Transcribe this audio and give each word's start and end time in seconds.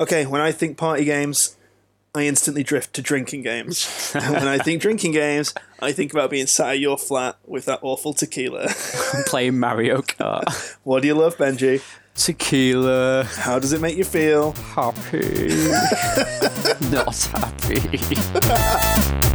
Okay, 0.00 0.24
when 0.24 0.40
I 0.40 0.50
think 0.50 0.78
party 0.78 1.04
games, 1.04 1.58
I 2.14 2.22
instantly 2.22 2.62
drift 2.62 2.94
to 2.94 3.02
drinking 3.02 3.42
games. 3.42 4.12
and 4.14 4.32
when 4.34 4.48
I 4.48 4.56
think 4.56 4.80
drinking 4.80 5.12
games, 5.12 5.52
I 5.82 5.92
think 5.92 6.10
about 6.14 6.30
being 6.30 6.46
sat 6.46 6.70
at 6.70 6.80
your 6.80 6.96
flat 6.96 7.36
with 7.46 7.66
that 7.66 7.80
awful 7.82 8.14
tequila. 8.14 8.68
Playing 9.26 9.58
Mario 9.58 10.00
Kart. 10.00 10.76
what 10.84 11.02
do 11.02 11.08
you 11.08 11.14
love, 11.14 11.36
Benji? 11.36 11.82
Tequila. 12.14 13.24
How 13.24 13.58
does 13.58 13.74
it 13.74 13.82
make 13.82 13.98
you 13.98 14.04
feel? 14.04 14.52
Happy. 14.52 15.48
Not 16.90 17.14
happy. 17.34 19.29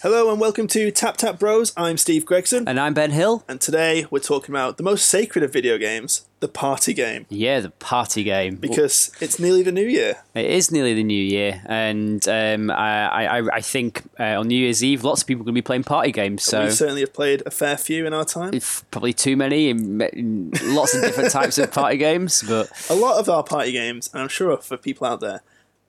Hello 0.00 0.30
and 0.30 0.40
welcome 0.40 0.68
to 0.68 0.92
Tap 0.92 1.16
Tap 1.16 1.40
Bros. 1.40 1.72
I'm 1.76 1.96
Steve 1.96 2.24
Gregson, 2.24 2.68
And 2.68 2.78
I'm 2.78 2.94
Ben 2.94 3.10
Hill. 3.10 3.42
and 3.48 3.60
today 3.60 4.06
we're 4.12 4.20
talking 4.20 4.54
about 4.54 4.76
the 4.76 4.84
most 4.84 5.06
sacred 5.08 5.42
of 5.42 5.52
video 5.52 5.76
games, 5.76 6.24
the 6.38 6.46
party 6.46 6.94
game, 6.94 7.26
Yeah, 7.28 7.58
the 7.58 7.70
party 7.70 8.22
game. 8.22 8.56
because 8.56 9.10
it's 9.20 9.40
nearly 9.40 9.64
the 9.64 9.72
new 9.72 9.84
year. 9.86 10.22
It 10.36 10.44
is 10.46 10.70
nearly 10.70 10.94
the 10.94 11.02
new 11.02 11.20
year, 11.20 11.62
and 11.66 12.26
um, 12.28 12.70
I, 12.70 13.38
I, 13.40 13.56
I 13.56 13.60
think 13.60 14.04
uh, 14.20 14.38
on 14.38 14.46
New 14.46 14.56
Year's 14.58 14.84
Eve, 14.84 15.02
lots 15.02 15.22
of 15.22 15.26
people 15.26 15.42
are 15.42 15.46
going 15.46 15.54
to 15.56 15.60
be 15.60 15.62
playing 15.62 15.82
party 15.84 16.12
games. 16.12 16.44
So 16.44 16.66
We 16.66 16.70
certainly 16.70 17.00
have 17.00 17.12
played 17.12 17.42
a 17.44 17.50
fair 17.50 17.76
few 17.76 18.06
in 18.06 18.14
our 18.14 18.24
time. 18.24 18.54
it's 18.54 18.82
probably 18.92 19.12
too 19.12 19.36
many 19.36 19.68
in, 19.68 20.00
in 20.00 20.52
lots 20.62 20.94
of 20.94 21.02
different 21.02 21.32
types 21.32 21.58
of 21.58 21.72
party 21.72 21.96
games. 21.96 22.44
But 22.46 22.70
A 22.88 22.94
lot 22.94 23.18
of 23.18 23.28
our 23.28 23.42
party 23.42 23.72
games, 23.72 24.10
and 24.12 24.22
I'm 24.22 24.28
sure 24.28 24.56
for 24.58 24.76
people 24.76 25.08
out 25.08 25.18
there, 25.18 25.40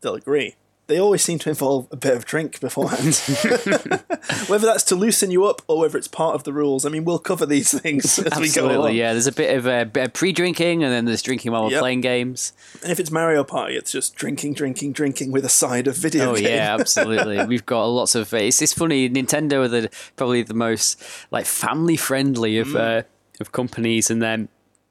they'll 0.01 0.15
agree. 0.15 0.55
They 0.89 0.99
always 0.99 1.21
seem 1.23 1.39
to 1.39 1.49
involve 1.49 1.87
a 1.91 1.95
bit 1.95 2.15
of 2.17 2.25
drink 2.25 2.59
beforehand. 2.59 3.15
whether 4.47 4.65
that's 4.65 4.83
to 4.85 4.95
loosen 4.95 5.31
you 5.31 5.45
up 5.45 5.61
or 5.67 5.79
whether 5.79 5.97
it's 5.97 6.07
part 6.07 6.35
of 6.35 6.43
the 6.43 6.51
rules. 6.51 6.85
I 6.85 6.89
mean, 6.89 7.05
we'll 7.05 7.19
cover 7.19 7.45
these 7.45 7.71
things 7.79 8.19
as 8.19 8.25
we 8.39 8.49
go 8.49 8.65
absolutely, 8.67 8.97
yeah. 8.99 9.13
There's 9.13 9.27
a 9.27 9.31
bit 9.31 9.55
of 9.57 9.67
uh, 9.67 9.85
bit 9.85 10.07
of 10.07 10.13
pre-drinking, 10.13 10.83
and 10.83 10.91
then 10.91 11.05
there's 11.05 11.21
drinking 11.21 11.51
while 11.51 11.63
we're 11.63 11.69
Yep. 11.71 11.79
playing 11.79 12.01
games. 12.01 12.53
And 12.83 12.91
if 12.91 12.99
it's 12.99 13.11
Mario 13.11 13.43
Party, 13.43 13.75
it's 13.75 13.91
just 13.91 14.15
drinking, 14.15 14.55
drinking, 14.55 14.93
drinking 14.93 15.31
with 15.31 15.45
a 15.45 15.49
side 15.49 15.87
of 15.87 15.95
video 15.95 16.31
Oh 16.31 16.35
game. 16.35 16.45
yeah, 16.45 16.75
absolutely. 16.79 17.45
We've 17.45 17.65
got 17.65 17.85
lots 17.85 18.15
of. 18.15 18.33
It's 18.33 18.61
it's 18.61 18.73
funny. 18.73 19.09
Nintendo 19.09 19.63
are 19.63 19.67
the 19.67 19.89
probably 20.15 20.41
the 20.43 20.53
most 20.55 21.01
like 21.31 21.45
family 21.45 21.95
friendly 21.97 22.57
of 22.57 22.69
Mm. 22.69 22.99
uh, 22.99 23.03
of 23.39 23.51
companies, 23.51 24.09
and 24.11 24.21
then 24.21 24.49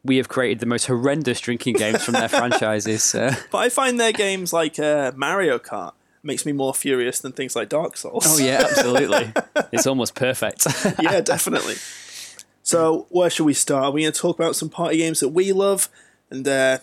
we 0.08 0.16
have 0.16 0.28
created 0.28 0.58
the 0.58 0.66
most 0.66 0.86
horrendous 0.86 1.38
drinking 1.40 1.74
games 1.74 2.02
from 2.02 2.14
their 2.14 2.28
franchises. 2.40 3.04
So. 3.04 3.30
But 3.52 3.58
I 3.58 3.68
find 3.68 4.00
their 4.00 4.12
games 4.12 4.52
like 4.52 4.78
uh, 4.78 5.12
Mario 5.14 5.58
Kart 5.58 5.92
makes 6.22 6.44
me 6.44 6.52
more 6.52 6.74
furious 6.74 7.20
than 7.20 7.32
things 7.32 7.54
like 7.54 7.68
Dark 7.68 7.96
Souls. 7.96 8.24
Oh 8.26 8.38
yeah, 8.38 8.66
absolutely. 8.68 9.32
it's 9.72 9.86
almost 9.86 10.14
perfect. 10.14 10.66
yeah, 11.00 11.20
definitely. 11.20 11.76
So, 12.62 13.06
where 13.10 13.30
should 13.30 13.44
we 13.44 13.54
start? 13.54 13.84
Are 13.84 13.90
we 13.90 14.02
going 14.02 14.12
to 14.12 14.18
talk 14.18 14.38
about 14.38 14.56
some 14.56 14.68
party 14.68 14.98
games 14.98 15.20
that 15.20 15.28
we 15.28 15.52
love 15.52 15.88
and 16.30 16.46
uh, 16.46 16.78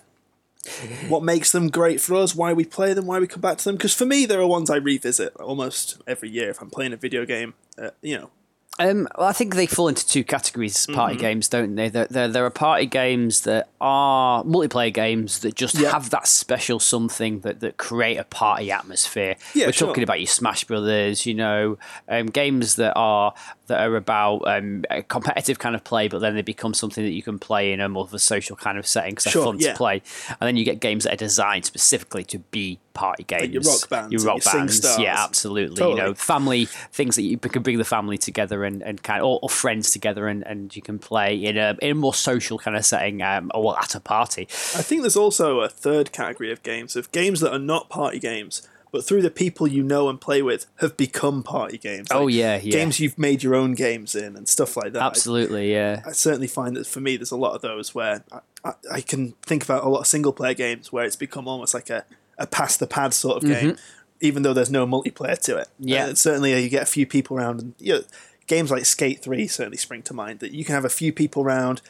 what 1.10 1.22
makes 1.22 1.52
them 1.52 1.70
great 1.70 2.02
for 2.02 2.16
us, 2.16 2.34
why 2.34 2.54
we 2.54 2.66
play 2.66 2.94
them, 2.94 3.06
why 3.06 3.20
we 3.20 3.28
come 3.28 3.42
back 3.42 3.58
to 3.60 3.66
them? 3.66 3.76
Because 3.76 3.94
for 3.94 4.06
me, 4.06 4.26
there 4.26 4.40
are 4.40 4.48
ones 4.48 4.70
I 4.70 4.78
revisit 4.78 5.36
almost 5.36 6.02
every 6.08 6.30
year 6.30 6.50
if 6.50 6.62
I'm 6.62 6.72
playing 6.72 6.94
a 6.94 6.98
video 6.98 7.26
game. 7.26 7.54
Uh, 7.78 7.92
you 8.02 8.18
know, 8.18 8.30
Um, 8.78 9.08
well, 9.18 9.28
I 9.28 9.32
think 9.32 9.56
they 9.56 9.68
fall 9.68 9.88
into 9.88 10.06
two 10.06 10.24
categories: 10.24 10.86
party 10.88 11.16
Mm-hmm. 11.16 11.22
games, 11.22 11.48
don't 11.48 11.76
they? 11.76 11.88
There, 11.90 12.08
there, 12.10 12.28
there 12.28 12.46
are 12.46 12.50
party 12.50 12.86
games 12.86 13.42
that 13.42 13.70
are 13.80 14.44
multiplayer 14.44 14.94
games 14.94 15.40
that 15.40 15.56
just 15.56 15.76
Yeah. 15.76 15.92
have 15.92 16.10
that 16.10 16.28
special 16.28 16.80
something 16.82 17.40
that, 17.42 17.62
that 17.62 17.78
create 17.78 18.18
a 18.18 18.26
party 18.26 18.72
atmosphere. 18.72 19.38
Yeah, 19.54 19.68
We're 19.68 19.72
sure. 19.72 19.88
talking 19.88 20.04
about 20.04 20.20
your 20.20 20.28
Smash 20.28 20.66
Brothers, 20.66 21.26
you 21.26 21.34
know, 21.36 21.78
um, 22.10 22.26
games 22.28 22.76
that 22.76 22.94
are 22.98 23.34
that 23.68 23.80
are 23.82 23.96
about 23.96 24.40
um, 24.46 24.84
a 24.92 25.02
competitive 25.02 25.58
kind 25.58 25.74
of 25.74 25.84
play, 25.84 26.08
but 26.08 26.20
then 26.20 26.36
they 26.36 26.42
become 26.44 26.74
something 26.74 27.04
that 27.04 27.12
you 27.14 27.24
can 27.24 27.40
play 27.40 27.72
in 27.72 27.80
a 27.82 27.90
more 27.90 28.04
of 28.04 28.14
a 28.14 28.20
social 28.20 28.56
kind 28.56 28.78
of 28.78 28.86
setting 28.86 29.12
because 29.12 29.24
they're 29.24 29.32
Sure, 29.32 29.46
fun 29.46 29.58
yeah. 29.60 29.72
to 29.72 29.78
play. 29.78 30.02
And 30.30 30.42
then 30.48 30.56
you 30.58 30.64
get 30.66 30.80
games 30.80 31.06
that 31.06 31.14
are 31.14 31.18
designed 31.18 31.66
specifically 31.66 32.24
to 32.26 32.40
be 32.40 32.80
party 32.94 33.24
games. 33.24 33.52
your 33.54 33.64
rock 33.64 33.90
bands 33.90 34.12
your 34.14 34.22
rock 34.22 34.36
your 34.38 34.42
Sing 34.42 34.60
bands, 34.60 35.00
yeah, 35.00 35.16
absolutely. 35.24 35.78
Totally. 35.78 36.00
You 36.00 36.08
know, 36.10 36.14
family 36.14 36.66
things 36.66 37.16
that 37.16 37.24
you 37.24 37.38
can 37.38 37.64
bring 37.64 37.78
the 37.80 37.84
family 37.86 38.18
together 38.20 38.64
and, 38.66 38.82
and 38.84 39.02
kind 39.04 39.22
of, 39.22 39.28
or, 39.28 39.40
or 39.44 39.50
friends 39.50 39.92
together 39.92 40.28
and, 40.28 40.46
and 40.46 40.76
you 40.76 40.82
can 40.82 41.00
play 41.00 41.36
in 41.36 41.58
a 41.58 41.78
in 41.82 41.92
a 41.92 41.96
more 41.96 42.14
social 42.14 42.58
kind 42.58 42.76
of 42.76 42.86
setting 42.86 43.22
um, 43.22 43.52
or 43.54 43.80
at 43.80 43.96
a 43.96 44.00
party. 44.00 44.44
I 44.44 44.82
think 44.82 45.02
there's 45.02 45.16
also 45.16 45.62
a 45.62 45.70
third 45.70 46.12
category 46.12 46.52
of 46.52 46.62
games, 46.64 46.96
of 46.96 47.12
games 47.12 47.40
that 47.40 47.52
are 47.54 47.60
not 47.60 47.90
party 47.90 48.20
games, 48.20 48.68
but 48.92 49.06
through 49.06 49.22
the 49.22 49.30
people 49.32 49.68
you 49.68 49.84
know 49.84 50.08
and 50.10 50.22
play 50.22 50.42
with 50.42 50.66
have 50.78 50.96
become 50.96 51.44
party 51.44 51.78
games. 51.78 52.08
Oh, 52.12 52.28
yeah, 52.28 52.56
yeah. 52.56 52.72
Games 52.72 53.00
you've 53.00 53.18
made 53.20 53.44
your 53.44 53.54
own 53.54 53.74
games 53.74 54.16
in 54.16 54.36
and 54.38 54.48
stuff 54.48 54.78
like 54.78 54.94
that. 54.94 55.02
I- 55.02 55.08
Absolutely, 55.08 55.72
yeah. 55.72 56.02
I 56.06 56.12
certainly 56.12 56.48
find 56.48 56.76
that 56.78 56.88
for 56.88 57.02
me, 57.02 57.18
there's 57.18 57.32
a 57.32 57.38
lot 57.38 57.56
of 57.56 57.62
those 57.62 57.94
where 57.94 58.24
I, 58.32 58.40
I, 58.64 58.74
I 58.94 59.02
can 59.02 59.34
think 59.46 59.64
about 59.64 59.84
a 59.84 59.90
lot 59.90 60.00
of 60.00 60.08
single 60.08 60.32
player 60.34 60.54
games 60.54 60.92
where 60.94 61.04
it's 61.06 61.18
become 61.18 61.48
almost 61.48 61.74
like 61.74 61.90
a, 61.90 62.06
a 62.38 62.48
pass 62.48 62.78
the 62.78 62.88
pad 62.88 63.14
sort 63.14 63.44
of 63.44 63.50
game, 63.50 63.76
even 64.22 64.44
though 64.44 64.54
there's 64.54 64.72
no 64.72 64.88
multiplayer 64.88 65.38
to 65.40 65.58
it. 65.58 65.68
Mm-hmm. 65.80 65.90
Yeah. 65.90 66.14
Certainly, 66.14 66.64
you 66.64 66.70
get 66.70 66.84
a 66.84 66.86
few 66.86 67.06
people 67.06 67.38
around, 67.38 67.60
and 67.62 67.74
you 67.80 67.94
know, 67.96 68.02
games 68.48 68.72
like 68.72 68.86
Skate 68.86 69.22
3 69.22 69.48
certainly 69.48 69.78
spring 69.78 70.02
to 70.04 70.14
mind 70.14 70.40
that 70.40 70.52
you 70.52 70.64
can 70.66 70.76
have 70.76 70.86
a 70.86 70.90
few 70.90 71.12
people 71.12 71.44
around, 71.44 71.82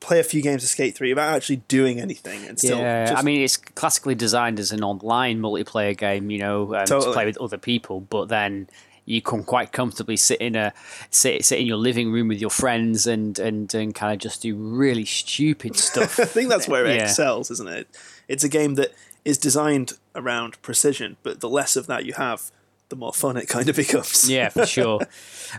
play 0.00 0.20
a 0.20 0.24
few 0.24 0.42
games 0.42 0.62
of 0.62 0.68
Skate 0.70 0.94
3 0.96 1.10
without 1.12 1.34
actually 1.34 1.56
doing 1.68 2.00
anything 2.00 2.44
and 2.46 2.58
still. 2.58 2.78
Yeah, 2.78 3.06
just, 3.06 3.18
I 3.18 3.22
mean, 3.22 3.42
it's 3.42 3.56
classically 3.56 4.14
designed 4.14 4.60
as 4.60 4.72
an 4.72 4.84
online 4.84 5.40
multiplayer 5.40 5.96
game, 5.96 6.30
you 6.30 6.38
know, 6.38 6.74
um, 6.74 6.86
to 6.86 7.00
play 7.12 7.24
with 7.26 7.38
other 7.38 7.58
people. 7.58 8.00
But 8.00 8.28
then 8.28 8.68
you 9.08 9.22
can 9.22 9.44
quite 9.44 9.70
comfortably 9.72 10.16
sit 10.16 10.40
in 10.40 10.54
a 10.56 10.72
sit, 11.10 11.44
sit 11.44 11.60
in 11.60 11.66
your 11.66 11.76
living 11.76 12.10
room 12.12 12.28
with 12.28 12.40
your 12.40 12.50
friends 12.50 13.06
and 13.06 13.38
and, 13.38 13.72
and 13.74 13.94
kind 13.94 14.12
of 14.12 14.18
just 14.18 14.42
do 14.42 14.54
really 14.56 15.04
stupid 15.04 15.76
stuff. 15.88 16.18
I 16.20 16.24
think 16.24 16.48
that's 16.48 16.68
where 16.68 16.84
it 16.86 16.96
Yeah. 16.96 17.02
excels, 17.04 17.50
isn't 17.50 17.68
it? 17.68 17.88
It's 18.28 18.44
a 18.44 18.48
game 18.48 18.74
that 18.74 18.92
is 19.24 19.38
designed 19.38 19.92
around 20.14 20.60
precision, 20.62 21.16
but 21.22 21.40
the 21.40 21.48
less 21.48 21.74
of 21.76 21.86
that 21.88 22.04
you 22.04 22.12
have, 22.14 22.50
the 22.88 22.96
more 22.96 23.12
fun 23.12 23.36
it 23.36 23.48
kind 23.48 23.68
of 23.68 23.76
becomes. 23.76 24.28
yeah, 24.30 24.48
for 24.48 24.66
sure. 24.76 25.00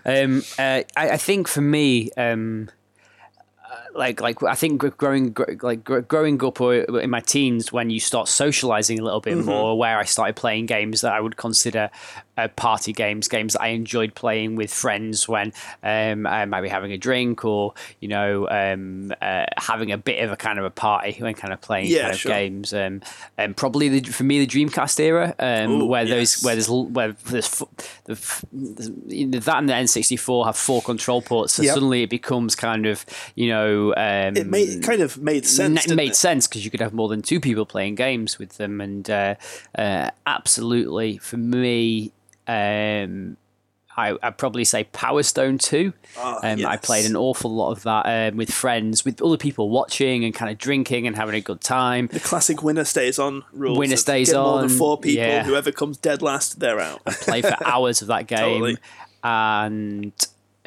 Um, 0.06 0.44
uh, 0.58 0.84
I, 0.96 1.12
I 1.12 1.18
think 1.18 1.48
for 1.48 1.62
me, 1.62 2.12
um, 2.18 2.70
uh, 3.70 3.76
like 3.94 4.22
like 4.22 4.42
I 4.44 4.56
think 4.56 4.98
growing 4.98 5.36
like 5.62 5.84
growing 5.84 6.44
up 6.44 6.62
or 6.62 6.76
in 6.76 7.10
my 7.10 7.20
teens 7.20 7.72
when 7.72 7.90
you 7.90 8.00
start 8.00 8.28
socializing 8.28 9.00
a 9.00 9.04
little 9.04 9.22
bit 9.22 9.38
more, 9.38 9.78
where 9.78 9.98
I 9.98 10.06
started 10.06 10.36
playing 10.36 10.68
games 10.68 11.02
that 11.02 11.14
I 11.14 11.20
would 11.20 11.38
consider 11.38 11.90
uh, 12.38 12.48
party 12.50 12.94
games, 12.94 13.28
games 13.28 13.54
that 13.54 13.62
I 13.62 13.70
enjoyed 13.70 14.14
playing 14.16 14.56
with 14.56 14.72
friends 14.74 15.28
when 15.28 15.52
um, 15.84 16.26
I 16.28 16.46
might 16.46 16.62
be 16.62 16.70
having 16.70 16.92
a 16.92 16.98
drink 16.98 17.44
or 17.44 17.74
you 18.00 18.08
know 18.08 18.48
um, 18.50 19.14
uh, 19.22 19.46
having 19.58 19.92
a 19.92 19.98
bit 19.98 20.24
of 20.24 20.32
a 20.32 20.38
kind 20.38 20.60
of 20.60 20.66
a 20.66 20.70
party 20.70 21.18
when 21.20 21.34
kind 21.34 21.54
of 21.54 21.62
playing 21.62 21.88
Yeah, 21.88 22.02
kind 22.04 22.14
of 22.14 22.20
sure. 22.20 22.32
games. 22.32 22.74
Um, 22.74 23.02
and 23.38 23.56
probably 23.58 23.90
the, 23.90 24.12
for 24.12 24.24
me 24.24 24.44
the 24.44 24.48
Dreamcast 24.48 25.00
era, 25.00 25.34
um, 25.40 25.82
Ooh, 25.82 25.86
where 25.86 26.04
yes. 26.04 26.36
those 26.42 26.44
where 26.44 26.56
there's 26.56 26.70
where 26.70 27.12
there's 27.26 27.48
f- 27.62 27.64
the, 28.06 28.14
the, 29.08 29.40
that 29.40 29.58
and 29.58 29.70
the 29.70 29.74
N64 29.74 30.46
have 30.46 30.58
four 30.58 30.82
control 30.82 31.22
ports, 31.22 31.54
so 31.54 31.64
Yep. 31.64 31.74
suddenly 31.74 32.04
it 32.04 32.10
becomes 32.10 32.56
kind 32.56 32.86
of 32.86 33.06
you 33.36 33.50
know 33.50 33.94
um, 33.96 34.38
It 34.38 34.48
made 34.48 34.70
it 34.70 34.84
kind 34.84 35.02
of 35.02 35.18
made 35.18 35.46
sense. 35.46 35.90
n- 35.90 35.96
made 35.96 36.12
it? 36.12 36.16
sense 36.16 36.48
because 36.48 36.64
you 36.64 36.72
could 36.72 36.80
have 36.82 36.94
more 36.94 37.08
than 37.10 37.22
two 37.22 37.40
people 37.40 37.66
playing 37.66 37.96
games 37.96 38.38
with 38.40 38.58
them, 38.58 38.80
and 38.82 39.10
uh, 39.10 39.36
uh, 39.78 40.12
absolutely 40.26 41.18
for 41.18 41.38
me. 41.38 42.12
Um, 42.48 43.38
I, 44.00 44.16
I'd 44.22 44.38
probably 44.38 44.64
say 44.64 44.84
Power 44.84 45.24
Stone 45.24 45.58
2. 45.58 45.92
Ah, 46.20 46.40
um, 46.44 46.64
I 46.68 46.78
played 46.78 47.08
an 47.08 47.16
awful 47.16 47.54
lot 47.54 47.72
of 47.72 47.82
that 47.84 48.06
um, 48.32 48.38
with 48.38 48.52
friends, 48.54 49.04
with 49.04 49.24
other 49.24 49.38
people 49.38 49.70
watching 49.72 50.24
and 50.24 50.36
kind 50.36 50.52
of 50.52 50.60
drinking 50.60 51.08
and 51.08 51.16
having 51.16 51.34
a 51.34 51.42
good 51.42 51.62
time. 51.62 52.06
The 52.08 52.20
classic 52.20 52.62
winner 52.62 52.84
stays 52.86 53.18
on 53.18 53.44
rules. 53.52 53.78
Winner 53.80 53.96
stays 53.96 54.30
get 54.30 54.38
more 54.40 54.60
than 54.60 54.70
four 54.70 55.00
people. 55.00 55.24
yeah. 55.26 55.44
Whoever 55.44 55.72
comes 55.72 55.98
dead 55.98 56.22
last, 56.22 56.60
they're 56.60 56.80
out. 56.80 57.02
I 57.08 57.14
play 57.14 57.42
for 57.42 57.58
hours 57.66 58.04
of 58.04 58.10
that 58.10 58.28
game 58.28 58.38
Totally. 58.38 58.78
and 59.24 60.12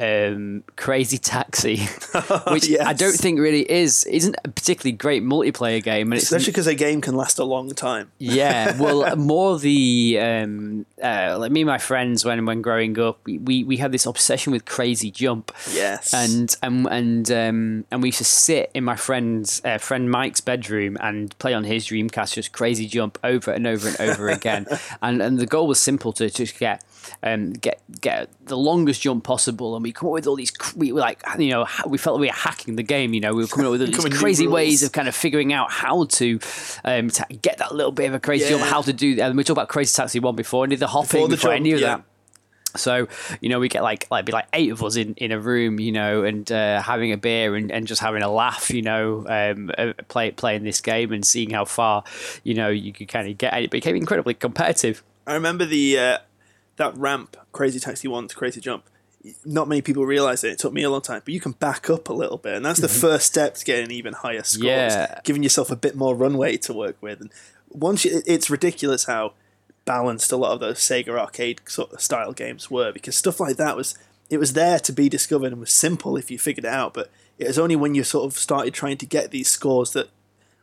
um, 0.01 0.63
Crazy 0.75 1.17
Taxi, 1.17 1.77
which 2.51 2.69
I 2.79 2.93
don't 2.93 3.15
think 3.15 3.39
really 3.39 3.69
is 3.69 4.03
isn't 4.05 4.35
a 4.43 4.49
particularly 4.49 4.93
great 4.93 5.23
multiplayer 5.23 5.81
game, 5.81 6.11
and 6.11 6.21
Especially 6.21 6.51
because 6.51 6.67
a 6.67 6.75
game 6.75 7.01
can 7.01 7.15
last 7.15 7.37
a 7.39 7.43
long 7.43 7.69
time. 7.71 8.11
yeah, 8.17 8.77
well, 8.79 9.15
more 9.15 9.59
the 9.59 10.17
um, 10.19 10.85
uh, 11.01 11.37
like 11.39 11.51
me 11.51 11.61
and 11.61 11.67
my 11.67 11.77
friends 11.77 12.25
when 12.25 12.45
when 12.45 12.61
growing 12.61 12.97
up, 12.99 13.19
we, 13.25 13.37
we, 13.37 13.63
we 13.63 13.77
had 13.77 13.91
this 13.91 14.05
obsession 14.05 14.51
with 14.51 14.65
Crazy 14.65 15.11
Jump. 15.11 15.51
Yes. 15.71 16.13
And 16.13 16.55
and 16.63 16.87
and 16.87 17.31
um, 17.31 17.85
and 17.91 18.01
we 18.01 18.09
used 18.09 18.17
to 18.17 18.25
sit 18.25 18.71
in 18.73 18.83
my 18.83 18.95
friend's 18.95 19.61
uh, 19.63 19.77
friend 19.77 20.09
Mike's 20.09 20.41
bedroom 20.41 20.97
and 20.99 21.37
play 21.37 21.53
on 21.53 21.63
his 21.63 21.87
Dreamcast 21.87 22.33
just 22.33 22.51
Crazy 22.51 22.87
Jump 22.87 23.19
over 23.23 23.51
and 23.51 23.67
over 23.67 23.87
and 23.87 24.01
over 24.01 24.29
again. 24.29 24.65
And 25.01 25.21
and 25.21 25.37
the 25.37 25.45
goal 25.45 25.67
was 25.67 25.79
simple 25.79 26.11
to 26.13 26.29
just 26.29 26.57
get 26.57 26.83
um, 27.23 27.53
get 27.53 27.81
get 27.99 28.29
the 28.45 28.57
longest 28.57 29.01
jump 29.01 29.23
possible, 29.23 29.75
and 29.75 29.83
we 29.83 29.91
come 29.91 30.07
up 30.07 30.13
with 30.13 30.27
all 30.27 30.35
these 30.35 30.51
we 30.75 30.91
were 30.91 30.99
like 30.99 31.21
you 31.37 31.49
know 31.49 31.67
we 31.85 31.97
felt 31.97 32.15
like 32.15 32.21
we 32.21 32.27
were 32.27 32.33
hacking 32.33 32.75
the 32.75 32.83
game. 32.83 33.13
You 33.13 33.21
know, 33.21 33.33
we 33.33 33.43
were 33.43 33.47
coming 33.47 33.67
up 33.67 33.71
with 33.71 33.81
all 33.81 33.87
these 34.09 34.17
crazy 34.17 34.47
ways 34.47 34.83
of 34.83 34.91
kind 34.91 35.07
of 35.07 35.15
figuring 35.15 35.53
out 35.53 35.71
how 35.71 36.05
to 36.05 36.39
um, 36.83 37.09
to 37.09 37.25
get 37.41 37.59
that 37.59 37.75
little 37.75 37.91
bit 37.91 38.07
of 38.07 38.15
a 38.15 38.19
crazy 38.19 38.49
jump, 38.49 38.63
how 38.63 38.81
to 38.81 38.93
do. 38.93 39.19
And 39.21 39.37
we 39.37 39.43
talked 39.43 39.57
about 39.57 39.69
Crazy 39.69 39.95
Taxi 39.95 40.19
one 40.19 40.35
before, 40.35 40.63
and 40.63 40.71
did 40.71 40.79
the 40.79 40.87
hopping 40.87 41.07
Before 41.07 41.27
the 41.27 41.35
before 41.35 41.51
jump, 41.51 41.59
any 41.59 41.71
of 41.73 41.79
yeah. 41.79 41.87
that. 41.87 42.03
So 42.73 43.07
you 43.41 43.49
know 43.49 43.59
we 43.59 43.67
get 43.67 43.83
like 43.83 44.07
like 44.09 44.25
be 44.25 44.31
like 44.31 44.47
eight 44.53 44.71
of 44.71 44.81
us 44.81 44.95
in, 44.95 45.13
in 45.15 45.31
a 45.31 45.39
room, 45.39 45.79
you 45.79 45.91
know, 45.91 46.23
and 46.23 46.49
uh, 46.51 46.81
having 46.81 47.11
a 47.11 47.17
beer 47.17 47.55
and, 47.55 47.71
and 47.71 47.85
just 47.85 48.01
having 48.01 48.23
a 48.23 48.31
laugh, 48.31 48.71
you 48.71 48.81
know, 48.81 49.25
um, 49.27 49.71
uh, 49.77 49.93
play 50.07 50.31
playing 50.31 50.63
this 50.63 50.81
game 50.81 51.11
and 51.11 51.25
seeing 51.25 51.49
how 51.49 51.65
far, 51.65 52.03
you 52.43 52.53
know, 52.53 52.69
you 52.69 52.93
could 52.93 53.09
kind 53.09 53.27
of 53.27 53.37
get. 53.37 53.53
It 53.61 53.71
became 53.71 53.95
incredibly 53.95 54.33
competitive. 54.33 55.03
I 55.27 55.33
remember 55.33 55.65
the 55.65 55.99
uh, 55.99 56.17
that 56.77 56.95
ramp, 56.97 57.37
Crazy 57.51 57.79
Taxi 57.79 58.07
One 58.07 58.27
to 58.27 58.35
Crazy 58.35 58.61
Jump. 58.61 58.85
Not 59.45 59.67
many 59.67 59.81
people 59.81 60.05
realize 60.05 60.43
it. 60.43 60.53
It 60.53 60.59
took 60.59 60.73
me 60.73 60.81
a 60.81 60.89
long 60.89 61.01
time, 61.01 61.21
but 61.23 61.33
you 61.33 61.39
can 61.39 61.51
back 61.51 61.89
up 61.89 62.09
a 62.09 62.13
little 62.13 62.37
bit, 62.37 62.55
and 62.55 62.65
that's 62.65 62.79
the 62.79 62.87
mm-hmm. 62.87 63.01
first 63.01 63.27
step 63.27 63.55
to 63.55 63.65
getting 63.65 63.91
even 63.91 64.13
higher 64.13 64.43
scores. 64.43 64.65
Yeah. 64.65 65.19
giving 65.23 65.43
yourself 65.43 65.69
a 65.69 65.75
bit 65.75 65.95
more 65.95 66.15
runway 66.15 66.57
to 66.57 66.73
work 66.73 66.97
with. 67.01 67.21
And 67.21 67.31
once 67.69 68.03
you, 68.03 68.23
it's 68.25 68.49
ridiculous 68.49 69.05
how 69.05 69.33
balanced 69.85 70.31
a 70.31 70.37
lot 70.37 70.53
of 70.53 70.59
those 70.59 70.79
Sega 70.79 71.09
arcade 71.09 71.61
sort 71.67 71.91
of 71.91 72.01
style 72.01 72.33
games 72.33 72.71
were, 72.71 72.91
because 72.91 73.15
stuff 73.15 73.39
like 73.39 73.57
that 73.57 73.77
was 73.77 73.95
it 74.31 74.39
was 74.39 74.53
there 74.53 74.79
to 74.79 74.93
be 74.93 75.09
discovered 75.09 75.51
and 75.51 75.59
was 75.59 75.71
simple 75.71 76.17
if 76.17 76.31
you 76.31 76.39
figured 76.39 76.65
it 76.65 76.71
out. 76.71 76.93
But 76.93 77.11
it 77.37 77.47
was 77.47 77.59
only 77.59 77.75
when 77.75 77.93
you 77.93 78.03
sort 78.03 78.25
of 78.25 78.39
started 78.39 78.73
trying 78.73 78.97
to 78.97 79.05
get 79.05 79.29
these 79.29 79.49
scores 79.49 79.91
that 79.91 80.09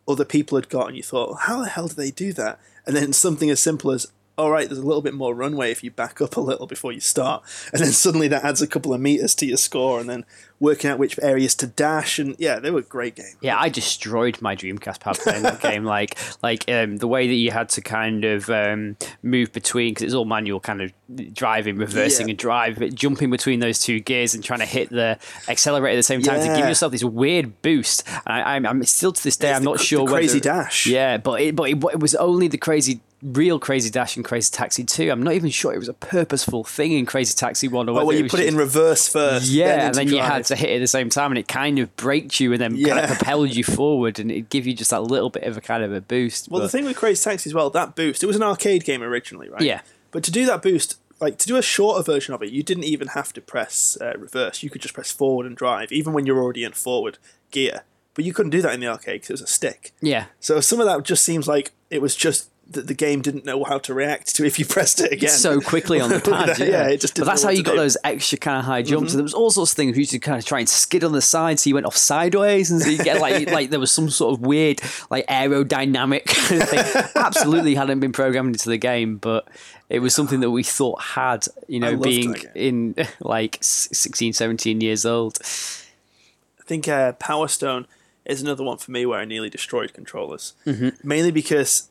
other 0.08 0.24
people 0.24 0.56
had 0.56 0.68
got, 0.68 0.88
and 0.88 0.96
you 0.96 1.02
thought, 1.02 1.40
how 1.42 1.60
the 1.62 1.68
hell 1.68 1.86
do 1.86 1.94
they 1.94 2.10
do 2.10 2.32
that? 2.32 2.58
And 2.86 2.96
then 2.96 3.12
something 3.12 3.50
as 3.50 3.60
simple 3.60 3.90
as, 3.90 4.06
all 4.38 4.50
right, 4.50 4.68
there's 4.68 4.78
a 4.78 4.86
little 4.86 5.02
bit 5.02 5.14
more 5.14 5.34
runway 5.34 5.70
if 5.70 5.82
you 5.84 5.90
back 5.90 6.20
up 6.20 6.36
a 6.36 6.40
little 6.40 6.66
before 6.66 6.92
you 6.92 7.00
start, 7.00 7.42
and 7.72 7.82
then 7.82 7.90
suddenly 7.92 8.28
that 8.28 8.44
adds 8.44 8.62
a 8.62 8.66
couple 8.66 8.94
of 8.94 9.00
meters 9.00 9.34
to 9.36 9.46
your 9.46 9.56
score, 9.56 9.98
and 10.00 10.08
then 10.08 10.24
working 10.60 10.90
out 10.90 10.98
which 10.98 11.18
areas 11.22 11.54
to 11.56 11.66
dash, 11.66 12.18
and 12.18 12.34
yeah, 12.38 12.58
they 12.58 12.70
were 12.70 12.82
great 12.82 13.14
games. 13.16 13.36
Yeah, 13.40 13.58
I 13.58 13.68
destroyed 13.68 14.40
my 14.40 14.56
Dreamcast 14.56 15.00
pad 15.00 15.18
playing 15.18 15.42
that 15.42 15.60
game. 15.60 15.84
Like, 15.88 16.18
like 16.42 16.70
um, 16.70 16.98
the 16.98 17.08
way 17.08 17.26
that 17.28 17.34
you 17.34 17.50
had 17.50 17.68
to 17.70 17.80
kind 17.80 18.24
of 18.24 18.48
um, 18.50 18.96
move 19.22 19.52
between 19.52 19.92
because 19.94 20.02
it's 20.04 20.14
all 20.14 20.24
manual, 20.26 20.60
kind 20.60 20.80
of 20.82 20.92
driving, 21.32 21.76
reversing, 21.76 22.26
Yeah. 22.28 22.32
and 22.32 22.38
drive, 22.38 22.78
but 22.78 22.94
jumping 22.94 23.30
between 23.30 23.60
those 23.60 23.80
two 23.80 24.00
gears 24.00 24.34
and 24.34 24.44
trying 24.44 24.58
to 24.60 24.66
hit 24.66 24.90
the 24.90 25.18
accelerator 25.48 25.94
at 25.94 25.96
the 25.96 26.02
same 26.02 26.20
time 26.22 26.40
to 26.40 26.46
give 26.56 26.68
yourself 26.68 26.92
this 26.92 27.02
weird 27.04 27.62
boost. 27.62 28.06
And 28.26 28.34
I, 28.42 28.56
I'm, 28.56 28.66
I'm 28.66 28.82
still 28.84 29.12
to 29.12 29.24
this 29.24 29.36
day, 29.36 29.48
It's 29.50 29.56
I'm 29.58 29.64
the 29.64 29.70
not 29.70 29.80
sure 29.80 30.06
crazy 30.06 30.38
whether, 30.38 30.44
dash. 30.62 30.86
Yeah, 30.86 31.16
but 31.16 31.40
it, 31.40 31.56
but 31.56 31.70
it, 31.70 31.82
it 31.84 32.00
was 32.00 32.14
only 32.16 32.48
the 32.48 32.58
crazy. 32.58 33.00
Real 33.22 33.58
Crazy 33.58 33.90
Dash 33.90 34.14
and 34.16 34.24
Crazy 34.24 34.50
Taxi 34.52 34.84
2. 34.84 35.10
I'm 35.10 35.22
not 35.22 35.34
even 35.34 35.50
sure 35.50 35.74
it 35.74 35.78
was 35.78 35.88
a 35.88 35.92
purposeful 35.94 36.62
thing 36.62 36.92
in 36.92 37.04
Crazy 37.04 37.34
Taxi 37.34 37.66
1 37.66 37.88
or 37.88 38.00
Oh, 38.00 38.04
well, 38.04 38.16
you 38.16 38.28
put 38.28 38.38
it 38.40 38.46
in 38.46 38.56
reverse 38.56 39.08
first. 39.08 39.48
yeah, 39.50 39.76
then 39.76 39.86
and 39.86 39.94
then 39.96 40.06
you 40.08 40.16
drive. 40.18 40.28
had 40.32 40.44
to 40.46 40.56
hit 40.56 40.70
it 40.70 40.76
at 40.76 40.80
the 40.80 40.86
same 40.86 41.10
time, 41.10 41.32
and 41.32 41.38
it 41.38 41.48
kind 41.48 41.78
of 41.80 41.94
braked 41.96 42.38
you 42.38 42.52
and 42.52 42.60
then 42.60 42.72
kind 42.72 42.86
Yeah. 42.86 42.98
of 43.10 43.18
propelled 43.18 43.54
you 43.54 43.64
forward, 43.64 44.20
and 44.20 44.30
it 44.30 44.50
give 44.50 44.66
you 44.66 44.74
just 44.74 44.90
that 44.90 45.02
little 45.02 45.30
bit 45.30 45.42
of 45.44 45.56
a 45.56 45.60
kind 45.60 45.82
of 45.82 45.92
a 45.92 46.00
boost. 46.00 46.48
Well, 46.48 46.60
the 46.60 46.66
but- 46.66 46.70
thing 46.72 46.84
with 46.84 46.96
Crazy 46.96 47.22
Taxi 47.24 47.50
as 47.50 47.54
well, 47.54 47.70
that 47.70 47.96
boost, 47.96 48.22
it 48.22 48.26
was 48.26 48.36
an 48.36 48.42
arcade 48.44 48.84
game 48.84 49.02
originally, 49.02 49.48
right? 49.48 49.62
Yeah. 49.62 49.80
But 50.12 50.22
to 50.24 50.30
do 50.30 50.46
that 50.46 50.62
boost, 50.62 50.96
like 51.20 51.38
to 51.38 51.46
do 51.48 51.56
a 51.56 51.62
shorter 51.62 52.04
version 52.04 52.34
of 52.34 52.42
it, 52.42 52.50
you 52.50 52.62
didn't 52.62 52.84
even 52.84 53.08
have 53.08 53.32
to 53.32 53.40
press 53.40 53.98
uh, 54.00 54.12
reverse. 54.16 54.62
You 54.62 54.70
could 54.70 54.80
just 54.80 54.94
press 54.94 55.10
forward 55.10 55.44
and 55.46 55.56
drive, 55.56 55.90
even 55.90 56.12
when 56.12 56.24
you're 56.24 56.40
already 56.40 56.62
in 56.62 56.72
forward 56.72 57.18
gear. 57.50 57.82
But 58.14 58.24
you 58.24 58.32
couldn't 58.32 58.50
do 58.50 58.62
that 58.62 58.74
in 58.74 58.80
the 58.80 58.86
arcade 58.86 59.20
because 59.22 59.30
it 59.30 59.32
was 59.34 59.42
a 59.42 59.46
stick. 59.48 59.92
yeah, 60.00 60.26
So 60.40 60.60
some 60.60 60.78
of 60.80 60.86
that 60.86 61.02
just 61.04 61.24
seems 61.24 61.46
like 61.48 61.72
it 61.90 62.00
was 62.02 62.16
just 62.16 62.48
that 62.70 62.86
the 62.86 62.94
game 62.94 63.22
didn't 63.22 63.44
know 63.44 63.64
how 63.64 63.78
to 63.78 63.94
react 63.94 64.36
to 64.36 64.44
if 64.44 64.58
you 64.58 64.64
pressed 64.68 65.00
it 65.00 65.12
again. 65.12 65.30
so 65.30 65.60
quickly 65.60 66.00
on 66.00 66.10
the 66.10 66.20
pad. 66.24 66.58
yeah, 66.58 66.66
Yeah, 66.66 66.88
it 66.88 67.00
just 67.00 67.16
But 67.16 67.24
that's 67.24 67.42
how 67.42 67.50
you 67.50 67.62
got 67.62 67.72
do. 67.72 67.76
Mm-hmm. 67.76 67.84
those 67.84 67.96
extra 68.04 68.38
kind 68.38 68.58
of 68.58 68.64
high 68.64 68.82
jumps. 68.82 69.12
And 69.12 69.18
there 69.18 69.24
was 69.24 69.34
all 69.34 69.50
sorts 69.50 69.72
of 69.72 69.76
things. 69.76 69.96
You 69.96 70.00
used 70.00 70.12
to 70.12 70.18
kind 70.18 70.38
of 70.38 70.44
try 70.44 70.58
and 70.58 70.68
skid 70.68 71.04
on 71.04 71.12
the 71.12 71.22
side, 71.22 71.58
so 71.58 71.68
you 71.68 71.74
went 71.74 71.86
off 71.86 71.96
sideways, 71.96 72.70
and 72.70 72.80
so 72.80 72.88
you 72.88 72.98
get 72.98 73.20
like 73.20 73.50
like 73.50 73.70
there 73.70 73.80
was 73.80 73.90
some 73.90 74.10
sort 74.10 74.34
of 74.34 74.44
weird 74.44 74.80
like 75.10 75.26
aerodynamic 75.26 76.26
kind 76.26 76.62
of 76.62 76.68
thing. 76.68 77.10
Absolutely 77.16 77.74
hadn't 77.74 78.00
been 78.00 78.12
programmed 78.12 78.54
into 78.54 78.68
the 78.68 78.78
game, 78.78 79.16
but 79.16 79.48
it 79.88 80.00
was 80.00 80.14
something 80.14 80.40
that 80.40 80.50
we 80.50 80.62
thought 80.62 81.00
had. 81.00 81.46
You 81.68 81.80
know, 81.80 81.96
being 81.96 82.36
in 82.54 82.94
like 83.20 83.58
16, 83.60 84.34
17 84.34 84.80
years 84.80 85.06
old. 85.06 85.38
I 85.42 86.64
think 86.64 86.86
uh, 86.86 87.12
Power 87.12 87.48
Stone 87.48 87.86
is 88.26 88.42
another 88.42 88.62
one 88.62 88.76
for 88.76 88.90
me 88.90 89.06
where 89.06 89.18
I 89.18 89.24
nearly 89.24 89.48
destroyed 89.48 89.94
controllers. 89.94 90.52
Mm-hmm. 90.66 90.88
Mainly 91.02 91.30
because 91.30 91.88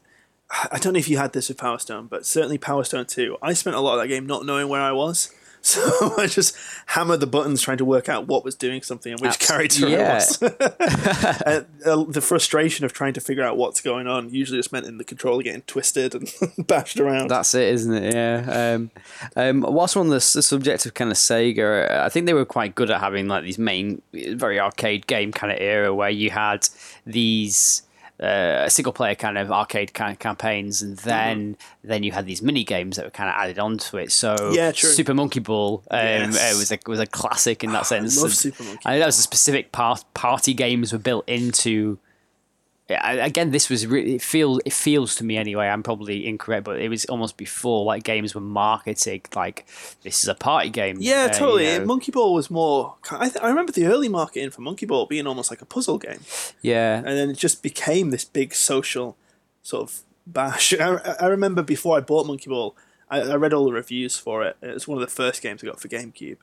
I 0.72 0.80
don't 0.80 0.94
know 0.94 1.00
if 1.00 1.10
you 1.10 1.18
had 1.18 1.34
this 1.34 1.50
with 1.50 1.58
Power 1.58 1.80
Stone, 1.80 2.08
but 2.08 2.26
certainly 2.26 2.58
Power 2.58 2.84
Stone 2.84 3.06
2. 3.06 3.38
I 3.42 3.54
spent 3.54 3.76
a 3.76 3.80
lot 3.80 3.96
of 3.96 4.02
that 4.02 4.08
game 4.08 4.26
not 4.26 4.46
knowing 4.46 4.70
where 4.70 4.82
I 4.82 4.92
was. 4.92 5.34
So 5.68 6.14
I 6.18 6.28
just 6.28 6.56
hammered 6.86 7.20
the 7.20 7.28
buttons 7.28 7.62
trying 7.62 7.80
to 7.80 7.84
work 7.84 8.08
out 8.08 8.26
what 8.26 8.46
was 8.46 8.56
doing 8.56 8.82
something 8.84 9.12
and 9.12 9.20
which 9.20 9.32
Abs- 9.32 9.48
character 9.48 9.90
yeah. 9.90 10.14
was. 10.16 10.42
Uh, 11.86 12.04
the 12.04 12.22
frustration 12.22 12.86
of 12.86 12.94
trying 12.94 13.14
to 13.14 13.20
figure 13.20 13.44
out 13.44 13.58
what's 13.58 13.82
going 13.82 14.08
on 14.08 14.30
usually 14.30 14.60
just 14.60 14.72
meant 14.72 14.86
in 14.86 14.98
the 14.98 15.04
controller 15.04 15.42
getting 15.42 15.62
twisted 15.64 16.16
and 16.16 16.32
bashed 16.68 17.00
around. 17.00 17.30
That's 17.30 17.54
it, 17.54 17.74
isn't 17.74 17.94
it? 17.94 18.14
Yeah. 18.14 18.76
Um, 18.76 18.92
um, 19.36 19.62
whilst 19.62 19.96
we're 19.96 20.02
on 20.02 20.10
the, 20.10 20.16
the 20.16 20.42
subject 20.42 20.86
of 20.86 20.94
kind 20.94 21.12
of 21.12 21.18
Sega, 21.18 21.90
uh, 21.90 22.06
I 22.06 22.10
think 22.10 22.28
they 22.28 22.34
were 22.34 22.46
quite 22.46 22.76
good 22.76 22.92
at 22.92 23.00
having 23.00 23.28
like 23.28 23.44
these 23.44 23.58
main, 23.58 24.02
very 24.14 24.60
arcade 24.60 25.08
game 25.08 25.32
kind 25.32 25.52
of 25.52 25.60
era 25.60 25.94
where 25.94 26.10
you 26.10 26.30
had 26.30 26.68
these 27.06 27.84
uh, 28.20 28.68
single 28.70 28.94
player 28.94 29.14
kind 29.16 29.38
of 29.38 29.52
arcade 29.52 29.94
kind 29.94 30.12
of 30.12 30.20
campaigns, 30.20 30.82
and 30.82 30.98
then 31.00 31.56
then 31.84 32.04
you 32.04 32.12
had 32.12 32.26
these 32.26 32.42
mini 32.42 32.64
games 32.64 32.96
that 32.98 33.06
were 33.06 33.12
kind 33.12 33.30
of 33.30 33.36
added 33.36 33.60
onto 33.60 33.98
it. 33.98 34.12
So 34.12 34.52
Yeah, 34.54 34.72
true. 34.72 34.90
Super 34.90 35.14
Monkey 35.14 35.40
Ball 35.40 35.84
um, 35.92 36.00
Yes. 36.00 36.36
uh, 36.56 36.58
was 36.58 36.72
a 36.72 36.80
was 36.88 37.00
a 37.00 37.06
classic 37.06 37.64
in 37.64 37.72
that 37.74 37.86
sense. 37.94 38.18
love 38.18 38.26
And 38.26 38.34
Super 38.34 38.64
Monkey 38.64 38.82
I 38.86 38.92
think 38.94 39.02
that 39.02 39.06
was 39.06 39.20
a 39.20 39.24
specific 39.24 39.72
part 39.72 40.04
party 40.14 40.54
games 40.54 40.92
were 40.94 41.00
built 41.00 41.28
into 41.30 42.00
I- 42.02 42.07
again, 42.90 43.52
this 43.52 43.70
was 43.70 43.86
really 43.86 44.16
it 44.16 44.22
feels 44.22 44.62
it 44.66 44.74
feels 44.74 45.16
to 45.16 45.24
me 45.24 45.38
anyway. 45.38 45.68
I'm 45.68 45.84
probably 45.84 46.26
incorrect, 46.26 46.64
but 46.64 46.80
it 46.80 46.90
was 46.90 47.06
almost 47.06 47.38
before 47.38 47.84
like 47.84 48.04
games 48.04 48.34
were 48.34 48.42
marketed 48.42 49.28
like 49.36 49.68
this 50.04 50.24
is 50.24 50.30
a 50.30 50.36
party 50.36 50.70
game. 50.70 50.98
Yeah, 51.00 51.28
uh, 51.30 51.34
totally. 51.34 51.72
you 51.72 51.80
know. 51.80 51.86
Monkey 51.86 52.12
Ball 52.12 52.34
was 52.34 52.50
more. 52.50 52.96
I, 53.12 53.30
th- 53.30 53.44
I 53.44 53.50
remember 53.50 53.72
the 53.72 53.88
early 53.88 54.08
marketing 54.08 54.52
for 54.52 54.62
Monkey 54.62 54.86
Ball 54.86 55.06
being 55.06 55.28
almost 55.28 55.52
like 55.52 55.62
a 55.62 55.66
puzzle 55.66 55.98
game. 55.98 56.22
yeah, 56.62 56.98
and 56.98 57.08
then 57.08 57.30
it 57.30 57.38
just 57.38 57.62
became 57.62 58.12
this 58.12 58.24
big 58.24 58.54
social 58.54 59.18
sort 59.62 59.84
of 59.84 60.02
bash. 60.26 60.74
I, 60.80 61.16
I 61.20 61.28
remember 61.28 61.64
before 61.64 61.98
I 61.98 62.02
bought 62.02 62.26
Monkey 62.26 62.50
Ball, 62.50 62.76
I, 63.10 63.22
I 63.22 63.36
read 63.36 63.54
all 63.54 63.66
the 63.66 63.74
reviews 63.74 64.18
for 64.18 64.44
it. 64.44 64.56
It 64.62 64.74
was 64.74 64.88
one 64.88 64.98
of 64.98 65.02
the 65.02 65.14
first 65.14 65.42
games 65.42 65.62
I 65.64 65.68
got 65.68 65.82
for 65.82 65.90
GameCube, 65.90 66.38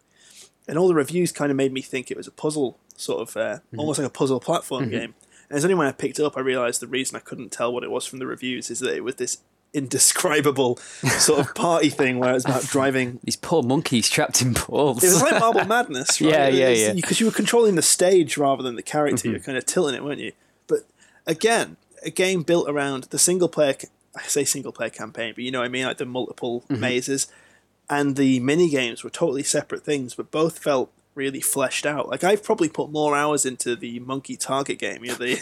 and 0.69 0.77
all 0.77 0.89
the 0.89 0.95
reviews 0.95 1.33
kind 1.33 1.51
of 1.51 1.57
made 1.57 1.73
me 1.73 1.81
think 1.81 2.11
it 2.11 2.19
was 2.19 2.27
a 2.27 2.33
puzzle 2.33 2.79
sort 2.97 3.29
of, 3.29 3.37
uh, 3.37 3.59
almost 3.77 3.99
like 3.99 4.07
a 4.07 4.11
puzzle 4.11 4.41
platform 4.41 4.89
game. 4.91 5.15
And 5.55 5.59
it's 5.59 5.65
only 5.65 5.77
when 5.77 5.87
I 5.87 5.93
picked 5.93 6.19
it 6.19 6.25
up 6.25 6.37
I 6.37 6.41
realized 6.41 6.83
the 6.83 6.89
reason 6.89 7.15
I 7.15 7.21
couldn't 7.21 7.53
tell 7.53 7.73
what 7.73 7.85
it 7.85 7.91
was 7.93 8.05
from 8.05 8.19
the 8.19 8.27
reviews 8.27 8.73
is 8.73 8.81
that 8.81 8.93
it 8.93 9.05
was 9.05 9.15
this 9.15 9.39
indescribable 9.73 10.77
sort 11.19 11.39
of 11.39 11.55
party 11.55 11.91
thing 11.91 12.19
where 12.19 12.35
it's 12.35 12.45
about 12.45 12.65
driving 12.65 13.21
these 13.25 13.37
poor 13.37 13.63
monkeys 13.63 14.11
trapped 14.11 14.43
in 14.43 14.55
balls. 14.55 15.05
it 15.05 15.07
was 15.07 15.23
like 15.23 15.39
Marble 15.39 15.65
Madness, 15.67 16.21
right? 16.21 16.29
Yeah, 16.29 16.49
yeah, 16.49 16.69
yeah. 16.71 16.93
Because 16.93 17.21
you 17.21 17.27
were 17.27 17.33
controlling 17.33 17.77
the 17.77 17.83
stage 17.83 18.37
rather 18.37 18.65
than 18.65 18.75
the 18.75 18.83
character. 18.83 19.29
You're 19.29 19.39
mm-hmm. 19.39 19.47
kind 19.47 19.59
of 19.59 19.65
tilting 19.65 19.95
it, 19.95 20.03
weren't 20.03 20.19
you? 20.19 20.33
But 20.67 20.81
again, 21.25 21.77
a 22.03 22.11
game 22.11 22.43
built 22.43 22.69
around 22.69 23.05
the 23.05 23.19
single 23.21 23.49
player. 23.49 23.77
I 24.17 24.23
say 24.23 24.45
single 24.45 24.73
player 24.73 24.91
campaign, 24.91 25.35
but 25.37 25.45
you 25.45 25.53
know 25.53 25.61
what 25.61 25.67
I 25.67 25.69
mean, 25.69 25.87
like 25.87 25.99
the 25.99 26.05
multiple 26.05 26.63
mm-hmm. 26.63 26.81
mazes, 26.81 27.29
and 27.89 28.17
the 28.17 28.41
mini 28.41 28.69
games 28.69 29.05
were 29.05 29.11
totally 29.11 29.45
separate 29.45 29.85
things, 29.85 30.17
but 30.17 30.33
both 30.33 30.59
felt 30.59 30.91
really 31.15 31.41
fleshed 31.41 31.87
out. 31.87 32.09
Like 32.09 32.25
I've 32.25 32.43
probably 32.43 32.69
put 32.69 32.91
more 32.91 33.17
hours 33.17 33.47
into 33.47 33.77
the 33.77 34.01
monkey 34.01 34.37
target 34.37 34.79
game, 34.79 35.05
you 35.05 35.11
know, 35.13 35.17
the 35.17 35.37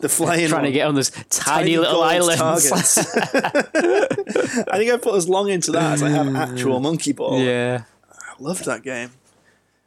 the 0.00 0.08
flying 0.08 0.48
trying 0.48 0.64
to 0.64 0.72
get 0.72 0.86
on 0.86 0.94
those 0.94 1.10
tiny, 1.30 1.76
little 1.78 1.94
gold 1.94 2.04
islands. 2.04 2.72
I 3.32 4.76
think 4.76 4.92
I 4.92 4.98
put 5.00 5.14
as 5.14 5.28
long 5.28 5.48
into 5.48 5.72
that 5.72 5.94
as 5.94 6.02
I 6.02 6.10
have 6.10 6.34
actual 6.34 6.80
monkey 6.80 7.12
ball. 7.12 7.40
yeah. 7.40 7.84
I 8.10 8.34
loved 8.38 8.64
that 8.64 8.82
game. 8.82 9.10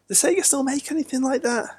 Does 0.08 0.22
Sega 0.22 0.44
still 0.44 0.64
make 0.64 0.92
anything 0.92 1.22
like 1.22 1.42
that? 1.42 1.78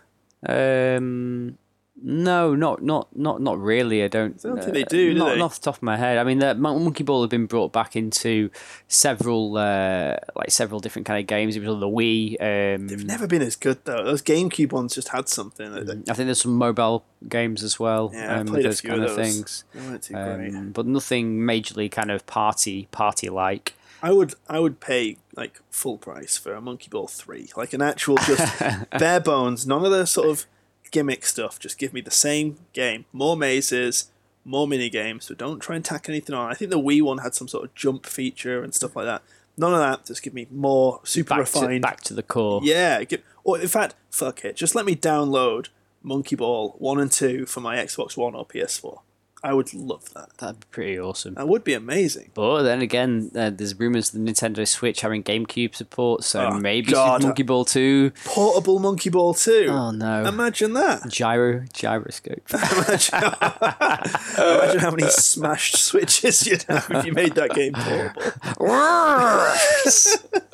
Um, 0.49 1.59
no, 2.03 2.55
not 2.55 2.83
not 2.83 3.09
not 3.17 3.41
not 3.41 3.59
really. 3.59 4.05
I 4.05 4.09
don't. 4.09 4.39
I 4.45 4.49
don't 4.49 4.59
think 4.59 4.69
uh, 4.69 4.73
they 4.73 4.85
do, 4.85 5.15
do 5.15 5.19
not, 5.19 5.31
they? 5.31 5.39
not 5.39 5.45
off 5.47 5.55
the 5.61 5.65
top 5.65 5.77
of 5.77 5.83
my 5.83 5.97
head. 5.97 6.19
I 6.19 6.25
mean, 6.25 6.41
the 6.41 6.55
Monkey 6.55 7.05
Ball 7.05 7.23
have 7.23 7.31
been 7.31 7.47
brought 7.47 7.73
back 7.73 7.97
into 7.97 8.51
several 8.87 9.57
uh, 9.57 10.17
like 10.35 10.51
several 10.51 10.81
different 10.81 11.07
kind 11.07 11.21
of 11.21 11.27
games. 11.27 11.57
It 11.57 11.61
was 11.61 11.71
on 11.71 11.81
the 11.81 11.89
Wii. 11.89 12.33
Um, 12.41 12.89
They've 12.89 13.05
never 13.05 13.27
been 13.27 13.41
as 13.41 13.57
good 13.57 13.79
though. 13.85 14.05
Those 14.05 14.23
GameCube 14.23 14.73
ones 14.73 14.95
just 14.95 15.09
had 15.09 15.29
something. 15.29 15.73
I 15.73 15.85
think 15.85 16.27
there's 16.27 16.43
some 16.43 16.57
mobile 16.57 17.05
games 17.29 17.63
as 17.63 17.81
well. 17.81 18.11
Yeah, 18.13 18.37
I 18.37 18.39
um, 18.41 18.47
played 18.47 18.67
a 18.67 18.75
few 18.75 18.91
kind 18.91 19.03
of 19.03 19.17
those. 19.17 19.35
things. 19.35 19.65
They 19.73 19.81
weren't 19.81 20.03
too 20.03 20.15
great. 20.15 20.55
Um, 20.55 20.73
but 20.73 20.87
nothing 20.87 21.39
majorly 21.39 21.91
kind 21.91 22.11
of 22.11 22.27
party 22.27 22.89
party 22.91 23.31
like. 23.31 23.73
I 24.03 24.13
would 24.13 24.35
I 24.49 24.59
would 24.59 24.81
pay 24.81 25.17
like 25.35 25.61
full 25.71 25.97
price 25.97 26.37
for 26.37 26.53
a 26.53 26.61
Monkey 26.61 26.89
Ball 26.91 27.09
three, 27.09 27.49
like 27.57 27.73
an 27.73 27.81
actual 27.81 28.17
just 28.19 28.61
bare 28.91 29.21
bones, 29.21 29.67
none 29.67 29.85
of 29.85 29.91
the 29.91 30.05
sort 30.05 30.29
of 30.29 30.47
gimmick 30.91 31.25
stuff. 31.27 31.59
Just 31.59 31.79
give 31.79 31.93
me 31.93 32.01
the 32.01 32.11
same 32.11 32.59
game, 32.73 33.05
more 33.13 33.37
mazes, 33.37 34.11
more 34.45 34.67
mini 34.67 34.89
games. 34.89 35.25
So 35.27 35.35
don't 35.35 35.61
try 35.61 35.77
and 35.77 35.85
tack 35.85 36.09
anything 36.09 36.35
on. 36.35 36.51
I 36.51 36.55
think 36.55 36.71
the 36.71 36.79
Wii 36.81 37.03
one 37.03 37.19
had 37.19 37.35
some 37.35 37.49
sort 37.49 37.65
of 37.65 37.75
jump 37.75 38.07
feature 38.07 38.63
and 38.63 38.75
stuff 38.75 38.97
like 38.97 39.07
that. 39.07 39.23
None 39.59 39.73
of 39.73 39.79
that. 39.81 40.05
Just 40.07 40.23
give 40.23 40.35
me 40.35 40.47
more 40.51 41.01
super 41.05 41.31
Back 41.37 41.47
to, 41.47 41.61
refined. 41.61 41.83
back 41.83 42.01
to 42.03 42.15
the 42.15 42.23
core. 42.23 42.61
Yeah, 42.63 43.03
give, 43.05 43.23
or 43.43 43.59
in 43.59 43.69
fact, 43.69 43.95
fuck 44.11 44.45
it. 44.45 44.57
Just 44.57 44.75
let 44.75 44.85
me 44.85 44.95
download 44.95 45.69
Monkey 46.03 46.37
Ball 46.37 46.75
one 46.79 47.01
and 47.01 47.11
two 47.11 47.47
for 47.47 47.61
my 47.61 47.77
Xbox 47.77 48.17
One 48.17 48.35
or 48.35 48.47
PS4. 48.47 49.01
I 49.45 49.53
would 49.53 49.73
love 49.75 50.13
that. 50.15 50.31
That'd 50.39 50.61
be 50.61 50.67
pretty 50.71 50.99
awesome. 50.99 51.35
That 51.35 51.47
would 51.47 51.63
be 51.63 51.75
amazing. 51.75 52.31
But 52.35 52.63
then 52.65 52.81
again, 52.81 53.31
uh, 53.37 53.51
there's 53.51 53.79
rumors 53.79 54.13
of 54.13 54.25
the 54.25 54.33
Nintendo 54.33 54.67
Switch 54.67 55.03
having 55.03 55.23
GameCube 55.23 55.75
support, 55.75 56.25
so 56.25 56.47
Oh, 56.53 56.59
maybe 56.59 56.91
God. 56.93 57.23
Monkey 57.23 57.43
Ball 57.45 57.65
2. 57.65 58.11
Portable 58.25 58.79
Monkey 58.81 59.11
Ball 59.11 59.35
2. 59.35 59.67
Oh 59.69 59.91
no. 59.93 60.25
Imagine 60.25 60.73
that. 60.73 61.09
Gyro, 61.09 61.65
gyroscope. 61.73 62.43
Imagine, 62.51 63.15
imagine 64.39 64.81
how 64.81 64.91
many 64.91 65.09
smashed 65.11 65.77
switches 65.77 66.45
you'd 66.47 66.63
have 66.65 66.91
if 66.91 67.05
you 67.05 67.13
made 67.13 67.35
that 67.37 67.51
game 67.55 67.75
portable. 67.75 68.23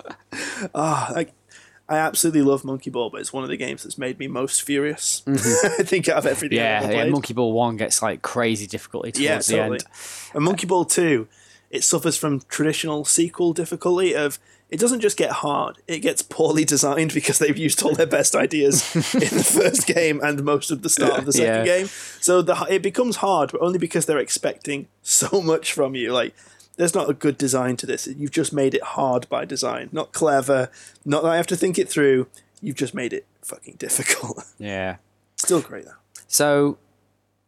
Ah, 0.75 1.13
I, 1.15 1.27
I 1.93 1.99
absolutely 1.99 2.43
love 2.43 2.65
Monkey 2.65 2.91
Ball, 2.91 3.11
but 3.11 3.21
it's 3.21 3.33
one 3.33 3.43
of 3.45 3.51
the 3.51 3.57
games 3.57 3.83
that's 3.83 3.99
made 3.99 4.19
me 4.19 4.27
most 4.27 4.63
furious. 4.63 5.23
Mm-hmm. 5.27 5.81
I 5.81 5.85
think 5.85 6.09
out 6.09 6.17
of 6.19 6.27
everything 6.27 6.59
I've 6.59 6.91
yeah, 6.91 6.91
yeah. 7.05 7.11
Monkey 7.11 7.35
Ball 7.35 7.53
1 7.53 7.77
gets 7.77 8.01
like 8.03 8.23
crazy 8.23 8.67
difficulty 8.67 9.13
towards 9.13 9.51
Yeah, 9.51 9.69
the 9.69 9.75
end. 9.75 9.85
And 10.35 10.45
Monkey 10.45 10.67
Ball 10.67 10.85
2, 10.85 11.29
it 11.71 11.85
suffers 11.85 12.17
from 12.17 12.41
traditional 12.49 13.05
sequel 13.05 13.53
difficulty 13.53 14.15
of 14.15 14.39
it 14.71 14.81
doesn't 14.81 15.01
just 15.01 15.19
get 15.19 15.31
hard, 15.31 15.77
it 15.87 15.99
gets 15.99 16.23
poorly 16.23 16.65
designed 16.65 17.13
because 17.15 17.39
they've 17.39 17.59
used 17.59 17.83
all 17.83 17.95
their 17.95 18.07
best 18.07 18.35
ideas 18.35 18.95
in 19.15 19.21
the 19.21 19.45
first 19.45 19.87
game 19.87 20.19
and 20.23 20.43
most 20.45 20.71
of 20.71 20.81
the 20.81 20.89
start 20.89 21.19
of 21.19 21.27
the 21.27 21.33
second 21.35 21.67
Yeah. 21.67 21.77
game. 21.79 21.87
So 22.21 22.41
the 22.41 22.57
it 22.71 22.81
becomes 22.81 23.17
hard, 23.17 23.53
but 23.53 23.61
only 23.61 23.79
because 23.79 24.07
they're 24.07 24.17
expecting 24.19 24.89
so 25.03 25.43
much 25.43 25.75
from 25.75 25.95
you. 25.95 26.15
Like 26.15 26.35
there's 26.77 26.95
not 26.95 27.11
a 27.11 27.15
good 27.15 27.37
design 27.39 27.77
to 27.79 27.87
this. 27.87 28.07
You've 28.07 28.31
just 28.31 28.53
made 28.53 28.75
it 28.75 28.83
hard 28.83 29.29
by 29.29 29.45
design. 29.45 29.89
Not 29.93 30.13
clever, 30.13 30.71
not 31.05 31.23
that 31.23 31.31
I 31.31 31.37
have 31.37 31.47
to 31.49 31.57
think 31.57 31.79
it 31.79 31.89
through. 31.89 32.27
You've 32.61 32.77
just 32.77 32.95
made 32.95 33.13
it 33.13 33.27
fucking 33.43 33.75
difficult. 33.79 34.45
Yeah. 34.59 34.97
Still 35.37 35.61
great 35.61 35.85
though. 35.85 35.93
So, 36.29 36.79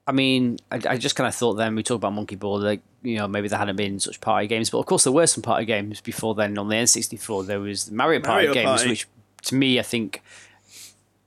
I 0.06 0.12
mean, 0.12 0.58
I, 0.70 0.80
I 0.90 0.96
just 0.98 1.16
kind 1.16 1.26
of 1.26 1.34
thought 1.34 1.54
then 1.54 1.74
we 1.74 1.82
talked 1.82 2.00
about 2.00 2.12
Monkey 2.12 2.36
Ball, 2.36 2.60
like 2.60 2.82
you 3.02 3.16
know 3.16 3.28
maybe 3.28 3.48
there 3.48 3.58
hadn't 3.58 3.76
been 3.76 3.98
such 3.98 4.20
party 4.20 4.46
games, 4.46 4.70
but 4.70 4.78
of 4.78 4.86
course 4.86 5.04
there 5.04 5.12
were 5.12 5.26
some 5.26 5.42
party 5.42 5.64
games 5.64 6.00
before 6.00 6.34
then. 6.34 6.58
On 6.58 6.68
the 6.68 6.76
N64, 6.76 7.46
there 7.46 7.60
was 7.60 7.86
the 7.86 7.94
Mario 7.94 8.20
Party 8.20 8.48
Mario 8.48 8.54
games, 8.54 8.84
which 8.84 9.08
to 9.42 9.54
me 9.54 9.78
I 9.78 9.82
think 9.82 10.22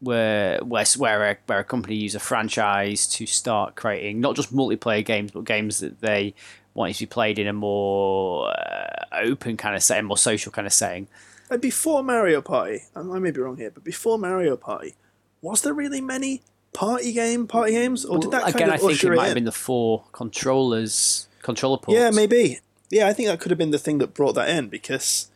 were 0.01 0.59
where 0.63 0.85
where 0.97 1.31
a, 1.31 1.37
where 1.47 1.59
a 1.59 1.63
company 1.63 1.95
used 1.95 2.15
a 2.15 2.19
franchise 2.19 3.07
to 3.07 3.25
start 3.25 3.75
creating 3.75 4.19
not 4.19 4.35
just 4.35 4.53
multiplayer 4.53 5.03
games, 5.03 5.31
but 5.31 5.45
games 5.45 5.79
that 5.79 6.01
they 6.01 6.35
wanted 6.77 6.93
to 6.93 6.99
be 7.01 7.05
played 7.07 7.39
in 7.39 7.47
a 7.47 7.53
more 7.53 8.49
uh, 8.49 9.05
open 9.23 9.57
kind 9.57 9.75
of 9.75 9.83
setting, 9.83 10.05
more 10.05 10.17
social 10.17 10.51
kind 10.51 10.65
of 10.67 10.71
setting. 10.73 11.07
And 11.49 11.59
before 11.61 12.03
Mario 12.03 12.41
Party, 12.41 12.83
I 12.95 13.01
may 13.01 13.31
be 13.31 13.39
wrong 13.41 13.57
here, 13.57 13.71
but 13.71 13.83
before 13.83 14.17
Mario 14.19 14.55
Party, 14.55 14.95
was 15.41 15.61
there 15.63 15.73
really 15.73 16.01
many 16.01 16.41
party 16.73 17.11
game 17.13 17.47
party 17.47 17.71
games, 17.71 18.05
or 18.05 18.19
did 18.19 18.31
that 18.31 18.43
kind 18.43 18.55
Again, 18.55 18.69
of 18.69 18.75
I 18.75 18.77
think 18.77 19.03
it 19.03 19.07
it 19.07 19.15
might 19.15 19.23
in? 19.23 19.25
have 19.29 19.35
been 19.35 19.45
the 19.45 19.51
four 19.51 20.03
controllers, 20.11 21.27
controller 21.41 21.77
ports. 21.77 21.97
Yeah, 21.97 22.11
maybe. 22.11 22.59
Yeah, 22.89 23.07
I 23.07 23.13
think 23.13 23.27
that 23.29 23.39
could 23.39 23.51
have 23.51 23.57
been 23.57 23.71
the 23.71 23.79
thing 23.79 23.97
that 23.97 24.13
brought 24.13 24.35
that 24.35 24.47
in 24.49 24.67
because 24.69 25.29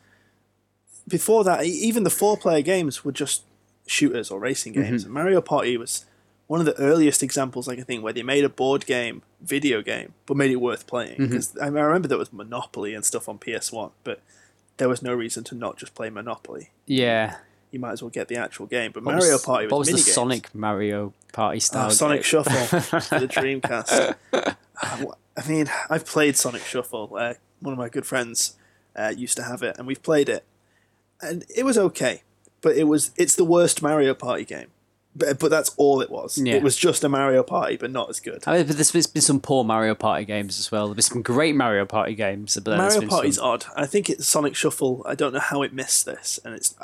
before 1.08 1.44
that, 1.44 1.64
even 1.64 2.04
the 2.04 2.10
four-player 2.10 2.62
games 2.62 3.04
were 3.04 3.12
just 3.12 3.42
shooters 3.86 4.30
or 4.30 4.38
racing 4.38 4.74
Mm-hmm. 4.74 4.82
games. 4.82 5.04
And 5.04 5.12
Mario 5.12 5.40
Party 5.40 5.76
was 5.76 6.04
one 6.52 6.60
of 6.60 6.66
the 6.66 6.78
earliest 6.78 7.22
examples 7.22 7.66
I 7.66 7.76
can 7.76 7.84
think 7.84 8.04
where 8.04 8.12
they 8.12 8.22
made 8.22 8.44
a 8.44 8.48
board 8.50 8.84
game 8.84 9.22
video 9.40 9.80
game 9.80 10.12
but 10.26 10.36
made 10.36 10.50
it 10.50 10.56
worth 10.56 10.86
playing. 10.86 11.14
Mm-hmm. 11.14 11.24
Because 11.28 11.56
I, 11.56 11.64
I 11.64 11.68
remember 11.68 12.08
there 12.08 12.18
was 12.18 12.30
Monopoly 12.30 12.92
and 12.92 13.02
stuff 13.06 13.26
on 13.26 13.38
PS1, 13.38 13.92
but 14.04 14.20
there 14.76 14.86
was 14.86 15.00
no 15.00 15.14
reason 15.14 15.44
to 15.44 15.54
not 15.54 15.78
just 15.78 15.94
play 15.94 16.10
Monopoly. 16.10 16.68
Yeah. 16.84 17.36
You 17.70 17.80
might 17.80 17.92
as 17.92 18.02
well 18.02 18.10
get 18.10 18.28
the 18.28 18.36
actual 18.36 18.66
game. 18.66 18.92
But 18.92 19.02
What 19.02 19.14
Mario 19.14 19.32
was- 19.32 19.42
Party 19.46 19.64
was 19.64 19.70
What 19.72 19.78
was 19.78 19.88
the 19.88 19.94
minigames. 19.94 20.12
Sonic 20.14 20.54
Mario 20.54 21.14
Party 21.32 21.58
style? 21.58 21.86
Oh, 21.86 21.88
Sonic? 21.88 22.22
Shuffle 22.22 22.52
for 22.80 23.18
the 23.18 23.28
Dreamcast. 23.32 24.14
Uh, 24.34 24.52
I 25.34 25.48
mean, 25.48 25.70
I've 25.88 26.04
played 26.04 26.36
Sonic 26.36 26.64
Shuffle. 26.66 27.16
Uh, 27.18 27.32
one 27.60 27.72
of 27.72 27.78
my 27.78 27.88
good 27.88 28.04
friends 28.04 28.56
uh, 28.94 29.14
used 29.16 29.38
to 29.38 29.42
have 29.44 29.62
it, 29.62 29.78
and 29.78 29.86
we've 29.86 30.02
played 30.02 30.28
it, 30.28 30.44
and 31.22 31.46
it 31.56 31.64
was 31.64 31.78
okay. 31.78 32.24
But 32.60 32.76
it 32.76 32.84
was 32.84 33.10
it's 33.16 33.36
the 33.36 33.44
worst 33.44 33.80
Mario 33.80 34.12
Party 34.12 34.44
game. 34.44 34.66
But, 35.14 35.38
but 35.38 35.50
that's 35.50 35.70
all 35.76 36.00
it 36.00 36.10
was. 36.10 36.38
Yeah. 36.38 36.54
It 36.54 36.62
was 36.62 36.76
just 36.76 37.04
a 37.04 37.08
Mario 37.08 37.42
Party, 37.42 37.76
but 37.76 37.90
not 37.90 38.08
as 38.08 38.18
good. 38.18 38.42
I 38.46 38.58
mean, 38.58 38.66
but 38.66 38.76
there's 38.76 39.06
been 39.06 39.22
some 39.22 39.40
poor 39.40 39.62
Mario 39.62 39.94
Party 39.94 40.24
games 40.24 40.58
as 40.58 40.72
well. 40.72 40.86
There's 40.86 41.08
been 41.08 41.16
some 41.16 41.22
great 41.22 41.54
Mario 41.54 41.84
Party 41.84 42.14
games. 42.14 42.58
But 42.62 42.78
Mario 42.78 43.06
Party's 43.06 43.36
some- 43.36 43.44
odd. 43.44 43.66
I 43.76 43.84
think 43.86 44.08
it's 44.08 44.26
Sonic 44.26 44.54
Shuffle. 44.54 45.04
I 45.06 45.14
don't 45.14 45.34
know 45.34 45.40
how 45.40 45.62
it 45.62 45.72
missed 45.74 46.06
this, 46.06 46.40
and 46.44 46.54
it's. 46.54 46.74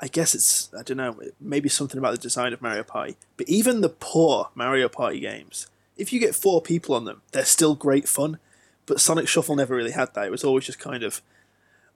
I 0.00 0.08
guess 0.08 0.34
it's 0.34 0.68
I 0.78 0.82
don't 0.82 0.96
know 0.96 1.18
maybe 1.40 1.68
something 1.68 1.96
about 1.98 2.10
the 2.12 2.18
design 2.18 2.52
of 2.52 2.60
Mario 2.60 2.82
Party. 2.82 3.16
But 3.36 3.48
even 3.48 3.80
the 3.80 3.88
poor 3.88 4.50
Mario 4.54 4.88
Party 4.88 5.20
games, 5.20 5.68
if 5.96 6.12
you 6.12 6.20
get 6.20 6.34
four 6.34 6.60
people 6.60 6.94
on 6.94 7.04
them, 7.04 7.22
they're 7.32 7.44
still 7.44 7.74
great 7.74 8.08
fun. 8.08 8.38
But 8.86 9.00
Sonic 9.00 9.28
Shuffle 9.28 9.56
never 9.56 9.74
really 9.74 9.92
had 9.92 10.12
that. 10.14 10.26
It 10.26 10.30
was 10.30 10.44
always 10.44 10.66
just 10.66 10.78
kind 10.78 11.02
of, 11.02 11.22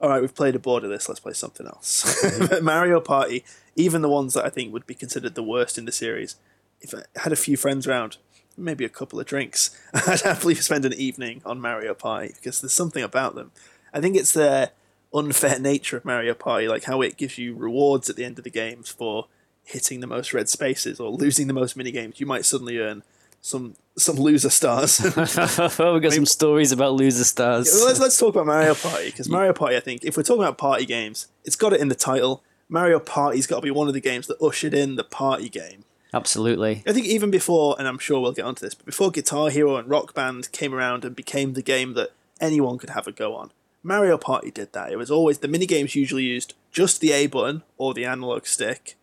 all 0.01 0.09
right, 0.09 0.21
we've 0.21 0.35
played 0.35 0.55
a 0.55 0.59
board 0.59 0.83
of 0.83 0.89
this. 0.89 1.09
Let's 1.09 1.19
play 1.19 1.33
something 1.33 1.67
else. 1.67 2.23
Mario 2.61 2.99
Party, 3.01 3.43
even 3.75 4.01
the 4.01 4.09
ones 4.09 4.33
that 4.33 4.45
I 4.45 4.49
think 4.49 4.71
would 4.71 4.87
be 4.87 4.95
considered 4.95 5.35
the 5.35 5.43
worst 5.43 5.77
in 5.77 5.85
the 5.85 5.91
series, 5.91 6.35
if 6.81 6.93
I 6.93 7.03
had 7.19 7.33
a 7.33 7.37
few 7.37 7.57
friends 7.57 7.85
around, 7.85 8.17
maybe 8.57 8.85
a 8.85 8.89
couple 8.89 9.19
of 9.19 9.25
drinks, 9.25 9.77
I'd 9.93 10.21
happily 10.21 10.55
spend 10.55 10.85
an 10.85 10.93
evening 10.93 11.41
on 11.45 11.59
Mario 11.59 11.93
Party 11.93 12.33
because 12.35 12.61
there's 12.61 12.73
something 12.73 13.03
about 13.03 13.35
them. 13.35 13.51
I 13.93 13.99
think 13.99 14.15
it's 14.15 14.33
the 14.33 14.71
unfair 15.13 15.59
nature 15.59 15.97
of 15.97 16.05
Mario 16.05 16.33
Party, 16.33 16.67
like 16.67 16.85
how 16.85 17.01
it 17.01 17.17
gives 17.17 17.37
you 17.37 17.55
rewards 17.55 18.09
at 18.09 18.15
the 18.15 18.25
end 18.25 18.37
of 18.37 18.43
the 18.43 18.49
games 18.49 18.89
for 18.89 19.27
hitting 19.63 19.99
the 19.99 20.07
most 20.07 20.33
red 20.33 20.47
spaces 20.47 20.99
or 20.99 21.11
losing 21.11 21.47
the 21.47 21.53
most 21.53 21.75
mini 21.75 21.91
games. 21.91 22.19
You 22.19 22.25
might 22.25 22.45
suddenly 22.45 22.79
earn 22.79 23.03
some 23.41 23.75
some 23.99 24.15
loser 24.17 24.49
stars. 24.49 24.99
oh, 25.79 25.93
we 25.93 25.99
got 25.99 26.13
some 26.13 26.25
stories 26.25 26.71
about 26.71 26.93
loser 26.93 27.23
stars. 27.23 27.83
Let's 27.85 27.99
let's 27.99 28.17
talk 28.17 28.35
about 28.35 28.45
Mario 28.45 28.75
Party 28.75 29.05
because 29.05 29.29
Mario 29.29 29.53
Party, 29.53 29.77
I 29.77 29.79
think, 29.79 30.03
if 30.03 30.17
we're 30.17 30.23
talking 30.23 30.43
about 30.43 30.57
party 30.57 30.85
games, 30.85 31.27
it's 31.43 31.55
got 31.55 31.73
it 31.73 31.81
in 31.81 31.87
the 31.87 31.95
title. 31.95 32.43
Mario 32.67 32.99
Party's 32.99 33.47
got 33.47 33.57
to 33.57 33.61
be 33.61 33.71
one 33.71 33.87
of 33.87 33.93
the 33.93 34.01
games 34.01 34.27
that 34.27 34.41
ushered 34.41 34.73
in 34.73 34.95
the 34.95 35.03
party 35.03 35.49
game. 35.49 35.85
Absolutely. 36.13 36.83
I 36.87 36.93
think 36.93 37.05
even 37.05 37.31
before, 37.31 37.75
and 37.77 37.87
I'm 37.87 37.99
sure 37.99 38.19
we'll 38.19 38.31
get 38.31 38.45
onto 38.45 38.65
this, 38.65 38.73
but 38.73 38.85
before 38.85 39.11
Guitar 39.11 39.49
Hero 39.49 39.75
and 39.77 39.89
Rock 39.89 40.13
Band 40.13 40.51
came 40.51 40.73
around 40.73 41.05
and 41.05 41.15
became 41.15 41.53
the 41.53 41.61
game 41.61 41.93
that 41.93 42.11
anyone 42.39 42.77
could 42.77 42.91
have 42.91 43.07
a 43.07 43.11
go 43.11 43.35
on, 43.35 43.51
Mario 43.83 44.17
Party 44.17 44.51
did 44.51 44.73
that. 44.73 44.91
It 44.91 44.97
was 44.97 45.11
always 45.11 45.39
the 45.39 45.47
mini 45.47 45.65
games 45.65 45.95
usually 45.95 46.23
used 46.23 46.53
just 46.71 46.99
the 46.99 47.11
A 47.11 47.27
button 47.27 47.63
or 47.77 47.93
the 47.93 48.05
analog 48.05 48.45
stick, 48.45 48.95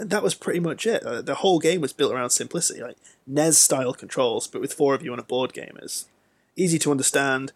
and 0.00 0.10
that 0.10 0.22
was 0.22 0.34
pretty 0.34 0.60
much 0.60 0.86
it. 0.86 1.04
Uh, 1.04 1.22
The 1.22 1.36
whole 1.36 1.58
game 1.58 1.80
was 1.80 1.92
built 1.92 2.12
around 2.12 2.30
simplicity, 2.30 2.82
like 2.82 2.96
NES 3.26 3.58
style 3.58 3.92
controls, 3.92 4.46
but 4.48 4.60
with 4.60 4.72
four 4.72 4.94
of 4.94 5.02
you 5.04 5.12
on 5.12 5.18
a 5.18 5.22
board 5.24 5.52
game. 5.52 5.76
It's 5.80 6.06
easy 6.56 6.78
to 6.80 6.90
understand, 6.90 7.52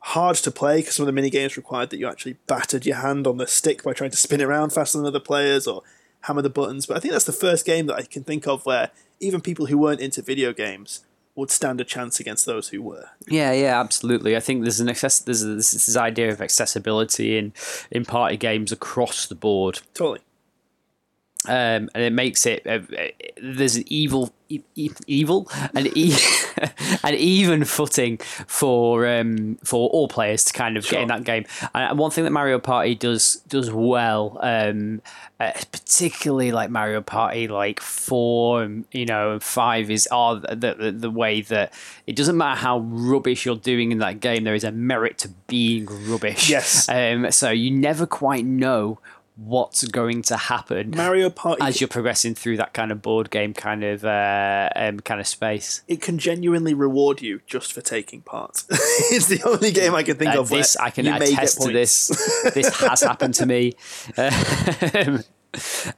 hard 0.00 0.36
to 0.36 0.50
play 0.50 0.78
because 0.78 0.96
some 0.96 1.04
of 1.04 1.06
the 1.06 1.12
mini 1.12 1.30
games 1.30 1.56
required 1.56 1.90
that 1.90 1.98
you 1.98 2.08
actually 2.08 2.36
battered 2.46 2.86
your 2.86 2.96
hand 2.96 3.26
on 3.26 3.36
the 3.36 3.46
stick 3.46 3.82
by 3.82 3.92
trying 3.92 4.10
to 4.10 4.16
spin 4.16 4.40
it 4.40 4.44
around 4.44 4.70
faster 4.70 4.98
than 4.98 5.06
other 5.06 5.20
players 5.20 5.66
or 5.66 5.82
hammer 6.22 6.42
the 6.42 6.50
buttons. 6.50 6.86
But 6.86 6.96
I 6.96 7.00
think 7.00 7.12
that's 7.12 7.24
the 7.24 7.32
first 7.32 7.64
game 7.64 7.86
that 7.86 7.96
I 7.96 8.02
can 8.02 8.24
think 8.24 8.46
of 8.46 8.66
where 8.66 8.90
even 9.20 9.40
people 9.40 9.66
who 9.66 9.78
weren't 9.78 10.00
into 10.00 10.22
video 10.22 10.52
games 10.52 11.04
would 11.36 11.50
stand 11.50 11.80
a 11.80 11.84
chance 11.84 12.18
against 12.18 12.44
those 12.46 12.68
who 12.68 12.82
were. 12.82 13.10
Yeah, 13.28 13.52
yeah, 13.52 13.80
absolutely. 13.80 14.36
I 14.36 14.40
think 14.40 14.62
there's 14.62 14.80
an 14.80 14.88
access. 14.88 15.20
There's 15.20 15.42
this, 15.42 15.70
this 15.70 15.96
idea 15.96 16.30
of 16.32 16.40
accessibility 16.40 17.38
in 17.38 17.52
in 17.90 18.04
party 18.04 18.36
games 18.36 18.72
across 18.72 19.26
the 19.26 19.36
board. 19.36 19.80
Totally. 19.94 20.20
Um, 21.48 21.88
and 21.94 22.04
it 22.04 22.12
makes 22.12 22.44
it 22.44 22.66
uh, 22.66 22.80
there's 23.40 23.76
an 23.76 23.84
evil 23.86 24.30
e- 24.50 24.60
e- 24.74 24.90
evil 25.06 25.50
and 25.74 25.86
e- 25.96 26.14
an 27.02 27.14
even 27.14 27.64
footing 27.64 28.18
for 28.18 29.06
um, 29.06 29.56
for 29.64 29.88
all 29.88 30.06
players 30.06 30.44
to 30.44 30.52
kind 30.52 30.76
of 30.76 30.86
get 30.86 31.00
in 31.00 31.08
that 31.08 31.24
game. 31.24 31.46
And 31.74 31.98
one 31.98 32.10
thing 32.10 32.24
that 32.24 32.30
Mario 32.30 32.58
Party 32.58 32.94
does 32.94 33.36
does 33.48 33.70
well, 33.72 34.38
um, 34.42 35.00
uh, 35.38 35.52
particularly 35.72 36.52
like 36.52 36.68
Mario 36.68 37.00
Party 37.00 37.48
like 37.48 37.80
four, 37.80 38.62
and, 38.62 38.84
you 38.92 39.06
know, 39.06 39.38
five 39.40 39.90
is 39.90 40.06
are 40.08 40.36
the, 40.36 40.74
the 40.78 40.92
the 40.92 41.10
way 41.10 41.40
that 41.40 41.72
it 42.06 42.16
doesn't 42.16 42.36
matter 42.36 42.60
how 42.60 42.80
rubbish 42.80 43.46
you're 43.46 43.56
doing 43.56 43.92
in 43.92 43.98
that 43.98 44.20
game. 44.20 44.44
There 44.44 44.54
is 44.54 44.64
a 44.64 44.72
merit 44.72 45.16
to 45.18 45.30
being 45.46 45.86
rubbish. 46.06 46.50
Yes. 46.50 46.86
Um, 46.86 47.30
so 47.30 47.48
you 47.50 47.70
never 47.70 48.04
quite 48.06 48.44
know 48.44 48.98
what's 49.42 49.86
going 49.88 50.20
to 50.20 50.36
happen 50.36 50.90
Mario 50.94 51.30
Party 51.30 51.62
as 51.62 51.80
you're 51.80 51.88
progressing 51.88 52.34
through 52.34 52.58
that 52.58 52.74
kind 52.74 52.92
of 52.92 53.00
board 53.00 53.30
game 53.30 53.54
kind 53.54 53.82
of 53.82 54.04
uh, 54.04 54.68
um, 54.76 55.00
kind 55.00 55.18
of 55.18 55.26
space. 55.26 55.80
it 55.88 56.02
can 56.02 56.18
genuinely 56.18 56.74
reward 56.74 57.22
you 57.22 57.40
just 57.46 57.72
for 57.72 57.80
taking 57.80 58.20
part. 58.20 58.64
it's 58.70 59.28
the 59.28 59.42
only 59.48 59.70
game 59.72 59.94
I 59.94 60.02
can 60.02 60.16
think 60.16 60.34
Uh, 60.34 60.40
of 60.40 60.50
this 60.50 60.76
I 60.76 60.90
can 60.90 61.06
you 61.06 61.12
may 61.12 61.30
get 61.30 61.38
attest 61.38 61.62
to 61.62 61.72
this. 61.72 62.08
this 62.54 62.80
has 62.80 63.00
happened 63.00 63.34
to 63.34 63.46
me. 63.46 63.74
Um, 64.94 65.24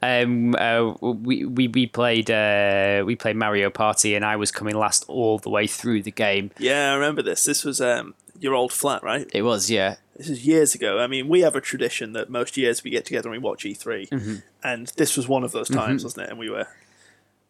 um, 0.01 0.55
uh, 0.55 0.95
we, 1.03 1.45
we 1.45 1.69
we 1.69 1.87
played 1.87 2.31
uh, 2.31 3.03
we 3.05 3.17
played 3.17 3.37
Mario 3.37 3.69
Party, 3.69 4.15
and 4.15 4.25
I 4.25 4.37
was 4.37 4.51
coming 4.51 4.75
last 4.75 5.05
all 5.09 5.39
the 5.39 5.51
way 5.51 5.67
through 5.67 6.03
the 6.03 6.11
game. 6.11 6.51
Yeah, 6.59 6.93
I 6.93 6.95
remember 6.95 7.21
this. 7.23 7.45
This 7.45 7.63
was 7.65 7.79
um, 7.81 8.15
your 8.41 8.55
old 8.55 8.73
flat, 8.73 9.03
right? 9.03 9.29
It 9.35 9.43
was 9.43 9.71
yeah, 9.71 9.97
This 10.23 10.31
is 10.39 10.47
years 10.47 10.75
ago. 10.77 11.01
I 11.01 11.09
mean, 11.09 11.29
we 11.29 11.41
have 11.41 11.57
a 11.57 11.61
tradition 11.61 12.13
that 12.13 12.31
most 12.31 12.57
years 12.57 12.85
we 12.85 12.91
get 12.93 13.05
together 13.05 13.29
and 13.29 13.33
we 13.43 13.45
watch 13.45 13.65
E3, 13.65 14.09
Mm-hmm. 14.09 14.35
and 14.63 14.87
this 14.97 15.17
was 15.17 15.27
one 15.27 15.43
of 15.43 15.51
those 15.51 15.69
times, 15.69 16.05
wasn't 16.05 16.27
it? 16.27 16.31
And 16.31 16.39
we 16.39 16.49
were 16.49 16.69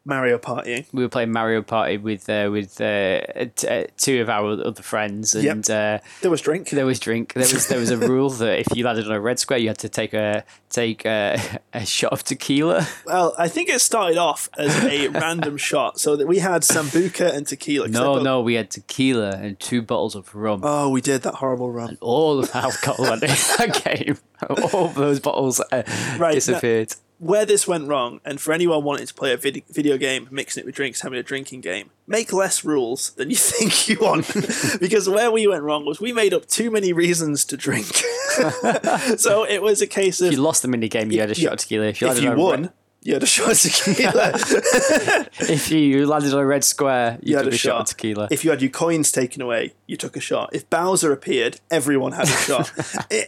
Mario 0.04 0.36
Party. 0.36 0.86
we 0.92 1.02
were 1.02 1.08
playing 1.08 1.30
Mario 1.30 1.62
Party 1.62 1.96
with 1.96 2.28
uh, 2.28 2.48
with 2.50 2.80
uh, 2.80 3.20
t- 3.54 3.68
uh, 3.68 3.84
two 3.96 4.20
of 4.20 4.28
our 4.28 4.50
other 4.66 4.82
friends, 4.82 5.34
Yep. 5.34 5.52
and 5.52 5.70
uh, 5.70 5.98
There 6.22 6.30
was 6.30 6.40
drink. 6.40 6.70
there 6.70 6.86
was 6.86 6.98
drink. 6.98 7.34
There 7.34 7.42
was 7.42 7.68
there 7.68 7.78
was 7.78 7.90
a 7.90 7.96
rule 7.98 8.28
that 8.42 8.58
if 8.58 8.66
you 8.74 8.84
landed 8.84 9.06
on 9.06 9.12
a 9.12 9.20
red 9.20 9.38
square, 9.38 9.60
you 9.60 9.68
had 9.68 9.78
to 9.78 9.88
take 9.88 10.12
a 10.12 10.44
take 10.70 11.04
a, 11.06 11.38
a 11.72 11.86
shot 11.86 12.12
of 12.12 12.24
tequila. 12.24 12.86
Well, 13.06 13.34
I 13.38 13.46
think 13.46 13.68
it 13.68 13.80
started 13.80 14.16
off 14.18 14.48
as 14.58 14.74
a 14.84 15.06
random 15.24 15.56
shot, 15.56 16.00
so 16.00 16.16
that 16.16 16.26
we 16.26 16.38
had 16.40 16.62
sambuca 16.62 17.32
and 17.32 17.46
tequila. 17.46 17.86
No, 17.88 18.14
both- 18.14 18.22
no, 18.24 18.40
we 18.40 18.54
had 18.54 18.70
tequila 18.70 19.36
and 19.36 19.58
two 19.60 19.82
bottles 19.82 20.16
of 20.16 20.34
rum. 20.34 20.62
Oh, 20.64 20.88
we 20.88 21.00
did 21.00 21.22
that 21.22 21.36
horrible 21.36 21.70
run. 21.70 21.96
All 22.00 22.40
of 22.40 22.50
the 22.50 22.58
alcohol 22.58 23.12
in 23.12 23.20
that 23.20 23.82
game, 23.84 24.18
all 24.50 24.86
of 24.86 24.94
those 24.94 25.20
bottles 25.20 25.60
uh, 25.60 25.82
Right, 26.18 26.34
disappeared. 26.34 26.94
Where 27.22 27.46
this 27.46 27.68
went 27.68 27.86
wrong, 27.86 28.20
and 28.24 28.40
for 28.40 28.52
anyone 28.52 28.82
wanting 28.82 29.06
to 29.06 29.14
play 29.14 29.32
a 29.32 29.36
vid- 29.36 29.62
video 29.70 29.96
game, 29.96 30.26
mixing 30.32 30.62
it 30.62 30.66
with 30.66 30.74
drinks, 30.74 31.02
having 31.02 31.20
a 31.20 31.22
drinking 31.22 31.60
game, 31.60 31.90
make 32.04 32.32
less 32.32 32.64
rules 32.64 33.10
than 33.10 33.30
you 33.30 33.36
think 33.52 33.88
you 33.88 33.96
want. 34.00 34.26
because 34.80 35.08
where 35.08 35.30
we 35.30 35.46
went 35.46 35.62
wrong 35.62 35.86
was 35.86 36.00
we 36.00 36.12
made 36.12 36.34
up 36.34 36.46
too 36.46 36.68
many 36.68 36.92
reasons 36.92 37.44
to 37.44 37.56
drink. 37.56 37.86
so 39.18 39.46
it 39.48 39.62
was 39.62 39.80
a 39.80 39.86
case 39.86 40.20
of 40.20 40.26
If 40.26 40.32
you 40.32 40.42
lost 40.42 40.62
the 40.62 40.68
mini 40.68 40.88
game, 40.88 41.12
you 41.12 41.20
had 41.20 41.30
a 41.30 41.34
shot 41.36 41.42
yeah. 41.42 41.52
of 41.52 41.58
tequila. 41.58 41.86
If 41.86 42.00
you, 42.00 42.08
if 42.08 42.14
landed 42.14 42.38
you 42.38 42.44
won, 42.44 42.62
red- 42.62 42.72
you 43.04 43.14
had 43.14 43.22
a 43.22 43.26
shot 43.26 43.50
of 43.52 43.58
tequila. 43.58 44.32
if 45.50 45.70
you 45.72 46.06
landed 46.06 46.32
on 46.32 46.38
a 46.40 46.46
red 46.46 46.62
square, 46.62 47.18
you, 47.20 47.32
you 47.32 47.36
had 47.36 47.46
a 47.46 47.50
a 47.50 47.52
shot 47.52 47.58
shot. 47.58 47.80
of 47.80 47.86
tequila. 47.88 48.28
If 48.30 48.44
you 48.44 48.50
had 48.50 48.62
your 48.62 48.70
coins 48.70 49.10
taken 49.10 49.42
away, 49.42 49.74
you 49.86 49.96
took 49.96 50.16
a 50.16 50.20
shot. 50.20 50.50
If 50.52 50.70
Bowser 50.70 51.12
appeared, 51.12 51.60
everyone 51.70 52.12
had 52.12 52.26
a 52.28 52.36
shot. 52.48 52.70
it, 53.10 53.26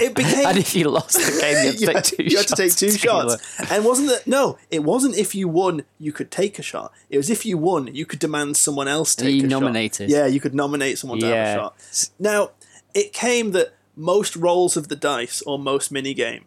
it 0.00 0.14
became 0.14 0.46
and 0.46 0.56
if 0.58 0.74
you 0.74 0.88
lost 0.88 1.16
the 1.16 1.38
game, 1.40 1.74
you 1.78 1.78
had 1.78 1.78
to 1.78 1.80
you 1.80 1.86
take 1.86 1.96
had, 1.96 2.04
two 2.04 2.22
you 2.22 2.36
had 2.38 2.48
shots. 2.48 2.50
to 2.50 2.56
take 2.56 2.74
two 2.74 2.90
tequila. 2.90 3.38
shots. 3.38 3.70
And 3.70 3.84
wasn't 3.84 4.08
that 4.08 4.26
no? 4.26 4.58
It 4.70 4.84
wasn't 4.84 5.16
if 5.16 5.34
you 5.34 5.48
won, 5.48 5.84
you 5.98 6.12
could 6.12 6.30
take 6.30 6.58
a 6.58 6.62
shot. 6.62 6.92
It 7.10 7.16
was 7.18 7.28
if 7.28 7.44
you 7.44 7.58
won, 7.58 7.94
you 7.94 8.06
could 8.06 8.18
demand 8.20 8.56
someone 8.56 8.88
else 8.88 9.14
take 9.14 9.34
You 9.34 9.44
a 9.44 9.46
nominated. 9.48 10.08
shot. 10.10 10.16
Yeah, 10.16 10.26
you 10.26 10.40
could 10.40 10.54
nominate 10.54 10.98
someone 10.98 11.18
to 11.20 11.26
have 11.26 11.48
a 11.48 11.54
shot. 11.60 12.10
Now, 12.18 12.50
it 12.94 13.12
came 13.12 13.50
that 13.52 13.74
most 13.96 14.34
rolls 14.34 14.76
of 14.78 14.88
the 14.88 14.96
dice 14.96 15.42
or 15.42 15.58
most 15.58 15.92
mini 15.92 16.14
game 16.14 16.46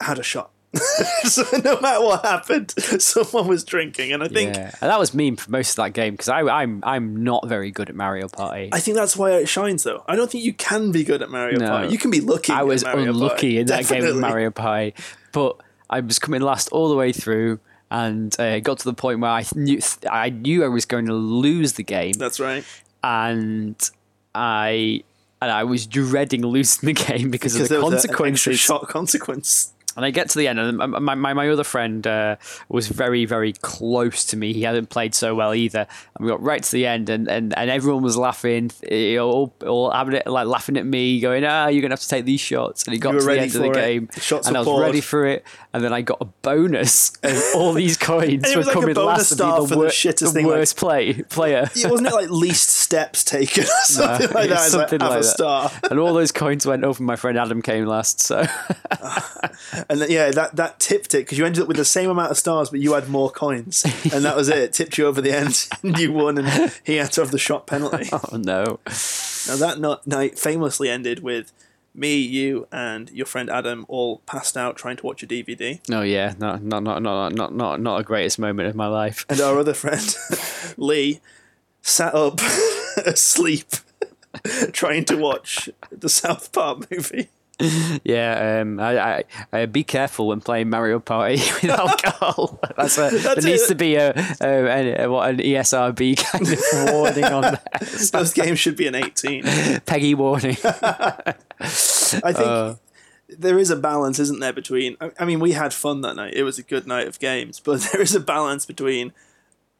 had 0.00 0.18
a 0.18 0.22
shot. 0.22 0.50
so 1.24 1.44
no 1.64 1.80
matter 1.80 2.04
what 2.04 2.24
happened, 2.24 2.72
someone 3.00 3.46
was 3.48 3.64
drinking, 3.64 4.12
and 4.12 4.22
I 4.22 4.28
think 4.28 4.54
yeah, 4.54 4.70
and 4.82 4.90
that 4.90 4.98
was 4.98 5.14
me 5.14 5.34
for 5.36 5.50
most 5.50 5.70
of 5.70 5.76
that 5.84 5.94
game 5.94 6.12
because 6.14 6.28
I'm 6.28 6.80
I'm 6.84 7.24
not 7.24 7.48
very 7.48 7.70
good 7.70 7.88
at 7.88 7.94
Mario 7.94 8.28
Party. 8.28 8.68
I 8.72 8.80
think 8.80 8.96
that's 8.96 9.16
why 9.16 9.32
it 9.32 9.48
shines, 9.48 9.82
though. 9.84 10.04
I 10.06 10.14
don't 10.14 10.30
think 10.30 10.44
you 10.44 10.52
can 10.52 10.92
be 10.92 11.04
good 11.04 11.22
at 11.22 11.30
Mario 11.30 11.58
No. 11.58 11.68
Party. 11.68 11.88
You 11.92 11.98
can 11.98 12.10
be 12.10 12.20
lucky. 12.20 12.52
I 12.52 12.64
was 12.64 12.82
unlucky 12.82 13.28
Party. 13.28 13.58
in 13.58 13.66
that 13.68 13.88
game 13.88 14.04
of 14.04 14.16
Mario 14.16 14.50
Party, 14.50 14.94
but 15.32 15.56
I 15.88 16.00
was 16.00 16.18
coming 16.18 16.42
last 16.42 16.68
all 16.68 16.90
the 16.90 16.96
way 16.96 17.12
through, 17.12 17.60
and 17.90 18.38
uh, 18.38 18.60
got 18.60 18.78
to 18.80 18.84
the 18.84 18.92
point 18.94 19.20
where 19.20 19.30
I 19.30 19.44
knew 19.54 19.80
I 20.10 20.28
knew 20.28 20.64
I 20.64 20.68
was 20.68 20.84
going 20.84 21.06
to 21.06 21.14
lose 21.14 21.72
the 21.74 21.82
game, 21.84 22.12
That's 22.12 22.40
right. 22.40 22.62
and 23.02 23.90
I 24.34 25.02
and 25.40 25.50
I 25.50 25.64
was 25.64 25.86
dreading 25.86 26.42
losing 26.44 26.88
the 26.88 26.92
game 27.06 27.30
because, 27.30 27.54
Because 27.54 27.60
of 27.62 27.68
the 27.68 27.74
there 27.76 27.82
was 27.84 27.92
a- 27.92 27.96
an 27.96 27.96
extra 27.96 28.16
consequences. 28.16 28.60
shot 28.60 28.88
consequence. 28.88 29.72
And 29.98 30.04
I 30.04 30.10
get 30.12 30.30
to 30.30 30.38
the 30.38 30.46
end, 30.46 30.60
and 30.60 30.76
my, 30.78 31.16
my, 31.16 31.32
my 31.34 31.48
other 31.48 31.64
friend 31.64 32.06
uh, 32.06 32.36
was 32.68 32.86
very, 32.86 33.24
very 33.24 33.52
close 33.52 34.24
to 34.26 34.36
me. 34.36 34.52
He 34.52 34.62
hadn't 34.62 34.90
played 34.90 35.12
so 35.12 35.34
well 35.34 35.52
either. 35.52 35.88
And 36.14 36.24
we 36.24 36.30
got 36.30 36.40
right 36.40 36.62
to 36.62 36.70
the 36.70 36.86
end, 36.86 37.10
and, 37.10 37.26
and, 37.26 37.52
and 37.58 37.68
everyone 37.68 38.04
was 38.04 38.16
laughing, 38.16 38.70
you 38.88 39.16
know, 39.16 39.28
all, 39.28 39.54
all 39.66 39.90
having 39.90 40.14
it, 40.14 40.28
like 40.28 40.46
laughing 40.46 40.76
at 40.76 40.86
me, 40.86 41.18
going, 41.18 41.44
"Ah, 41.44 41.66
you're 41.66 41.82
gonna 41.82 41.94
have 41.94 42.00
to 42.00 42.08
take 42.08 42.24
these 42.24 42.38
shots." 42.38 42.84
And 42.84 42.94
he 42.94 43.00
got 43.00 43.10
to 43.10 43.18
the 43.18 43.40
end 43.40 43.56
of 43.56 43.60
the 43.60 43.70
it. 43.70 43.74
game, 43.74 44.08
shots 44.20 44.46
and 44.46 44.56
I 44.56 44.60
was 44.60 44.68
poured. 44.68 44.82
ready 44.84 45.00
for 45.00 45.26
it. 45.26 45.44
And 45.78 45.84
then 45.84 45.92
I 45.92 46.02
got 46.02 46.18
a 46.20 46.24
bonus, 46.24 47.12
and 47.22 47.40
all 47.54 47.72
these 47.72 47.96
coins 48.10 48.44
it 48.50 48.56
were 48.56 48.58
was 48.58 48.66
like 48.66 48.76
a 48.76 48.80
bonus 48.80 48.96
last 48.96 49.30
star 49.34 49.60
be 49.60 49.62
for 49.62 49.68
the, 49.68 49.74
the 49.74 49.80
wor- 49.82 49.86
shittest 49.86 50.18
the 50.18 50.30
thing, 50.32 50.46
like- 50.46 50.56
worst 50.56 50.76
play 50.76 51.22
player. 51.22 51.70
Yeah, 51.76 51.88
wasn't 51.90 52.08
it 52.08 52.14
like 52.14 52.30
least 52.30 52.68
steps 52.68 53.22
taken 53.22 53.62
or 53.62 53.66
something 53.84 54.30
like 54.32 54.48
that? 54.48 54.64
It's 54.66 54.74
like, 54.74 54.88
something 54.88 54.98
like 54.98 55.20
that. 55.22 55.24
star. 55.24 55.70
and 55.88 56.00
all 56.00 56.12
those 56.14 56.32
coins 56.32 56.66
went 56.66 56.82
over. 56.82 57.00
My 57.00 57.14
friend 57.14 57.38
Adam 57.38 57.62
came 57.62 57.86
last, 57.86 58.18
so 58.20 58.44
And 59.88 60.00
then, 60.00 60.10
yeah, 60.10 60.30
that, 60.32 60.56
that 60.56 60.80
tipped 60.80 61.14
it 61.14 61.18
because 61.18 61.38
you 61.38 61.46
ended 61.46 61.62
up 61.62 61.68
with 61.68 61.76
the 61.76 61.84
same 61.84 62.10
amount 62.10 62.30
of 62.30 62.38
stars, 62.38 62.70
but 62.70 62.80
you 62.80 62.94
had 62.94 63.08
more 63.08 63.30
coins. 63.30 63.84
And 64.12 64.24
that 64.24 64.34
was 64.36 64.48
it. 64.48 64.58
It 64.58 64.72
tipped 64.72 64.98
you 64.98 65.06
over 65.06 65.20
the 65.20 65.32
end 65.32 65.68
and 65.82 65.96
you 65.98 66.12
won, 66.12 66.38
and 66.38 66.72
he 66.84 66.96
had 66.96 67.12
to 67.12 67.20
have 67.20 67.30
the 67.30 67.38
shot 67.38 67.66
penalty. 67.66 68.08
oh 68.12 68.36
no. 68.36 68.80
Now, 69.46 69.56
that 69.56 69.76
no- 69.78 70.00
night 70.06 70.38
famously 70.38 70.88
ended 70.90 71.20
with 71.22 71.52
me, 71.98 72.18
you, 72.18 72.66
and 72.72 73.10
your 73.10 73.26
friend 73.26 73.50
Adam 73.50 73.84
all 73.88 74.18
passed 74.20 74.56
out 74.56 74.76
trying 74.76 74.96
to 74.96 75.06
watch 75.06 75.22
a 75.22 75.26
DVD. 75.26 75.80
Oh 75.92 76.02
yeah, 76.02 76.34
not 76.38 76.62
not 76.62 76.82
not 76.82 77.02
not 77.02 77.34
not 77.34 77.54
not 77.54 77.80
not 77.80 78.00
a 78.00 78.04
greatest 78.04 78.38
moment 78.38 78.68
of 78.68 78.74
my 78.74 78.86
life. 78.86 79.26
And 79.28 79.40
our 79.40 79.58
other 79.58 79.74
friend, 79.74 80.16
Lee, 80.76 81.20
sat 81.82 82.14
up 82.14 82.40
asleep 83.04 83.68
trying 84.72 85.04
to 85.06 85.16
watch 85.16 85.68
the 85.90 86.08
South 86.08 86.52
Park 86.52 86.90
movie. 86.90 87.28
Yeah, 88.04 88.60
um, 88.62 88.78
I, 88.78 88.98
I, 89.18 89.24
I 89.52 89.66
be 89.66 89.82
careful 89.84 90.28
when 90.28 90.40
playing 90.40 90.70
Mario 90.70 91.00
Party 91.00 91.36
with 91.62 91.64
alcohol. 91.70 92.60
That's 92.76 92.96
a, 92.98 93.10
That's 93.10 93.42
there 93.42 93.52
needs 93.52 93.66
to 93.66 93.74
be 93.74 93.96
a, 93.96 94.12
a, 94.40 95.04
a 95.04 95.10
what 95.10 95.30
an 95.30 95.38
ESRB 95.38 96.16
kind 96.18 96.48
of 96.52 96.92
warning 96.94 97.24
on 97.24 97.42
that. 97.42 98.10
Those 98.12 98.32
games 98.32 98.58
should 98.60 98.76
be 98.76 98.86
an 98.86 98.94
18. 98.94 99.42
PEGI 99.42 100.14
warning. 100.14 100.56
I 100.62 102.32
think 102.32 102.46
Uh. 102.46 102.74
there 103.28 103.58
is 103.58 103.70
a 103.70 103.76
balance, 103.76 104.18
isn't 104.18 104.40
there, 104.40 104.52
between. 104.52 104.96
I 105.18 105.24
mean, 105.24 105.40
we 105.40 105.52
had 105.52 105.74
fun 105.74 106.00
that 106.02 106.14
night. 106.16 106.34
It 106.34 106.44
was 106.44 106.58
a 106.58 106.62
good 106.62 106.86
night 106.86 107.08
of 107.08 107.18
games, 107.18 107.60
but 107.60 107.80
there 107.92 108.00
is 108.00 108.14
a 108.14 108.20
balance 108.20 108.66
between 108.66 109.12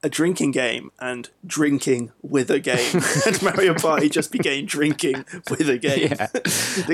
a 0.03 0.09
drinking 0.09 0.53
game 0.53 0.93
and 1.01 1.29
drinking 1.45 2.13
with 2.23 2.51
a 2.51 2.61
game. 2.61 3.03
and 3.27 3.43
Mario 3.43 3.75
Party 3.75 4.09
just 4.09 4.31
became 4.31 4.65
drinking 4.65 5.25
with 5.51 5.69
a 5.69 5.79
game. 5.79 6.13
Yeah. 6.13 6.29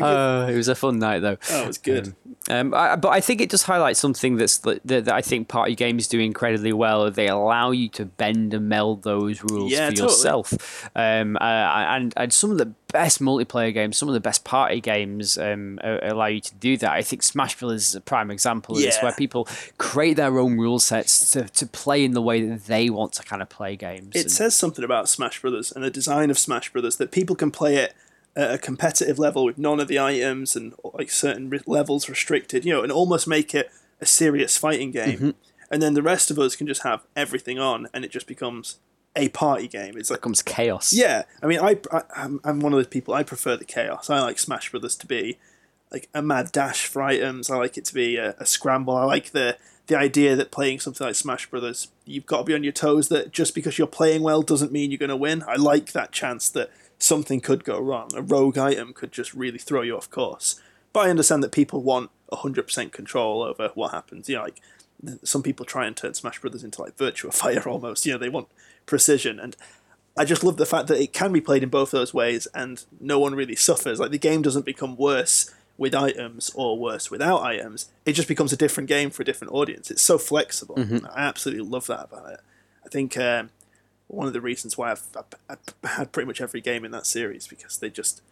Uh, 0.05 0.49
it 0.51 0.57
was 0.57 0.69
a 0.69 0.75
fun 0.75 0.99
night 0.99 1.21
though. 1.21 1.37
oh, 1.51 1.63
it 1.65 1.67
was 1.67 1.79
good. 1.79 2.15
Um, 2.51 2.75
I, 2.75 2.97
but 2.97 3.11
I 3.11 3.21
think 3.21 3.41
it 3.41 3.51
just 3.51 3.65
highlights 3.65 4.01
something 4.01 4.37
that's 4.37 4.59
that, 4.59 4.81
that 4.87 5.09
I 5.09 5.21
think 5.23 5.49
party 5.49 5.75
games 5.75 6.09
do 6.09 6.19
incredibly 6.19 6.73
well. 6.73 7.11
They 7.11 7.29
allow 7.29 7.71
you 7.71 7.89
to 7.91 8.05
bend 8.07 8.55
and 8.55 8.69
meld 8.69 9.03
those 9.03 9.43
rules 9.43 9.71
Yeah, 9.71 9.91
for 9.91 9.97
totally. 9.97 10.09
yourself. 10.13 10.91
Um, 10.97 11.37
uh, 11.37 11.41
and 11.45 12.13
and 12.17 12.33
some 12.33 12.51
of 12.51 12.59
the 12.59 12.73
best 12.95 13.21
multiplayer 13.21 13.75
games, 13.75 13.97
some 13.97 14.09
of 14.09 14.15
the 14.15 14.21
best 14.21 14.45
party 14.45 14.81
games, 14.81 15.37
um, 15.37 15.81
allow 15.83 16.27
you 16.27 16.41
to 16.41 16.55
do 16.55 16.77
that. 16.77 16.93
I 16.93 17.03
think 17.03 17.25
Smash 17.25 17.59
Brothers 17.59 17.89
is 17.89 17.95
a 17.97 18.01
prime 18.01 18.31
example 18.31 18.77
of 18.77 18.83
this, 18.83 19.03
where 19.03 19.11
people 19.13 19.49
create 19.79 20.15
their 20.15 20.39
own 20.39 20.59
rule 20.59 20.79
sets 20.79 21.33
to, 21.33 21.49
to 21.49 21.67
play 21.67 22.05
in 22.05 22.13
the 22.13 22.23
way 22.23 22.47
that 22.47 22.67
they 22.67 22.89
want 22.91 23.13
to 23.15 23.25
kind 23.25 23.43
of 23.43 23.49
play 23.49 23.75
games. 23.75 24.15
It 24.15 24.23
And- 24.23 24.31
says 24.31 24.55
something 24.55 24.85
about 24.85 25.09
Smash 25.09 25.43
Brothers 25.43 25.73
and 25.73 25.83
the 25.85 25.91
design 25.91 26.31
of 26.31 26.39
Smash 26.39 26.73
Brothers 26.73 26.97
that 26.99 27.11
people 27.11 27.35
can 27.35 27.51
play 27.51 27.77
it 27.77 27.95
at 28.37 28.55
a 28.55 28.59
competitive 28.59 29.19
level 29.19 29.45
with 29.45 29.59
none 29.59 29.81
of 29.81 29.89
the 29.89 29.99
items 29.99 30.55
and 30.55 30.73
like 30.93 31.11
certain 31.11 31.51
levels 31.67 32.09
restricted, 32.09 32.65
you 32.65 32.73
know, 32.73 32.83
and 32.85 32.93
almost 32.93 33.27
make 33.27 33.57
it 33.57 33.71
a 34.01 34.07
serious 34.07 34.57
fighting 34.57 34.93
game. 34.93 35.19
Mm-hmm. 35.19 35.31
And 35.69 35.83
then 35.83 35.95
the 35.95 36.03
rest 36.03 36.31
of 36.31 36.39
us 36.39 36.55
can 36.55 36.69
just 36.69 36.85
have 36.85 37.03
everything 37.17 37.59
on, 37.59 37.89
and 37.93 38.05
it 38.05 38.13
just 38.13 38.29
becomes 38.29 38.79
a 39.17 39.29
party 39.31 39.69
game. 39.69 39.97
It's 39.97 40.11
like 40.11 40.21
becomes 40.21 40.43
chaos. 40.43 40.93
yeah, 40.93 41.23
I 41.43 41.47
mean, 41.47 41.61
I, 41.61 41.79
I 41.93 42.03
I'm, 42.17 42.41
I'm 42.45 42.61
one 42.61 42.73
of 42.73 42.79
those 42.79 42.89
people. 42.89 43.15
I 43.15 43.23
prefer 43.23 43.57
the 43.57 43.65
chaos. 43.65 44.11
I 44.11 44.21
like 44.21 44.39
Smash 44.39 44.71
Brothers 44.71 44.97
to 44.97 45.07
be 45.07 45.39
like 45.91 46.09
a 46.15 46.23
mad 46.23 46.51
dash 46.53 46.87
for 46.87 47.03
items. 47.03 47.51
I 47.51 47.57
like 47.57 47.79
it 47.79 47.85
to 47.87 47.95
be 47.95 48.17
a, 48.17 48.35
a 48.39 48.47
scramble. 48.47 48.97
I 48.97 49.05
like 49.05 49.31
the 49.31 49.57
the 49.87 49.99
idea 49.99 50.35
that 50.35 50.51
playing 50.51 50.81
something 50.81 51.07
like 51.07 51.15
Smash 51.15 51.49
Brothers, 51.51 51.89
you've 52.07 52.27
got 52.27 52.39
to 52.39 52.45
be 52.45 52.55
on 52.55 52.65
your 52.65 52.73
toes. 52.73 53.09
That 53.09 53.33
just 53.33 53.55
because 53.55 53.79
you're 53.79 53.87
playing 53.87 54.23
well 54.23 54.43
doesn't 54.43 54.73
mean 54.73 54.91
you're 54.91 54.99
going 54.99 55.09
to 55.11 55.17
win. 55.17 55.45
I 55.47 55.57
like 55.57 55.93
that 55.93 56.11
chance 56.11 56.49
that 56.51 56.71
something 56.99 57.41
could 57.41 57.65
go 57.65 57.79
wrong. 57.79 58.11
A 58.15 58.23
rogue 58.23 58.59
item 58.59 58.93
could 58.93 59.13
just 59.13 59.35
really 59.35 59.59
throw 59.59 59.83
you 59.83 59.97
off 59.97 60.11
course. 60.11 60.61
But 60.93 61.07
I 61.07 61.11
understand 61.11 61.43
that 61.43 61.53
people 61.53 61.83
want 61.83 62.11
100% 62.33 62.93
control 62.93 63.43
over 63.43 63.71
what 63.75 63.91
happens. 63.91 64.29
You 64.29 64.37
know, 64.37 64.43
like 64.43 64.61
some 65.23 65.43
people 65.43 65.67
try 65.67 65.87
and 65.87 65.97
turn 65.97 66.15
Smash 66.15 66.41
Brothers 66.41 66.65
into 66.65 66.83
like 66.83 66.97
Virtua 66.97 67.33
Fighter 67.35 67.69
almost. 67.69 68.07
You 68.07 68.13
know, 68.13 68.19
they 68.19 68.29
want 68.29 68.49
precision 68.87 69.39
and 69.41 69.57
I 70.17 70.25
just 70.25 70.45
love 70.45 70.59
the 70.59 70.67
fact 70.67 70.87
that 70.89 71.01
it 71.01 71.13
can 71.13 71.33
be 71.33 71.41
played 71.41 71.63
in 71.63 71.71
both 71.71 71.91
those 71.91 72.15
ways 72.15 72.47
and 72.55 72.85
no 73.01 73.19
one 73.19 73.35
really 73.35 73.57
suffers. 73.57 73.99
Like 73.99 74.13
the 74.13 74.19
game 74.19 74.43
doesn't 74.43 74.65
become 74.65 74.97
worse 74.97 75.53
with 75.77 75.93
items 75.95 76.53
or 76.55 76.79
worse 76.79 77.11
without 77.11 77.43
items. 77.43 77.91
It 78.07 78.13
just 78.13 78.29
becomes 78.29 78.53
a 78.53 78.57
different 78.57 78.89
game 78.89 79.11
for 79.11 79.23
a 79.23 79.25
different 79.25 79.53
audience. 79.53 79.91
It's 79.91 80.03
so 80.03 80.19
flexible. 80.19 80.77
I 81.13 81.23
absolutely 81.23 81.69
love 81.69 81.89
that 81.89 82.05
about 82.05 82.31
it. 82.31 82.41
I 82.85 82.89
think 82.91 83.19
um, 83.19 83.51
one 84.07 84.29
of 84.29 84.33
the 84.33 84.41
reasons 84.41 84.79
why 84.79 84.93
I've, 84.93 85.03
I've, 85.17 85.59
I've 85.83 85.91
had 85.91 86.13
pretty 86.13 86.29
much 86.29 86.41
every 86.41 86.61
game 86.61 86.85
in 86.85 86.93
that 86.93 87.07
series 87.07 87.49
because 87.49 87.79
they 87.79 87.91
just, 87.91 88.23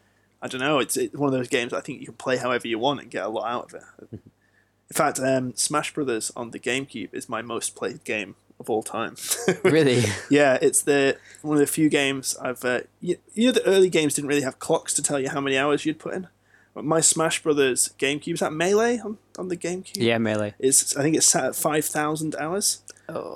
I 0.40 0.46
don't 0.46 0.60
know, 0.60 0.78
it's, 0.78 0.96
it's 0.96 1.16
one 1.16 1.32
of 1.32 1.32
those 1.32 1.48
games 1.48 1.72
I 1.72 1.80
think 1.80 1.98
you 1.98 2.06
can 2.06 2.14
play 2.14 2.36
however 2.36 2.68
you 2.68 2.78
want 2.78 3.00
and 3.00 3.10
get 3.10 3.24
a 3.24 3.28
lot 3.28 3.50
out 3.50 3.72
of 3.72 3.74
it. 3.74 3.82
In 4.12 4.94
fact, 4.94 5.18
um, 5.18 5.54
Smash 5.56 5.94
Brothers 5.94 6.30
on 6.36 6.52
the 6.52 6.60
GameCube 6.60 7.12
is 7.12 7.28
my 7.28 7.42
most 7.42 7.74
played 7.74 8.04
game 8.04 8.36
of 8.62 8.70
all 8.70 8.82
time. 8.82 9.16
Really? 9.64 10.04
Yeah, 10.30 10.58
it's 10.62 10.82
the 10.82 11.16
one 11.42 11.56
of 11.56 11.60
the 11.60 11.66
few 11.66 11.88
games 11.88 12.36
I've. 12.40 12.64
Uh, 12.64 12.80
you, 13.00 13.16
you 13.34 13.46
know, 13.46 13.52
the 13.52 13.66
early 13.66 13.90
games 13.90 14.14
didn't 14.14 14.28
really 14.28 14.42
have 14.42 14.58
clocks 14.58 14.94
to 14.94 15.02
tell 15.02 15.18
you 15.20 15.28
how 15.28 15.40
many 15.40 15.56
hours 15.58 15.84
you'd 15.84 15.98
put 15.98 16.14
in. 16.14 16.28
But 16.74 16.84
my 16.84 17.00
Smash 17.00 17.42
Brothers 17.42 17.90
GameCube 17.98 18.34
is 18.34 18.40
that 18.40 18.52
Melee 18.52 18.98
on, 18.98 19.18
on 19.38 19.48
the 19.48 19.56
GameCube. 19.56 19.96
yeah, 19.98 20.16
melee. 20.18 20.54
is 20.58 20.96
I 20.96 21.02
think 21.02 21.16
it's 21.16 21.26
set 21.26 21.44
at 21.44 21.54
five 21.56 21.84
thousand 21.84 22.34
hours. 22.36 22.80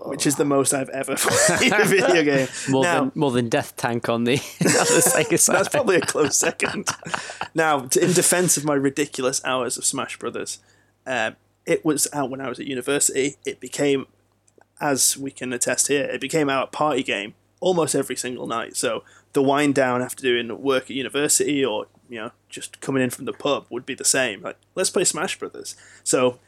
which 0.06 0.26
is 0.26 0.36
the 0.36 0.44
most 0.46 0.72
I've 0.72 0.88
ever 0.88 1.16
played 1.18 1.72
a 1.72 1.84
video 1.84 2.22
game. 2.22 2.48
More 2.70 2.84
now, 2.84 3.00
than 3.00 3.12
more 3.14 3.30
than 3.30 3.48
Death 3.50 3.76
Tank 3.76 4.08
on 4.08 4.24
the, 4.24 4.36
Sega 4.38 5.38
side. 5.38 5.56
that's 5.56 5.68
probably 5.68 5.96
a 5.96 6.00
close 6.00 6.36
second. 6.36 6.88
now, 7.54 7.80
t- 7.80 8.00
in 8.00 8.12
defense 8.14 8.56
of 8.56 8.64
my 8.64 8.74
ridiculous 8.74 9.44
hours 9.44 9.76
of 9.76 9.84
Smash 9.84 10.18
Brothers, 10.18 10.60
um, 11.06 11.36
it 11.66 11.84
was 11.84 12.08
out 12.14 12.30
when 12.30 12.40
I 12.40 12.48
was 12.48 12.58
at 12.58 12.66
university. 12.66 13.36
It 13.44 13.60
became, 13.60 14.06
as 14.80 15.16
we 15.16 15.30
can 15.30 15.52
attest 15.52 15.88
here, 15.88 16.04
it 16.04 16.20
became 16.20 16.48
our 16.50 16.66
party 16.66 17.02
game 17.02 17.34
almost 17.60 17.94
every 17.94 18.16
single 18.16 18.46
night. 18.46 18.76
So 18.76 19.02
the 19.32 19.42
wind 19.42 19.74
down 19.74 20.02
after 20.02 20.22
doing 20.22 20.60
work 20.62 20.84
at 20.84 20.90
university 20.90 21.64
or 21.64 21.86
you 22.08 22.18
know 22.18 22.30
just 22.48 22.80
coming 22.80 23.02
in 23.02 23.10
from 23.10 23.24
the 23.24 23.32
pub 23.32 23.66
would 23.70 23.86
be 23.86 23.94
the 23.94 24.04
same. 24.04 24.42
Like 24.42 24.56
let's 24.74 24.90
play 24.90 25.04
Smash 25.04 25.38
Brothers. 25.38 25.76
So 26.04 26.38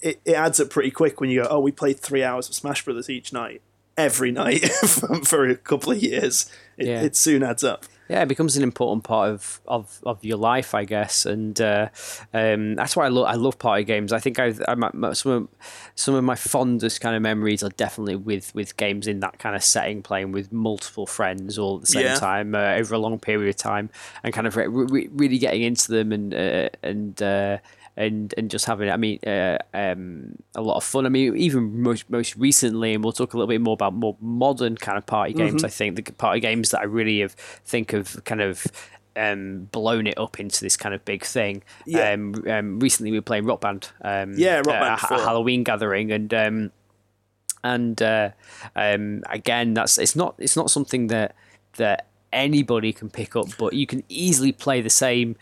it, 0.00 0.20
it 0.24 0.32
adds 0.34 0.60
up 0.60 0.70
pretty 0.70 0.90
quick 0.90 1.20
when 1.20 1.30
you 1.30 1.42
go, 1.42 1.48
oh, 1.50 1.60
we 1.60 1.72
played 1.72 1.98
three 1.98 2.22
hours 2.22 2.48
of 2.48 2.54
Smash 2.54 2.84
Brothers 2.84 3.08
each 3.08 3.32
night, 3.32 3.62
every 3.96 4.30
night 4.42 4.64
for, 4.86 5.24
for 5.24 5.48
a 5.48 5.56
couple 5.56 5.92
of 5.92 6.02
years. 6.02 6.50
It, 6.76 6.86
Yeah. 6.88 7.02
it 7.02 7.16
soon 7.16 7.42
adds 7.42 7.64
up. 7.64 7.84
Yeah, 8.08 8.22
it 8.22 8.28
becomes 8.28 8.56
an 8.56 8.62
important 8.62 9.04
part 9.04 9.30
of, 9.30 9.60
of, 9.66 10.00
of 10.04 10.24
your 10.24 10.36
life, 10.36 10.74
I 10.74 10.84
guess, 10.84 11.24
and 11.24 11.58
uh, 11.60 11.88
um, 12.34 12.74
that's 12.74 12.94
why 12.96 13.06
I 13.06 13.08
love 13.08 13.26
I 13.26 13.34
love 13.34 13.58
party 13.58 13.84
games. 13.84 14.12
I 14.12 14.18
think 14.18 14.38
I 14.38 14.52
some 14.52 15.32
of 15.32 15.48
some 15.94 16.14
of 16.14 16.24
my 16.24 16.34
fondest 16.34 17.00
kind 17.00 17.16
of 17.16 17.22
memories 17.22 17.62
are 17.62 17.70
definitely 17.70 18.16
with, 18.16 18.54
with 18.54 18.76
games 18.76 19.06
in 19.06 19.20
that 19.20 19.38
kind 19.38 19.56
of 19.56 19.62
setting, 19.62 20.02
playing 20.02 20.32
with 20.32 20.52
multiple 20.52 21.06
friends 21.06 21.58
all 21.58 21.76
at 21.76 21.80
the 21.82 21.86
same 21.86 22.04
Yeah. 22.06 22.14
time 22.16 22.54
uh, 22.54 22.74
over 22.74 22.94
a 22.94 22.98
long 22.98 23.18
period 23.18 23.48
of 23.48 23.56
time, 23.56 23.88
and 24.22 24.34
kind 24.34 24.46
of 24.46 24.56
re- 24.56 24.66
re- 24.68 25.08
really 25.12 25.38
getting 25.38 25.62
into 25.62 25.90
them 25.92 26.12
and 26.12 26.34
uh, 26.34 26.68
and. 26.82 27.22
Uh, 27.96 28.00
and 28.00 28.34
and 28.36 28.50
just 28.50 28.64
having 28.66 28.90
I 28.90 28.96
mean 28.96 29.18
uh, 29.26 29.58
um, 29.74 30.36
a 30.54 30.62
lot 30.62 30.76
of 30.76 30.84
fun. 30.84 31.06
I 31.06 31.08
mean 31.08 31.36
even 31.36 31.82
most 31.82 32.08
most 32.10 32.36
recently, 32.36 32.94
and 32.94 33.04
we'll 33.04 33.12
talk 33.12 33.34
a 33.34 33.36
little 33.36 33.48
bit 33.48 33.60
more 33.60 33.74
about 33.74 33.94
more 33.94 34.16
modern 34.20 34.76
kind 34.76 34.98
of 34.98 35.06
party 35.06 35.34
games. 35.34 35.56
Mm-hmm. 35.56 35.66
I 35.66 35.68
think 35.68 35.96
the 35.96 36.12
party 36.12 36.40
games 36.40 36.70
that 36.70 36.80
I 36.80 36.84
really 36.84 37.20
have 37.20 37.32
think 37.32 37.90
have 37.92 38.24
kind 38.24 38.40
of 38.40 38.66
um, 39.16 39.68
blown 39.72 40.06
it 40.06 40.18
up 40.18 40.40
into 40.40 40.60
this 40.60 40.76
kind 40.76 40.94
of 40.94 41.04
big 41.04 41.24
thing. 41.24 41.62
Yeah. 41.86 42.12
Um, 42.12 42.34
um, 42.48 42.80
recently 42.80 43.10
we 43.10 43.18
were 43.18 43.22
playing 43.22 43.44
Rock 43.44 43.60
Band. 43.60 43.90
Um, 44.00 44.34
Yeah, 44.36 44.58
Rock 44.58 44.68
at 44.68 44.80
Band 44.80 44.94
a 44.94 44.96
ha- 44.96 45.08
4. 45.08 45.18
Halloween 45.18 45.64
gathering, 45.64 46.10
and 46.12 46.32
um, 46.32 46.72
and 47.64 48.00
uh, 48.00 48.30
um, 48.74 49.22
again, 49.28 49.74
that's 49.74 49.98
it's 49.98 50.16
not 50.16 50.34
it's 50.38 50.56
not 50.56 50.70
something 50.70 51.08
that 51.08 51.34
that 51.76 52.06
anybody 52.32 52.92
can 52.92 53.10
pick 53.10 53.36
up, 53.36 53.48
but 53.58 53.74
you 53.74 53.86
can 53.86 54.02
easily 54.08 54.52
play 54.52 54.80
the 54.80 54.90
same 54.90 55.36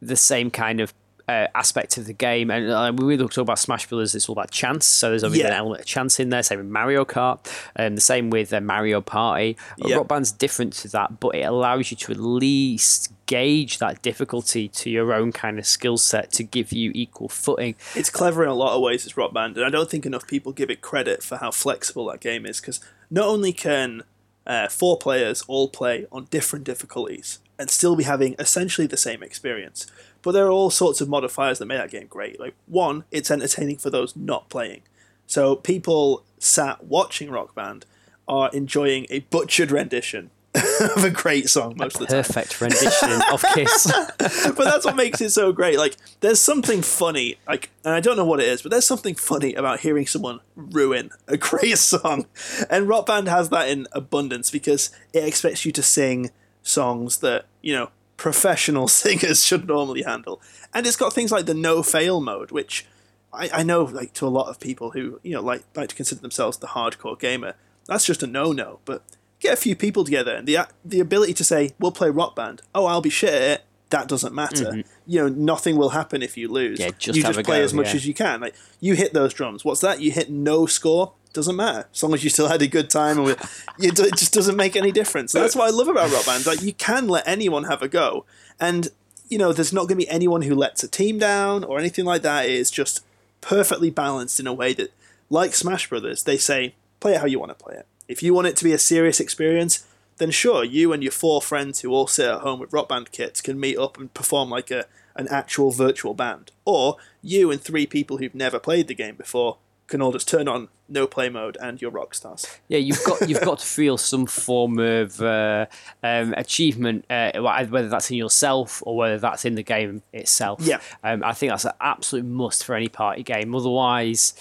the 0.00 0.16
same 0.16 0.50
kind 0.50 0.80
of 0.80 0.92
uh, 1.28 1.46
aspect 1.54 1.96
of 1.96 2.06
the 2.06 2.12
game. 2.12 2.50
And 2.50 2.70
uh, 2.70 2.92
we 2.94 3.04
really 3.04 3.28
talk 3.28 3.38
about 3.38 3.58
Smash 3.58 3.88
Brothers. 3.88 4.14
It's 4.14 4.28
all 4.28 4.34
about 4.34 4.50
chance, 4.50 4.86
so 4.86 5.10
there's 5.10 5.24
obviously 5.24 5.48
an 5.48 5.56
element 5.56 5.80
of 5.80 5.86
chance 5.86 6.20
in 6.20 6.30
there. 6.30 6.42
Same 6.42 6.58
with 6.58 6.68
Mario 6.68 7.04
Kart, 7.04 7.38
and 7.76 7.96
the 7.96 8.00
same 8.02 8.30
with 8.30 8.52
uh, 8.52 8.60
Mario 8.60 9.00
Party. 9.00 9.56
Yeah. 9.78 9.96
Rock 9.96 10.08
Band's 10.08 10.32
different 10.32 10.72
to 10.74 10.88
that, 10.88 11.20
but 11.20 11.34
it 11.34 11.42
allows 11.42 11.90
you 11.90 11.96
to 11.96 12.12
at 12.12 12.18
least 12.18 13.12
gauge 13.26 13.78
that 13.78 14.02
difficulty 14.02 14.68
to 14.68 14.90
your 14.90 15.12
own 15.14 15.32
kind 15.32 15.58
of 15.58 15.66
skill 15.66 15.96
set 15.96 16.30
to 16.32 16.42
give 16.42 16.72
you 16.72 16.92
equal 16.94 17.28
footing. 17.28 17.74
It's 17.94 18.10
clever 18.10 18.42
in 18.42 18.50
a 18.50 18.54
lot 18.54 18.74
of 18.74 18.82
ways, 18.82 19.06
it's 19.06 19.16
Rock 19.16 19.32
Band, 19.32 19.56
and 19.56 19.64
I 19.64 19.70
don't 19.70 19.90
think 19.90 20.04
enough 20.04 20.26
people 20.26 20.52
give 20.52 20.70
it 20.70 20.80
credit 20.80 21.22
for 21.22 21.36
how 21.36 21.50
flexible 21.50 22.06
that 22.06 22.20
game 22.20 22.44
is. 22.44 22.60
Because 22.60 22.80
not 23.10 23.26
only 23.26 23.52
can 23.52 24.02
uh, 24.46 24.68
four 24.68 24.98
players 24.98 25.42
all 25.48 25.68
play 25.68 26.06
on 26.10 26.26
different 26.30 26.64
difficulties 26.64 27.38
and 27.58 27.70
still 27.70 27.94
be 27.96 28.04
having 28.04 28.34
essentially 28.38 28.86
the 28.86 28.96
same 28.96 29.22
experience, 29.22 29.86
but 30.22 30.32
there 30.32 30.46
are 30.46 30.50
all 30.50 30.70
sorts 30.70 31.00
of 31.00 31.08
modifiers 31.08 31.58
that 31.58 31.66
make 31.66 31.78
that 31.78 31.90
game 31.90 32.06
great. 32.06 32.38
Like 32.40 32.54
one, 32.66 33.04
it's 33.10 33.30
entertaining 33.30 33.78
for 33.78 33.90
those 33.90 34.16
not 34.16 34.48
playing. 34.48 34.82
So 35.26 35.56
people 35.56 36.24
sat 36.38 36.84
watching 36.84 37.30
Rock 37.30 37.54
Band 37.54 37.86
are 38.28 38.50
enjoying 38.52 39.06
a 39.10 39.20
butchered 39.20 39.70
rendition 39.70 40.30
of 40.54 41.02
a 41.02 41.10
great 41.10 41.48
song 41.48 41.74
most 41.78 41.94
of 41.94 42.00
the 42.00 42.06
time 42.06 42.22
Perfect 42.22 42.60
rendition 42.60 43.22
of 43.32 43.42
Kiss. 43.54 43.90
but 44.18 44.58
that's 44.58 44.84
what 44.84 44.96
makes 44.96 45.20
it 45.20 45.30
so 45.30 45.50
great. 45.50 45.78
Like, 45.78 45.96
there's 46.20 46.40
something 46.40 46.82
funny, 46.82 47.38
like, 47.48 47.70
and 47.84 47.94
I 47.94 48.00
don't 48.00 48.16
know 48.16 48.24
what 48.24 48.40
it 48.40 48.48
is, 48.48 48.60
but 48.60 48.70
there's 48.70 48.84
something 48.84 49.14
funny 49.14 49.54
about 49.54 49.80
hearing 49.80 50.06
someone 50.06 50.40
ruin 50.54 51.10
a 51.26 51.38
great 51.38 51.78
song. 51.78 52.26
And 52.68 52.86
Rock 52.86 53.06
Band 53.06 53.28
has 53.28 53.48
that 53.48 53.68
in 53.70 53.86
abundance 53.92 54.50
because 54.50 54.90
it 55.14 55.24
expects 55.24 55.64
you 55.64 55.72
to 55.72 55.82
sing 55.82 56.30
songs 56.62 57.18
that, 57.18 57.46
you 57.62 57.74
know, 57.74 57.90
professional 58.22 58.86
singers 59.02 59.44
should 59.44 59.66
normally 59.66 60.02
handle. 60.02 60.40
And 60.72 60.86
it's 60.86 60.96
got 60.96 61.12
things 61.12 61.32
like 61.32 61.46
the 61.46 61.54
no 61.54 61.82
fail 61.82 62.20
mode, 62.20 62.52
which 62.52 62.86
I, 63.32 63.50
I 63.52 63.62
know, 63.64 63.82
like, 63.82 64.12
to 64.14 64.26
a 64.26 64.28
lot 64.28 64.48
of 64.48 64.60
people 64.60 64.92
who, 64.92 65.18
you 65.24 65.32
know, 65.32 65.42
like, 65.42 65.64
like 65.74 65.88
to 65.88 65.96
consider 65.96 66.20
themselves 66.20 66.58
the 66.58 66.68
hardcore 66.68 67.18
gamer, 67.18 67.54
that's 67.86 68.06
just 68.06 68.22
a 68.22 68.28
no 68.28 68.52
no. 68.52 68.78
But 68.84 69.02
get 69.40 69.52
a 69.52 69.56
few 69.56 69.74
people 69.74 70.04
together 70.04 70.32
and 70.36 70.46
the 70.46 70.56
the 70.84 71.00
ability 71.00 71.34
to 71.34 71.42
say 71.42 71.72
we'll 71.80 71.90
play 71.90 72.08
rock 72.08 72.36
band 72.36 72.62
oh 72.76 72.86
i'll 72.86 73.00
be 73.00 73.10
shit 73.10 73.34
at 73.34 73.42
it 73.42 73.64
that 73.90 74.06
doesn't 74.06 74.32
matter 74.32 74.84
you 75.04 75.20
know 75.20 75.28
nothing 75.28 75.76
will 75.76 75.88
happen 75.88 76.22
if 76.22 76.36
you 76.36 76.46
lose 76.46 76.78
Mm-hmm. 76.78 76.90
Yeah, 76.90 76.96
just 76.96 77.16
you 77.16 77.24
have 77.24 77.34
just 77.34 77.40
a 77.40 77.42
play 77.42 77.58
go, 77.58 77.64
as 77.64 77.74
much 77.74 77.88
yeah. 77.88 77.96
as 77.96 78.06
you 78.06 78.14
can 78.14 78.40
like 78.40 78.54
you 78.78 78.94
hit 78.94 79.12
those 79.12 79.34
drums 79.34 79.64
what's 79.64 79.80
that 79.80 80.00
you 80.00 80.12
hit 80.12 80.30
no 80.30 80.66
score 80.66 81.14
doesn't 81.32 81.56
matter 81.56 81.88
as 81.92 82.02
long 82.02 82.14
as 82.14 82.24
you 82.24 82.30
still 82.30 82.48
had 82.48 82.62
a 82.62 82.66
good 82.66 82.90
time 82.90 83.18
and 83.18 83.36
it 83.78 83.94
just 83.96 84.32
doesn't 84.32 84.56
make 84.56 84.76
any 84.76 84.92
difference. 84.92 85.32
That's 85.32 85.56
what 85.56 85.68
i 85.68 85.70
love 85.70 85.88
about 85.88 86.12
rock 86.12 86.26
band 86.26 86.46
like 86.46 86.62
you 86.62 86.72
can 86.72 87.08
let 87.08 87.26
anyone 87.26 87.64
have 87.64 87.82
a 87.82 87.88
go. 87.88 88.24
And 88.60 88.88
you 89.28 89.38
know 89.38 89.52
there's 89.52 89.72
not 89.72 89.82
going 89.82 89.98
to 89.98 90.06
be 90.06 90.08
anyone 90.08 90.42
who 90.42 90.54
lets 90.54 90.82
a 90.82 90.88
team 90.88 91.18
down 91.18 91.64
or 91.64 91.78
anything 91.78 92.04
like 92.04 92.22
that. 92.22 92.48
It's 92.48 92.70
just 92.70 93.04
perfectly 93.40 93.90
balanced 93.90 94.38
in 94.38 94.46
a 94.46 94.52
way 94.52 94.72
that 94.74 94.92
like 95.30 95.54
smash 95.54 95.88
brothers 95.88 96.24
they 96.24 96.36
say 96.36 96.74
play 97.00 97.14
it 97.14 97.20
how 97.20 97.26
you 97.26 97.38
want 97.38 97.56
to 97.56 97.64
play 97.64 97.74
it. 97.76 97.86
If 98.08 98.22
you 98.22 98.34
want 98.34 98.48
it 98.48 98.56
to 98.56 98.64
be 98.64 98.72
a 98.72 98.78
serious 98.78 99.20
experience 99.20 99.86
then 100.18 100.30
sure, 100.30 100.62
you 100.62 100.92
and 100.92 101.02
your 101.02 101.12
four 101.12 101.42
friends 101.42 101.80
who 101.80 101.90
all 101.90 102.06
sit 102.06 102.28
at 102.28 102.40
home 102.42 102.60
with 102.60 102.72
rock 102.72 102.88
band 102.88 103.10
kits 103.12 103.40
can 103.40 103.58
meet 103.58 103.76
up 103.76 103.98
and 103.98 104.12
perform 104.14 104.50
like 104.50 104.70
a 104.70 104.86
an 105.14 105.28
actual 105.28 105.70
virtual 105.70 106.14
band. 106.14 106.52
Or 106.64 106.96
you 107.22 107.50
and 107.50 107.60
three 107.60 107.86
people 107.86 108.18
who've 108.18 108.34
never 108.34 108.58
played 108.58 108.88
the 108.88 108.94
game 108.94 109.16
before 109.16 109.58
can 109.86 110.00
all 110.00 110.12
just 110.12 110.28
turn 110.28 110.48
on 110.48 110.68
no 110.92 111.06
play 111.06 111.28
mode 111.28 111.56
and 111.60 111.80
you're 111.80 111.90
rock 111.90 112.14
stars. 112.14 112.46
Yeah, 112.68 112.78
you've 112.78 113.02
got 113.04 113.28
you've 113.28 113.40
got 113.40 113.58
to 113.58 113.66
feel 113.66 113.98
some 113.98 114.26
form 114.26 114.78
of 114.78 115.20
uh, 115.20 115.66
um, 116.02 116.34
achievement, 116.36 117.04
uh, 117.10 117.32
whether 117.40 117.88
that's 117.88 118.10
in 118.10 118.16
yourself 118.16 118.82
or 118.86 118.96
whether 118.96 119.18
that's 119.18 119.44
in 119.44 119.54
the 119.54 119.62
game 119.62 120.02
itself. 120.12 120.60
Yeah. 120.62 120.80
um, 121.02 121.24
I 121.24 121.32
think 121.32 121.50
that's 121.50 121.64
an 121.64 121.72
absolute 121.80 122.24
must 122.24 122.64
for 122.64 122.74
any 122.74 122.88
party 122.88 123.22
game. 123.22 123.54
Otherwise, 123.54 124.34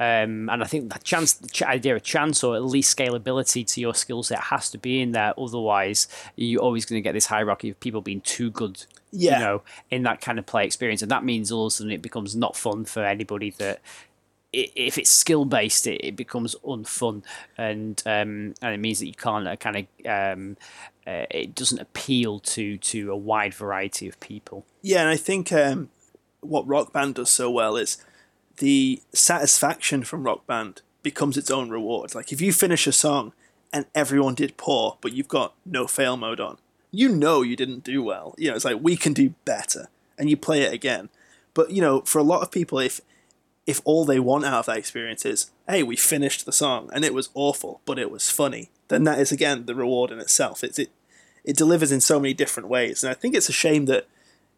um, 0.00 0.48
and 0.48 0.62
I 0.62 0.66
think 0.66 0.92
the 0.92 0.98
chance, 1.00 1.32
the 1.34 1.68
idea 1.68 1.96
of 1.96 2.02
chance 2.04 2.44
or 2.44 2.54
at 2.54 2.62
least 2.62 2.96
scalability 2.96 3.66
to 3.74 3.80
your 3.80 3.94
skill 3.94 4.22
set 4.22 4.38
has 4.38 4.70
to 4.70 4.78
be 4.78 5.02
in 5.02 5.10
there. 5.10 5.34
Otherwise, 5.36 6.06
you're 6.36 6.62
always 6.62 6.84
going 6.84 7.02
to 7.02 7.04
get 7.04 7.14
this 7.14 7.26
hierarchy 7.26 7.70
of 7.70 7.80
people 7.80 8.00
being 8.00 8.20
too 8.20 8.50
good. 8.50 8.84
Yeah. 9.10 9.38
You 9.38 9.44
know, 9.44 9.62
in 9.90 10.02
that 10.02 10.20
kind 10.20 10.38
of 10.38 10.46
play 10.46 10.66
experience, 10.66 11.00
and 11.00 11.10
that 11.10 11.24
means 11.24 11.50
all 11.50 11.66
of 11.66 11.68
a 11.68 11.74
sudden 11.74 11.90
it 11.90 12.02
becomes 12.02 12.36
not 12.36 12.56
fun 12.56 12.84
for 12.84 13.02
anybody 13.02 13.50
that 13.52 13.80
if 14.52 14.96
it's 14.96 15.10
skill 15.10 15.44
based, 15.44 15.86
it, 15.86 16.04
it 16.04 16.16
becomes 16.16 16.54
unfun, 16.64 17.22
and 17.56 18.02
um, 18.06 18.54
and 18.62 18.74
it 18.74 18.78
means 18.78 19.00
that 19.00 19.06
you 19.06 19.14
can't 19.14 19.46
uh, 19.46 19.56
kind 19.56 19.76
of 19.76 20.06
um, 20.06 20.56
uh, 21.06 21.26
it 21.30 21.54
doesn't 21.54 21.80
appeal 21.80 22.38
to 22.40 22.78
to 22.78 23.12
a 23.12 23.16
wide 23.16 23.54
variety 23.54 24.08
of 24.08 24.18
people. 24.20 24.64
Yeah, 24.82 25.00
and 25.00 25.10
I 25.10 25.16
think 25.16 25.52
um, 25.52 25.90
what 26.40 26.66
Rock 26.66 26.92
Band 26.92 27.16
does 27.16 27.30
so 27.30 27.50
well 27.50 27.76
is 27.76 27.98
the 28.58 29.02
satisfaction 29.12 30.02
from 30.02 30.24
Rock 30.24 30.46
Band 30.46 30.82
becomes 31.02 31.36
its 31.36 31.50
own 31.50 31.70
reward. 31.70 32.14
Like 32.14 32.32
if 32.32 32.40
you 32.40 32.52
finish 32.52 32.86
a 32.86 32.92
song 32.92 33.32
and 33.72 33.86
everyone 33.94 34.34
did 34.34 34.56
poor, 34.56 34.98
but 35.00 35.12
you've 35.12 35.28
got 35.28 35.54
no 35.64 35.86
fail 35.86 36.16
mode 36.16 36.40
on, 36.40 36.58
you 36.90 37.08
know 37.08 37.42
you 37.42 37.54
didn't 37.54 37.84
do 37.84 38.02
well. 38.02 38.34
You 38.38 38.50
know, 38.50 38.56
it's 38.56 38.64
like 38.64 38.78
we 38.80 38.96
can 38.96 39.12
do 39.12 39.34
better, 39.44 39.88
and 40.18 40.30
you 40.30 40.36
play 40.36 40.62
it 40.62 40.72
again. 40.72 41.10
But 41.54 41.70
you 41.70 41.82
know, 41.82 42.00
for 42.02 42.18
a 42.18 42.22
lot 42.22 42.42
of 42.42 42.50
people, 42.50 42.78
if 42.78 43.00
if 43.68 43.82
all 43.84 44.06
they 44.06 44.18
want 44.18 44.46
out 44.46 44.60
of 44.60 44.66
that 44.66 44.78
experience 44.78 45.26
is, 45.26 45.50
hey, 45.68 45.82
we 45.82 45.94
finished 45.94 46.46
the 46.46 46.52
song 46.52 46.88
and 46.94 47.04
it 47.04 47.12
was 47.12 47.28
awful, 47.34 47.82
but 47.84 47.98
it 47.98 48.10
was 48.10 48.30
funny, 48.30 48.70
then 48.88 49.04
that 49.04 49.18
is 49.18 49.30
again 49.30 49.66
the 49.66 49.74
reward 49.74 50.10
in 50.10 50.18
itself. 50.18 50.64
It's 50.64 50.78
it 50.78 50.90
it 51.44 51.54
delivers 51.54 51.92
in 51.92 52.00
so 52.00 52.18
many 52.18 52.32
different 52.32 52.70
ways, 52.70 53.04
and 53.04 53.10
I 53.10 53.14
think 53.14 53.34
it's 53.34 53.50
a 53.50 53.52
shame 53.52 53.84
that 53.84 54.06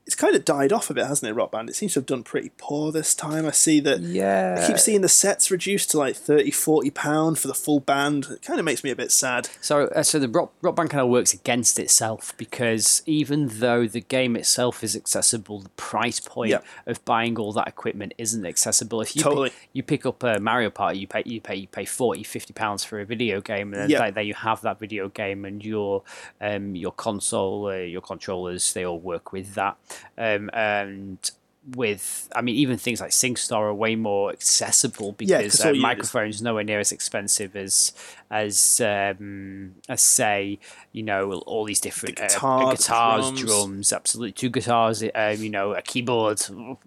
it's 0.07 0.17
kind 0.17 0.35
of 0.35 0.45
died 0.45 0.73
off 0.73 0.91
a 0.91 0.95
bit, 0.95 1.07
hasn't 1.07 1.31
it? 1.31 1.35
Rock 1.35 1.53
Band. 1.53 1.69
It 1.71 1.77
seems 1.77 1.93
to 1.93 2.01
have 2.01 2.07
done 2.07 2.23
pretty 2.25 2.51
poor 2.59 2.91
this 2.91 3.15
time. 3.15 3.47
I 3.47 3.53
see 3.53 3.79
that. 3.81 4.01
Yeah. 4.01 4.59
I 4.61 4.67
keep 4.67 4.79
seeing 4.79 5.03
the 5.03 5.09
sets 5.09 5.51
reduced 5.51 5.91
to 5.93 5.99
like 5.99 6.17
30 6.17 6.51
40 6.51 6.91
pound 6.91 7.39
for 7.39 7.47
the 7.49 7.55
full 7.55 7.79
band. 7.81 8.27
It 8.31 8.43
kind 8.43 8.59
of 8.59 8.65
makes 8.65 8.83
me 8.83 8.91
a 8.91 8.97
bit 8.97 9.13
sad. 9.13 9.49
So, 9.61 9.85
uh, 9.89 10.03
so 10.03 10.19
the 10.19 10.29
rock, 10.29 10.53
rock 10.63 10.75
band 10.75 10.91
kind 10.91 11.03
of 11.03 11.09
works 11.11 11.33
against 11.33 11.79
itself 11.79 12.37
because 12.37 13.03
even 13.07 13.49
though 13.61 13.87
the 13.87 14.01
game 14.01 14.35
itself 14.37 14.83
is 14.83 14.97
accessible, 14.97 15.61
the 15.61 15.69
price 15.71 16.19
point 16.19 16.51
Yeah. 16.51 16.61
of 16.87 17.05
buying 17.05 17.39
all 17.39 17.53
that 17.53 17.69
equipment 17.69 18.15
isn't 18.19 18.45
accessible. 18.45 19.01
If 19.03 19.15
you 19.15 19.23
Totally. 19.23 19.51
pick, 19.51 19.69
you 19.75 19.83
pick 19.85 20.07
up 20.07 20.23
a 20.25 20.41
Mario 20.41 20.71
Party, 20.71 20.99
you 20.99 21.07
pay 21.07 21.23
you 21.25 21.41
pay 21.41 21.55
you 21.57 21.69
pay 21.69 21.85
40, 21.85 22.25
50 22.25 22.53
pounds 22.53 22.83
for 22.85 22.99
a 23.01 23.05
video 23.05 23.41
game, 23.41 23.73
and 23.75 23.83
then 23.83 23.91
there- 23.91 24.11
there 24.11 24.25
you 24.25 24.35
have 24.35 24.61
that 24.63 24.81
video 24.81 25.09
game, 25.09 25.45
and 25.45 25.65
your 25.65 26.03
um 26.41 26.75
your 26.75 26.91
console, 26.93 27.67
uh, 27.67 27.75
your 27.77 28.01
controllers, 28.01 28.73
they 28.73 28.85
all 28.85 28.99
work 28.99 29.33
with 29.33 29.55
that, 29.55 29.77
um, 30.18 30.50
and 30.53 31.31
with 31.77 32.29
I 32.35 32.40
mean 32.40 32.57
even 32.57 32.79
things 32.79 33.03
like 33.03 33.11
SingStar 33.11 33.59
are 33.59 33.75
way 33.75 33.94
more 33.94 34.31
accessible 34.33 35.14
Yeah, 35.18 35.38
because 35.38 35.57
'cause 35.57 35.61
all 35.61 35.68
uh, 35.68 35.73
need 35.73 35.79
is- 35.79 35.83
microphones 35.83 36.42
nowhere 36.42 36.64
near 36.64 36.81
as 36.81 36.90
expensive 36.90 37.55
as 37.55 37.92
as 38.31 38.81
um, 38.81 39.75
as 39.88 40.01
say 40.01 40.59
you 40.92 41.03
know 41.03 41.33
all 41.46 41.64
these 41.64 41.81
different 41.81 42.16
The 42.16 42.25
uh, 42.25 42.29
guitar, 42.29 42.70
the 42.70 42.77
guitars, 42.77 43.25
drums. 43.27 43.40
drums, 43.42 43.92
absolutely 43.92 44.33
two 44.33 44.49
guitars, 44.49 45.03
um, 45.03 45.37
you 45.37 45.51
know 45.51 45.73
a 45.75 45.83
keyboard, 45.83 46.40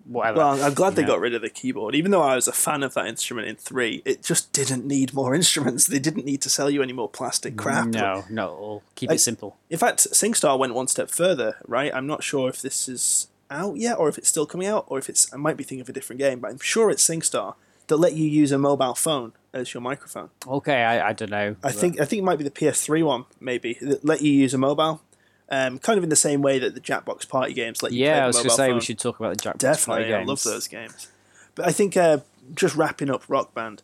whatever. 0.06 0.38
Well, 0.40 0.64
I'm 0.64 0.74
glad 0.74 0.96
they 0.96 1.04
Yeah. 1.04 1.10
got 1.10 1.20
rid 1.20 1.36
of 1.36 1.42
the 1.44 1.50
keyboard. 1.50 1.94
Even 1.96 2.12
though 2.12 2.22
I 2.24 2.36
was 2.36 2.48
a 2.48 2.52
fan 2.54 2.82
of 2.82 2.94
that 2.96 3.06
instrument 3.08 3.48
in 3.50 3.56
three, 3.58 4.02
it 4.06 4.24
just 4.24 4.52
didn't 4.54 4.86
need 4.86 5.14
more 5.14 5.36
instruments. 5.42 5.86
They 5.86 6.00
didn't 6.00 6.26
need 6.26 6.42
to 6.42 6.50
sell 6.50 6.70
you 6.70 6.82
any 6.82 6.94
more 6.94 7.10
plastic 7.10 7.56
crap. 7.58 7.88
no, 7.90 8.24
no, 8.30 8.82
keep 8.96 9.12
I- 9.12 9.16
it 9.16 9.20
simple. 9.20 9.58
In 9.70 9.78
fact, 9.78 10.08
SingStar 10.12 10.58
went 10.58 10.74
one 10.74 10.88
step 10.88 11.12
further, 11.12 11.58
right? 11.68 11.94
I'm 11.94 12.08
not 12.08 12.24
sure 12.24 12.50
if 12.50 12.62
this 12.62 12.88
is 12.90 13.28
out 13.54 13.78
yet 13.78 13.98
or 13.98 14.10
if 14.10 14.18
it's 14.18 14.28
still 14.28 14.46
coming 14.46 14.68
out 14.68 14.86
or 14.88 14.98
if 14.98 15.10
it's 15.10 15.32
I 15.34 15.38
might 15.38 15.58
be 15.58 15.64
thinking 15.64 15.82
of 15.82 15.90
a 15.90 15.94
different 15.94 16.20
game, 16.20 16.40
but 16.40 16.52
I'm 16.52 16.60
sure 16.60 16.90
it's 16.90 17.08
SingStar 17.08 17.56
that 17.88 17.98
let 17.98 18.14
you 18.14 18.26
use 18.26 18.52
a 18.52 18.58
mobile 18.58 18.96
phone 18.96 19.34
as 19.54 19.74
your 19.74 19.82
microphone. 19.82 20.30
Okay, 20.48 20.84
I, 20.84 21.10
I 21.10 21.14
don't 21.14 21.32
know. 21.32 21.56
I 21.64 21.72
think 21.72 22.00
I 22.00 22.06
think 22.06 22.22
it 22.22 22.26
might 22.26 22.38
be 22.38 22.44
the 22.44 22.52
PS3 22.52 23.04
one, 23.06 23.26
maybe 23.40 23.78
that 23.82 24.04
let 24.04 24.22
you 24.22 24.32
use 24.32 24.54
a 24.54 24.58
mobile, 24.58 25.02
um, 25.50 25.80
kind 25.80 25.98
of 25.98 26.04
in 26.04 26.10
the 26.10 26.16
same 26.16 26.42
way 26.42 26.60
that 26.60 26.74
the 26.74 26.82
Jackbox 26.82 27.28
party 27.28 27.54
games 27.54 27.84
let 27.84 27.92
you. 27.92 28.06
Yeah, 28.06 28.16
the 28.16 28.24
I 28.24 28.28
was 28.28 28.36
going 28.38 28.50
to 28.50 28.56
say 28.56 28.68
phone. 28.68 28.76
we 28.76 28.82
should 28.82 29.00
talk 29.00 29.20
about 29.20 29.38
the 29.38 29.44
Jackbox 29.44 29.58
Definitely, 29.60 30.04
Party 30.04 30.04
games. 30.10 30.12
Definitely, 30.12 30.24
I 30.24 30.26
love 30.26 30.44
those 30.44 30.68
games. 30.68 31.08
But 31.56 31.68
I 31.68 31.72
think 31.72 31.96
uh, 31.96 32.18
just 32.56 32.76
wrapping 32.76 33.10
up 33.10 33.24
Rock 33.28 33.54
Band, 33.54 33.84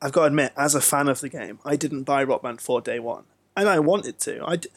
I've 0.00 0.12
got 0.12 0.22
to 0.22 0.26
admit, 0.28 0.52
as 0.56 0.74
a 0.74 0.80
fan 0.80 1.08
of 1.08 1.20
the 1.20 1.28
game, 1.28 1.58
I 1.64 1.76
didn't 1.76 2.04
buy 2.04 2.22
Rock 2.24 2.42
Band 2.42 2.60
4 2.60 2.80
day 2.80 2.98
one, 2.98 3.24
and 3.56 3.68
I 3.68 3.78
wanted 3.80 4.18
to. 4.20 4.42
I, 4.46 4.56
d- 4.56 4.68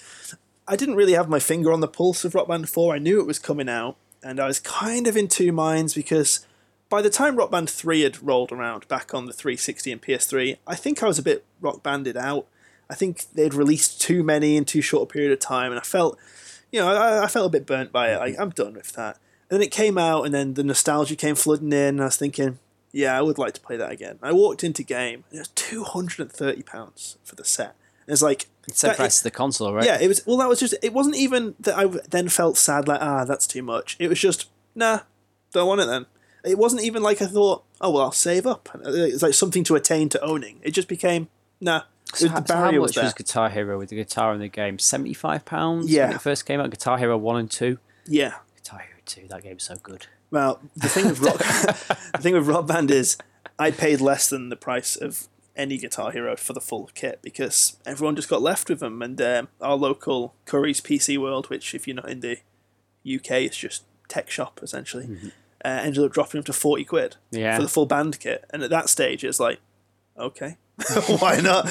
I 0.68 0.76
didn't 0.76 0.96
really 0.96 1.14
have 1.14 1.30
my 1.30 1.40
finger 1.40 1.72
on 1.72 1.80
the 1.80 1.88
pulse 1.88 2.26
of 2.26 2.36
Rock 2.36 2.48
Band 2.48 2.70
4. 2.70 2.96
I 2.96 3.00
knew 3.00 3.20
it 3.20 3.28
was 3.28 3.40
coming 3.40 3.70
out, 3.70 3.96
and 4.24 4.40
I 4.40 4.48
was 4.48 4.60
kind 4.60 5.08
of 5.08 5.16
in 5.16 5.28
two 5.28 5.52
minds 5.52 5.94
because 5.94 6.46
by 6.90 7.02
the 7.02 7.10
time 7.10 7.36
Rock 7.36 7.52
Band 7.52 7.70
3 7.70 8.02
had 8.02 8.22
rolled 8.24 8.52
around 8.52 8.88
back 8.88 9.14
on 9.14 9.26
the 9.26 9.34
360 9.34 9.92
and 9.92 10.02
PS3, 10.02 10.58
I 10.66 10.76
think 10.76 11.02
I 11.02 11.08
was 11.08 11.20
a 11.20 11.24
bit 11.24 11.46
rock 11.62 11.84
banded 11.84 12.18
out. 12.18 12.48
I 12.90 12.96
think 12.96 13.26
they'd 13.34 13.54
released 13.54 14.02
too 14.02 14.24
many 14.24 14.58
in 14.58 14.66
too 14.66 14.82
short 14.82 15.10
a 15.10 15.14
period 15.14 15.32
of 15.32 15.40
time, 15.40 15.72
and 15.72 15.80
I 15.80 15.84
felt, 15.84 16.18
you 16.72 16.80
know, 16.80 16.88
I, 16.90 17.26
I 17.26 17.28
felt 17.28 17.46
a 17.46 17.50
bit 17.50 17.68
burnt 17.68 17.92
by 17.92 18.12
it. 18.12 18.40
I'm 18.40 18.50
done 18.50 18.74
with 18.74 18.94
that. 18.94 19.20
And 19.50 19.60
then 19.60 19.62
it 19.62 19.72
came 19.72 19.98
out, 19.98 20.24
and 20.24 20.34
then 20.34 20.56
the 20.56 20.64
nostalgia 20.64 21.16
came 21.16 21.36
flooding 21.36 21.72
in, 21.72 21.96
and 21.96 22.02
I 22.02 22.06
was 22.06 22.18
thinking, 22.18 22.58
yeah, 22.92 23.16
I 23.16 23.22
would 23.22 23.38
like 23.38 23.54
to 23.54 23.62
play 23.62 23.78
that 23.78 23.92
again. 23.92 24.18
I 24.24 24.32
walked 24.32 24.64
into 24.64 24.82
game, 24.82 25.24
and 25.30 25.38
it 25.38 25.42
was 25.42 25.48
two 25.50 25.84
hundred 25.84 26.20
and 26.22 26.32
thirty 26.32 26.64
pounds 26.64 27.18
for 27.24 27.36
the 27.36 27.46
set. 27.46 27.76
And 28.08 28.14
it's 28.14 28.24
like, 28.24 28.48
It's 28.70 28.82
the 28.82 28.94
price 28.94 29.18
of 29.20 29.24
the 29.24 29.32
console, 29.32 29.74
right? 29.74 29.86
yeah, 29.86 30.00
it 30.00 30.08
was. 30.08 30.22
Well, 30.26 30.38
that 30.38 30.48
was 30.50 30.60
just. 30.60 30.74
It 30.82 30.94
wasn't 30.94 31.16
even 31.18 31.56
that 31.60 31.78
I 31.78 31.86
then 32.10 32.30
felt 32.30 32.58
sad, 32.58 32.88
like 32.88 33.02
ah, 33.02 33.26
that's 33.26 33.46
too 33.48 33.62
much. 33.64 33.96
It 34.00 34.08
was 34.08 34.20
just 34.20 34.48
nah, 34.76 35.00
don't 35.52 35.68
want 35.68 35.82
it 35.82 35.86
then. 35.88 36.06
It 36.46 36.58
wasn't 36.58 36.84
even 36.84 37.04
like 37.04 37.22
I 37.22 37.26
thought. 37.26 37.64
Oh 37.82 37.92
well, 37.92 38.04
I'll 38.04 38.12
save 38.12 38.46
up. 38.48 38.70
It's 38.86 39.22
like 39.24 39.34
something 39.34 39.64
to 39.66 39.76
attain 39.76 40.10
to 40.10 40.22
owning. 40.24 40.60
It 40.64 40.72
just 40.72 40.88
became 40.88 41.28
nah. 41.60 41.84
So, 42.14 42.26
the 42.26 42.32
how, 42.32 42.44
so 42.46 42.56
how 42.56 42.72
much 42.72 42.80
was 42.80 42.96
was 42.98 43.14
Guitar 43.14 43.50
Hero 43.50 43.78
with 43.78 43.90
the 43.90 43.96
guitar 43.96 44.34
in 44.34 44.40
the 44.40 44.48
game? 44.48 44.80
Seventy 44.80 45.14
five 45.14 45.46
pounds 45.46 45.92
Yeah. 45.92 46.08
when 46.08 46.16
it 46.16 46.22
first 46.22 46.46
came 46.46 46.60
out. 46.60 46.70
Guitar 46.72 46.98
Hero 46.98 47.18
one 47.18 47.38
and 47.38 47.52
two. 47.52 47.78
yeah. 48.08 48.36
Guitar 48.56 48.80
Hero 48.80 49.00
two. 49.06 49.28
That 49.28 49.44
game's 49.44 49.64
so 49.64 49.76
good. 49.82 50.08
Well, 50.32 50.60
the 50.76 50.90
thing 50.90 51.06
with 51.08 51.20
rock, 51.22 51.38
the 52.14 52.20
thing 52.20 52.34
with 52.34 52.48
Rock 52.48 52.68
Band 52.68 52.90
is, 52.92 53.18
I 53.58 53.72
paid 53.72 54.00
less 54.02 54.30
than 54.30 54.50
the 54.50 54.56
price 54.56 54.96
of 54.96 55.28
any 55.60 55.78
Guitar 55.78 56.12
Hero 56.12 56.36
for 56.36 56.54
the 56.54 56.62
full 56.62 56.90
kit 56.96 57.20
because 57.22 57.78
everyone 57.86 58.16
just 58.16 58.30
got 58.30 58.42
left 58.42 58.70
with 58.70 58.80
them. 58.80 59.02
And 59.02 59.20
um, 59.22 59.48
our 59.62 59.76
local 59.76 60.34
Currys 60.46 60.82
PC 60.82 61.18
World, 61.20 61.50
which 61.50 61.76
if 61.76 61.88
you're 61.88 61.96
not 61.96 62.10
in 62.10 62.22
the 62.22 62.38
UK, 63.06 63.32
it's 63.44 63.58
just 63.58 63.84
tech 64.08 64.30
shop 64.32 64.60
essentially, 64.64 65.08
uh, 65.64 65.68
ended 65.68 66.04
up 66.04 66.12
dropping 66.14 66.40
them 66.40 66.46
to 66.46 66.54
forty 66.54 66.84
quid 66.86 67.18
Yeah. 67.32 67.58
for 67.58 67.64
the 67.64 67.68
full 67.70 67.86
band 67.86 68.20
kit. 68.20 68.46
And 68.50 68.64
at 68.64 68.70
that 68.70 68.90
stage, 68.90 69.24
it's 69.24 69.40
like, 69.40 69.60
okay, 70.18 70.58
why 71.20 71.40
not? 71.42 71.66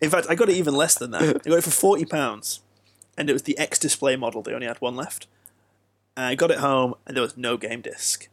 In 0.00 0.08
fact, 0.08 0.26
I 0.30 0.34
got 0.34 0.48
it 0.48 0.56
even 0.56 0.74
less 0.74 0.94
than 0.94 1.10
that. 1.10 1.22
I 1.22 1.32
got 1.50 1.58
it 1.58 1.64
for 1.64 1.70
forty 1.70 2.04
pounds, 2.04 2.60
and 3.18 3.28
it 3.28 3.32
was 3.32 3.42
the 3.42 3.58
X 3.58 3.78
display 3.78 4.16
model. 4.16 4.42
They 4.42 4.54
only 4.54 4.66
had 4.68 4.80
one 4.80 4.96
left. 4.96 5.26
And 6.16 6.26
I 6.26 6.34
got 6.34 6.50
it 6.50 6.58
home, 6.58 6.94
and 7.06 7.16
there 7.16 7.22
was 7.22 7.36
no 7.38 7.56
game 7.56 7.80
disc. 7.80 8.28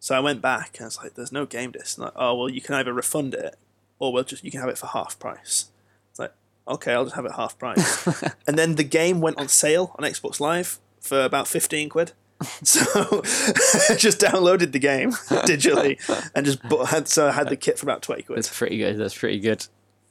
So 0.00 0.16
I 0.16 0.20
went 0.20 0.42
back, 0.42 0.74
and 0.76 0.82
I 0.82 0.86
was 0.88 0.98
like, 0.98 1.14
"There's 1.14 1.30
no 1.30 1.46
game 1.46 1.70
disc." 1.70 1.96
And 1.96 2.04
like, 2.06 2.14
oh 2.16 2.34
well, 2.34 2.48
you 2.48 2.60
can 2.60 2.74
either 2.74 2.92
refund 2.92 3.32
it, 3.34 3.54
or 4.02 4.12
we'll 4.12 4.24
just 4.24 4.42
you 4.42 4.50
can 4.50 4.60
have 4.60 4.68
it 4.68 4.76
for 4.76 4.88
half 4.88 5.16
price. 5.20 5.66
It's 6.10 6.18
like, 6.18 6.32
okay, 6.66 6.92
I'll 6.92 7.04
just 7.04 7.14
have 7.14 7.24
it 7.24 7.32
half 7.32 7.56
price. 7.56 8.04
and 8.48 8.58
then 8.58 8.74
the 8.74 8.82
game 8.82 9.20
went 9.20 9.38
on 9.38 9.46
sale 9.46 9.94
on 9.96 10.04
Xbox 10.04 10.40
Live 10.40 10.80
for 11.00 11.22
about 11.22 11.46
fifteen 11.46 11.88
quid. 11.88 12.12
So 12.64 12.80
I 12.90 13.94
just 13.96 14.18
downloaded 14.18 14.72
the 14.72 14.80
game 14.80 15.12
digitally 15.12 15.96
and 16.34 16.44
just 16.44 16.60
bought, 16.68 16.88
had 16.88 17.06
so 17.06 17.28
I 17.28 17.32
had 17.32 17.48
the 17.48 17.56
kit 17.56 17.78
for 17.78 17.86
about 17.86 18.02
twenty 18.02 18.22
quid. 18.22 18.36
That's 18.36 18.58
pretty 18.58 18.78
good. 18.78 18.98
That's 18.98 19.16
pretty 19.16 19.38
good. 19.38 19.64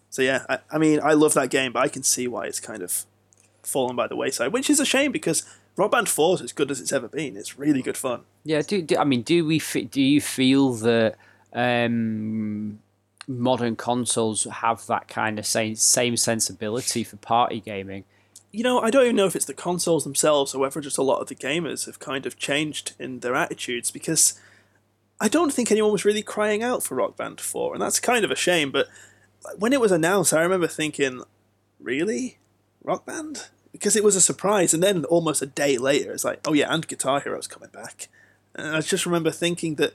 So 0.10 0.21
yeah, 0.21 0.45
I, 0.47 0.60
I 0.71 0.77
mean, 0.77 1.01
I 1.04 1.12
love 1.12 1.34
that 1.34 1.49
game, 1.49 1.73
but 1.73 1.82
I 1.82 1.89
can 1.89 2.04
see 2.04 2.30
why 2.30 2.45
it's 2.45 2.62
kind 2.62 2.82
of 2.82 3.06
fallen 3.63 3.97
by 3.97 4.08
the 4.08 4.15
wayside, 4.15 4.54
which 4.54 4.69
is 4.69 4.80
a 4.80 4.86
shame 4.86 5.12
because 5.12 5.43
Rock 5.75 5.91
Band 5.91 6.08
Four 6.08 6.36
is 6.36 6.41
as 6.41 6.54
good 6.54 6.71
as 6.71 6.80
it's 6.80 6.93
ever 6.93 7.10
been. 7.10 7.36
It's 7.36 7.60
really 7.60 7.82
good 7.82 7.97
fun. 7.97 8.21
Yeah. 8.45 8.62
Do, 8.62 8.82
do 8.82 8.97
I 8.97 9.04
mean? 9.04 9.23
Do 9.23 9.45
we? 9.45 9.60
Do 9.60 10.01
you 10.01 10.21
feel 10.21 10.71
that 10.75 11.17
um, 11.51 12.80
modern 13.39 13.76
consoles 13.76 14.46
have 14.46 14.86
that 14.88 15.08
kind 15.08 15.39
of 15.39 15.46
same 15.46 15.76
same 15.76 16.17
sensibility 16.17 17.04
for 17.04 17.17
party 17.17 17.60
gaming? 17.60 18.04
You 18.52 18.63
know, 18.63 18.80
I 18.82 18.89
don't 18.89 19.06
even 19.06 19.15
know 19.15 19.28
if 19.28 19.36
it's 19.36 19.46
the 19.46 19.54
consoles 19.54 20.04
themselves 20.04 20.54
or 20.54 20.60
whether 20.60 20.82
just 20.82 20.98
a 20.98 21.04
lot 21.04 21.22
of 21.22 21.28
the 21.28 21.36
gamers 21.36 21.86
have 21.86 22.00
kind 22.00 22.26
of 22.26 22.38
changed 22.38 22.94
in 23.00 23.22
their 23.22 23.36
attitudes 23.36 23.91
because 23.91 24.39
I 25.22 25.28
don't 25.28 25.54
think 25.54 25.72
anyone 25.72 25.91
was 25.91 26.04
really 26.04 26.24
crying 26.24 26.63
out 26.63 26.82
for 26.82 26.96
Rock 26.96 27.15
Band 27.15 27.39
4, 27.39 27.74
and 27.74 27.82
that's 27.82 28.00
kind 28.00 28.26
of 28.26 28.32
a 28.32 28.36
shame. 28.36 28.72
But 28.72 28.88
when 29.56 29.72
it 29.72 29.80
was 29.80 29.91
announced, 29.91 30.34
I 30.34 30.41
remember 30.41 30.67
thinking, 30.67 31.22
really? 31.80 32.39
Rock 32.84 33.06
Band? 33.06 33.50
Because 33.72 33.96
it 33.96 34.04
was 34.04 34.15
a 34.15 34.22
surprise, 34.22 34.74
and 34.74 34.82
then 34.82 35.06
almost 35.06 35.44
a 35.44 35.46
day 35.46 35.78
later, 35.78 36.12
it's 36.12 36.26
like, 36.26 36.39
oh 36.46 36.54
yeah, 36.54 36.74
and 36.74 36.88
Guitar 36.88 37.22
Hero's 37.22 37.48
coming 37.48 37.70
back. 37.70 38.08
And 38.56 38.76
I 38.76 38.82
just 38.82 39.06
remember 39.06 39.32
thinking 39.32 39.76
that 39.76 39.94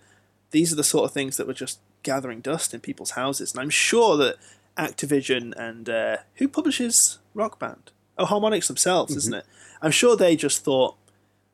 these 0.53 0.73
are 0.73 0.77
the 0.77 0.85
sort 0.85 1.05
of 1.05 1.13
things 1.13 1.37
that 1.37 1.47
were 1.47 1.53
just 1.53 1.81
gathering 2.07 2.41
dust 2.41 2.73
in 2.73 2.81
people's 2.81 3.11
houses, 3.11 3.53
and 3.53 3.61
I'm 3.61 3.71
sure 3.71 4.17
that 4.17 4.37
Activision 4.79 5.53
and 5.57 5.91
uh, 5.91 6.19
who 6.37 6.49
publishes 6.49 7.19
Rock 7.35 7.59
Band? 7.59 7.91
Oh, 8.17 8.25
Harmonix 8.25 8.67
themselves, 8.67 9.15
isn't 9.17 9.35
it? 9.35 9.45
I'm 9.83 9.91
sure 9.91 10.17
they 10.17 10.37
just 10.37 10.65
thought, 10.65 10.97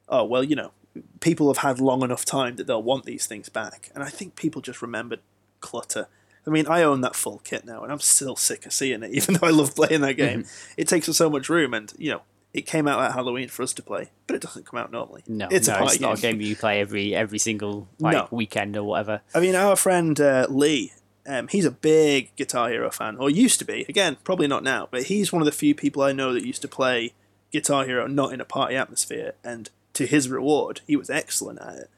oh 0.09 0.25
well, 0.25 0.45
you 0.45 0.55
know, 0.55 0.73
people 1.21 1.49
have 1.49 1.59
had 1.59 1.81
long 1.81 2.03
enough 2.03 2.25
time 2.25 2.57
that 2.57 2.67
they'll 2.67 2.83
want 2.83 3.05
these 3.05 3.27
things 3.27 3.49
back, 3.49 3.91
and 3.95 4.05
I 4.05 4.11
think 4.11 4.37
people 4.37 4.61
just 4.61 4.83
remembered 4.83 5.21
clutter. 5.61 6.07
I 6.47 6.51
mean, 6.51 6.67
I 6.67 6.83
own 6.83 7.01
that 7.01 7.17
full 7.17 7.41
kit 7.45 7.65
now, 7.65 7.83
and 7.83 7.91
I'm 7.93 8.01
still 8.01 8.37
sick 8.37 8.67
of 8.67 8.73
seeing 8.73 9.03
it, 9.03 9.11
even 9.15 9.35
though 9.35 9.47
I 9.47 9.51
love 9.51 9.75
playing 9.75 10.03
that 10.03 10.15
game. 10.15 10.45
It 10.77 10.89
takes 10.89 11.09
up 11.09 11.15
so 11.15 11.31
much 11.31 11.49
room, 11.49 11.73
and 11.75 11.93
you 11.99 12.11
know, 12.13 12.23
it 12.55 12.63
came 12.67 12.87
out 12.87 13.03
at 13.03 13.13
Halloween 13.13 13.49
for 13.49 13.63
us 13.63 13.73
to 13.75 13.83
play, 13.83 14.11
but 14.27 14.37
it 14.37 14.43
doesn't 14.43 14.67
come 14.67 14.79
out 14.79 14.93
normally. 14.93 15.23
No, 15.27 15.49
it's 15.51 15.69
no, 15.69 15.77
a 15.77 15.85
it's 15.85 16.01
not 16.01 16.19
a 16.19 16.21
game 16.23 16.41
you 16.41 16.55
play 16.57 16.81
every 16.81 17.15
every 17.15 17.39
single 17.39 17.89
like 17.99 18.15
No. 18.15 18.29
weekend 18.31 18.77
or 18.77 18.85
whatever. 18.85 19.23
I 19.35 19.41
mean, 19.41 19.55
our 19.55 19.77
friend 19.77 20.21
uh, 20.21 20.47
Lee, 20.51 20.93
um, 21.27 21.49
he's 21.49 21.65
a 21.65 21.71
big 21.71 22.35
Guitar 22.37 22.69
Hero 22.71 22.91
fan, 22.91 23.17
or 23.17 23.31
used 23.31 23.59
to 23.61 23.65
be. 23.65 23.87
Again, 23.89 24.17
probably 24.25 24.49
not 24.49 24.63
now, 24.63 24.89
but 24.91 25.05
he's 25.05 25.33
one 25.33 25.41
of 25.41 25.47
the 25.47 25.53
few 25.53 25.75
people 25.75 26.03
I 26.03 26.13
know 26.13 26.33
that 26.35 26.45
used 26.45 26.63
to 26.63 26.69
play 26.69 27.13
Guitar 27.53 27.85
Hero 27.85 28.07
not 28.07 28.33
in 28.33 28.41
a 28.41 28.45
party 28.45 28.77
atmosphere. 28.77 29.35
And 29.45 29.71
to 29.95 30.07
his 30.07 30.29
reward, 30.29 30.81
he 30.87 30.97
was 30.97 31.11
excellent 31.11 31.61
at 31.61 31.75
it. 31.77 31.91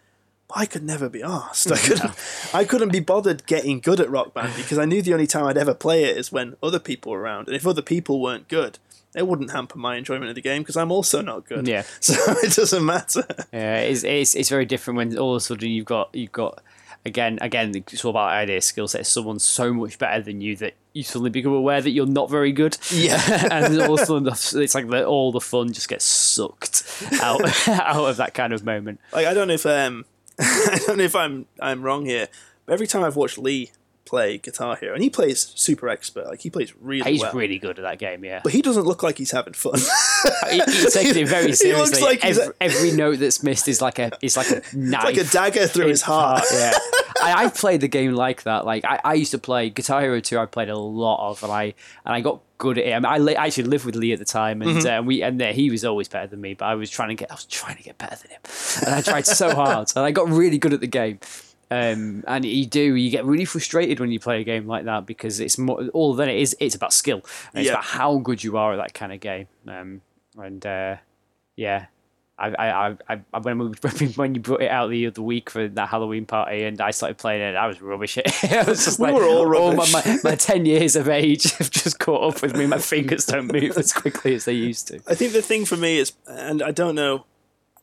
But 0.49 0.59
I 0.59 0.67
could 0.67 0.83
never 0.85 1.09
be 1.09 1.23
asked. 1.23 1.73
I 1.73 1.77
couldn't. 1.89 2.13
I 2.53 2.65
couldn't 2.65 2.93
be 2.93 3.01
bothered 3.01 3.47
getting 3.47 3.81
good 3.81 3.99
at 3.99 4.11
Rock 4.11 4.35
Band 4.35 4.53
because 4.57 4.79
I 4.79 4.85
knew 4.85 5.01
the 5.03 5.15
only 5.15 5.27
time 5.27 5.47
I'd 5.47 5.57
ever 5.57 5.75
play 5.75 6.05
it 6.05 6.17
is 6.17 6.31
when 6.31 6.57
other 6.63 6.79
people 6.79 7.13
were 7.13 7.21
around, 7.21 7.49
and 7.49 7.57
if 7.57 7.67
other 7.67 7.83
people 7.83 8.21
weren't 8.21 8.47
good. 8.49 8.79
It 9.15 9.27
wouldn't 9.27 9.53
hamper 9.53 9.79
my 9.79 9.97
enjoyment 9.97 10.29
of 10.29 10.35
the 10.35 10.41
game 10.41 10.63
because 10.63 10.77
I'm 10.77 10.91
also 10.91 11.21
not 11.23 11.47
good. 11.47 11.67
Yeah. 11.69 11.83
So 12.01 12.15
it 12.43 12.53
doesn't 12.55 12.85
matter. 12.85 13.25
Yeah, 13.53 13.77
it's, 13.79 14.05
it's 14.05 14.35
it's 14.35 14.49
very 14.49 14.67
different 14.67 14.97
when 14.99 15.19
all 15.19 15.33
of 15.35 15.39
a 15.39 15.41
sudden 15.41 15.71
you've 15.71 15.85
got 15.87 16.11
you've 16.15 16.33
got 16.33 16.63
again 17.07 17.39
again 17.41 17.75
it's 17.75 18.05
all 18.05 18.11
about 18.11 18.31
idea 18.31 18.61
skill 18.61 18.89
set. 18.89 19.07
Someone's 19.07 19.45
so 19.45 19.73
much 19.73 19.99
better 19.99 20.23
than 20.23 20.41
you 20.41 20.57
that 20.57 20.75
you 20.93 21.03
suddenly 21.03 21.31
become 21.31 21.53
aware 21.53 21.81
that 21.81 21.91
you're 21.91 22.07
not 22.07 22.31
very 22.31 22.53
good. 22.53 22.77
Yeah. 22.91 23.49
and 23.51 23.81
all 23.81 23.95
of 23.95 24.01
a 24.01 24.07
sudden 24.07 24.27
it's 24.63 24.75
like 24.75 24.89
the, 24.89 25.05
all 25.05 25.33
the 25.33 25.41
fun 25.41 25.73
just 25.73 25.89
gets 25.89 26.05
sucked 26.05 26.83
out 27.21 27.69
out 27.69 28.09
of 28.11 28.17
that 28.19 28.35
kind 28.35 28.53
of 28.53 28.65
moment. 28.65 29.01
like 29.13 29.27
I 29.27 29.35
don't 29.35 29.49
know 29.49 29.55
if 29.55 29.67
um 29.67 30.05
I 30.39 30.81
don't 30.87 30.99
know 30.99 31.05
if 31.05 31.15
I'm 31.15 31.47
I'm 31.61 31.83
wrong 31.83 32.07
here, 32.07 32.29
but 32.67 32.73
every 32.73 32.87
time 32.87 33.05
I've 33.05 33.17
watched 33.17 33.39
Lee 33.39 33.71
play 34.05 34.39
Guitar 34.39 34.77
Hero, 34.77 34.95
and 34.95 35.03
he 35.03 35.09
plays 35.11 35.53
super 35.55 35.89
expert, 35.89 36.27
like 36.27 36.41
he 36.43 36.51
plays 36.51 36.75
really 36.81 37.13
He's 37.13 37.21
well, 37.23 37.33
really 37.33 37.59
good 37.59 37.79
at 37.79 37.83
that 37.83 37.99
game. 37.99 38.25
Yeah, 38.25 38.41
but 38.45 38.53
he 38.53 38.61
doesn't 38.63 38.85
look 38.85 39.03
like 39.03 39.19
he's 39.19 39.31
having 39.31 39.55
fun. 39.55 39.79
he, 40.51 40.59
he's 40.65 40.93
taking 40.93 41.23
it 41.23 41.29
very 41.29 41.53
seriously. 41.55 42.01
looks 42.01 42.01
like 42.03 42.25
every, 42.25 42.45
every 42.61 42.93
note 42.93 43.19
that's 43.19 43.43
missed 43.43 43.69
is 43.69 43.81
like 43.81 43.99
a 43.99 44.11
is 44.21 44.37
like 44.37 44.51
a 44.51 44.63
knife. 44.77 45.05
like 45.05 45.17
a 45.17 45.25
dagger 45.25 45.67
through 45.67 45.87
his 45.89 46.03
heart. 46.03 46.45
yeah, 46.53 46.73
I, 47.23 47.45
I 47.45 47.49
played 47.51 47.81
the 47.81 47.89
game 47.89 48.13
like 48.15 48.43
that. 48.45 48.65
Like 48.67 48.85
I, 48.85 49.01
I 49.05 49.15
used 49.15 49.31
to 49.33 49.39
play 49.39 49.71
Guitar 49.71 50.01
Hero 50.03 50.21
2. 50.21 50.39
I 50.39 50.47
played 50.47 50.69
a 50.69 50.77
lot 50.77 51.31
of, 51.31 51.43
and 51.43 51.51
I 51.53 51.63
and 52.05 52.15
I 52.15 52.21
got 52.21 52.41
good 52.59 52.79
at 52.79 52.85
it. 52.87 52.93
I, 52.93 52.99
mean, 52.99 53.07
I, 53.07 53.19
li- 53.19 53.37
I 53.37 53.47
actually 53.47 53.65
lived 53.65 53.85
with 53.85 53.97
Lee 53.97 54.13
at 54.13 54.19
the 54.19 54.25
time, 54.25 54.63
and 54.63 54.71
Mm-hmm. 54.79 54.87
uh, 54.87 55.03
we 55.07 55.23
and 55.23 55.41
uh, 55.41 55.53
he 55.53 55.71
was 55.71 55.85
always 55.85 56.09
better 56.09 56.27
than 56.27 56.41
me. 56.41 56.55
But 56.55 56.67
I 56.67 56.75
was 56.75 56.91
trying 56.91 57.09
to 57.09 57.15
get, 57.15 57.31
I 57.31 57.35
was 57.35 57.45
trying 57.47 57.77
to 57.77 57.83
get 57.83 57.97
better 57.99 58.17
than 58.17 58.31
him, 58.33 58.41
and 58.87 58.95
I 58.95 59.01
tried 59.01 59.27
so 59.27 59.55
hard, 59.55 59.91
and 59.97 60.05
I 60.05 60.11
got 60.11 60.29
really 60.29 60.59
good 60.59 60.73
at 60.75 60.81
the 60.81 60.87
game. 60.87 61.19
Um, 61.71 62.25
and 62.27 62.45
you 62.45 62.67
do, 62.67 62.95
you 62.95 63.11
get 63.11 63.25
really 63.25 63.45
frustrated 63.45 64.01
when 64.01 64.11
you 64.11 64.21
play 64.21 64.41
a 64.41 64.45
game 64.45 64.67
like 64.67 64.85
that 64.85 65.07
because 65.07 65.41
it's 65.41 65.59
more 65.59 65.87
all 65.89 66.15
then 66.15 66.29
it 66.29 66.37
is. 66.37 66.57
It's 66.61 66.75
about 66.75 66.93
skill. 66.93 67.23
And 67.53 67.61
It's 67.61 67.67
Yeah. 67.67 67.73
about 67.75 67.85
how 67.85 68.19
good 68.19 68.43
you 68.45 68.57
are 68.57 68.73
at 68.73 68.77
that 68.77 68.95
kind 68.95 69.13
of 69.13 69.21
game. 69.21 69.47
Um, 69.67 70.01
and 70.37 70.65
uh, 70.67 70.97
yeah, 71.57 71.87
I, 72.39 72.49
I, 72.49 72.89
I, 73.09 73.21
I 73.33 73.39
when 73.43 73.59
we, 73.59 74.07
when 74.17 74.35
you 74.35 74.41
brought 74.41 74.61
it 74.63 74.71
out 74.71 74.91
the 74.91 75.07
other 75.07 75.23
week 75.23 75.51
for 75.51 75.69
that 75.69 75.89
Halloween 75.89 76.27
party, 76.27 76.65
and 76.65 76.81
I 76.81 76.91
started 76.91 77.17
playing 77.17 77.43
it, 77.43 77.55
I 77.57 77.67
was 77.69 77.81
rubbish. 77.81 78.19
at 78.19 78.25
it. 78.45 78.67
Was 78.67 78.85
just 78.85 78.99
We 78.99 79.07
like, 79.07 79.15
were 79.15 79.25
all 79.25 79.43
oh, 79.57 79.73
rubbish. 79.75 79.93
my, 79.93 80.03
my, 80.05 80.19
my 80.25 80.35
ten 80.35 80.67
years 80.67 80.97
of 80.97 81.09
age 81.09 81.45
have 81.59 81.71
just 81.71 81.99
caught 82.01 82.35
up 82.35 82.43
with 82.43 82.57
me. 82.57 82.67
My 82.67 82.79
fingers 82.79 83.27
don't 83.27 83.53
move 83.53 83.79
as 83.79 83.93
quickly 83.93 84.35
as 84.35 84.45
they 84.47 84.53
used 84.55 84.89
to. 84.89 85.01
I 85.07 85.15
think 85.15 85.33
the 85.33 85.43
thing 85.43 85.65
for 85.65 85.77
me 85.77 85.99
is, 85.99 86.13
and 86.27 86.61
I 86.63 86.73
don't 86.73 86.97
know 86.97 87.25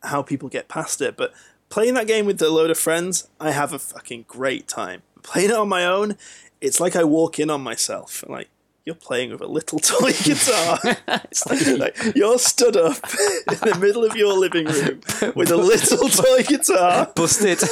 how 0.02 0.20
people 0.20 0.48
get 0.50 0.68
past 0.68 1.00
it, 1.00 1.16
but 1.16 1.32
playing 1.72 1.94
that 1.94 2.06
game 2.06 2.26
with 2.26 2.40
a 2.42 2.50
load 2.50 2.70
of 2.70 2.78
friends, 2.78 3.28
I 3.40 3.50
have 3.50 3.72
a 3.72 3.78
fucking 3.78 4.26
great 4.28 4.68
time. 4.68 5.00
Playing 5.22 5.48
it 5.48 5.56
on 5.56 5.70
my 5.70 5.86
own, 5.86 6.18
it's 6.60 6.80
like 6.80 6.94
I 6.94 7.02
walk 7.02 7.40
in 7.40 7.48
on 7.48 7.62
myself. 7.62 8.22
Like, 8.28 8.50
you're 8.84 8.94
playing 8.94 9.30
with 9.30 9.40
a 9.40 9.46
little 9.46 9.78
toy 9.78 10.12
guitar. 10.12 10.78
It's 11.08 11.46
like, 11.46 11.96
you're 12.14 12.38
stood 12.38 12.76
up 12.76 12.96
in 13.50 13.70
the 13.70 13.78
middle 13.80 14.04
of 14.04 14.14
your 14.14 14.34
living 14.34 14.66
room 14.66 15.00
with 15.34 15.50
a 15.50 15.56
little 15.56 16.10
toy 16.10 16.42
guitar. 16.42 17.10
busted. 17.16 17.62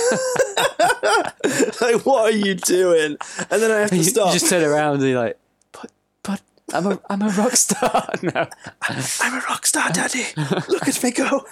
Like, 1.82 2.06
what 2.06 2.32
are 2.32 2.36
you 2.36 2.54
doing? 2.54 3.18
And 3.50 3.62
then 3.62 3.70
I 3.70 3.80
have 3.80 3.90
to 3.90 3.96
you, 3.96 4.02
you 4.02 4.12
just 4.12 4.48
turn 4.48 4.64
around 4.64 5.00
and 5.00 5.10
you're 5.10 5.20
like, 5.20 5.38
but, 5.72 5.92
but 6.22 6.40
I'm 6.72 6.86
a, 6.86 7.00
I'm 7.10 7.20
a 7.20 7.28
rock 7.28 7.52
star 7.52 8.08
now. 8.22 8.48
I'm 8.80 9.34
a 9.34 9.42
rock 9.46 9.66
star, 9.66 9.90
Daddy. 9.90 10.24
Look 10.68 10.88
at 10.88 11.02
me 11.04 11.10
go. 11.10 11.44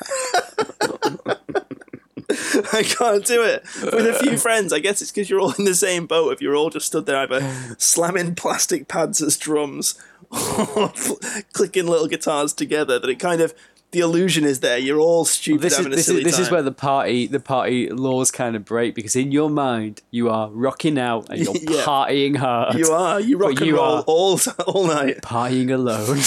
I 2.72 2.83
can't 2.83 3.24
do 3.24 3.42
it 3.42 3.62
with 3.83 4.07
a 4.07 4.18
few 4.20 4.37
friends. 4.38 4.72
I 4.72 4.79
guess 4.79 5.01
it's 5.03 5.11
because 5.11 5.29
you're 5.31 5.40
all 5.40 5.53
in 5.59 5.64
the 5.64 5.74
same 5.74 6.07
boat. 6.07 6.33
If 6.33 6.40
you're 6.40 6.57
all 6.57 6.70
just 6.70 6.87
stood 6.87 7.07
there 7.07 7.16
either 7.18 7.40
slamming 7.79 8.35
plastic 8.35 8.88
pads 8.88 9.20
as 9.22 9.37
drums 9.37 9.98
or 10.31 10.92
clicking 11.53 11.87
little 11.87 12.07
guitars 12.09 12.53
together, 12.53 12.98
that 12.98 13.09
it 13.09 13.18
kind 13.18 13.40
of 13.40 13.55
the 13.90 14.01
illusion 14.01 14.44
is 14.44 14.61
there. 14.61 14.77
You're 14.77 15.01
all 15.01 15.24
stupid 15.24 15.62
This 15.62 15.79
is 15.79 15.87
a 15.87 15.88
this 15.88 16.05
silly 16.07 16.18
is 16.18 16.24
this 16.24 16.38
is 16.38 16.51
where 16.51 16.61
the 16.62 16.72
party 16.72 17.27
the 17.27 17.40
party 17.40 17.88
laws 17.88 18.31
kind 18.31 18.55
of 18.55 18.66
break 18.66 18.94
because 18.94 19.16
in 19.16 19.33
your 19.33 19.48
mind 19.48 20.03
you 20.11 20.29
are 20.29 20.51
rocking 20.51 20.98
out 20.98 21.31
and 21.31 21.38
you're 21.42 21.55
Yeah. 21.62 21.85
partying 21.85 22.37
hard. 22.37 22.74
you 22.79 22.90
are 22.92 23.18
you 23.18 23.38
rock 23.38 23.53
and 23.57 23.66
you 23.66 23.77
roll 23.77 23.96
are- 23.98 24.05
all 24.07 24.38
all 24.66 24.87
night. 24.87 25.22
partying 25.22 25.72
alone. 25.72 26.18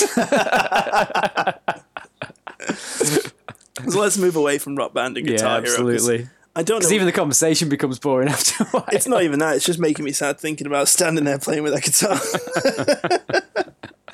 So 3.89 3.99
let's 3.99 4.17
move 4.17 4.35
away 4.35 4.57
from 4.57 4.75
rock 4.75 4.93
band 4.93 5.17
and 5.17 5.25
yeah, 5.27 5.35
guitar 5.35 5.61
hero. 5.61 5.61
'cause 5.63 5.73
absolutely. 5.79 6.27
I 6.55 6.63
don't. 6.63 6.79
Because 6.79 6.91
even 6.91 7.05
the 7.05 7.13
conversation 7.13 7.69
becomes 7.69 7.97
boring 7.99 8.27
after 8.35 8.63
a 8.63 8.67
while. 8.67 8.85
It's 8.91 9.07
not 9.07 9.23
even 9.23 9.39
that. 9.39 9.55
It's 9.55 9.65
just 9.65 9.79
making 9.79 10.03
me 10.05 10.11
sad 10.11 10.39
thinking 10.39 10.67
about 10.67 10.87
standing 10.89 11.23
there 11.23 11.39
playing 11.39 11.63
with 11.63 11.73
that 11.73 11.83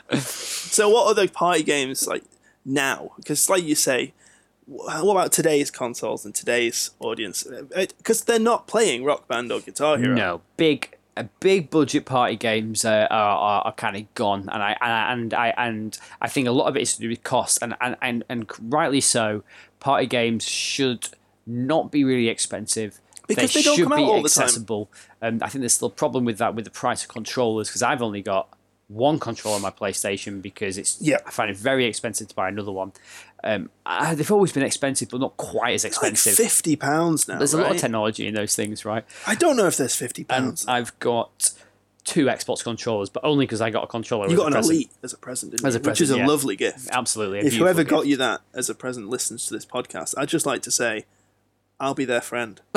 guitar. 0.10 0.20
so, 0.20 0.90
what 0.90 1.08
other 1.08 1.28
party 1.28 1.64
games 1.64 2.08
like 2.08 2.24
now? 2.66 3.12
Because, 3.18 3.50
like 3.50 3.64
you 3.64 3.76
say, 3.76 4.14
what 4.68 5.12
about 5.14 5.32
today's 5.32 5.72
consoles 5.72 6.26
and 6.26 6.36
today's 6.36 6.92
audience? 7.00 7.48
Because 7.76 8.24
they're 8.26 8.38
not 8.40 8.68
playing 8.68 9.04
Rock 9.04 9.28
Band 9.28 9.52
or 9.52 9.60
Guitar 9.60 9.98
Hero. 9.98 10.16
No, 10.16 10.42
big 10.58 10.90
uh, 10.94 10.97
big 11.40 11.70
budget 11.70 12.06
party 12.06 12.36
games 12.36 12.86
uh, 12.86 13.08
are, 13.10 13.38
are, 13.38 13.62
are 13.66 13.74
kind 13.74 13.96
of 13.96 14.14
gone, 14.14 14.50
and 14.52 14.64
I 14.64 14.78
and 14.82 15.34
I 15.34 15.54
and 15.58 15.98
I 16.22 16.28
think 16.28 16.48
a 16.48 16.52
lot 16.52 16.68
of 16.68 16.76
it 16.76 16.82
is 16.82 16.96
to 16.96 17.02
do 17.02 17.10
with 17.10 17.24
cost, 17.24 17.60
and 17.62 17.76
and, 17.82 17.96
and, 18.02 18.24
and 18.30 18.50
rightly 18.62 19.02
so. 19.02 19.44
Party 19.80 20.08
games 20.08 20.48
should 20.48 21.10
not 21.46 21.92
be 21.92 22.04
really 22.04 22.30
expensive. 22.30 23.00
Because 23.28 23.54
they 23.54 23.62
don't 23.62 23.76
should 23.76 23.84
come 23.84 23.94
out 23.94 23.98
be 23.98 24.04
all 24.04 24.22
the 24.22 24.30
time. 24.30 24.44
accessible. 24.44 24.90
Um, 25.22 25.40
I 25.42 25.50
think 25.50 25.62
there's 25.62 25.74
still 25.74 25.90
a 25.90 25.92
problem 25.92 26.24
with 26.24 26.38
that 26.38 26.56
with 26.56 26.66
the 26.66 26.72
price 26.72 27.04
of 27.04 27.10
controllers 27.10 27.68
because 27.68 27.84
I've 27.84 28.02
only 28.02 28.22
got 28.22 28.57
one 28.88 29.20
controller 29.20 29.56
on 29.58 29.62
my 29.62 29.70
PlayStation 29.72 30.42
because 30.42 30.78
it's 30.78 30.98
Yeah. 31.02 31.18
I 31.26 31.32
find 31.32 31.50
it 31.52 31.58
very 31.58 31.86
expensive 31.86 32.30
to 32.30 32.36
buy 32.36 32.48
another 32.48 32.72
one. 32.72 32.94
Um, 33.44 33.70
I, 33.86 34.16
they've 34.16 34.32
always 34.32 34.52
been 34.52 34.64
expensive, 34.64 35.10
but 35.10 35.20
not 35.20 35.36
quite 35.38 35.74
as 35.74 35.86
expensive. 35.86 36.40
Like 36.40 36.50
fifty 36.50 36.76
pounds 36.76 37.28
now. 37.28 37.38
there's 37.38 37.54
a 37.54 37.62
lot 37.62 37.72
of 37.72 37.78
technology 37.78 38.26
in 38.28 38.34
those 38.34 38.56
things, 38.56 38.86
right? 38.86 39.04
I 39.28 39.36
don't 39.36 39.58
know 39.58 39.68
if 39.68 39.78
there's 39.78 39.96
fifty 39.96 40.24
pounds. 40.24 40.66
I've 40.68 40.98
got 41.00 41.52
two 42.04 42.26
Xbox 42.28 42.64
controllers, 42.64 43.10
but 43.10 43.24
only 43.26 43.46
because 43.46 43.60
I 43.62 43.70
got 43.70 43.84
a 43.84 43.88
controller. 43.88 44.30
you 44.30 44.38
got 44.38 44.48
an 44.48 44.54
present. 44.54 44.74
Elite 44.76 44.92
as 45.04 45.12
a 45.14 45.18
present, 45.18 45.52
didn't 45.52 45.66
As 45.68 45.76
you? 45.76 45.82
a 45.82 45.84
which 45.84 46.02
is 46.02 46.10
present, 46.10 46.26
a 46.28 46.32
lovely 46.32 46.56
gift. 46.56 46.88
Absolutely. 46.92 47.40
If 47.40 47.54
whoever 47.56 47.84
got 47.84 48.08
you 48.08 48.16
that 48.18 48.40
as 48.54 48.70
a 48.70 48.76
present 48.76 49.10
listens 49.10 49.46
to 49.48 49.54
this 49.54 49.66
podcast, 49.66 50.16
I'd 50.18 50.30
just 50.30 50.46
like 50.46 50.62
to 50.62 50.72
say, 50.72 51.06
I'll 51.80 51.94
be 51.94 52.06
their 52.06 52.22
friend. 52.22 52.60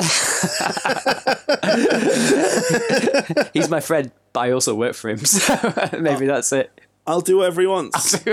he's 3.53 3.69
my 3.69 3.79
friend, 3.79 4.11
but 4.33 4.39
I 4.41 4.51
also 4.51 4.75
work 4.75 4.93
for 4.95 5.09
him, 5.09 5.17
so 5.25 5.55
maybe 5.99 6.25
that's 6.25 6.51
it. 6.53 6.71
I'll 7.07 7.21
do 7.21 7.37
whatever 7.37 7.61
he 7.61 7.67
wants. 7.67 8.11
he 8.23 8.29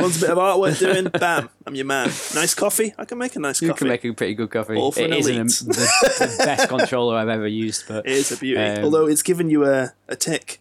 wants 0.00 0.18
a 0.18 0.20
bit 0.20 0.30
of 0.30 0.38
artwork 0.38 0.76
doing, 0.80 1.08
bam, 1.08 1.48
I'm 1.64 1.74
your 1.76 1.84
man. 1.86 2.08
Nice 2.34 2.52
coffee? 2.52 2.92
I 2.98 3.04
can 3.04 3.16
make 3.16 3.36
a 3.36 3.38
nice 3.38 3.62
You 3.62 3.68
coffee. 3.68 3.78
can 3.78 3.88
make 3.88 4.04
a 4.04 4.12
pretty 4.12 4.34
good 4.34 4.50
coffee. 4.50 4.74
All 4.74 4.90
for 4.90 5.00
It 5.00 5.06
an 5.06 5.12
elite. 5.12 5.36
the, 5.36 6.34
the 6.36 6.44
best 6.44 6.68
controller 6.68 7.16
I've 7.16 7.28
ever 7.28 7.46
used, 7.46 7.84
but 7.86 8.04
it 8.06 8.12
is 8.12 8.32
a 8.32 8.36
beauty. 8.38 8.60
Um, 8.60 8.84
Although 8.84 9.06
it's 9.06 9.22
given 9.22 9.50
you 9.50 9.64
a, 9.66 9.92
a 10.08 10.16
tick. 10.16 10.60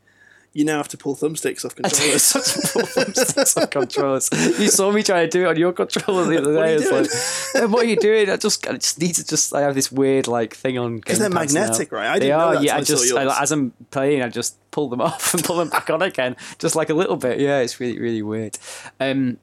You 0.55 0.63
now 0.63 0.77
have 0.77 0.87
to 0.87 0.97
pull 0.97 1.17
thumbsticks 1.17 1.65
off 1.65 1.75
controllers. 1.79 2.23
Some 3.49 3.67
controllers. 3.67 4.29
You 4.57 4.69
saw 4.69 4.89
me 4.89 5.03
trying 5.03 5.29
to 5.29 5.37
do 5.37 5.43
it 5.45 5.47
on 5.49 5.57
your 5.57 5.73
controller 5.73 6.23
the 6.23 6.37
other 6.37 6.53
What 6.55 6.63
are 6.63 6.65
day. 6.65 6.71
you 6.83 6.97
It's 6.97 7.53
like, 7.53 7.61
"Eh, 7.63 7.65
what 7.65 7.83
are 7.83 7.87
you 7.89 7.97
doing? 7.97 8.29
I 8.29 8.37
just, 8.37 8.65
I 8.65 8.71
just 8.73 8.97
need 9.01 9.15
to 9.15 9.27
just. 9.27 9.53
I 9.53 9.59
have 9.61 9.75
this 9.75 9.91
weird 9.91 10.27
like 10.27 10.55
thing 10.55 10.77
on 10.77 10.95
because 10.95 11.19
they're 11.19 11.29
magnetic, 11.29 11.91
right? 11.91 12.07
I 12.07 12.13
they 12.19 12.27
didn't 12.27 12.39
know 12.39 12.45
are. 12.45 12.53
that 12.55 12.63
yeah, 12.63 12.75
I 12.75 12.77
I 12.77 12.81
just. 12.83 13.13
I, 13.13 13.41
as 13.41 13.51
I'm 13.51 13.73
playing, 13.91 14.21
I 14.21 14.29
just 14.29 14.55
pull 14.71 14.87
them 14.87 15.01
off 15.01 15.33
and 15.33 15.43
pull 15.43 15.57
them 15.57 15.67
back 15.69 15.89
on 15.89 16.01
again, 16.01 16.37
just 16.57 16.73
like 16.73 16.89
a 16.89 16.93
little 16.93 17.17
bit. 17.17 17.39
Yeah, 17.41 17.59
it's 17.59 17.77
really 17.81 17.99
really 17.99 18.21
weird. 18.21 18.57
Um, 19.01 19.37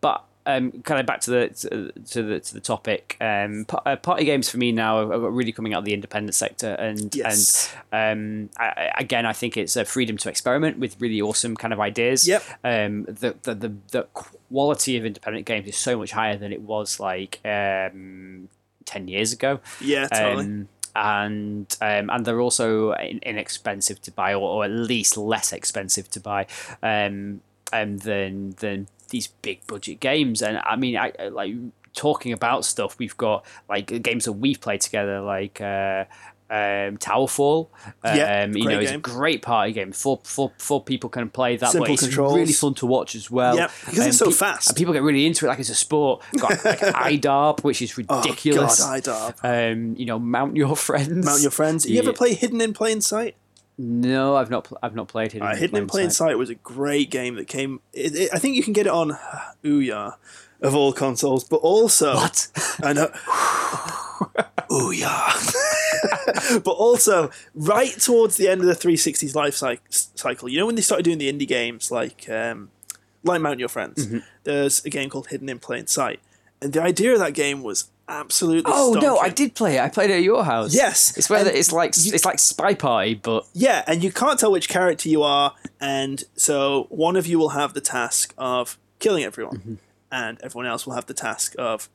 but 0.00 0.24
um, 0.46 0.72
kind 0.82 0.98
of 1.00 1.06
back 1.06 1.20
to 1.22 1.30
the 1.30 1.48
to, 1.48 1.92
to 2.10 2.22
the 2.22 2.40
to 2.40 2.54
the 2.54 2.60
topic. 2.60 3.16
Um, 3.20 3.66
uh, 3.86 3.96
party 3.96 4.24
games 4.24 4.48
for 4.50 4.58
me 4.58 4.72
now 4.72 4.98
are, 4.98 5.12
are 5.12 5.30
really 5.30 5.52
coming 5.52 5.74
out 5.74 5.78
of 5.80 5.84
the 5.84 5.94
independent 5.94 6.34
sector, 6.34 6.72
and 6.74 7.14
Yes. 7.14 7.72
and 7.92 8.48
um, 8.50 8.50
I, 8.58 8.64
I- 8.66 8.92
again, 8.98 9.26
I 9.26 9.32
think 9.32 9.56
it's 9.56 9.76
a 9.76 9.84
freedom 9.84 10.16
to 10.18 10.28
experiment 10.28 10.78
with 10.78 11.00
really 11.00 11.20
awesome 11.20 11.56
kind 11.56 11.72
of 11.72 11.80
ideas. 11.80 12.26
Yep. 12.26 12.42
Um, 12.64 13.04
the, 13.04 13.36
the 13.42 13.54
the 13.54 13.72
the 13.90 14.02
quality 14.14 14.96
of 14.96 15.04
independent 15.06 15.46
games 15.46 15.66
is 15.68 15.76
so 15.76 15.96
much 15.98 16.12
higher 16.12 16.36
than 16.36 16.52
it 16.52 16.62
was 16.62 16.98
like 17.00 17.40
um, 17.44 18.48
ten 18.84 19.08
years 19.08 19.32
ago. 19.32 19.60
yeah, 19.80 20.08
totally. 20.08 20.44
Um, 20.44 20.68
and 20.94 21.76
um, 21.80 22.10
and 22.10 22.24
they're 22.26 22.40
also 22.40 22.92
inexpensive 22.92 24.02
to 24.02 24.10
buy, 24.10 24.34
or, 24.34 24.42
or 24.42 24.64
at 24.64 24.70
least 24.70 25.16
less 25.16 25.52
expensive 25.52 26.10
to 26.10 26.20
buy, 26.20 26.46
um, 26.82 27.40
um, 27.72 27.96
than 27.98 28.50
than 28.58 28.88
these 29.12 29.28
big 29.28 29.64
budget 29.68 30.00
games. 30.00 30.42
And 30.42 30.58
I 30.58 30.74
mean, 30.76 30.96
I, 30.96 31.12
I 31.18 31.28
like 31.28 31.54
talking 31.94 32.32
about 32.32 32.64
stuff. 32.64 32.98
We've 32.98 33.16
got 33.16 33.46
like 33.68 33.86
games 34.02 34.24
that 34.24 34.32
we've 34.32 34.60
played 34.60 34.80
together, 34.80 35.20
like. 35.20 35.60
Uh, 35.60 36.04
um, 36.50 36.98
Towerfall, 36.98 37.68
Yeah, 38.04 38.42
um, 38.44 38.54
you 38.54 38.64
great 38.64 38.74
know, 38.74 38.80
it's 38.80 38.90
a 38.92 38.98
great 38.98 39.40
party 39.40 39.72
game. 39.72 39.90
Four, 39.90 40.20
four, 40.22 40.52
four 40.58 40.84
people 40.84 41.08
can 41.08 41.30
play 41.30 41.56
that, 41.56 41.70
Simple 41.70 41.86
but 41.86 41.92
it's 41.94 42.02
controls. 42.02 42.34
really 42.36 42.52
fun 42.52 42.74
to 42.74 42.84
watch 42.84 43.14
as 43.14 43.30
well. 43.30 43.56
Yep, 43.56 43.70
because 43.86 44.06
it's 44.08 44.18
so 44.18 44.30
fast. 44.30 44.68
And 44.68 44.76
people 44.76 44.92
get 44.92 45.02
really 45.02 45.24
into 45.24 45.46
it, 45.46 45.48
like 45.48 45.60
it's 45.60 45.70
a 45.70 45.74
sport. 45.74 46.22
Got 46.38 46.62
like 46.62 46.78
IDARB, 46.80 47.64
which 47.64 47.80
is 47.80 47.96
ridiculous. 47.96 48.82
Oh, 48.82 49.00
God, 49.00 49.02
IDARB. 49.40 49.72
Um, 49.72 49.96
you 49.96 50.04
know, 50.04 50.18
mount 50.18 50.54
your 50.54 50.76
friends. 50.88 51.24
Mount 51.24 51.40
your 51.40 51.50
friends. 51.52 51.86
You 51.86 51.94
Yeah. 51.94 52.02
ever 52.02 52.12
play 52.12 52.34
Hidden 52.34 52.60
in 52.60 52.74
Plain 52.74 53.00
Sight? 53.00 53.34
No, 53.84 54.36
I've 54.36 54.48
not. 54.48 54.64
Pl- 54.64 54.78
I've 54.80 54.94
not 54.94 55.08
played 55.08 55.32
Hidden, 55.32 55.48
Uh, 55.48 55.56
Hidden 55.56 55.76
in 55.76 55.86
Plain 55.88 56.10
Sight 56.10 56.38
was 56.38 56.50
a 56.50 56.54
great 56.54 57.10
game 57.10 57.34
that 57.34 57.48
came. 57.48 57.80
It, 57.92 58.14
it, 58.14 58.30
I 58.32 58.38
think 58.38 58.54
you 58.54 58.62
can 58.62 58.72
get 58.72 58.86
it 58.86 58.92
on 58.92 59.18
Ouya 59.64 60.14
of 60.60 60.74
all 60.76 60.92
consoles, 60.92 61.42
but 61.42 61.56
also 61.56 62.14
What? 62.14 62.48
I 62.82 62.92
know. 62.92 63.08
Ouya. 64.70 66.62
but 66.64 66.70
also, 66.72 67.30
right 67.54 67.92
towards 67.98 68.36
the 68.36 68.48
end 68.48 68.60
of 68.60 68.66
the 68.66 68.74
360's 68.74 69.34
life 69.34 69.54
cy- 69.54 69.78
cycle, 69.88 70.48
you 70.48 70.58
know 70.58 70.66
when 70.66 70.74
they 70.76 70.82
started 70.82 71.02
doing 71.04 71.18
the 71.18 71.32
indie 71.32 71.48
games 71.48 71.90
like 71.90 72.28
um, 72.30 72.70
like 73.24 73.40
Mount 73.40 73.58
Your 73.58 73.68
Friends, 73.68 74.06
Mm-hmm. 74.06 74.18
there's 74.44 74.84
a 74.84 74.90
game 74.90 75.10
called 75.10 75.28
Hidden 75.28 75.48
in 75.48 75.58
Plain 75.58 75.86
Sight, 75.88 76.20
and 76.60 76.72
the 76.72 76.82
idea 76.82 77.12
of 77.12 77.18
that 77.18 77.34
game 77.34 77.62
was 77.62 77.90
absolutely. 78.08 78.70
Oh 78.74 78.96
no, 79.00 79.18
I 79.18 79.28
did 79.28 79.54
play 79.54 79.76
it. 79.76 79.80
I 79.80 79.88
played 79.88 80.10
it 80.10 80.14
at 80.14 80.22
your 80.22 80.44
house. 80.44 80.74
Yes, 80.74 81.16
it's 81.16 81.28
where 81.30 81.44
the- 81.44 81.56
it's 81.56 81.72
like 81.72 81.90
it's 81.90 82.24
like 82.24 82.38
Spy 82.38 82.74
Party, 82.74 83.14
but 83.14 83.46
Yeah, 83.54 83.82
and 83.86 84.02
you 84.02 84.12
can't 84.12 84.38
tell 84.38 84.52
which 84.52 84.68
character 84.68 85.08
you 85.08 85.22
are, 85.22 85.54
and 85.80 86.22
so 86.34 86.86
one 86.90 87.16
of 87.16 87.26
you 87.26 87.38
will 87.38 87.50
have 87.50 87.74
the 87.74 87.80
task 87.80 88.34
of 88.38 88.78
killing 88.98 89.24
everyone, 89.24 89.56
Mm-hmm. 89.58 89.74
and 90.10 90.40
everyone 90.42 90.66
else 90.66 90.86
will 90.86 90.94
have 90.94 91.06
the 91.06 91.14
task 91.14 91.54
of 91.58 91.88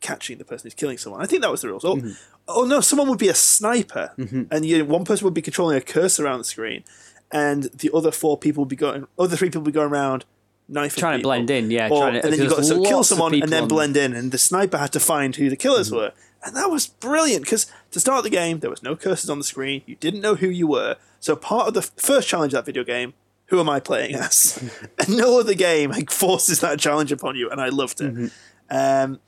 catching 0.00 0.38
the 0.38 0.44
person 0.44 0.66
who's 0.66 0.74
killing 0.74 0.96
someone. 0.98 1.20
I 1.22 1.26
think 1.26 1.42
that 1.42 1.50
was 1.50 1.62
the 1.62 1.68
rules. 1.68 1.84
Or, 1.84 1.98
oh 2.46 2.64
no, 2.64 2.80
someone 2.80 3.08
would 3.08 3.18
be 3.18 3.28
a 3.28 3.34
sniper, 3.34 4.12
Mm-hmm. 4.18 4.42
and 4.50 4.64
you, 4.64 4.84
one 4.84 5.04
person 5.04 5.24
would 5.24 5.34
be 5.34 5.42
controlling 5.42 5.76
a 5.76 5.80
cursor 5.80 6.24
around 6.24 6.38
the 6.38 6.44
screen, 6.44 6.84
and 7.32 7.64
the 7.74 7.90
other 7.92 8.10
four 8.12 8.38
people 8.38 8.62
would 8.62 8.68
be 8.68 8.76
going, 8.76 9.06
other 9.18 9.36
three 9.36 9.48
people 9.48 9.62
would 9.62 9.72
be 9.72 9.78
going 9.78 9.90
around 9.90 10.24
knifing 10.68 11.00
Trying 11.00 11.18
to 11.20 11.22
blend 11.22 11.50
in, 11.50 11.70
yeah, 11.70 11.88
Or, 11.90 12.02
trying 12.02 12.14
to- 12.14 12.24
and 12.24 12.32
then 12.32 12.42
you 12.42 12.48
got 12.50 12.64
to 12.64 12.82
kill 12.82 13.02
someone 13.04 13.34
and 13.34 13.50
then 13.50 13.62
on- 13.62 13.68
blend 13.68 13.96
in, 13.96 14.14
and 14.14 14.30
the 14.32 14.38
sniper 14.38 14.78
had 14.78 14.92
to 14.92 15.00
find 15.00 15.34
who 15.36 15.48
the 15.48 15.56
killers 15.56 15.88
Mm-hmm. 15.88 15.96
were, 15.96 16.12
and 16.44 16.54
that 16.56 16.70
was 16.70 16.86
brilliant 16.86 17.44
because 17.44 17.66
to 17.90 18.00
start 18.00 18.22
the 18.24 18.30
game 18.30 18.60
there 18.60 18.70
was 18.70 18.82
no 18.82 18.94
cursors 18.94 19.30
on 19.30 19.38
the 19.38 19.44
screen, 19.44 19.82
you 19.86 19.96
didn't 19.96 20.20
know 20.20 20.34
who 20.34 20.48
you 20.48 20.66
were, 20.66 20.96
so 21.20 21.34
part 21.36 21.68
of 21.68 21.74
the 21.74 21.82
first 21.82 22.28
challenge 22.28 22.52
of 22.52 22.58
that 22.58 22.66
video 22.66 22.84
game. 22.84 23.14
Who 23.46 23.60
am 23.60 23.68
I 23.70 23.80
playing 23.80 24.14
as? 24.14 24.62
and 24.98 25.16
no 25.16 25.40
other 25.40 25.54
game 25.54 25.90
like, 25.90 26.10
forces 26.10 26.60
that 26.60 26.78
challenge 26.78 27.10
upon 27.12 27.34
you, 27.34 27.48
and 27.48 27.62
I 27.62 27.70
loved 27.70 28.00
it. 28.02 28.14
Mm-hmm. 28.14 28.76
Um, 28.76 29.20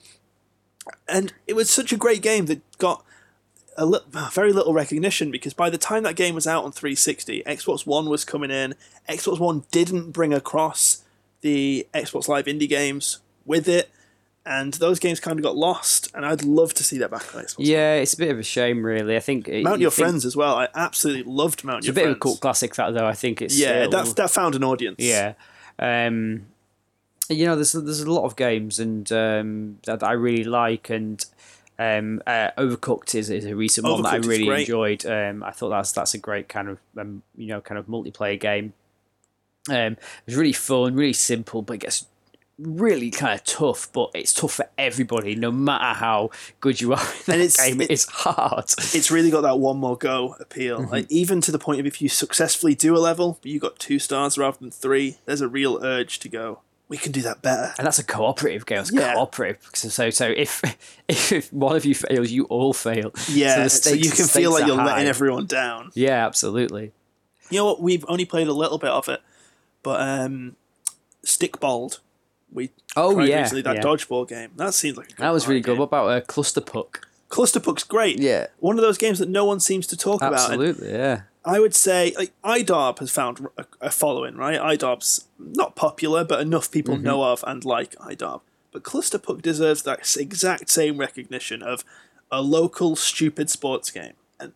and 1.09 1.33
it 1.47 1.55
was 1.57 1.71
such 1.71 1.91
a 1.93 1.97
great 1.97 2.21
game 2.23 2.45
that 2.47 2.61
got 2.79 3.03
a 3.79 3.87
li- 3.87 4.01
very 4.31 4.53
little 4.53 4.75
recognition 4.75 5.31
because 5.31 5.55
by 5.55 5.71
the 5.71 5.79
time 5.79 6.03
that 6.03 6.17
game 6.17 6.35
was 6.35 6.47
out 6.47 6.65
on 6.65 6.73
360, 6.73 7.43
Xbox 7.47 7.87
One 7.87 8.11
was 8.11 8.25
coming 8.27 8.51
in. 8.51 8.75
Xbox 9.09 9.39
One 9.39 9.65
didn't 9.71 10.11
bring 10.11 10.35
across 10.35 11.03
the 11.43 11.87
Xbox 11.95 12.29
Live 12.29 12.47
indie 12.47 12.69
games 12.69 13.19
with 13.47 13.69
it, 13.69 13.91
and 14.47 14.75
those 14.75 14.99
games 14.99 15.21
kind 15.21 15.39
of 15.39 15.43
got 15.43 15.57
lost. 15.57 16.11
And 16.15 16.25
I'd 16.27 16.45
love 16.45 16.75
to 16.75 16.85
see 16.85 16.99
that 16.99 17.11
back 17.11 17.35
on 17.35 17.43
Xbox. 17.45 17.57
Yeah, 17.59 17.95
it's 17.95 18.15
a 18.15 18.17
bit 18.19 18.31
of 18.31 18.39
a 18.39 18.43
shame, 18.43 18.85
really. 18.85 19.17
I 19.17 19.21
think 19.21 19.49
Mount 19.49 19.79
you 19.81 19.83
Your 19.85 19.91
think- 19.91 20.07
Friends 20.09 20.25
as 20.25 20.37
well. 20.37 20.57
I 20.57 20.69
absolutely 20.75 21.31
loved 21.33 21.65
Mount 21.65 21.79
It's 21.79 21.87
Your 21.87 21.93
a 21.93 21.95
bit 21.95 22.01
Friends. 22.03 22.15
of 22.15 22.17
a 22.17 22.21
cult 22.21 22.41
classic, 22.41 22.75
that 22.77 22.95
though. 22.95 23.07
I 23.07 23.15
think 23.15 23.43
it's 23.43 23.59
yeah, 23.59 23.87
still- 23.87 23.91
that 24.05 24.17
that 24.17 24.31
found 24.31 24.55
an 24.55 24.65
audience. 24.65 24.97
Yeah. 24.99 25.35
Um, 25.79 26.47
you 27.29 27.47
know, 27.47 27.55
there's 27.55 27.73
there's 27.73 28.01
a 28.01 28.11
lot 28.13 28.25
of 28.25 28.35
games 28.37 28.81
and 28.81 29.11
um, 29.13 29.79
that 29.85 30.03
I 30.03 30.13
really 30.13 30.45
like, 30.45 30.91
and 30.91 31.25
um, 31.79 32.21
uh, 32.27 32.51
Overcooked 32.59 33.15
is, 33.15 33.31
is 33.31 33.45
a 33.47 33.55
recent 33.55 33.87
one 33.87 34.03
that 34.03 34.13
I 34.13 34.19
Overcooked 34.19 34.21
is 34.23 34.27
really 34.29 34.45
great. 34.47 34.61
enjoyed. 34.63 35.07
Um, 35.07 35.43
I 35.45 35.53
thought 35.53 35.71
that's 35.71 35.93
that's 35.93 36.13
a 36.15 36.19
great 36.19 36.49
kind 36.49 36.69
of 36.69 36.79
um, 36.99 37.23
you 37.37 37.47
know 37.47 37.61
kind 37.61 37.79
of 37.79 37.87
multiplayer 37.87 38.39
game. 38.39 38.73
Um, 39.69 39.93
it 39.95 39.99
was 40.27 40.37
really 40.37 40.53
fun, 40.53 40.95
really 40.95 41.13
simple, 41.13 41.63
but 41.63 41.75
it 41.75 41.79
gets 41.83 42.07
really 42.59 43.11
kind 43.11 43.35
of 43.39 43.45
tough. 43.45 43.91
But 43.93 44.11
it's 44.15 44.33
tough 44.33 44.53
for 44.55 44.67
everybody, 44.79 45.35
no 45.35 45.51
matter 45.53 45.99
how 45.99 46.31
good 46.61 46.81
you 46.81 46.93
are. 46.95 47.01
In 47.27 47.35
And 47.35 47.43
it's- 47.43 47.57
game. 47.57 47.81
it- 47.81 47.91
it's 47.91 48.07
hard. 48.09 48.65
it's 48.95 49.11
really 49.11 49.31
got 49.31 49.43
that 49.43 49.59
one 49.59 49.79
more 49.79 49.97
go 49.97 50.37
appeal. 50.41 50.81
Mm-hmm. 50.81 50.91
Like 50.93 51.07
even 51.11 51.41
to 51.43 51.53
the 51.53 51.59
point 51.59 51.81
of 51.81 51.87
if 51.87 52.01
you 52.01 52.09
successfully 52.09 52.75
do 52.75 52.97
a 52.97 52.99
level, 52.99 53.39
but 53.43 53.51
you 53.51 53.59
got 53.59 53.79
two 53.79 53.99
stars 53.99 54.39
rather 54.39 54.57
than 54.61 54.71
three, 54.71 55.19
there's 55.27 55.41
a 55.41 55.49
real 55.49 55.79
urge 55.83 56.19
to 56.21 56.29
go. 56.29 56.61
We 56.89 56.97
can 56.97 57.13
do 57.13 57.23
that 57.23 57.41
better. 57.41 57.73
And 57.79 57.87
that's 57.87 58.01
a 58.01 58.05
cooperative 58.05 58.67
game. 58.67 58.81
It's 58.81 58.91
Yeah. 58.93 59.15
cooperative. 59.15 59.59
So, 59.75 59.89
so, 59.89 60.11
so 60.11 60.27
if 60.37 60.61
if 61.09 61.53
one 61.53 61.77
of 61.77 61.85
you 61.85 61.95
fails, 61.95 62.31
you 62.33 62.45
all 62.47 62.73
fail. 62.73 63.13
Yeah, 63.31 63.69
so, 63.69 63.91
stakes- 63.93 64.05
you 64.07 64.11
can 64.11 64.27
feel 64.27 64.51
like 64.51 64.67
you're 64.67 64.75
high. 64.77 64.87
letting 64.87 65.07
everyone 65.07 65.47
down. 65.47 65.93
Yeah, 65.95 66.27
absolutely. 66.27 66.91
You 67.49 67.59
know 67.59 67.65
what? 67.67 67.81
We've 67.81 68.05
only 68.09 68.25
played 68.25 68.49
a 68.49 68.53
little 68.53 68.79
bit 68.79 68.91
of 68.91 69.09
it, 69.09 69.21
but 69.83 70.01
um, 70.01 70.57
Stikbold, 71.25 72.01
we 72.53 72.71
Oh 72.97 73.21
yeah, 73.21 73.49
that 73.49 73.65
yeah. 73.65 73.81
dodgeball 73.83 74.29
game. 74.29 74.51
That 74.57 74.75
seems 74.75 74.97
like 74.97 75.07
a 75.07 75.11
good 75.15 75.19
that 75.23 75.31
was 75.31 75.47
really 75.47 75.61
party 75.61 75.75
good. 75.75 75.79
What 75.79 75.91
game. 75.91 76.01
about 76.01 76.11
uh, 76.11 76.21
Cluster 76.23 76.61
Puck? 76.61 77.07
Cluster 77.29 77.61
Puck's 77.61 77.85
great. 77.85 78.19
Yeah. 78.19 78.49
one 78.59 78.77
of 78.77 78.83
those 78.83 78.99
games 78.99 79.19
that 79.21 79.29
no 79.29 79.45
one 79.45 79.61
seems 79.61 79.87
to 79.89 79.97
talk 79.97 80.21
about. 80.21 80.35
Absolutely, 80.35 80.91
yeah. 80.91 81.23
I 81.45 81.61
would 81.61 81.75
say 81.75 82.13
like 82.19 82.33
IDARB 82.45 82.99
has 82.99 83.11
found 83.11 83.47
a, 83.57 83.65
a 83.81 83.91
following, 83.91 84.37
right? 84.37 84.59
IDARB's 84.59 85.27
not 85.39 85.77
popular, 85.77 86.25
but 86.25 86.41
enough 86.41 86.71
people 86.71 86.95
Mm-hmm. 86.95 87.05
know 87.05 87.23
of 87.25 87.45
and 87.47 87.65
like 87.65 87.93
IDOB. 87.97 88.41
But 88.73 88.83
Clusterpuck 88.85 89.43
deserves 89.43 89.83
that 89.83 90.17
exact 90.19 90.71
same 90.71 90.99
recognition 90.99 91.63
of 91.63 91.85
a 92.31 92.41
local 92.43 92.95
stupid 92.97 93.51
sports 93.51 93.91
game, 93.91 94.13
and 94.39 94.53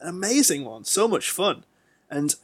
an 0.00 0.08
amazing 0.08 0.64
one, 0.64 0.84
so 0.84 1.06
much 1.08 1.30
fun, 1.30 1.64
and 2.10 2.34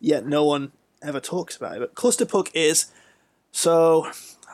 yet 0.00 0.26
no 0.26 0.44
one 0.44 0.72
ever 1.04 1.20
talks 1.20 1.56
about 1.56 1.76
it. 1.76 1.80
But 1.80 1.94
Clusterpuck 1.94 2.50
is 2.54 2.86
so. 3.52 4.08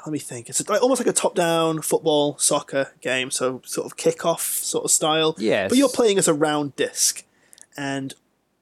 Let 0.07 0.13
me 0.13 0.19
think. 0.19 0.49
It's 0.49 0.67
like, 0.67 0.81
almost 0.81 0.99
like 0.99 1.09
a 1.09 1.13
top-down 1.13 1.83
football 1.83 2.39
soccer 2.39 2.93
game, 3.03 3.31
so 3.31 3.61
sort 3.67 3.85
of 3.85 3.99
kick-off 3.99 4.41
sort 4.41 4.87
of 4.87 4.91
style. 4.91 5.35
Yes. 5.37 5.69
But 5.69 5.77
you're 5.77 5.91
playing 5.91 6.17
as 6.17 6.27
a 6.27 6.33
round 6.33 6.75
disc, 6.75 7.23
and 7.77 8.15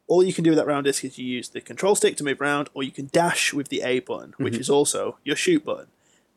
all 0.09 0.24
you 0.24 0.32
can 0.32 0.43
do 0.43 0.51
with 0.51 0.59
that 0.59 0.66
round 0.66 0.84
disc 0.86 1.05
is 1.05 1.16
you 1.16 1.24
use 1.26 1.51
the 1.51 1.61
control 1.61 1.95
stick 1.95 2.16
to 2.16 2.24
move 2.24 2.41
around, 2.41 2.70
or 2.74 2.82
you 2.82 2.91
can 2.91 3.09
dash 3.12 3.53
with 3.55 3.68
the 3.68 3.82
A 3.82 4.01
button, 4.01 4.34
which 4.39 4.55
Mm-hmm. 4.55 4.61
is 4.62 4.68
also 4.70 5.18
your 5.22 5.36
shoot 5.36 5.64
button. 5.64 5.86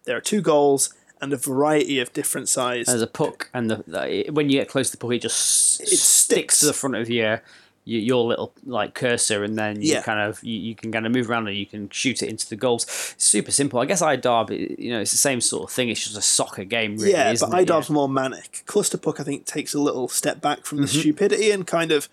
There 0.03 0.15
are 0.15 0.21
two 0.21 0.41
goals 0.41 0.93
and 1.19 1.33
a 1.33 1.37
variety 1.37 1.99
of 1.99 2.13
different 2.13 2.47
size. 2.47 2.85
There's 2.85 3.01
a 3.01 3.07
puck, 3.07 3.49
and 3.55 3.71
the, 3.71 3.83
the 3.87 4.29
when 4.31 4.51
you 4.51 4.59
get 4.59 4.69
close 4.69 4.91
to 4.91 4.97
the 4.97 5.01
puck, 5.01 5.13
it 5.13 5.21
just 5.23 5.81
It 5.81 5.87
sticks 5.87 6.01
sticks. 6.03 6.59
to 6.59 6.67
the 6.67 6.73
front 6.73 6.95
of 6.95 7.09
your 7.09 7.41
your, 7.85 8.01
your 8.01 8.23
little 8.25 8.53
like 8.65 8.93
cursor, 8.93 9.43
and 9.43 9.57
then 9.57 9.81
you 9.81 9.93
Yeah. 9.93 10.01
kind 10.01 10.19
of 10.19 10.43
you, 10.43 10.57
you 10.59 10.75
can 10.75 10.91
kind 10.91 11.05
of 11.05 11.11
move 11.11 11.29
around 11.29 11.47
and 11.47 11.57
you 11.57 11.65
can 11.65 11.89
shoot 11.89 12.21
it 12.21 12.29
into 12.29 12.47
the 12.47 12.55
goals. 12.55 12.83
It's 13.15 13.25
super 13.25 13.51
simple. 13.51 13.79
I 13.79 13.85
guess 13.85 14.01
iDarb, 14.01 14.77
you 14.79 14.91
know, 14.91 14.99
it's 15.01 15.11
the 15.11 15.17
same 15.17 15.41
sort 15.41 15.63
of 15.69 15.71
thing. 15.75 15.89
It's 15.89 16.03
just 16.03 16.17
a 16.17 16.21
soccer 16.21 16.63
game, 16.63 16.97
really. 16.97 17.11
yeah, 17.11 17.33
but 17.39 17.49
it? 17.59 17.67
IDARB's 17.67 17.89
more 17.89 18.07
manic. 18.09 18.63
Cluster 18.65 18.97
Puck, 18.97 19.19
I 19.19 19.23
think, 19.23 19.45
takes 19.45 19.73
a 19.73 19.79
little 19.79 20.07
step 20.07 20.41
back 20.41 20.65
from 20.65 20.79
the 20.81 20.87
Mm-hmm. 20.87 20.99
stupidity 20.99 21.51
and 21.51 21.65
kind 21.65 21.91
of, 21.91 22.07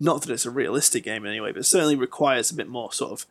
not 0.00 0.22
that 0.22 0.32
it's 0.32 0.44
a 0.46 0.50
realistic 0.50 1.04
game 1.04 1.24
anyway, 1.24 1.52
but 1.52 1.64
certainly 1.64 1.94
requires 1.94 2.50
a 2.50 2.54
bit 2.54 2.68
more 2.68 2.92
sort 2.92 3.12
of 3.12 3.26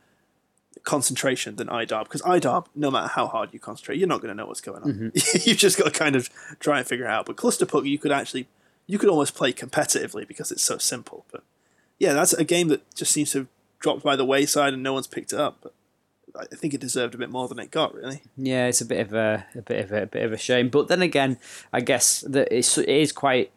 concentration 0.83 1.55
than 1.57 1.67
IDARB. 1.67 2.03
Because 2.05 2.21
IDARB, 2.21 2.67
no 2.75 2.89
matter 2.89 3.07
how 3.09 3.27
hard 3.27 3.49
you 3.53 3.59
concentrate, 3.59 3.97
you're 3.97 4.07
not 4.07 4.21
going 4.21 4.29
to 4.29 4.35
know 4.35 4.45
what's 4.47 4.61
going 4.61 4.83
on. 4.83 4.93
Mm-hmm. 4.93 5.37
You've 5.49 5.57
just 5.57 5.77
got 5.77 5.85
to 5.85 5.91
kind 5.91 6.15
of 6.15 6.29
try 6.59 6.79
and 6.79 6.87
figure 6.87 7.05
it 7.05 7.09
out. 7.11 7.25
But 7.25 7.35
Cluster 7.35 7.65
Puck, 7.65 7.85
you 7.85 7.97
could 7.97 8.11
actually, 8.11 8.47
you 8.87 8.97
could 8.97 9.09
almost 9.09 9.35
play 9.35 9.53
competitively 9.53 10.27
because 10.27 10.51
it's 10.51 10.63
so 10.63 10.77
simple. 10.77 11.25
But 11.31 11.43
yeah, 12.01 12.13
that's 12.13 12.33
a 12.33 12.43
game 12.43 12.69
that 12.69 12.95
just 12.95 13.11
seems 13.11 13.31
to 13.33 13.37
have 13.37 13.47
dropped 13.79 14.01
by 14.01 14.15
the 14.15 14.25
wayside 14.25 14.73
and 14.73 14.81
no 14.81 14.93
one's 14.93 15.05
picked 15.05 15.33
it 15.33 15.39
up. 15.39 15.59
But 15.61 15.73
I 16.35 16.55
think 16.55 16.73
it 16.73 16.81
deserved 16.81 17.13
a 17.13 17.17
bit 17.19 17.29
more 17.29 17.47
than 17.47 17.59
it 17.59 17.69
got, 17.69 17.93
really. 17.93 18.23
Yeah, 18.35 18.65
it's 18.65 18.81
a 18.81 18.85
bit 18.85 19.01
of 19.01 19.13
a, 19.13 19.45
a 19.53 19.61
bit 19.61 19.85
of 19.85 19.91
a, 19.91 20.01
a 20.01 20.05
bit 20.07 20.23
of 20.23 20.33
a 20.33 20.37
shame. 20.37 20.69
But 20.69 20.87
then 20.87 21.03
again, 21.03 21.37
I 21.71 21.81
guess 21.81 22.21
that 22.21 22.47
it's, 22.51 22.75
it 22.79 22.89
is 22.89 23.11
quite 23.11 23.51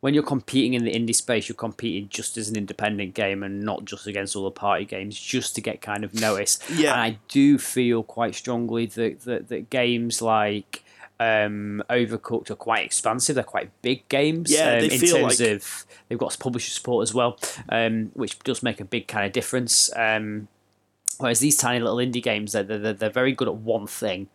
when 0.00 0.12
you're 0.12 0.22
competing 0.22 0.74
in 0.74 0.84
the 0.84 0.92
indie 0.92 1.14
space, 1.14 1.48
you're 1.48 1.56
competing 1.56 2.10
just 2.10 2.36
as 2.36 2.50
an 2.50 2.56
independent 2.56 3.14
game 3.14 3.42
and 3.42 3.62
not 3.62 3.86
just 3.86 4.06
against 4.06 4.36
all 4.36 4.44
the 4.44 4.50
party 4.50 4.84
games, 4.84 5.18
just 5.18 5.54
to 5.54 5.62
get 5.62 5.80
kind 5.80 6.04
of 6.04 6.12
noticed. 6.12 6.62
Yeah. 6.68 6.92
And 6.92 7.00
I 7.00 7.18
do 7.28 7.56
feel 7.56 8.02
quite 8.02 8.34
strongly 8.34 8.84
that 8.84 9.22
that, 9.22 9.48
that 9.48 9.70
games 9.70 10.20
like 10.20 10.83
um, 11.20 11.82
Overcooked 11.90 12.50
are 12.50 12.56
quite 12.56 12.84
expansive. 12.84 13.34
They're 13.36 13.44
quite 13.44 13.70
big 13.82 14.08
games. 14.08 14.50
Yeah, 14.50 14.74
um, 14.74 14.80
they 14.80 14.94
in 14.94 15.00
feel 15.00 15.16
terms 15.18 15.40
like- 15.40 15.50
of 15.50 15.86
they've 16.08 16.18
got 16.18 16.36
publisher 16.38 16.70
support 16.70 17.02
as 17.04 17.14
well, 17.14 17.38
um, 17.68 18.10
which 18.14 18.38
does 18.40 18.62
make 18.62 18.80
a 18.80 18.84
big 18.84 19.06
kind 19.08 19.26
of 19.26 19.32
difference. 19.32 19.94
Um, 19.96 20.48
Whereas 21.18 21.38
these 21.38 21.56
tiny 21.56 21.78
little 21.78 21.98
indie 21.98 22.20
games, 22.20 22.50
they're, 22.52 22.64
they're, 22.64 22.92
they're 22.92 23.08
very 23.08 23.30
good 23.32 23.46
at 23.46 23.54
one 23.54 23.86
thing, 23.86 24.26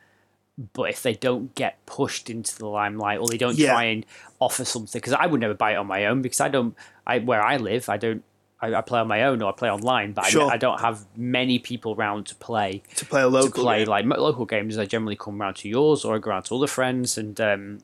but 0.71 0.83
if 0.89 1.03
they 1.03 1.13
don't 1.13 1.53
get 1.53 1.85
pushed 1.85 2.29
into 2.29 2.57
the 2.57 2.67
limelight 2.67 3.19
or 3.19 3.27
they 3.27 3.37
don't 3.37 3.57
Yeah. 3.57 3.71
try 3.71 3.83
and 3.83 4.05
offer 4.39 4.63
something, 4.63 4.97
because 4.97 5.11
I 5.11 5.25
would 5.25 5.41
never 5.41 5.53
buy 5.53 5.73
it 5.73 5.75
on 5.75 5.87
my 5.87 6.05
own 6.05 6.21
because 6.21 6.39
I 6.39 6.47
don't, 6.47 6.73
I 7.05 7.19
where 7.19 7.41
I 7.43 7.57
live, 7.57 7.89
I 7.89 7.97
don't, 7.97 8.23
I, 8.61 8.73
I 8.75 8.81
play 8.81 8.99
on 8.99 9.07
my 9.07 9.23
own 9.23 9.41
or 9.41 9.49
I 9.49 9.55
play 9.55 9.69
online, 9.71 10.11
but 10.11 10.25
Sure. 10.25 10.49
I, 10.49 10.55
I 10.55 10.57
don't 10.57 10.81
have 10.81 11.05
many 11.15 11.59
people 11.59 11.93
around 11.95 12.25
to 12.27 12.35
play. 12.35 12.83
To 12.95 13.05
play 13.05 13.21
a 13.21 13.25
To 13.25 13.29
local 13.29 13.63
play 13.63 13.79
game. 13.79 13.87
like 13.87 14.05
local 14.05 14.45
games, 14.45 14.77
I 14.77 14.85
generally 14.85 15.15
come 15.15 15.39
round 15.39 15.55
to 15.57 15.69
yours 15.69 16.03
or 16.03 16.15
I 16.15 16.19
go 16.19 16.31
round 16.31 16.45
to 16.45 16.55
other 16.55 16.67
friends, 16.67 17.17
and 17.17 17.39
um, 17.39 17.79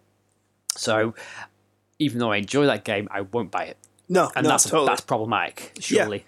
so 0.75 1.13
even 1.99 2.19
though 2.19 2.31
I 2.31 2.37
enjoy 2.37 2.65
that 2.65 2.83
game, 2.83 3.07
I 3.11 3.21
won't 3.21 3.51
buy 3.51 3.63
it, 3.65 3.77
No, 4.09 4.31
and 4.35 4.43
no, 4.43 4.49
that's 4.49 4.65
totally. 4.69 4.87
that's 4.87 5.01
problematic. 5.01 5.77
Surely, 5.79 6.25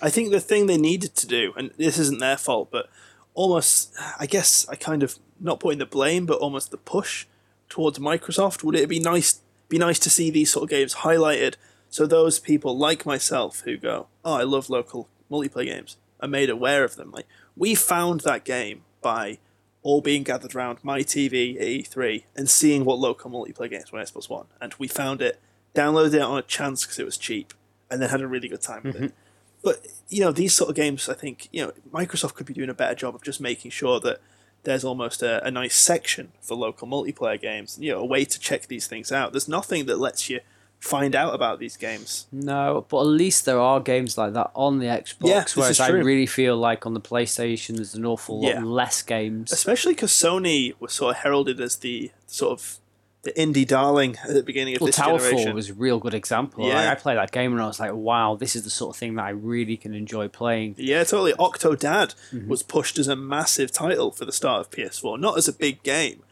I 0.00 0.10
think 0.10 0.30
the 0.30 0.40
thing 0.40 0.66
they 0.66 0.78
needed 0.78 1.14
to 1.16 1.26
do, 1.26 1.52
and 1.56 1.70
this 1.76 1.98
isn't 1.98 2.20
their 2.20 2.36
fault, 2.36 2.68
but 2.70 2.88
almost, 3.34 3.92
I 4.18 4.26
guess, 4.26 4.66
I 4.68 4.76
kind 4.76 5.02
of 5.02 5.18
not 5.40 5.58
putting 5.58 5.78
the 5.80 5.86
blame, 5.86 6.24
but 6.26 6.38
almost 6.38 6.70
the 6.70 6.76
push 6.76 7.26
towards 7.68 7.98
Microsoft. 7.98 8.62
Would 8.62 8.76
it 8.76 8.88
be 8.88 9.00
nice, 9.00 9.40
be 9.68 9.78
nice 9.78 9.98
to 10.00 10.10
see 10.10 10.30
these 10.30 10.52
sort 10.52 10.64
of 10.64 10.70
games 10.70 10.94
highlighted, 10.96 11.54
so 11.92 12.06
those 12.06 12.38
people 12.38 12.76
like 12.76 13.04
myself 13.04 13.60
who 13.66 13.76
go, 13.76 14.06
"Oh, 14.24 14.32
I 14.32 14.44
love 14.44 14.70
local 14.70 15.10
multiplayer 15.30 15.66
games," 15.66 15.98
are 16.20 16.26
made 16.26 16.48
aware 16.48 16.84
of 16.84 16.96
them. 16.96 17.10
Like 17.10 17.26
we 17.54 17.74
found 17.74 18.20
that 18.20 18.44
game 18.44 18.84
by 19.02 19.38
all 19.82 20.00
being 20.00 20.22
gathered 20.22 20.54
around 20.54 20.78
my 20.82 21.02
TV 21.02 21.60
at 21.60 21.66
E3 21.66 22.24
and 22.34 22.48
seeing 22.48 22.86
what 22.86 22.98
local 22.98 23.30
multiplayer 23.30 23.68
games 23.68 23.92
were 23.92 23.98
on 23.98 24.06
Xbox 24.06 24.30
One, 24.30 24.46
and 24.58 24.72
we 24.78 24.88
found 24.88 25.20
it, 25.20 25.38
downloaded 25.74 26.14
it 26.14 26.22
on 26.22 26.38
a 26.38 26.42
chance 26.42 26.82
because 26.82 26.98
it 26.98 27.04
was 27.04 27.18
cheap, 27.18 27.52
and 27.90 28.00
then 28.00 28.08
had 28.08 28.22
a 28.22 28.26
really 28.26 28.48
good 28.48 28.62
time 28.62 28.84
with 28.84 28.96
it. 28.96 29.02
Mm-hmm. 29.02 29.16
But 29.62 29.86
you 30.08 30.20
know, 30.20 30.32
these 30.32 30.54
sort 30.54 30.70
of 30.70 30.76
games, 30.76 31.10
I 31.10 31.14
think 31.14 31.50
you 31.52 31.66
know, 31.66 31.72
Microsoft 31.92 32.36
could 32.36 32.46
be 32.46 32.54
doing 32.54 32.70
a 32.70 32.74
better 32.74 32.94
job 32.94 33.14
of 33.14 33.22
just 33.22 33.38
making 33.38 33.70
sure 33.70 34.00
that 34.00 34.22
there's 34.62 34.82
almost 34.82 35.22
a, 35.22 35.44
a 35.44 35.50
nice 35.50 35.76
section 35.76 36.32
for 36.40 36.54
local 36.54 36.88
multiplayer 36.88 37.38
games. 37.38 37.76
You 37.78 37.92
know, 37.92 37.98
a 37.98 38.06
way 38.06 38.24
to 38.24 38.40
check 38.40 38.68
these 38.68 38.86
things 38.86 39.12
out. 39.12 39.32
There's 39.32 39.46
nothing 39.46 39.84
that 39.86 39.98
lets 39.98 40.30
you 40.30 40.40
find 40.82 41.14
out 41.14 41.32
about 41.32 41.60
these 41.60 41.76
games. 41.76 42.26
No, 42.32 42.84
but 42.88 43.00
at 43.02 43.06
least 43.06 43.44
there 43.44 43.60
are 43.60 43.78
games 43.80 44.18
like 44.18 44.32
that 44.34 44.50
on 44.54 44.80
the 44.80 44.86
Xbox. 44.86 45.14
Yeah, 45.28 45.44
whereas 45.54 45.70
is 45.76 45.80
I 45.80 45.88
really 45.90 46.26
feel 46.26 46.56
like 46.56 46.84
on 46.86 46.92
the 46.94 47.00
PlayStation, 47.00 47.76
there's 47.76 47.94
an 47.94 48.04
awful 48.04 48.42
lot 48.42 48.48
Yeah. 48.54 48.64
less 48.64 49.00
games. 49.02 49.52
especially 49.52 49.94
because 49.94 50.10
Sony 50.10 50.74
was 50.80 50.92
sort 50.92 51.14
of 51.16 51.22
heralded 51.22 51.60
as 51.60 51.76
the 51.76 52.10
sort 52.26 52.52
of 52.58 52.78
the 53.22 53.30
indie 53.34 53.64
darling 53.64 54.16
at 54.24 54.34
the 54.34 54.42
beginning 54.42 54.74
of 54.74 54.80
Well, 54.80 54.88
this 54.88 54.98
Towerfall 54.98 55.18
generation. 55.30 55.54
was 55.54 55.70
a 55.70 55.74
real 55.74 56.00
good 56.00 56.12
example. 56.14 56.66
Yeah. 56.66 56.74
Like, 56.74 56.88
I 56.88 56.94
played 56.96 57.16
that 57.18 57.30
game 57.30 57.52
and 57.52 57.62
I 57.62 57.66
was 57.68 57.78
like, 57.78 57.94
wow, 57.94 58.34
this 58.34 58.56
is 58.56 58.64
the 58.64 58.70
sort 58.70 58.96
of 58.96 58.98
thing 58.98 59.14
that 59.14 59.22
I 59.22 59.30
really 59.30 59.76
can 59.76 59.94
enjoy 59.94 60.26
playing. 60.26 60.74
Yeah, 60.76 61.04
totally. 61.04 61.32
Octodad 61.34 62.16
Mm-hmm. 62.34 62.48
was 62.48 62.64
pushed 62.64 62.98
as 62.98 63.06
a 63.06 63.14
massive 63.14 63.70
title 63.70 64.10
for 64.10 64.24
the 64.24 64.32
start 64.32 64.62
of 64.62 64.70
PS4, 64.72 65.20
not 65.20 65.38
as 65.38 65.46
a 65.46 65.52
big 65.52 65.84
game, 65.84 66.24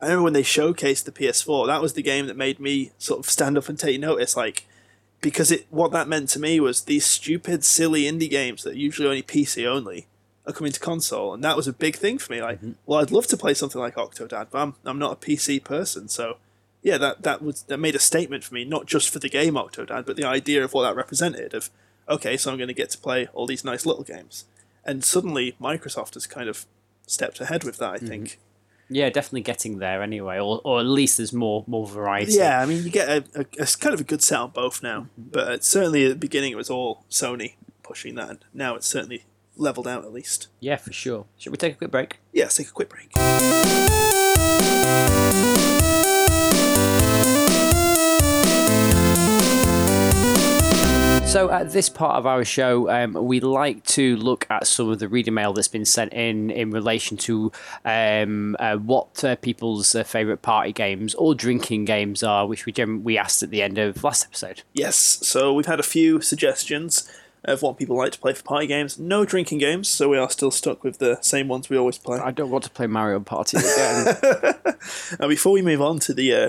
I 0.00 0.06
remember 0.06 0.24
when 0.24 0.32
they 0.32 0.42
showcased 0.42 1.04
the 1.04 1.12
PS4, 1.12 1.66
that 1.66 1.82
was 1.82 1.92
the 1.92 2.02
game 2.02 2.26
that 2.26 2.36
made 2.36 2.58
me 2.58 2.92
sort 2.98 3.20
of 3.20 3.28
stand 3.30 3.58
up 3.58 3.68
and 3.68 3.78
take 3.78 4.00
notice, 4.00 4.36
like 4.36 4.66
because 5.20 5.50
it 5.50 5.66
what 5.70 5.92
that 5.92 6.08
meant 6.08 6.30
to 6.30 6.40
me 6.40 6.58
was 6.60 6.82
these 6.82 7.04
stupid, 7.04 7.64
silly 7.64 8.04
indie 8.04 8.30
games 8.30 8.62
that 8.62 8.72
are 8.74 8.78
usually 8.78 9.06
only 9.08 9.22
PC 9.22 9.66
only 9.66 10.06
are 10.46 10.52
coming 10.54 10.72
to 10.72 10.80
console, 10.80 11.34
and 11.34 11.44
that 11.44 11.56
was 11.56 11.68
a 11.68 11.72
big 11.72 11.96
thing 11.96 12.16
for 12.18 12.32
me. 12.32 12.40
Like, 12.40 12.58
Mm-hmm. 12.58 12.72
well, 12.86 13.00
I'd 13.00 13.10
love 13.10 13.26
to 13.28 13.36
play 13.36 13.52
something 13.54 13.80
like 13.80 13.96
Octodad, 13.96 14.46
but 14.50 14.58
I'm 14.58 14.74
I'm 14.84 14.98
not 14.98 15.12
a 15.12 15.16
PC 15.16 15.62
person, 15.62 16.08
so. 16.08 16.38
Yeah, 16.82 16.96
that, 16.96 17.24
that 17.24 17.42
was 17.42 17.64
that 17.64 17.76
made 17.76 17.94
a 17.94 17.98
statement 17.98 18.42
for 18.42 18.54
me, 18.54 18.64
not 18.64 18.86
just 18.86 19.10
for 19.10 19.18
the 19.18 19.28
game 19.28 19.52
Octodad, 19.52 20.06
but 20.06 20.16
the 20.16 20.24
idea 20.24 20.64
of 20.64 20.72
what 20.72 20.84
that 20.84 20.96
represented. 20.96 21.52
Of 21.52 21.68
okay, 22.08 22.38
so 22.38 22.50
I'm 22.50 22.56
going 22.56 22.68
to 22.68 22.72
get 22.74 22.88
to 22.92 22.96
play 22.96 23.28
all 23.34 23.46
these 23.46 23.66
nice 23.66 23.84
little 23.84 24.02
games, 24.02 24.46
and 24.82 25.04
suddenly 25.04 25.56
Microsoft 25.60 26.14
has 26.14 26.26
kind 26.26 26.48
of 26.48 26.64
stepped 27.06 27.38
ahead 27.38 27.64
with 27.64 27.76
that. 27.76 27.92
I 27.92 27.98
think. 27.98 28.38
Yeah, 28.90 29.08
definitely 29.08 29.42
getting 29.42 29.78
there 29.78 30.02
anyway, 30.02 30.38
or, 30.38 30.60
or 30.64 30.80
at 30.80 30.86
least 30.86 31.16
there's 31.18 31.32
more 31.32 31.64
more 31.66 31.86
variety. 31.86 32.32
Yeah, 32.32 32.60
I 32.60 32.66
mean, 32.66 32.82
you 32.82 32.90
get 32.90 33.08
a, 33.08 33.24
a, 33.34 33.62
a 33.62 33.66
kind 33.66 33.94
of 33.94 34.00
a 34.00 34.04
good 34.04 34.22
set 34.22 34.38
on 34.38 34.50
both 34.50 34.82
now, 34.82 35.02
mm-hmm. 35.02 35.30
but 35.30 35.64
certainly 35.64 36.04
at 36.04 36.08
the 36.10 36.16
beginning 36.16 36.52
it 36.52 36.56
was 36.56 36.68
all 36.70 37.04
Sony 37.08 37.54
pushing 37.82 38.16
that. 38.16 38.28
and 38.30 38.44
Now 38.52 38.74
it's 38.74 38.86
certainly 38.86 39.24
leveled 39.56 39.86
out 39.86 40.04
at 40.04 40.12
least. 40.12 40.48
Yeah, 40.58 40.76
for 40.76 40.92
sure. 40.92 41.26
Should 41.38 41.52
we 41.52 41.56
take 41.56 41.74
a 41.74 41.76
quick 41.76 41.90
break? 41.90 42.18
Yeah, 42.32 42.44
let's 42.44 42.56
take 42.56 42.68
a 42.68 42.72
quick 42.72 42.88
break. 42.88 43.10
So, 51.26 51.48
at 51.48 51.70
this 51.70 51.88
part 51.88 52.16
of 52.16 52.26
our 52.26 52.44
show, 52.44 52.90
um, 52.90 53.12
we 53.12 53.38
like 53.38 53.84
to 53.84 54.16
look 54.16 54.48
at 54.50 54.66
some 54.66 54.88
of 54.88 54.98
the 54.98 55.06
reader 55.06 55.30
mail 55.30 55.52
that's 55.52 55.68
been 55.68 55.84
sent 55.84 56.12
in 56.12 56.50
in 56.50 56.72
relation 56.72 57.16
to 57.18 57.52
um, 57.84 58.56
uh, 58.58 58.76
what 58.78 59.22
uh, 59.22 59.36
people's 59.36 59.94
uh, 59.94 60.02
favourite 60.02 60.42
party 60.42 60.72
games 60.72 61.14
or 61.14 61.36
drinking 61.36 61.84
games 61.84 62.24
are, 62.24 62.48
which 62.48 62.66
we 62.66 62.72
gem- 62.72 63.04
we 63.04 63.16
asked 63.16 63.44
at 63.44 63.50
the 63.50 63.62
end 63.62 63.78
of 63.78 64.02
last 64.02 64.24
episode. 64.24 64.62
Yes, 64.72 64.96
so 64.96 65.54
we've 65.54 65.66
had 65.66 65.78
a 65.78 65.84
few 65.84 66.20
suggestions 66.20 67.08
of 67.44 67.62
what 67.62 67.78
people 67.78 67.96
like 67.96 68.10
to 68.12 68.18
play 68.18 68.32
for 68.32 68.42
party 68.42 68.66
games. 68.66 68.98
No 68.98 69.24
drinking 69.24 69.58
games, 69.58 69.88
so 69.88 70.08
we 70.08 70.18
are 70.18 70.30
still 70.30 70.50
stuck 70.50 70.82
with 70.82 70.98
the 70.98 71.16
same 71.20 71.46
ones 71.46 71.70
we 71.70 71.78
always 71.78 71.96
play. 71.96 72.18
I 72.18 72.32
don't 72.32 72.50
want 72.50 72.64
to 72.64 72.70
play 72.70 72.88
Mario 72.88 73.20
Party 73.20 73.56
again. 73.58 74.16
Uh, 75.20 75.28
before 75.28 75.52
we 75.52 75.62
move 75.62 75.80
on 75.80 76.00
to 76.00 76.12
the 76.12 76.34
uh, 76.34 76.48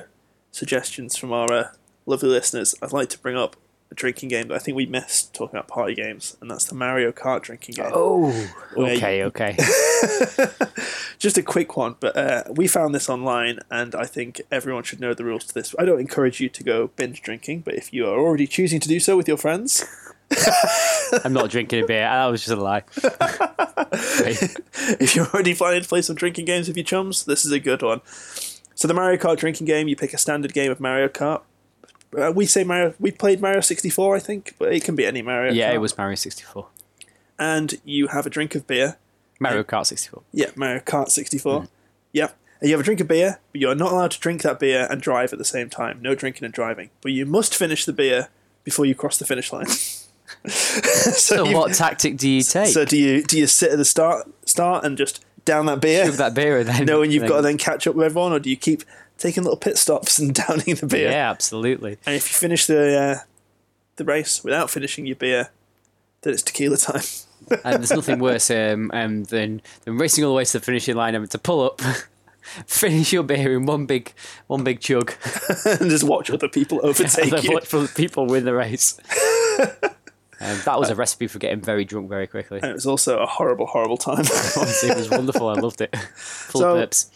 suggestions 0.51 1.15
from 1.17 1.31
our 1.31 1.53
uh, 1.53 1.67
lovely 2.07 2.29
listeners, 2.29 2.73
I'd 2.81 2.93
like 2.93 3.09
to 3.09 3.19
bring 3.19 3.37
up 3.37 3.55
a 3.91 3.95
drinking 3.95 4.29
game 4.29 4.47
that 4.47 4.55
I 4.55 4.59
think 4.59 4.75
we 4.75 4.85
missed 4.85 5.33
talking 5.33 5.57
about 5.57 5.67
party 5.67 5.93
games, 5.93 6.37
and 6.41 6.49
that's 6.49 6.65
the 6.65 6.75
Mario 6.75 7.11
Kart 7.11 7.41
drinking 7.41 7.75
game. 7.75 7.91
oh, 7.93 8.49
okay, 8.77 9.23
okay. 9.25 9.57
Just 11.19 11.37
a 11.37 11.43
quick 11.43 11.75
one, 11.77 11.97
but 11.99 12.17
uh, 12.17 12.43
we 12.49 12.67
found 12.67 12.95
this 12.95 13.09
online, 13.09 13.59
and 13.69 13.93
I 13.93 14.05
think 14.05 14.41
everyone 14.51 14.83
should 14.83 15.01
know 15.01 15.13
the 15.13 15.25
rules 15.25 15.43
to 15.45 15.53
this. 15.53 15.75
I 15.77 15.85
don't 15.85 15.99
encourage 15.99 16.39
you 16.39 16.49
to 16.49 16.63
go 16.63 16.87
binge 16.95 17.21
drinking, 17.21 17.61
but 17.61 17.75
if 17.75 17.93
you 17.93 18.07
are 18.07 18.17
already 18.17 18.47
choosing 18.47 18.79
to 18.79 18.87
do 18.87 18.99
so 18.99 19.17
with 19.17 19.27
your 19.27 19.37
friends, 19.37 19.85
I'm 21.23 21.33
not 21.33 21.49
drinking 21.49 21.83
a 21.83 21.87
beer. 21.87 22.01
That 22.01 22.25
was 22.27 22.45
just 22.45 22.57
a 22.57 22.61
lie. 22.61 22.83
If 24.99 25.15
you're 25.15 25.27
already 25.27 25.53
planning 25.53 25.81
to 25.81 25.87
play 25.87 26.01
some 26.01 26.15
drinking 26.15 26.45
games 26.45 26.67
with 26.67 26.77
your 26.77 26.83
chums, 26.85 27.25
this 27.25 27.45
is 27.45 27.51
a 27.51 27.59
good 27.59 27.81
one. 27.81 28.01
So 28.73 28.87
the 28.87 28.93
Mario 28.93 29.19
Kart 29.19 29.37
drinking 29.37 29.67
game, 29.67 29.87
you 29.87 29.95
pick 29.95 30.13
a 30.13 30.17
standard 30.17 30.53
game 30.53 30.71
of 30.71 30.79
Mario 30.79 31.07
Kart. 31.07 31.41
Uh, 32.17 32.31
we 32.35 32.45
say 32.45 32.63
Mario. 32.63 32.93
We 32.99 33.11
played 33.11 33.41
Mario 33.41 33.61
64, 33.61 34.15
I 34.15 34.19
think, 34.19 34.55
but 34.59 34.73
it 34.73 34.83
can 34.83 34.95
be 34.95 35.05
any 35.05 35.21
Mario. 35.21 35.53
Yeah, 35.53 35.71
Kart. 35.71 35.75
it 35.75 35.77
was 35.79 35.97
Mario 35.97 36.15
64. 36.15 36.67
And 37.39 37.75
you 37.85 38.07
have 38.07 38.25
a 38.25 38.29
drink 38.29 38.53
of 38.55 38.67
beer. 38.67 38.97
Mario 39.39 39.63
Kart 39.63 39.85
64. 39.87 40.21
Yeah, 40.33 40.47
Mario 40.55 40.79
Kart 40.81 41.09
64. 41.09 41.67
Yeah. 42.11 42.29
And 42.59 42.69
you 42.69 42.75
have 42.75 42.81
a 42.81 42.83
drink 42.83 42.99
of 42.99 43.07
beer, 43.07 43.39
but 43.51 43.61
you're 43.61 43.73
not 43.73 43.91
allowed 43.91 44.11
to 44.11 44.19
drink 44.19 44.43
that 44.43 44.59
beer 44.59 44.87
and 44.91 45.01
drive 45.01 45.33
at 45.33 45.39
the 45.39 45.45
same 45.45 45.69
time. 45.69 45.99
No 46.01 46.13
drinking 46.13 46.45
and 46.45 46.53
driving. 46.53 46.91
But 47.01 47.11
you 47.13 47.25
must 47.25 47.55
finish 47.55 47.85
the 47.85 47.93
beer 47.93 48.27
before 48.63 48.85
you 48.85 48.93
cross 48.93 49.17
the 49.17 49.25
finish 49.25 49.51
line. 49.51 49.65
so 50.47 51.11
So, 51.11 51.43
you- 51.45 51.55
what 51.55 51.73
tactic 51.73 52.17
do 52.17 52.29
you 52.29 52.43
take? 52.43 52.67
So 52.73 52.85
do 52.85 52.97
you 52.97 53.23
do 53.23 53.37
you 53.39 53.47
sit 53.47 53.71
at 53.71 53.77
the 53.77 53.85
start 53.85 54.27
start 54.47 54.83
and 54.85 54.97
just 54.97 55.23
down 55.43 55.65
that 55.65 55.81
beer, 55.81 56.05
Give 56.05 56.17
that 56.17 56.35
beer 56.35 56.59
and 56.59 56.67
then. 56.69 56.85
knowing 56.85 57.09
you've 57.11 57.21
then- 57.21 57.29
got 57.29 57.35
to 57.37 57.41
then 57.41 57.57
catch 57.57 57.87
up 57.87 57.95
with 57.95 58.05
everyone, 58.05 58.31
or 58.31 58.39
do 58.39 58.49
you 58.49 58.57
keep 58.57 58.83
taking 59.21 59.43
little 59.43 59.57
pit 59.57 59.77
stops 59.77 60.19
and 60.19 60.33
downing 60.47 60.75
the 60.75 60.87
beer? 60.87 61.11
Yeah, 61.11 61.29
absolutely. 61.29 61.97
And 62.05 62.15
if 62.15 62.29
you 62.29 62.35
finish 62.35 62.65
the 62.65 62.97
uh, 62.97 63.15
the 63.95 64.03
race 64.05 64.43
without 64.43 64.69
finishing 64.69 65.05
your 65.05 65.15
beer, 65.15 65.51
then 66.21 66.33
it's 66.33 66.41
tequila 66.41 66.77
time. 66.77 67.03
And 67.63 67.79
there's 67.81 67.91
nothing 67.91 68.19
worse 68.29 68.49
um, 68.51 68.91
um, 68.93 69.23
than, 69.25 69.61
than 69.83 69.97
racing 69.97 70.23
all 70.23 70.31
the 70.31 70.37
way 70.37 70.45
to 70.45 70.53
the 70.53 70.59
finishing 70.65 70.95
line, 70.95 71.09
and 71.09 71.15
having 71.15 71.29
to 71.29 71.37
pull 71.39 71.61
up, 71.65 71.81
finish 72.67 73.11
your 73.13 73.23
beer 73.23 73.53
in 73.55 73.65
one 73.65 73.85
big 73.85 74.13
one 74.47 74.63
big 74.63 74.79
chug, 74.79 75.13
and 75.65 75.89
just 75.89 76.03
watch 76.03 76.29
other 76.29 76.47
people 76.49 76.79
overtake 76.83 77.43
you. 77.43 77.53
watch 77.53 77.65
for 77.65 77.87
people 77.87 78.25
win 78.27 78.45
the 78.45 78.53
race. 78.53 78.99
Um, 80.43 80.59
that 80.65 80.79
was 80.79 80.89
a 80.89 80.95
recipe 80.95 81.27
for 81.27 81.37
getting 81.37 81.61
very 81.61 81.85
drunk 81.85 82.09
very 82.09 82.25
quickly. 82.25 82.59
And 82.63 82.71
it 82.71 82.73
was 82.73 82.87
also 82.87 83.19
a 83.19 83.27
horrible, 83.27 83.67
horrible 83.67 83.97
time. 83.97 84.21
It 84.25 84.97
was 84.97 85.07
wonderful. 85.11 85.47
I 85.49 85.53
loved 85.53 85.81
it. 85.81 85.95
Full 86.15 86.61
So- 86.61 86.75
of 86.75 86.81
pips. 86.81 87.11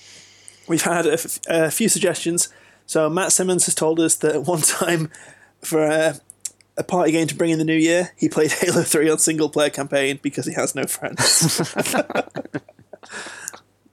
We've 0.68 0.82
had 0.82 1.06
a, 1.06 1.14
f- 1.14 1.40
a 1.48 1.72
few 1.72 1.90
suggestions. 1.90 2.50
So 2.86 3.10
Matt 3.10 3.32
Simmons 3.32 3.66
has 3.66 3.76
told 3.76 4.00
us 4.00 4.16
that 4.18 4.44
one 4.48 4.62
time 4.62 5.10
for 5.62 5.84
a, 5.86 6.16
a 6.78 6.84
party 6.84 7.12
game 7.12 7.28
to 7.28 7.36
bring 7.36 7.50
in 7.52 7.58
the 7.60 7.66
new 7.66 7.74
year, 7.78 8.12
he 8.18 8.30
played 8.30 8.52
Halo 8.60 8.82
3 8.84 9.10
on 9.10 9.18
single 9.20 9.50
player 9.50 9.70
campaign 9.70 10.20
because 10.22 10.46
he 10.46 10.54
has 10.54 10.76
no 10.76 10.86
friends. 10.86 11.60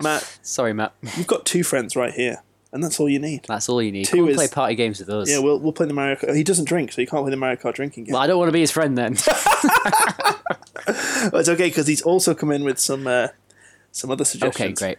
Matt, 0.03 0.39
Sorry, 0.43 0.73
Matt. 0.73 0.95
you've 1.17 1.27
got 1.29 1.45
two 1.47 1.63
friends 1.63 1.95
right 1.95 2.13
here, 2.13 2.43
and 2.73 2.83
that's 2.83 2.99
all 2.99 3.09
you 3.09 3.21
need. 3.21 3.45
That's 3.47 3.69
all 3.69 3.81
you 3.81 3.93
need. 3.93 4.07
Two 4.07 4.23
Come 4.23 4.29
is- 4.31 4.37
play 4.37 4.49
party 4.49 4.75
games 4.75 4.99
with 4.99 5.09
us. 5.11 5.31
Yeah, 5.31 5.39
we'll, 5.39 5.61
we'll 5.61 5.73
play 5.73 5.87
the 5.87 5.95
Mario 5.95 6.17
Kart. 6.17 6.35
He 6.35 6.43
doesn't 6.43 6.65
drink, 6.65 6.91
so 6.93 7.01
he 7.01 7.07
can't 7.07 7.23
play 7.23 7.31
the 7.31 7.37
Mario 7.37 7.57
Kart 7.57 7.75
drinking 7.75 8.05
game. 8.05 8.13
well, 8.15 8.23
I 8.23 8.27
don't 8.27 8.39
want 8.39 8.49
to 8.49 8.53
be 8.53 8.61
his 8.61 8.73
friend 8.73 8.99
then. 8.99 9.15
But 11.31 11.35
it's 11.41 11.49
okay 11.49 11.69
because 11.69 11.87
he's 11.87 12.03
also 12.03 12.35
come 12.35 12.51
in 12.51 12.65
with 12.65 12.81
some 12.81 13.07
uh, 13.07 13.29
some 13.93 14.11
other 14.11 14.25
suggestions. 14.25 14.83
okay, 14.83 14.97
great. 14.97 14.99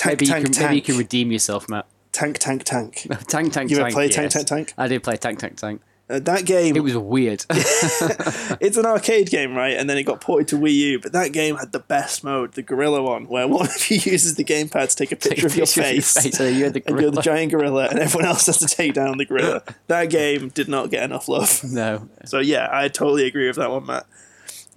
Tank, 0.00 0.12
Maybe 0.20 0.26
you, 0.26 0.32
tank, 0.32 0.44
can, 0.46 0.52
tank. 0.52 0.64
maybe 0.70 0.76
you 0.76 0.82
can 0.82 0.96
redeem 0.96 1.30
yourself, 1.30 1.68
Matt. 1.68 1.84
tank, 2.12 2.38
tank, 2.38 2.64
tank. 2.64 3.06
Tank, 3.28 3.52
tank, 3.52 3.70
You 3.70 3.76
tank. 3.76 3.92
play 3.92 4.08
Tank, 4.08 4.24
yes. 4.24 4.32
Tank, 4.32 4.46
Tank? 4.46 4.74
I 4.78 4.88
did 4.88 5.02
play 5.02 5.16
Tank, 5.16 5.38
Tank, 5.38 5.56
Tank. 5.58 5.82
Uh, 6.08 6.18
that 6.20 6.44
game, 6.46 6.74
It 6.74 6.80
was 6.82 6.96
weird. 6.96 7.44
it's 7.50 8.76
an 8.76 8.86
arcade 8.86 9.30
game, 9.30 9.54
right? 9.54 9.76
And 9.76 9.88
then 9.88 9.96
it 9.98 10.02
got 10.04 10.20
ported 10.20 10.48
to 10.48 10.56
Wii 10.58 10.72
U. 10.74 10.98
But 11.00 11.12
that 11.12 11.32
game 11.32 11.56
had 11.56 11.70
the 11.72 11.78
best 11.78 12.24
mode, 12.24 12.54
the 12.54 12.62
gorilla 12.62 13.02
one, 13.02 13.26
where 13.28 13.46
one 13.58 13.66
of 13.66 13.90
you 13.90 13.98
uses 13.98 14.34
the 14.36 14.42
gamepad 14.44 14.88
to 14.90 14.96
take 14.96 15.12
a 15.12 15.16
picture, 15.16 15.28
Take 15.36 15.42
a 15.42 15.46
of, 15.46 15.56
your 15.56 15.66
picture 15.66 15.80
of 15.82 15.86
your 15.86 15.94
face, 16.02 16.14
face, 16.22 16.40
and 16.40 16.56
you're 16.56 16.70
the 16.70 16.82
and 16.86 17.00
you're 17.00 17.10
the 17.12 17.22
giant 17.22 17.52
gorilla, 17.52 17.86
and 17.90 17.98
everyone 17.98 18.26
else 18.26 18.46
has 18.46 18.58
to 18.58 18.66
take 18.66 18.94
down 18.94 19.18
the 19.18 19.24
gorilla. 19.26 19.62
that 19.86 20.06
game 20.10 20.48
did 20.48 20.68
not 20.68 20.90
get 20.90 21.02
enough 21.04 21.28
love. 21.28 21.62
no. 21.62 22.08
So 22.24 22.38
yeah, 22.40 22.68
I 22.72 22.88
totally 22.88 23.26
agree 23.26 23.46
with 23.46 23.56
that 23.56 23.70
one, 23.70 23.86
Matt. 23.86 24.06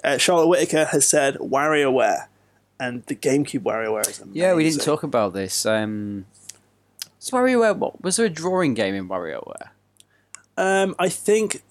Uh, 0.04 0.18
Charlotte 0.18 0.48
Whitaker 0.48 0.86
has 0.86 1.08
said 1.08 1.36
WarioWare, 1.36 2.28
and 2.80 3.04
the 3.06 3.16
GameCube 3.16 3.62
WarioWare 3.62 4.08
is 4.10 4.20
amazing. 4.20 4.42
Yeah, 4.42 4.54
we 4.56 4.64
didn't 4.64 4.82
talk 4.82 5.04
about 5.04 5.34
this. 5.34 5.66
Um, 5.66 6.26
so 7.20 7.38
WarioWare, 7.38 7.76
what 7.78 8.02
was 8.04 8.18
there 8.18 8.26
a 8.26 8.30
drawing 8.30 8.74
game 8.74 8.96
in 8.96 9.08
WarioWare? 9.08 9.70
Um, 10.58 10.96
I 11.00 11.10
think 11.10 11.62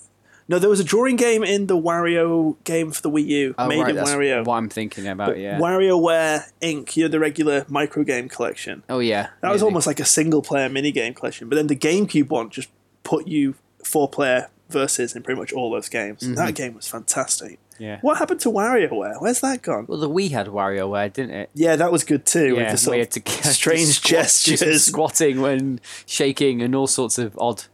no, 0.49 0.59
there 0.59 0.69
was 0.69 0.81
a 0.81 0.85
drawing 0.85 1.17
game 1.17 1.45
in 1.45 1.67
the 1.69 1.77
Wario 1.77 2.57
game 2.65 2.91
for 2.91 3.01
the 3.01 3.11
Wii 3.11 3.27
U, 3.27 3.55
Oh, 3.57 3.69
made 3.69 3.81
right, 3.81 3.91
in 3.91 3.97
that's 3.97 4.11
Wario. 4.11 4.45
what 4.45 4.57
I'm 4.57 4.69
thinking 4.69 5.07
about. 5.07 5.39
Yeah. 5.39 5.59
WarioWare 5.59 6.51
Inc. 6.61 6.97
You 6.97 7.05
know 7.05 7.09
the 7.09 7.21
regular 7.21 7.65
micro 7.69 8.03
game 8.03 8.29
collection. 8.29 8.83
oh 8.89 8.99
yeah. 8.99 9.29
That 9.41 9.53
was 9.53 9.63
almost 9.63 9.87
like 9.87 10.01
a 10.01 10.05
single 10.05 10.43
player 10.43 10.69
mini 10.69 10.91
game 10.93 11.15
collection, 11.15 11.49
but 11.49 11.57
then 11.57 11.69
the 11.69 11.77
GameCube 11.77 12.29
one 12.29 12.51
just 12.51 12.69
put 13.05 13.27
you 13.29 13.55
four 13.85 14.09
player 14.09 14.49
versus 14.69 15.15
in 15.15 15.23
pretty 15.23 15.39
much 15.41 15.53
all 15.53 15.71
those 15.71 15.89
games. 15.89 16.21
That 16.35 16.55
game 16.55 16.75
was 16.75 16.89
fantastic. 16.89 17.59
Yeah. 17.83 17.99
What 18.01 18.19
happened 18.19 18.39
to 18.43 18.49
WarioWare? 18.49 19.21
Where's 19.21 19.41
that 19.41 19.61
gone? 19.61 19.87
Well, 19.89 19.99
the 19.99 20.09
Wii 20.09 20.31
had 20.31 20.47
WarioWare, 20.47 21.13
didn't 21.13 21.35
it? 21.35 21.51
Yeah, 21.53 21.75
that 21.75 21.91
was 21.91 22.05
good 22.05 22.25
too. 22.25 22.55
with 22.55 22.63
Yeah, 22.63 22.71
the 22.71 22.79
sort 22.79 22.99
of 22.99 23.13
had 23.13 23.25
to 23.25 23.33
strange 23.53 23.89
squat- 23.89 24.09
gestures. 24.09 24.85
squatting 24.85 25.41
when 25.41 25.81
shaking, 26.07 26.63
and 26.63 26.77
all 26.77 26.87
sorts 26.87 27.19
of 27.19 27.37
odd. 27.41 27.65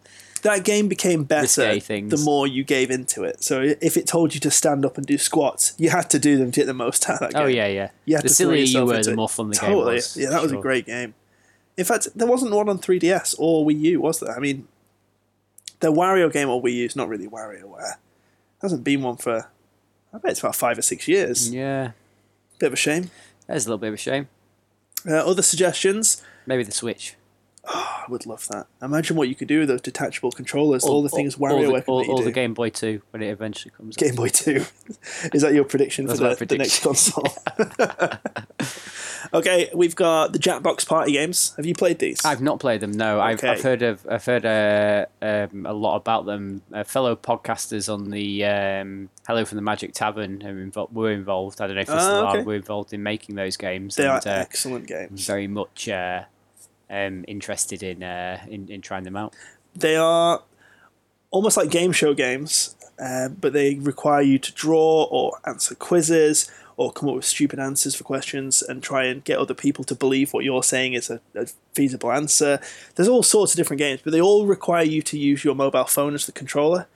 that 0.44 0.64
game 0.64 0.88
became 0.88 1.24
better 1.24 1.74
the 1.78 2.22
more 2.24 2.46
you 2.46 2.64
gave 2.64 2.90
into 2.90 3.22
it. 3.22 3.44
So 3.44 3.74
if 3.82 3.98
it 3.98 4.06
told 4.06 4.32
you 4.32 4.40
to 4.40 4.50
stand 4.50 4.86
up 4.86 4.96
and 4.96 5.06
do 5.06 5.18
squats, 5.18 5.74
you 5.76 5.90
had 5.90 6.08
to 6.08 6.18
do 6.18 6.38
them 6.38 6.52
to 6.52 6.60
get 6.60 6.66
the 6.66 6.72
most 6.72 7.06
out 7.10 7.20
of 7.22 7.32
that 7.32 7.36
oh, 7.36 7.46
game. 7.46 7.46
Oh 7.46 7.48
yeah, 7.48 7.66
yeah. 7.66 7.90
You 8.06 8.14
had 8.14 8.24
the 8.24 8.28
to 8.28 8.34
sillier 8.34 8.64
you 8.64 8.86
were, 8.86 9.02
the 9.02 9.14
more 9.14 9.28
fun 9.28 9.50
the 9.50 9.56
game 9.56 9.70
totally. 9.72 9.96
was. 9.96 10.16
Yeah, 10.16 10.30
that 10.30 10.40
was 10.40 10.52
a 10.52 10.56
great 10.56 10.86
game. 10.86 11.12
In 11.76 11.84
fact, 11.84 12.08
there 12.14 12.26
wasn't 12.26 12.52
one 12.52 12.70
on 12.70 12.78
3DS 12.78 13.34
or 13.38 13.66
Wii 13.66 13.78
U, 13.80 14.00
was 14.00 14.20
there? 14.20 14.34
I 14.34 14.40
mean, 14.40 14.66
the 15.80 15.92
Wario 15.92 16.32
game 16.32 16.48
on 16.48 16.62
Wii 16.62 16.72
U 16.72 16.84
is 16.86 16.96
not 16.96 17.08
really 17.08 17.28
WarioWare. 17.28 17.96
Hasn't 18.62 18.82
been 18.82 19.02
one 19.02 19.16
for, 19.16 19.48
I 20.12 20.18
bet 20.18 20.32
it's 20.32 20.40
about 20.40 20.56
five 20.56 20.78
or 20.78 20.82
six 20.82 21.06
years. 21.08 21.52
Yeah, 21.52 21.92
Bit 22.58 22.68
of 22.68 22.72
a 22.72 22.76
shame. 22.76 23.10
that's 23.46 23.66
a 23.66 23.68
little 23.68 23.78
bit 23.78 23.88
of 23.88 23.94
a 23.94 23.98
shame. 23.98 24.28
Uh, 25.06 25.14
other 25.16 25.42
suggestions? 25.42 26.22
Maybe 26.46 26.62
the 26.64 26.72
Switch. 26.72 27.14
I 27.70 28.04
would 28.08 28.24
love 28.24 28.48
that. 28.48 28.66
Imagine 28.80 29.16
what 29.16 29.28
you 29.28 29.34
could 29.34 29.48
do 29.48 29.60
with 29.60 29.68
those 29.68 29.82
detachable 29.82 30.32
controllers. 30.32 30.84
All, 30.84 31.02
the 31.02 31.10
things 31.10 31.34
all, 31.34 31.48
WarioWare 31.48 31.84
can 31.84 31.92
all, 31.92 31.96
let 31.98 32.06
you 32.06 32.12
all 32.12 32.18
do. 32.18 32.24
the 32.24 32.32
Game 32.32 32.54
Boy 32.54 32.70
Two 32.70 33.02
when 33.10 33.22
it 33.22 33.28
eventually 33.28 33.72
comes. 33.76 33.96
out. 33.96 34.00
Game 34.00 34.14
Boy 34.14 34.28
Two. 34.28 34.64
Is 35.34 35.42
that 35.42 35.52
your 35.52 35.64
prediction 35.64 36.08
for 36.08 36.16
the, 36.16 36.46
the 36.46 36.56
next 36.56 36.82
console? 36.82 37.26
okay, 39.32 39.70
we've 39.74 39.94
got 39.96 40.32
the 40.32 40.38
Jackbox 40.38 40.86
Party 40.86 41.12
games. 41.12 41.54
Have 41.56 41.66
you 41.66 41.74
played 41.74 41.98
these? 41.98 42.24
I've 42.24 42.40
not 42.40 42.60
played 42.60 42.80
them. 42.80 42.92
No, 42.92 43.20
I've, 43.20 43.38
Okay. 43.38 43.48
I've 43.48 43.62
heard 43.62 43.82
of 43.82 44.06
I've 44.10 44.24
heard 44.24 44.44
uh, 44.46 45.06
um, 45.22 45.66
a 45.66 45.72
lot 45.72 45.96
about 45.96 46.26
them. 46.26 46.62
Uh, 46.72 46.84
fellow 46.84 47.14
podcasters 47.16 47.92
on 47.92 48.10
the 48.10 48.44
um, 48.44 49.10
Hello 49.26 49.44
from 49.44 49.56
the 49.56 49.62
Magic 49.62 49.92
Tavern 49.92 50.42
are 50.42 50.54
invo- 50.54 50.92
were 50.92 51.10
involved. 51.12 51.60
I 51.60 51.66
don't 51.66 51.76
know 51.76 51.82
if 51.82 51.88
they 51.88 51.92
Ah, 51.94 51.98
still 51.98 52.28
okay. 52.28 52.38
are. 52.40 52.44
Were 52.44 52.54
involved 52.54 52.92
in 52.92 53.02
making 53.02 53.34
those 53.34 53.56
games. 53.56 53.96
they 53.96 54.06
are 54.06 54.16
and, 54.16 54.26
uh, 54.26 54.30
excellent 54.30 54.86
games. 54.86 55.26
very 55.26 55.46
much 55.46 55.88
uh, 55.88 56.24
um, 56.90 57.24
interested 57.28 57.82
in, 57.82 58.02
uh, 58.02 58.40
in 58.48 58.68
in 58.68 58.80
trying 58.80 59.04
them 59.04 59.16
out. 59.16 59.34
They 59.76 59.96
are 59.96 60.42
almost 61.30 61.56
like 61.56 61.70
game 61.70 61.92
show 61.92 62.14
games, 62.14 62.74
uh, 62.98 63.28
but 63.28 63.52
they 63.52 63.74
require 63.76 64.22
you 64.22 64.38
to 64.38 64.52
draw 64.52 65.04
or 65.10 65.38
answer 65.44 65.74
quizzes 65.74 66.50
or 66.78 66.92
come 66.92 67.08
up 67.08 67.16
with 67.16 67.24
stupid 67.24 67.58
answers 67.58 67.96
for 67.96 68.04
questions 68.04 68.62
and 68.62 68.84
try 68.84 69.04
and 69.04 69.24
get 69.24 69.36
other 69.36 69.52
people 69.52 69.82
to 69.82 69.96
believe 69.96 70.32
what 70.32 70.44
you're 70.44 70.62
saying 70.62 70.94
is 70.94 71.10
a, 71.10 71.20
a 71.34 71.46
feasible 71.74 72.12
answer. 72.12 72.60
There's 72.94 73.08
all 73.08 73.24
sorts 73.24 73.52
of 73.52 73.56
different 73.56 73.78
games, 73.78 74.00
but 74.04 74.12
they 74.12 74.20
all 74.20 74.46
require 74.46 74.84
you 74.84 75.02
to 75.02 75.18
use 75.18 75.44
your 75.44 75.56
mobile 75.56 75.86
phone 75.86 76.14
as 76.14 76.26
the 76.26 76.32
controller. 76.32 76.86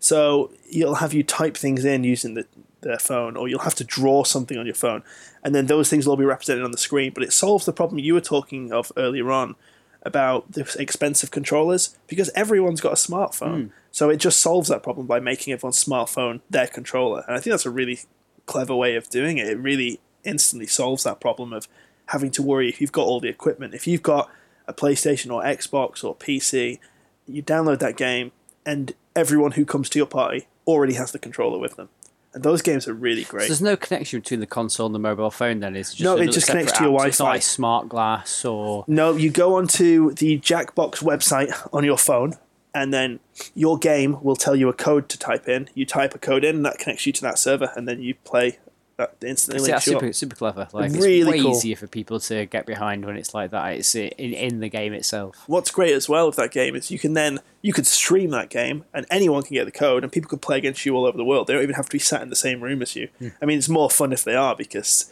So 0.00 0.50
you'll 0.70 0.96
have 0.96 1.12
you 1.12 1.22
type 1.22 1.54
things 1.54 1.84
in 1.84 2.02
using 2.02 2.32
the, 2.32 2.46
the 2.80 2.98
phone, 2.98 3.36
or 3.36 3.46
you'll 3.46 3.60
have 3.60 3.74
to 3.74 3.84
draw 3.84 4.24
something 4.24 4.56
on 4.56 4.64
your 4.64 4.74
phone, 4.74 5.02
and 5.44 5.54
then 5.54 5.66
those 5.66 5.90
things 5.90 6.06
will 6.06 6.12
all 6.12 6.16
be 6.16 6.24
represented 6.24 6.64
on 6.64 6.72
the 6.72 6.78
screen. 6.78 7.12
But 7.14 7.22
it 7.22 7.32
solves 7.32 7.66
the 7.66 7.74
problem 7.74 7.98
you 7.98 8.14
were 8.14 8.22
talking 8.22 8.72
of 8.72 8.90
earlier 8.96 9.30
on 9.30 9.54
about 10.02 10.52
the 10.52 10.74
expensive 10.78 11.30
controllers 11.30 11.98
because 12.06 12.30
everyone's 12.34 12.80
got 12.80 12.92
a 12.92 12.96
smartphone. 12.96 13.64
Hmm. 13.64 13.68
So 13.90 14.08
it 14.08 14.16
just 14.16 14.40
solves 14.40 14.68
that 14.68 14.82
problem 14.82 15.06
by 15.06 15.20
making 15.20 15.52
everyone's 15.52 15.82
smartphone 15.82 16.40
their 16.48 16.68
controller. 16.68 17.24
And 17.26 17.36
I 17.36 17.40
think 17.40 17.52
that's 17.52 17.66
a 17.66 17.70
really 17.70 18.00
clever 18.46 18.74
way 18.74 18.96
of 18.96 19.08
doing 19.10 19.38
it. 19.38 19.48
It 19.48 19.58
really 19.58 20.00
instantly 20.24 20.66
solves 20.66 21.04
that 21.04 21.20
problem 21.20 21.52
of 21.52 21.68
having 22.06 22.30
to 22.32 22.42
worry 22.42 22.68
if 22.68 22.80
you've 22.80 22.92
got 22.92 23.06
all 23.06 23.20
the 23.20 23.28
equipment. 23.28 23.74
If 23.74 23.86
you've 23.86 24.02
got 24.02 24.30
a 24.66 24.72
PlayStation 24.72 25.32
or 25.32 25.42
Xbox 25.42 26.02
or 26.04 26.14
PC, 26.14 26.78
you 27.26 27.42
download 27.42 27.78
that 27.80 27.96
game 27.96 28.32
and 28.64 28.94
everyone 29.14 29.52
who 29.52 29.64
comes 29.64 29.88
to 29.90 29.98
your 29.98 30.06
party 30.06 30.46
already 30.66 30.94
has 30.94 31.12
the 31.12 31.18
controller 31.18 31.58
with 31.58 31.76
them. 31.76 31.88
And 32.34 32.42
those 32.42 32.60
games 32.60 32.86
are 32.86 32.92
really 32.92 33.24
So 33.24 33.30
great. 33.30 33.46
there's 33.48 33.62
no 33.62 33.76
connection 33.76 34.20
between 34.20 34.40
the 34.40 34.46
console 34.46 34.86
and 34.86 34.94
the 34.94 34.98
mobile 34.98 35.30
phone. 35.30 35.60
Then 35.60 35.74
it's 35.74 35.92
just 35.94 36.02
No, 36.02 36.16
it 36.18 36.32
just 36.32 36.48
connects 36.48 36.72
to 36.72 36.84
your. 36.84 37.00
So 37.00 37.06
It's 37.06 37.18
not 37.18 37.24
Wi-Fi. 37.26 37.34
like 37.36 37.42
Smart 37.42 37.88
Glass 37.88 38.44
or 38.44 38.84
No, 38.86 39.16
you 39.16 39.30
go 39.30 39.54
onto 39.56 40.12
the 40.14 40.38
Jackbox 40.38 41.02
website 41.02 41.50
on 41.72 41.82
your 41.84 41.96
phone, 41.96 42.34
and 42.76 42.92
then 42.92 43.20
your 43.54 43.78
game 43.78 44.22
will 44.22 44.36
tell 44.36 44.54
you 44.54 44.68
a 44.68 44.74
code 44.74 45.08
to 45.08 45.18
type 45.18 45.48
in. 45.48 45.70
You 45.74 45.86
type 45.86 46.14
a 46.14 46.18
code 46.18 46.44
in, 46.44 46.56
and 46.56 46.66
that 46.66 46.78
connects 46.78 47.06
you 47.06 47.12
to 47.14 47.22
that 47.22 47.38
server, 47.38 47.72
and 47.74 47.88
then 47.88 48.02
you 48.02 48.14
play 48.16 48.58
that 48.98 49.16
instantly. 49.24 49.70
That's 49.70 49.86
super 49.86 50.08
up. 50.08 50.14
super 50.14 50.36
clever. 50.36 50.68
Like 50.74 50.92
Really 50.92 51.20
it's 51.20 51.28
way 51.28 51.40
cool. 51.40 51.52
easier 51.52 51.74
for 51.74 51.86
people 51.86 52.20
to 52.20 52.44
get 52.44 52.66
behind 52.66 53.06
when 53.06 53.16
it's 53.16 53.32
like 53.32 53.50
that. 53.52 53.72
It's 53.72 53.94
in 53.94 54.08
in 54.10 54.60
the 54.60 54.68
game 54.68 54.92
itself. 54.92 55.42
What's 55.46 55.70
great 55.70 55.94
as 55.94 56.06
well 56.06 56.26
with 56.26 56.36
that 56.36 56.50
game 56.50 56.76
is 56.76 56.90
you 56.90 56.98
can 56.98 57.14
then 57.14 57.40
you 57.62 57.72
could 57.72 57.86
stream 57.86 58.28
that 58.30 58.50
game, 58.50 58.84
and 58.92 59.06
anyone 59.10 59.42
can 59.42 59.54
get 59.54 59.64
the 59.64 59.72
code, 59.72 60.02
and 60.02 60.12
people 60.12 60.28
could 60.28 60.42
play 60.42 60.58
against 60.58 60.84
you 60.84 60.94
all 60.94 61.06
over 61.06 61.16
the 61.16 61.24
world. 61.24 61.46
They 61.46 61.54
don't 61.54 61.62
even 61.62 61.76
have 61.76 61.86
to 61.86 61.92
be 61.92 61.98
sat 61.98 62.20
in 62.20 62.28
the 62.28 62.36
same 62.36 62.60
room 62.60 62.82
as 62.82 62.94
you. 62.94 63.08
Hmm. 63.18 63.28
I 63.40 63.46
mean, 63.46 63.56
it's 63.56 63.70
more 63.70 63.88
fun 63.88 64.12
if 64.12 64.22
they 64.22 64.36
are 64.36 64.54
because. 64.54 65.10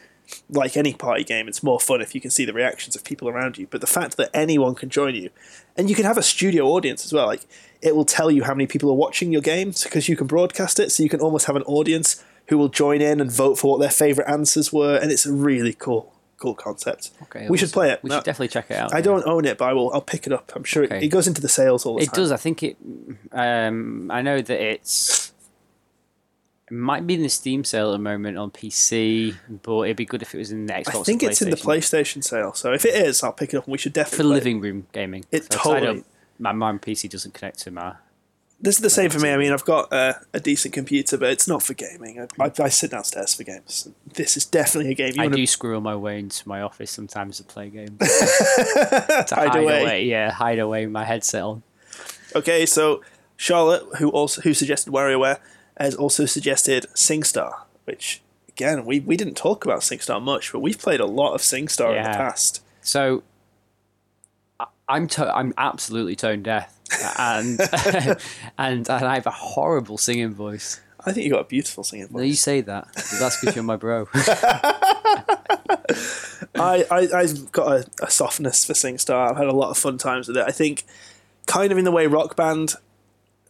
Like 0.48 0.76
any 0.76 0.94
party 0.94 1.22
game, 1.24 1.48
it's 1.48 1.62
more 1.62 1.78
fun 1.78 2.00
if 2.00 2.14
you 2.14 2.20
can 2.20 2.30
see 2.30 2.44
the 2.44 2.52
reactions 2.52 2.96
of 2.96 3.04
people 3.04 3.28
around 3.28 3.58
you. 3.58 3.66
But 3.70 3.80
the 3.80 3.86
fact 3.86 4.16
that 4.16 4.30
anyone 4.34 4.74
can 4.74 4.88
join 4.88 5.14
you, 5.14 5.30
and 5.76 5.88
you 5.90 5.94
can 5.96 6.04
have 6.04 6.16
a 6.18 6.22
studio 6.22 6.66
audience 6.68 7.04
as 7.04 7.12
well, 7.12 7.26
like 7.26 7.42
it 7.82 7.94
will 7.94 8.04
tell 8.06 8.30
you 8.30 8.44
how 8.44 8.54
many 8.54 8.66
people 8.66 8.90
are 8.90 8.94
watching 8.96 9.32
your 9.32 9.42
game 9.42 9.72
because 9.82 10.08
you 10.08 10.16
can 10.16 10.26
broadcast 10.26 10.80
it, 10.80 10.90
so 10.92 11.02
you 11.02 11.08
can 11.08 11.20
almost 11.20 11.46
have 11.46 11.56
an 11.56 11.62
audience 11.64 12.24
who 12.48 12.58
will 12.58 12.68
join 12.68 13.00
in 13.02 13.20
and 13.20 13.30
vote 13.30 13.58
for 13.58 13.72
what 13.72 13.80
their 13.80 13.90
favorite 13.90 14.28
answers 14.28 14.72
were, 14.72 14.96
and 14.96 15.10
it's 15.12 15.24
a 15.26 15.32
really 15.32 15.72
cool, 15.74 16.12
cool 16.38 16.54
concept. 16.54 17.10
Okay, 17.24 17.46
we 17.48 17.56
should 17.58 17.72
play 17.72 17.90
it. 17.90 18.00
We 18.02 18.08
No, 18.10 18.16
should 18.16 18.24
definitely 18.24 18.48
check 18.48 18.70
it 18.70 18.76
out. 18.78 18.92
I 18.94 18.98
yeah. 18.98 19.02
don't 19.02 19.26
own 19.26 19.44
it, 19.44 19.58
but 19.58 19.66
I 19.68 19.72
will. 19.74 19.92
I'll 19.92 20.00
pick 20.02 20.26
it 20.26 20.32
up. 20.32 20.52
I'm 20.56 20.64
sure 20.64 20.84
Okay. 20.84 20.98
it, 20.98 21.04
it 21.04 21.08
goes 21.08 21.26
into 21.26 21.40
the 21.42 21.48
sales 21.48 21.84
all 21.86 21.96
the 21.96 22.02
It 22.02 22.06
time. 22.06 22.12
It 22.14 22.16
does. 22.16 22.32
I 22.32 22.36
think 22.38 22.62
it. 22.62 22.76
Um, 23.32 24.10
I 24.10 24.22
know 24.22 24.40
that 24.42 24.60
it's. 24.60 25.23
Might 26.74 27.06
be 27.06 27.14
in 27.14 27.22
the 27.22 27.28
Steam 27.28 27.62
sale 27.64 27.90
at 27.90 27.92
the 27.92 27.98
moment 27.98 28.36
on 28.36 28.50
PC, 28.50 29.34
but 29.62 29.82
it'd 29.82 29.96
be 29.96 30.04
good 30.04 30.22
if 30.22 30.34
it 30.34 30.38
was 30.38 30.50
in 30.50 30.66
the 30.66 30.72
Xbox. 30.72 31.00
I 31.00 31.02
think 31.04 31.22
it's 31.22 31.40
in 31.42 31.50
the 31.50 31.56
PlayStation. 31.56 32.22
Sale. 32.24 32.54
So 32.54 32.72
if 32.72 32.84
it 32.84 32.94
is, 32.94 33.22
I'll 33.22 33.32
pick 33.32 33.54
it 33.54 33.58
up, 33.58 33.66
and 33.66 33.72
we 33.72 33.78
should 33.78 33.92
definitely 33.92 34.24
for 34.24 34.28
living 34.34 34.60
room 34.60 34.86
gaming. 34.92 35.24
It 35.30 35.52
So, 35.52 35.58
totally- 35.58 36.04
My 36.38 36.52
my 36.52 36.72
PC 36.72 37.08
doesn't 37.08 37.32
connect 37.34 37.60
to 37.60 37.70
my. 37.70 37.94
This 38.60 38.76
is 38.76 38.82
the 38.82 38.90
same 38.90 39.10
for 39.10 39.18
me. 39.20 39.30
I 39.30 39.36
mean, 39.36 39.52
I've 39.52 39.64
got 39.64 39.92
a, 39.92 40.20
a 40.32 40.40
decent 40.40 40.72
computer, 40.72 41.18
but 41.18 41.28
it's 41.30 41.46
not 41.46 41.62
for 41.62 41.74
gaming. 41.74 42.18
I, 42.40 42.44
I, 42.44 42.50
I 42.64 42.68
sit 42.70 42.92
downstairs 42.92 43.34
for 43.34 43.42
games. 43.44 43.88
This 44.14 44.36
is 44.38 44.46
definitely 44.46 44.92
a 44.92 44.94
game. 44.94 45.12
You 45.16 45.22
I 45.22 45.26
wanna- 45.26 45.36
do 45.36 45.46
squirrel 45.46 45.80
my 45.82 45.94
way 45.94 46.18
into 46.18 46.48
my 46.48 46.62
office 46.62 46.90
sometimes 46.90 47.36
to 47.38 47.44
play 47.44 47.68
games. 47.68 47.98
to 47.98 49.26
Hide 49.30 49.56
away. 49.56 50.04
yeah, 50.04 50.30
hide 50.30 50.58
away 50.58 50.86
with 50.86 50.92
my 50.92 51.04
headset 51.04 51.42
on. 51.42 51.62
Okay, 52.34 52.64
so 52.66 53.02
Charlotte, 53.36 53.82
who 53.98 54.08
also 54.10 54.40
who 54.40 54.54
suggested 54.54 54.92
WarioWare, 54.92 55.38
has 55.76 55.94
also 55.94 56.26
suggested 56.26 56.86
SingStar, 56.94 57.60
which 57.84 58.22
again 58.48 58.84
we, 58.84 59.00
we 59.00 59.16
didn't 59.16 59.36
talk 59.36 59.64
about 59.64 59.80
SingStar 59.80 60.22
much, 60.22 60.52
but 60.52 60.60
we've 60.60 60.78
played 60.78 61.00
a 61.00 61.06
lot 61.06 61.34
of 61.34 61.40
SingStar 61.40 61.96
in 61.96 62.02
the 62.04 62.16
past. 62.16 62.62
So 62.80 63.22
I'm 64.88 65.08
to- 65.08 65.34
I'm 65.34 65.54
absolutely 65.56 66.14
tone 66.16 66.42
deaf, 66.42 66.72
and 67.18 67.58
and 68.58 68.88
and 68.88 68.90
I 68.90 69.14
have 69.14 69.26
a 69.26 69.30
horrible 69.30 69.98
singing 69.98 70.34
voice. 70.34 70.80
I 71.06 71.12
think 71.12 71.24
you 71.26 71.32
got 71.32 71.40
a 71.40 71.44
beautiful 71.44 71.84
singing 71.84 72.06
voice. 72.08 72.16
No, 72.16 72.22
you 72.22 72.34
say 72.34 72.60
that. 72.62 72.88
That's 73.18 73.40
because 73.40 73.54
you're 73.56 73.64
my 73.64 73.76
bro. 73.76 74.08
I, 76.54 76.84
I 76.90 77.08
I've 77.14 77.52
got 77.52 77.66
a, 77.68 77.86
a 78.04 78.10
softness 78.10 78.64
for 78.64 78.72
SingStar. 78.72 79.30
I've 79.30 79.36
had 79.36 79.46
a 79.46 79.52
lot 79.52 79.70
of 79.70 79.78
fun 79.78 79.98
times 79.98 80.28
with 80.28 80.36
it. 80.36 80.44
I 80.46 80.50
think, 80.50 80.84
kind 81.46 81.72
of 81.72 81.78
in 81.78 81.84
the 81.84 81.90
way 81.90 82.06
Rock 82.06 82.36
Band 82.36 82.74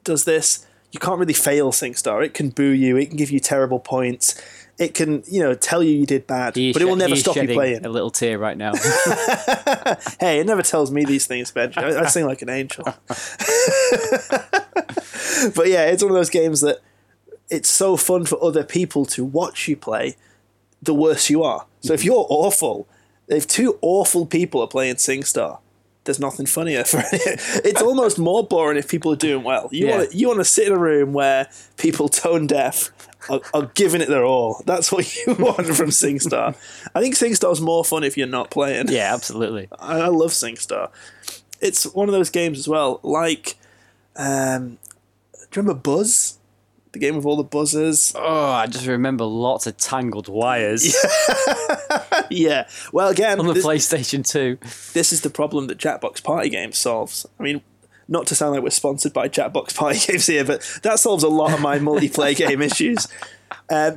does 0.05 0.25
this, 0.25 0.67
you 0.95 1.01
can't 1.01 1.19
really 1.19 1.35
fail 1.35 1.73
SingStar. 1.73 2.25
It 2.25 2.35
can 2.35 2.51
boo 2.51 2.71
you. 2.71 2.97
It 2.97 3.07
can 3.07 3.17
give 3.17 3.33
you 3.33 3.41
terrible 3.41 3.81
points. 3.81 4.41
It 4.79 4.95
can 4.95 5.25
you 5.27 5.41
know 5.41 5.53
tell 5.53 5.83
you 5.83 5.91
you 5.91 6.07
did 6.07 6.25
bad, 6.29 6.55
but 6.55 6.81
it 6.81 6.85
will 6.85 6.95
never 6.95 7.17
stop 7.17 7.35
you 7.35 7.49
playing. 7.49 7.85
A 7.85 7.89
little 7.89 8.11
tear 8.11 8.39
right 8.39 8.57
now. 8.57 8.73
Hey, 10.21 10.39
it 10.41 10.47
never 10.47 10.63
tells 10.63 10.91
me 10.91 11.05
these 11.05 11.27
things, 11.27 11.53
Benji. 11.53 11.79
I, 11.79 12.03
I 12.03 12.07
sing 12.07 12.25
like 12.27 12.43
an 12.43 12.49
angel. 12.49 12.85
but 15.55 15.69
yeah, 15.69 15.87
it's 15.87 16.03
one 16.03 16.11
of 16.11 16.17
those 16.17 16.31
games 16.31 16.61
that 16.63 16.79
it's 17.51 17.69
so 17.69 17.97
fun 17.97 18.25
for 18.25 18.43
other 18.43 18.65
people 18.65 19.05
to 19.07 19.25
watch 19.25 19.69
you 19.69 19.77
play. 19.77 20.17
The 20.83 20.95
worse 20.95 21.29
you 21.29 21.43
are. 21.43 21.67
So 21.81 21.93
if 21.93 22.01
mm-hmm. 22.01 22.07
you're 22.07 22.27
awful, 22.29 22.89
if 23.29 23.47
two 23.47 23.79
awful 23.83 24.27
people 24.27 24.61
are 24.63 24.69
playing 24.69 24.97
SingStar, 24.97 25.59
there's 26.05 26.21
nothing 26.21 26.47
funnier 26.47 26.85
for 26.85 27.03
it. 27.13 27.41
It's 27.65 27.83
almost 27.83 28.19
more 28.19 28.47
boring 28.47 28.77
if 28.79 28.89
people 28.89 29.13
are 29.13 29.17
doing 29.17 29.43
well. 29.43 29.69
You 29.73 29.87
Yeah. 29.89 29.97
want 29.99 30.11
to 30.11 30.17
you 30.17 30.29
want 30.29 30.41
to 30.41 30.45
sit 30.45 30.67
in 30.67 30.73
a 30.73 30.79
room 30.79 31.13
where 31.13 31.49
people 31.77 32.09
tone 32.09 32.47
deaf 32.47 32.91
are, 33.31 33.41
are 33.55 33.71
giving 33.75 34.01
it 34.03 34.09
their 34.09 34.25
all. 34.25 34.63
That's 34.67 34.93
what 34.93 35.15
you 35.17 35.35
want 35.39 35.67
from 35.67 35.89
SingStar. 35.91 36.55
I 36.95 37.01
think 37.01 37.15
SingStar's 37.15 37.61
more 37.61 37.85
fun 37.85 38.05
if 38.05 38.17
you're 38.19 38.27
not 38.27 38.51
playing. 38.51 38.89
yeah, 38.89 39.15
absolutely. 39.15 39.69
I, 39.79 40.01
I 40.03 40.09
love 40.09 40.31
SingStar. 40.33 40.91
It's 41.61 41.85
one 41.95 42.09
of 42.09 42.13
those 42.13 42.29
games 42.29 42.59
as 42.59 42.69
well. 42.69 43.01
Like, 43.03 43.57
um, 44.17 44.77
do 45.33 45.39
you 45.61 45.63
remember 45.63 45.81
Buzz? 45.81 46.39
The 46.95 47.01
game 47.01 47.17
with 47.17 47.27
all 47.27 47.37
the 47.37 47.43
buzzers. 47.43 48.13
Oh, 48.17 48.51
I 48.53 48.69
just 48.69 48.87
remember 48.87 49.25
lots 49.25 49.67
of 49.67 49.77
tangled 49.77 50.29
wires 50.29 50.95
Yeah. 52.31 52.69
Well, 52.93 53.09
again, 53.09 53.41
on 53.41 53.47
the 53.49 53.53
this, 53.55 53.67
PlayStation 53.67 54.25
2. 54.25 54.59
this 54.93 55.13
is 55.13 55.23
the 55.23 55.31
problem 55.31 55.67
that 55.67 55.79
Jackbox 55.79 56.23
Party 56.23 56.49
Games 56.49 56.79
solves. 56.79 57.27
I 57.41 57.43
mean, 57.43 57.63
not 58.07 58.29
to 58.29 58.37
sound 58.37 58.53
like 58.55 58.63
we're 58.63 58.71
sponsored 58.71 59.13
by 59.13 59.29
Jackbox 59.29 59.75
Party 59.75 59.99
Games 60.07 60.27
here, 60.27 60.45
but 60.45 60.63
that 60.85 61.01
solves 61.01 61.25
a 61.25 61.29
lot 61.29 61.53
of 61.53 61.61
my 61.61 61.81
multiplayer 61.81 62.37
game 62.49 62.63
issues. 62.63 63.09
Um, 63.69 63.95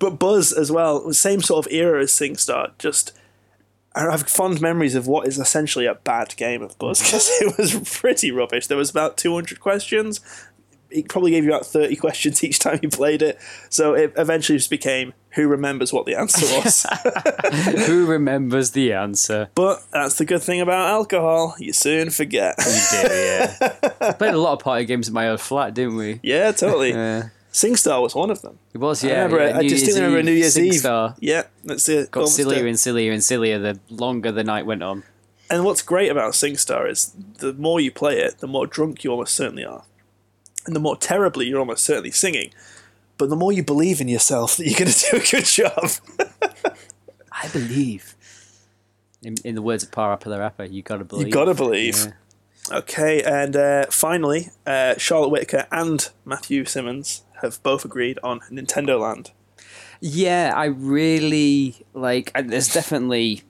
but 0.00 0.18
Buzz 0.18 0.52
as 0.52 0.72
well, 0.72 1.12
same 1.12 1.40
sort 1.40 1.64
of 1.66 1.72
era 1.72 2.02
as 2.02 2.10
SingStar. 2.10 2.72
Just 2.78 3.12
I 3.94 4.02
have 4.10 4.28
fond 4.28 4.60
memories 4.60 4.94
of 4.94 5.06
what 5.06 5.26
is 5.26 5.38
essentially 5.38 5.86
a 5.86 5.94
bad 5.94 6.36
game 6.36 6.62
of 6.62 6.78
Buzz 6.78 7.00
because 7.00 7.28
it 7.40 7.56
was 7.58 7.98
pretty 7.98 8.30
rubbish. 8.30 8.66
There 8.66 8.76
was 8.76 8.90
about 8.90 9.16
200 9.16 9.60
questions. 9.60 10.20
It 10.90 11.08
probably 11.08 11.32
gave 11.32 11.44
you 11.44 11.50
about 11.50 11.66
30 11.66 11.96
questions 12.04 12.42
each 12.42 12.58
time 12.58 12.80
you 12.82 12.88
played 12.88 13.22
it. 13.22 13.38
So 13.68 13.94
it 13.94 14.12
eventually 14.16 14.58
just 14.58 14.70
became 14.70 15.12
who 15.30 15.46
remembers 15.46 15.92
what 15.92 16.06
the 16.06 16.14
answer 16.14 16.46
was. 16.58 16.86
Who 17.86 18.06
remembers 18.06 18.70
the 18.72 18.92
answer? 18.92 19.50
but 19.54 19.82
that's 19.92 20.16
the 20.16 20.24
good 20.24 20.42
thing 20.42 20.60
about 20.60 20.88
alcohol. 20.88 21.54
You 21.58 21.72
soon 21.72 22.10
forget. 22.10 22.56
Do, 22.58 22.96
yeah. 23.14 24.12
Played 24.18 24.34
a 24.34 24.38
lot 24.38 24.54
of 24.54 24.60
party 24.60 24.84
games 24.86 25.06
in 25.08 25.14
my 25.14 25.28
old 25.28 25.40
flat, 25.40 25.74
didn't 25.74 25.96
we? 25.96 26.20
yeah, 26.22 26.50
totally. 26.52 26.90
Yeah. 26.90 27.28
SingStar 27.52 28.00
was 28.00 28.14
one 28.14 28.30
of 28.30 28.42
them. 28.42 28.58
It 28.72 28.78
was, 28.78 29.04
I 29.04 29.08
yeah. 29.08 29.22
remember. 29.24 29.48
yeah, 29.48 29.58
I 29.58 29.68
just 29.68 29.84
Year's 29.84 29.96
remember 29.96 30.22
New 30.22 30.32
Year's 30.32 30.58
Eve. 30.58 30.72
SingStar 30.74 31.16
Yeah, 31.20 31.44
that's 31.64 31.88
it. 31.88 32.10
Got 32.10 32.28
sillier 32.28 32.66
and 32.66 32.78
sillier 32.78 33.12
and 33.12 33.22
sillier 33.22 33.58
the 33.58 33.80
longer 33.90 34.32
the 34.32 34.44
night 34.44 34.64
went 34.66 34.82
on. 34.82 35.02
And 35.50 35.64
what's 35.64 35.82
great 35.82 36.10
about 36.10 36.34
SingStar 36.34 36.90
is 36.90 37.14
the 37.38 37.52
more 37.54 37.80
you 37.80 37.90
play 37.90 38.20
it, 38.20 38.38
the 38.38 38.46
more 38.46 38.66
drunk 38.66 39.02
you 39.02 39.10
almost 39.10 39.34
certainly 39.34 39.64
are. 39.64 39.84
And 40.66 40.74
the 40.76 40.80
more 40.80 40.96
terribly 40.96 41.46
you're 41.46 41.60
almost 41.60 41.84
certainly 41.84 42.10
singing. 42.10 42.52
But 43.16 43.30
the 43.30 43.36
more 43.36 43.52
you 43.52 43.62
believe 43.62 44.00
in 44.00 44.08
yourself 44.08 44.56
that 44.56 44.66
you're 44.66 44.78
going 44.78 44.90
to 44.90 45.10
do 45.10 45.16
a 45.16 45.20
good 45.20 45.44
job. 45.44 45.90
I 47.32 47.48
believe. 47.48 48.14
In, 49.22 49.34
in 49.44 49.54
the 49.54 49.62
words 49.62 49.82
of 49.82 49.90
the 49.90 50.38
Rapper, 50.38 50.64
you 50.64 50.82
gotta 50.82 51.04
believe. 51.04 51.26
you 51.26 51.32
got 51.32 51.46
to 51.46 51.54
believe. 51.54 51.96
Yeah. 51.96 52.78
Okay, 52.78 53.22
and 53.22 53.56
uh, 53.56 53.86
finally, 53.90 54.50
uh, 54.66 54.94
Charlotte 54.98 55.30
Whitaker 55.30 55.66
and 55.72 56.08
Matthew 56.24 56.64
Simmons 56.66 57.22
have 57.40 57.62
both 57.62 57.84
agreed 57.84 58.18
on 58.22 58.40
Nintendo 58.50 59.00
Land. 59.00 59.32
Yeah, 60.00 60.52
I 60.54 60.66
really 60.66 61.84
like. 61.94 62.30
and 62.34 62.50
There's 62.50 62.72
definitely 62.72 63.42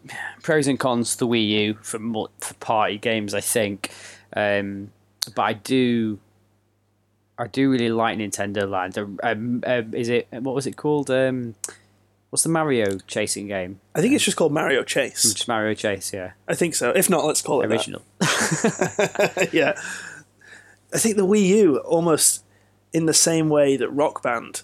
pros 0.42 0.66
and 0.66 0.78
cons 0.78 1.12
to 1.12 1.18
the 1.18 1.26
Wii 1.26 1.48
U 1.48 1.78
for 1.82 1.98
for 2.38 2.54
party 2.54 2.96
games. 2.96 3.34
I 3.34 3.40
think, 3.40 3.90
um, 4.34 4.90
but 5.34 5.42
I 5.42 5.52
do, 5.52 6.18
I 7.39 7.47
do 7.47 7.70
really 7.70 7.91
like 7.91 8.18
Nintendo 8.18 8.68
Land. 8.68 8.99
Um, 8.99 9.62
um, 9.64 9.95
is 9.95 10.09
it 10.09 10.26
what 10.30 10.55
was 10.55 10.66
it 10.66 10.76
called? 10.76 11.11
Um, 11.11 11.55
what's 12.30 12.43
the 12.43 12.49
Mario 12.49 12.99
chasing 13.07 13.47
game? 13.47 13.80
I 13.95 14.01
think 14.01 14.14
it's 14.14 14.24
just 14.24 14.36
called 14.36 14.53
Mario 14.53 14.82
Chase. 14.82 15.22
Just 15.22 15.49
Mario 15.49 15.74
Chase, 15.74 16.12
yeah, 16.12 16.32
I 16.49 16.55
think 16.55 16.74
so. 16.74 16.91
If 16.91 17.09
not, 17.09 17.24
let's 17.24 17.43
call 17.43 17.62
it 17.62 17.68
that. 17.68 17.74
original. 17.74 18.03
yeah. 19.53 19.80
I 20.93 20.99
think 20.99 21.16
the 21.16 21.26
Wii 21.26 21.47
U 21.47 21.78
almost 21.78 22.45
in 22.93 23.07
the 23.07 23.14
same 23.14 23.49
way 23.49 23.76
that 23.76 23.91
Rock 23.91 24.22
Band 24.22 24.62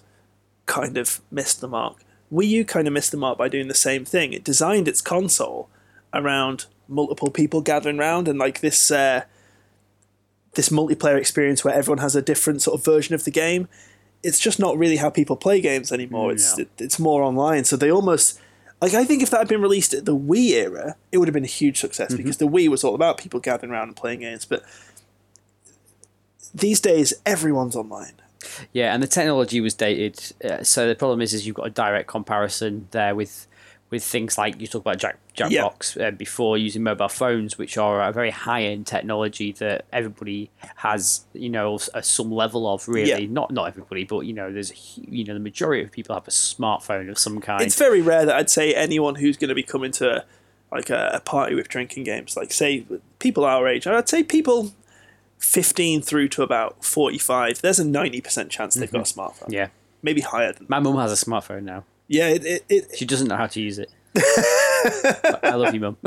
kind 0.67 0.97
of 0.97 1.21
missed 1.31 1.61
the 1.61 1.69
mark. 1.69 1.99
Wii 2.33 2.49
U 2.49 2.65
kind 2.65 2.87
of 2.87 2.95
missed 2.95 3.11
the 3.11 3.17
mark 3.19 3.39
by 3.39 3.49
doing 3.49 3.69
the 3.69 3.75
same 3.75 4.05
thing. 4.05 4.33
It 4.33 4.43
designed 4.43 4.89
its 4.89 5.01
console 5.01 5.69
around 6.13 6.67
multiple 6.89 7.31
people 7.31 7.61
gathering 7.61 7.99
around 7.99 8.27
and 8.29 8.39
like 8.39 8.61
this 8.61 8.91
uh, 8.91 9.25
this 10.55 10.69
multiplayer 10.69 11.17
experience 11.17 11.65
where 11.65 11.75
everyone 11.75 11.99
has 11.99 12.15
a 12.17 12.23
different 12.23 12.63
sort 12.63 12.79
of 12.79 12.85
version 12.85 13.15
of 13.15 13.25
the 13.25 13.31
game. 13.31 13.69
It's 14.23 14.39
just 14.39 14.59
not 14.59 14.79
really 14.79 14.97
how 14.97 15.11
people 15.11 15.37
play 15.37 15.61
games 15.61 15.93
anymore. 15.93 16.33
It's 16.33 16.57
No. 16.57 16.63
it, 16.63 16.69
it's 16.79 16.99
more 16.99 17.23
online. 17.23 17.65
So 17.65 17.77
they 17.77 17.91
almost 17.91 18.41
like 18.81 18.95
I 18.95 19.05
think 19.05 19.23
if 19.23 19.31
that 19.31 19.39
had 19.39 19.49
been 19.49 19.63
released 19.63 19.95
at 19.95 20.05
the 20.05 20.17
Wii 20.17 20.51
era, 20.51 20.97
it 21.13 21.19
would 21.19 21.29
have 21.29 21.35
been 21.35 21.45
a 21.45 21.47
huge 21.47 21.79
success 21.79 22.15
because 22.15 22.39
the 22.39 22.47
Wii 22.49 22.69
was 22.69 22.85
all 22.85 22.95
about 22.95 23.19
people 23.19 23.41
gathering 23.41 23.73
around 23.73 23.89
and 23.89 23.97
playing 23.97 24.21
games. 24.21 24.45
But 24.45 24.63
these 26.55 26.81
days, 26.81 27.15
everyone's 27.27 27.77
online. 27.77 28.15
Yeah, 28.73 28.93
and 28.95 29.03
the 29.03 29.07
technology 29.07 29.61
was 29.61 29.75
dated. 29.75 30.33
Uh, 30.45 30.63
so 30.63 30.87
the 30.87 30.95
problem 30.95 31.23
is, 31.23 31.33
is 31.33 31.47
you've 31.47 31.57
got 31.57 31.67
a 31.67 31.71
direct 31.71 32.09
comparison 32.09 32.89
there 32.91 33.15
with 33.15 33.47
with 33.91 34.05
things 34.05 34.37
like 34.37 34.61
you 34.61 34.67
talk 34.67 34.83
about 34.83 34.99
Jack 34.99 35.19
Jackbox 35.35 36.01
uh, 36.01 36.11
before 36.13 36.57
using 36.57 36.83
mobile 36.83 37.09
phones, 37.09 37.59
which 37.59 37.77
are 37.77 38.03
a 38.03 38.13
very 38.13 38.31
high 38.31 38.63
end 38.63 38.87
technology 38.87 39.53
that 39.53 39.85
everybody 39.93 40.51
has, 40.77 41.25
you 41.33 41.51
know, 41.51 41.79
a, 41.93 42.03
some 42.03 42.31
level 42.31 42.73
of. 42.73 42.87
Really, 42.89 43.27
not 43.27 43.51
not 43.51 43.67
everybody, 43.67 44.05
but 44.05 44.21
you 44.21 44.33
know, 44.33 44.53
there's 44.53 44.71
a, 44.71 44.75
you 44.97 45.25
know 45.25 45.35
the 45.35 45.41
majority 45.41 45.83
of 45.83 45.91
people 45.91 46.15
have 46.15 46.29
a 46.29 46.31
smartphone 46.33 47.11
of 47.11 47.19
some 47.19 47.41
kind. 47.41 47.63
It's 47.63 47.79
very 47.79 48.01
rare 48.01 48.25
that 48.27 48.37
I'd 48.37 48.51
say 48.51 48.75
anyone 48.75 49.17
who's 49.17 49.37
going 49.37 49.49
to 49.49 49.55
be 49.55 49.63
coming 49.63 49.93
to 49.93 50.25
like 50.73 50.91
a, 50.91 51.13
a 51.15 51.21
party 51.21 51.55
with 51.55 51.69
drinking 51.69 52.05
games, 52.05 52.37
like 52.37 52.53
say 52.53 52.85
people 53.19 53.45
our 53.45 53.69
age, 53.69 53.87
I'd 53.87 54.09
say 54.09 54.23
people 54.23 54.73
15 55.39 56.03
through 56.03 56.29
to 56.29 56.43
about 56.43 56.85
45, 56.85 57.61
there's 57.61 57.79
a 57.79 57.85
90% 57.85 58.51
chance 58.51 58.75
they've 58.75 58.91
got 58.91 59.11
a 59.11 59.15
smartphone. 59.15 59.51
yeah, 59.53 59.69
Maybe 60.03 60.21
higher 60.21 60.53
than 60.53 60.67
my 60.69 60.81
mum 60.81 60.97
has 60.97 61.13
a 61.13 61.25
smartphone 61.25 61.63
now. 61.63 61.85
Yeah, 62.09 62.29
it, 62.29 62.45
it, 62.45 62.65
it, 62.69 62.97
She 62.97 63.07
doesn't 63.07 63.29
know 63.29 63.37
how 63.37 63.47
to 63.47 63.61
use 63.61 63.79
it. 63.79 63.91
I 64.17 65.55
love 65.55 65.75
you, 65.75 65.81
mum. 65.81 65.97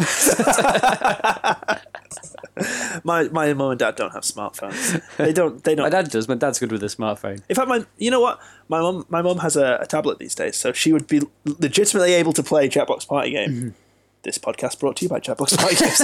my 3.03 3.23
my 3.29 3.53
mum 3.53 3.71
and 3.71 3.79
dad 3.79 3.95
don't 3.95 4.13
have 4.13 4.23
smartphones. 4.23 5.01
They 5.17 5.33
don't. 5.33 5.63
They 5.63 5.75
don't. 5.75 5.83
My 5.83 5.89
dad 5.89 6.09
does. 6.09 6.27
My 6.27 6.35
dad's 6.35 6.59
good 6.59 6.71
with 6.71 6.83
a 6.83 6.87
smartphone. 6.87 7.41
In 7.49 7.55
fact, 7.55 7.67
my 7.67 7.85
you 7.97 8.09
know 8.09 8.21
what? 8.21 8.39
My 8.69 8.79
mum 8.79 9.05
my 9.09 9.21
mum 9.21 9.39
has 9.39 9.57
a, 9.57 9.79
a 9.81 9.85
tablet 9.85 10.19
these 10.19 10.35
days, 10.35 10.55
so 10.55 10.71
she 10.71 10.93
would 10.93 11.07
be 11.07 11.21
legitimately 11.45 12.13
able 12.13 12.33
to 12.33 12.43
play 12.43 12.69
Jackbox 12.69 13.07
Party 13.07 13.31
Game. 13.31 13.49
Mm-hmm. 13.49 13.69
This 14.23 14.37
podcast 14.37 14.79
brought 14.79 14.97
to 14.97 15.05
you 15.05 15.09
by 15.09 15.19
Jackbox 15.19 15.57
Party 15.57 15.75
Games. 15.75 15.99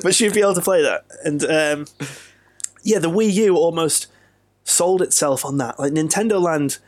but 0.02 0.14
she'd 0.14 0.34
be 0.34 0.40
able 0.40 0.54
to 0.54 0.62
play 0.62 0.82
that, 0.82 1.04
and 1.24 1.44
um, 1.44 1.86
yeah, 2.82 2.98
the 2.98 3.10
Wii 3.10 3.32
U 3.34 3.56
almost 3.56 4.06
sold 4.64 5.02
itself 5.02 5.44
on 5.44 5.58
that. 5.58 5.78
Like 5.78 5.92
Nintendo 5.92 6.40
Land. 6.40 6.78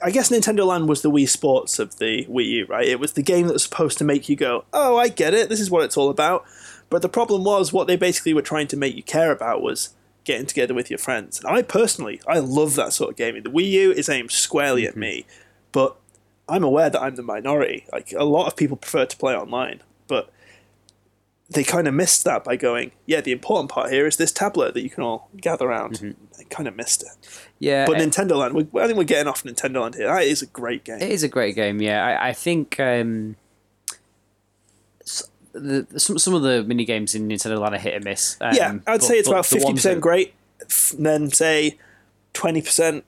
I 0.00 0.10
guess 0.10 0.30
Nintendo 0.30 0.64
Land 0.64 0.88
was 0.88 1.02
the 1.02 1.10
Wii 1.10 1.28
Sports 1.28 1.78
of 1.78 1.98
the 1.98 2.24
Wii 2.26 2.46
U, 2.46 2.66
right? 2.66 2.86
It 2.86 3.00
was 3.00 3.14
the 3.14 3.22
game 3.22 3.46
that 3.46 3.52
was 3.52 3.64
supposed 3.64 3.98
to 3.98 4.04
make 4.04 4.28
you 4.28 4.36
go, 4.36 4.64
"Oh, 4.72 4.96
I 4.96 5.08
get 5.08 5.34
it. 5.34 5.48
This 5.48 5.60
is 5.60 5.70
what 5.70 5.84
it's 5.84 5.96
all 5.96 6.08
about." 6.08 6.44
But 6.90 7.02
the 7.02 7.08
problem 7.08 7.44
was, 7.44 7.72
what 7.72 7.86
they 7.86 7.96
basically 7.96 8.32
were 8.32 8.42
trying 8.42 8.68
to 8.68 8.76
make 8.76 8.94
you 8.94 9.02
care 9.02 9.32
about 9.32 9.60
was 9.60 9.90
getting 10.24 10.46
together 10.46 10.74
with 10.74 10.90
your 10.90 10.98
friends. 10.98 11.40
And 11.40 11.48
I 11.48 11.62
personally, 11.62 12.20
I 12.28 12.38
love 12.38 12.74
that 12.76 12.92
sort 12.92 13.10
of 13.10 13.16
gaming. 13.16 13.42
The 13.42 13.50
Wii 13.50 13.70
U 13.70 13.92
is 13.92 14.08
aimed 14.08 14.30
squarely 14.30 14.86
at 14.86 14.92
mm-hmm. 14.92 15.00
me, 15.00 15.26
but 15.72 15.96
I'm 16.48 16.64
aware 16.64 16.90
that 16.90 17.02
I'm 17.02 17.16
the 17.16 17.22
minority. 17.22 17.86
Like 17.92 18.12
a 18.12 18.24
lot 18.24 18.46
of 18.46 18.56
people 18.56 18.76
prefer 18.76 19.04
to 19.06 19.16
play 19.16 19.34
online, 19.34 19.82
they 21.50 21.64
kind 21.64 21.88
of 21.88 21.94
missed 21.94 22.24
that 22.24 22.44
by 22.44 22.56
going, 22.56 22.92
"Yeah, 23.06 23.20
the 23.22 23.32
important 23.32 23.70
part 23.70 23.90
here 23.90 24.06
is 24.06 24.16
this 24.16 24.32
tablet 24.32 24.74
that 24.74 24.82
you 24.82 24.90
can 24.90 25.02
all 25.02 25.30
gather 25.36 25.66
around." 25.66 26.14
They 26.36 26.44
kind 26.44 26.68
of 26.68 26.76
missed 26.76 27.02
it. 27.02 27.08
Yeah, 27.58 27.86
But 27.86 27.96
uh, 27.96 28.00
Nintendo 28.00 28.36
Land, 28.36 28.54
we, 28.54 28.66
I 28.80 28.86
think 28.86 28.98
we're 28.98 29.04
getting 29.04 29.26
off 29.28 29.42
Nintendo 29.44 29.80
Land 29.82 29.94
here. 29.96 30.06
That 30.08 30.24
is 30.24 30.42
a 30.42 30.46
great 30.46 30.84
game. 30.84 31.00
It 31.00 31.10
is 31.10 31.22
a 31.22 31.28
great 31.28 31.54
game, 31.54 31.80
yeah. 31.80 32.04
I, 32.04 32.28
I 32.28 32.32
think 32.32 32.78
um, 32.78 33.36
the, 35.52 35.86
some 35.96 36.18
some 36.18 36.34
of 36.34 36.42
the 36.42 36.62
mini 36.64 36.84
games 36.84 37.14
in 37.14 37.28
Nintendo 37.28 37.58
Land 37.58 37.74
are 37.74 37.78
hit 37.78 37.94
or 37.94 38.00
miss. 38.00 38.36
Um, 38.40 38.54
yeah, 38.54 38.70
I'd 38.72 38.84
but- 38.84 39.02
say 39.02 39.18
it's 39.18 39.28
about 39.28 39.44
the 39.44 39.50
fifty 39.56 39.64
ones 39.64 39.78
percent 39.80 39.96
that- 39.96 40.00
great, 40.02 40.34
and 40.96 41.06
then 41.06 41.30
say 41.30 41.78
twenty 42.34 42.60
percent 42.62 43.04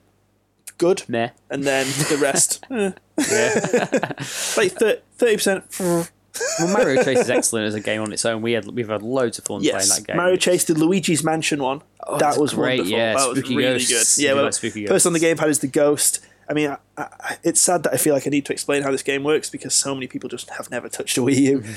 good, 0.77 1.03
Meh. 1.07 1.29
and 1.49 1.63
then 1.63 1.85
the 2.09 2.17
rest 2.19 2.65
eh, 2.71 2.91
Yeah. 3.29 4.11
like 4.57 4.71
thirty 4.73 5.35
percent. 5.35 5.63
well, 6.59 6.73
Mario 6.73 7.03
Chase 7.03 7.19
is 7.19 7.29
excellent 7.29 7.67
as 7.67 7.73
a 7.75 7.79
game 7.79 8.01
on 8.01 8.11
its 8.13 8.25
own. 8.25 8.41
We 8.41 8.53
had 8.53 8.65
we've 8.67 8.89
had 8.89 9.01
loads 9.01 9.37
of 9.39 9.45
fun 9.45 9.61
Yes, 9.63 9.87
playing 9.87 10.01
that 10.01 10.07
game. 10.07 10.17
Mario 10.17 10.35
Chase, 10.35 10.63
the 10.65 10.73
Luigi's 10.73 11.23
Mansion 11.23 11.61
one. 11.61 11.81
Oh, 12.05 12.17
that 12.17 12.37
was 12.37 12.53
great, 12.53 12.79
wonderful. 12.79 12.91
yeah, 12.97 13.13
that 13.13 13.27
was 13.29 13.37
Spooky 13.39 13.55
really 13.55 13.79
Ghosts. 13.79 14.17
good. 14.17 14.23
Yeah, 14.23 14.33
well, 14.33 14.43
like 14.45 14.53
Spooky 14.53 14.85
person 14.87 15.09
on 15.09 15.13
the 15.13 15.19
gamepad 15.25 15.47
is 15.47 15.59
the 15.59 15.67
Ghost. 15.67 16.19
I 16.49 16.53
mean, 16.53 16.69
I, 16.97 17.03
I, 17.03 17.37
it's 17.43 17.61
sad 17.61 17.83
that 17.83 17.93
I 17.93 17.97
feel 17.97 18.13
like 18.13 18.27
I 18.27 18.29
need 18.29 18.45
to 18.45 18.53
explain 18.53 18.83
how 18.83 18.91
this 18.91 19.03
game 19.03 19.23
works 19.23 19.49
because 19.49 19.73
so 19.73 19.93
many 19.93 20.07
people 20.07 20.27
just 20.29 20.49
have 20.51 20.69
never 20.69 20.89
touched 20.89 21.17
a 21.17 21.21
Wii 21.21 21.37
U. 21.37 21.63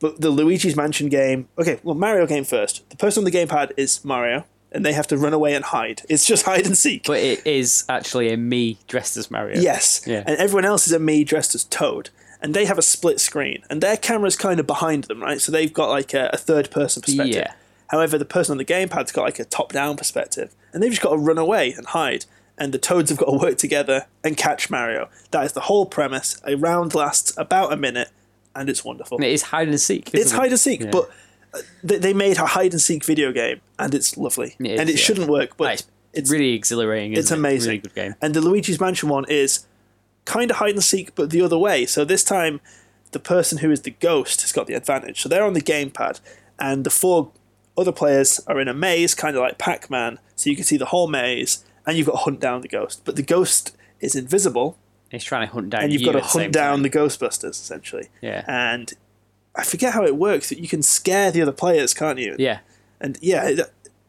But 0.00 0.20
the 0.20 0.30
Luigi's 0.30 0.76
Mansion 0.76 1.08
game. 1.08 1.48
Okay, 1.58 1.80
well, 1.82 1.96
Mario 1.96 2.24
game 2.24 2.44
first. 2.44 2.88
The 2.90 2.96
person 2.96 3.22
on 3.22 3.24
the 3.24 3.36
gamepad 3.36 3.72
is 3.76 4.04
Mario, 4.04 4.44
and 4.70 4.86
they 4.86 4.92
have 4.92 5.08
to 5.08 5.16
run 5.18 5.32
away 5.32 5.56
and 5.56 5.64
hide. 5.64 6.02
It's 6.08 6.24
just 6.24 6.44
hide 6.44 6.66
and 6.66 6.78
seek. 6.78 7.04
But 7.04 7.18
it 7.18 7.44
is 7.44 7.82
actually 7.88 8.32
a 8.32 8.36
me 8.36 8.78
dressed 8.86 9.16
as 9.16 9.28
Mario. 9.28 9.58
Yes. 9.60 10.02
Yeah. 10.06 10.22
And 10.24 10.36
everyone 10.38 10.64
else 10.66 10.86
is 10.86 10.92
a 10.92 11.00
me 11.00 11.24
dressed 11.24 11.56
as 11.56 11.64
Toad. 11.64 12.10
And 12.40 12.54
they 12.54 12.66
have 12.66 12.78
a 12.78 12.82
split 12.82 13.20
screen. 13.20 13.64
And 13.68 13.80
their 13.80 13.96
camera's 13.96 14.36
kind 14.36 14.60
of 14.60 14.66
behind 14.66 15.04
them, 15.04 15.22
right? 15.22 15.40
So 15.40 15.50
they've 15.50 15.72
got 15.72 15.88
like 15.88 16.14
a, 16.14 16.30
a 16.32 16.36
third 16.36 16.70
person 16.70 17.02
perspective. 17.02 17.34
Yeah. 17.34 17.52
However, 17.88 18.18
the 18.18 18.24
person 18.24 18.52
on 18.52 18.58
the 18.58 18.64
gamepad's 18.64 19.12
got 19.12 19.22
like 19.22 19.38
a 19.38 19.44
top 19.44 19.72
down 19.72 19.96
perspective. 19.96 20.54
And 20.72 20.82
they've 20.82 20.90
just 20.90 21.02
got 21.02 21.10
to 21.10 21.16
run 21.16 21.38
away 21.38 21.72
and 21.72 21.86
hide. 21.86 22.26
And 22.56 22.72
the 22.72 22.78
Toads 22.78 23.10
have 23.10 23.18
got 23.18 23.26
to 23.26 23.38
work 23.38 23.56
together 23.56 24.06
and 24.22 24.36
catch 24.36 24.68
Mario. 24.68 25.08
That 25.30 25.44
is 25.44 25.52
the 25.52 25.62
whole 25.62 25.86
premise. 25.86 26.40
A 26.44 26.56
round 26.56 26.94
lasts 26.94 27.32
about 27.36 27.72
a 27.72 27.76
minute, 27.76 28.10
and 28.54 28.68
it's 28.68 28.84
wonderful. 28.84 29.18
And 29.18 29.24
it 29.24 29.32
is 29.32 29.42
hide 29.42 29.68
and 29.68 29.80
seek. 29.80 30.12
It's 30.12 30.32
it? 30.32 30.36
hide 30.36 30.50
and 30.50 30.60
seek, 30.60 30.80
Yeah. 30.80 30.90
but 30.90 31.10
uh, 31.54 31.60
they, 31.84 32.12
made 32.12 32.36
a 32.36 32.46
hide 32.46 32.72
and 32.72 32.80
seek 32.80 33.04
video 33.04 33.32
game, 33.32 33.60
and 33.78 33.94
it's 33.94 34.16
lovely. 34.16 34.56
It 34.58 34.66
is, 34.66 34.80
and 34.80 34.88
it 34.90 34.96
yeah. 34.96 34.98
shouldn't 34.98 35.30
work, 35.30 35.56
but 35.56 35.74
it's, 35.74 35.86
it's 36.12 36.30
really 36.30 36.54
exhilarating. 36.54 37.12
It's 37.14 37.30
it? 37.30 37.38
amazing. 37.38 37.70
Really 37.70 37.80
good 37.80 37.94
game. 37.94 38.14
And 38.20 38.34
the 38.34 38.40
Luigi's 38.40 38.80
Mansion 38.80 39.08
one 39.08 39.24
is 39.28 39.64
kind 40.28 40.50
of 40.50 40.58
hide 40.58 40.74
and 40.74 40.84
seek, 40.84 41.14
but 41.14 41.30
the 41.30 41.40
other 41.42 41.58
way. 41.58 41.86
So 41.86 42.04
this 42.04 42.22
time, 42.22 42.60
the 43.12 43.18
person 43.18 43.58
who 43.58 43.70
is 43.70 43.80
the 43.82 43.90
ghost 43.90 44.42
has 44.42 44.52
got 44.52 44.66
the 44.66 44.74
advantage. 44.74 45.20
So 45.22 45.28
they're 45.28 45.44
on 45.44 45.54
the 45.54 45.62
gamepad, 45.62 46.20
and 46.58 46.84
the 46.84 46.90
four 46.90 47.32
other 47.76 47.92
players 47.92 48.40
are 48.46 48.60
in 48.60 48.68
a 48.68 48.74
maze, 48.74 49.14
kind 49.14 49.34
of 49.36 49.40
like 49.42 49.56
Pac 49.58 49.88
Man. 49.90 50.18
So 50.36 50.50
you 50.50 50.56
can 50.56 50.64
see 50.64 50.76
the 50.76 50.86
whole 50.86 51.08
maze, 51.08 51.64
and 51.86 51.96
you've 51.96 52.06
got 52.06 52.12
to 52.12 52.18
hunt 52.18 52.40
down 52.40 52.60
the 52.60 52.68
ghost. 52.68 53.02
But 53.04 53.16
the 53.16 53.22
ghost 53.22 53.74
is 54.00 54.14
invisible, 54.14 54.76
He's 55.10 55.24
trying 55.24 55.46
to 55.48 55.52
hunt 55.54 55.70
down. 55.70 55.84
and 55.84 55.92
you've 55.92 56.02
you 56.02 56.06
got 56.06 56.12
to 56.12 56.18
at 56.18 56.24
the 56.24 56.28
same 56.30 56.42
hunt 56.42 56.52
down 56.52 56.74
time. 56.74 56.82
the 56.82 56.90
Ghostbusters 56.90 57.50
essentially. 57.52 58.08
Yeah. 58.20 58.44
And 58.46 58.92
I 59.56 59.64
forget 59.64 59.94
how 59.94 60.04
it 60.04 60.16
works. 60.16 60.50
That 60.50 60.58
you 60.60 60.68
can 60.68 60.82
scare 60.82 61.30
the 61.30 61.40
other 61.40 61.52
players, 61.52 61.94
can't 61.94 62.18
you? 62.18 62.36
Yeah. 62.38 62.58
And 63.00 63.16
yeah, 63.22 63.54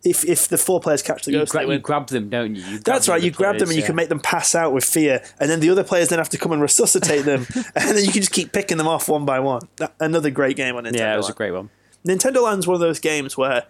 if 0.04 0.24
if 0.26 0.48
the 0.48 0.58
four 0.58 0.80
players 0.80 1.02
catch 1.02 1.26
the 1.26 1.32
You, 1.32 1.40
ghost, 1.40 1.52
gra- 1.52 1.68
you 1.68 1.80
grab 1.80 2.08
them, 2.08 2.30
don't 2.30 2.56
you? 2.56 2.64
you 2.64 2.80
That's 2.80 3.08
right. 3.10 3.22
You 3.22 3.32
grab 3.32 3.58
them 3.58 3.68
players, 3.68 3.70
and 3.72 3.78
you 3.80 3.86
can 3.86 3.96
make 3.96 4.10
them 4.10 4.20
pass 4.20 4.56
out 4.56 4.74
with 4.74 4.86
fear, 4.86 5.22
and 5.40 5.50
then 5.50 5.60
the 5.60 5.70
other 5.70 5.84
players 5.84 6.10
then 6.10 6.20
have 6.20 6.30
to 6.30 6.38
come 6.38 6.52
and 6.52 6.62
resuscitate 6.62 7.26
them, 7.26 7.46
and 7.76 7.98
then 7.98 8.04
you 8.06 8.12
can 8.12 8.22
just 8.22 8.32
keep 8.32 8.52
picking 8.54 8.78
them 8.78 8.88
off 8.88 9.10
one 9.10 9.26
by 9.26 9.40
one. 9.40 9.62
Another 10.00 10.30
great 10.30 10.56
game 10.56 10.76
on 10.76 10.84
Nintendo. 10.86 10.98
Yeah, 10.98 11.14
it 11.14 11.18
was 11.18 11.26
a 11.26 11.30
Land. 11.30 11.38
great 11.38 11.52
one. 11.52 11.70
Nintendo 12.08 12.44
Land's 12.44 12.66
one 12.68 12.76
of 12.76 12.82
those 12.82 13.00
games 13.00 13.36
where 13.38 13.64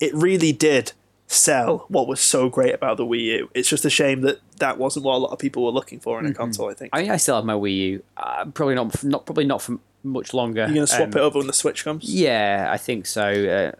it 0.00 0.14
really 0.14 0.52
did 0.52 0.92
sell 1.26 1.86
what 1.88 2.06
was 2.06 2.20
so 2.20 2.48
great 2.48 2.74
about 2.74 2.96
the 2.96 3.04
Wii 3.04 3.20
U. 3.20 3.50
It's 3.54 3.68
just 3.68 3.84
a 3.84 3.90
shame 3.90 4.20
that 4.22 4.38
that 4.58 4.78
wasn't 4.78 5.04
what 5.04 5.14
a 5.16 5.18
lot 5.18 5.32
of 5.32 5.38
people 5.38 5.64
were 5.64 5.70
looking 5.70 6.00
for 6.00 6.18
in 6.18 6.26
a 6.26 6.34
console. 6.34 6.70
I 6.70 6.74
think. 6.74 6.90
I 6.92 7.02
mean, 7.02 7.10
I 7.10 7.16
still 7.18 7.36
have 7.36 7.44
my 7.44 7.54
Wii 7.54 7.76
U. 7.76 8.02
Uh, 8.16 8.44
probably 8.46 8.74
not, 8.74 9.02
not, 9.04 9.26
probably 9.26 9.44
not 9.44 9.60
for 9.62 9.78
much 10.02 10.34
longer. 10.34 10.60
You're 10.66 10.74
going 10.74 10.86
to 10.86 10.92
swap 10.92 11.08
Um, 11.08 11.08
it 11.14 11.16
over 11.16 11.38
when 11.38 11.46
the 11.46 11.52
Switch 11.54 11.82
comes? 11.84 12.04
Yeah, 12.04 12.68
I 12.70 12.76
think 12.76 13.06
so. 13.06 13.22
Uh, 13.22 13.72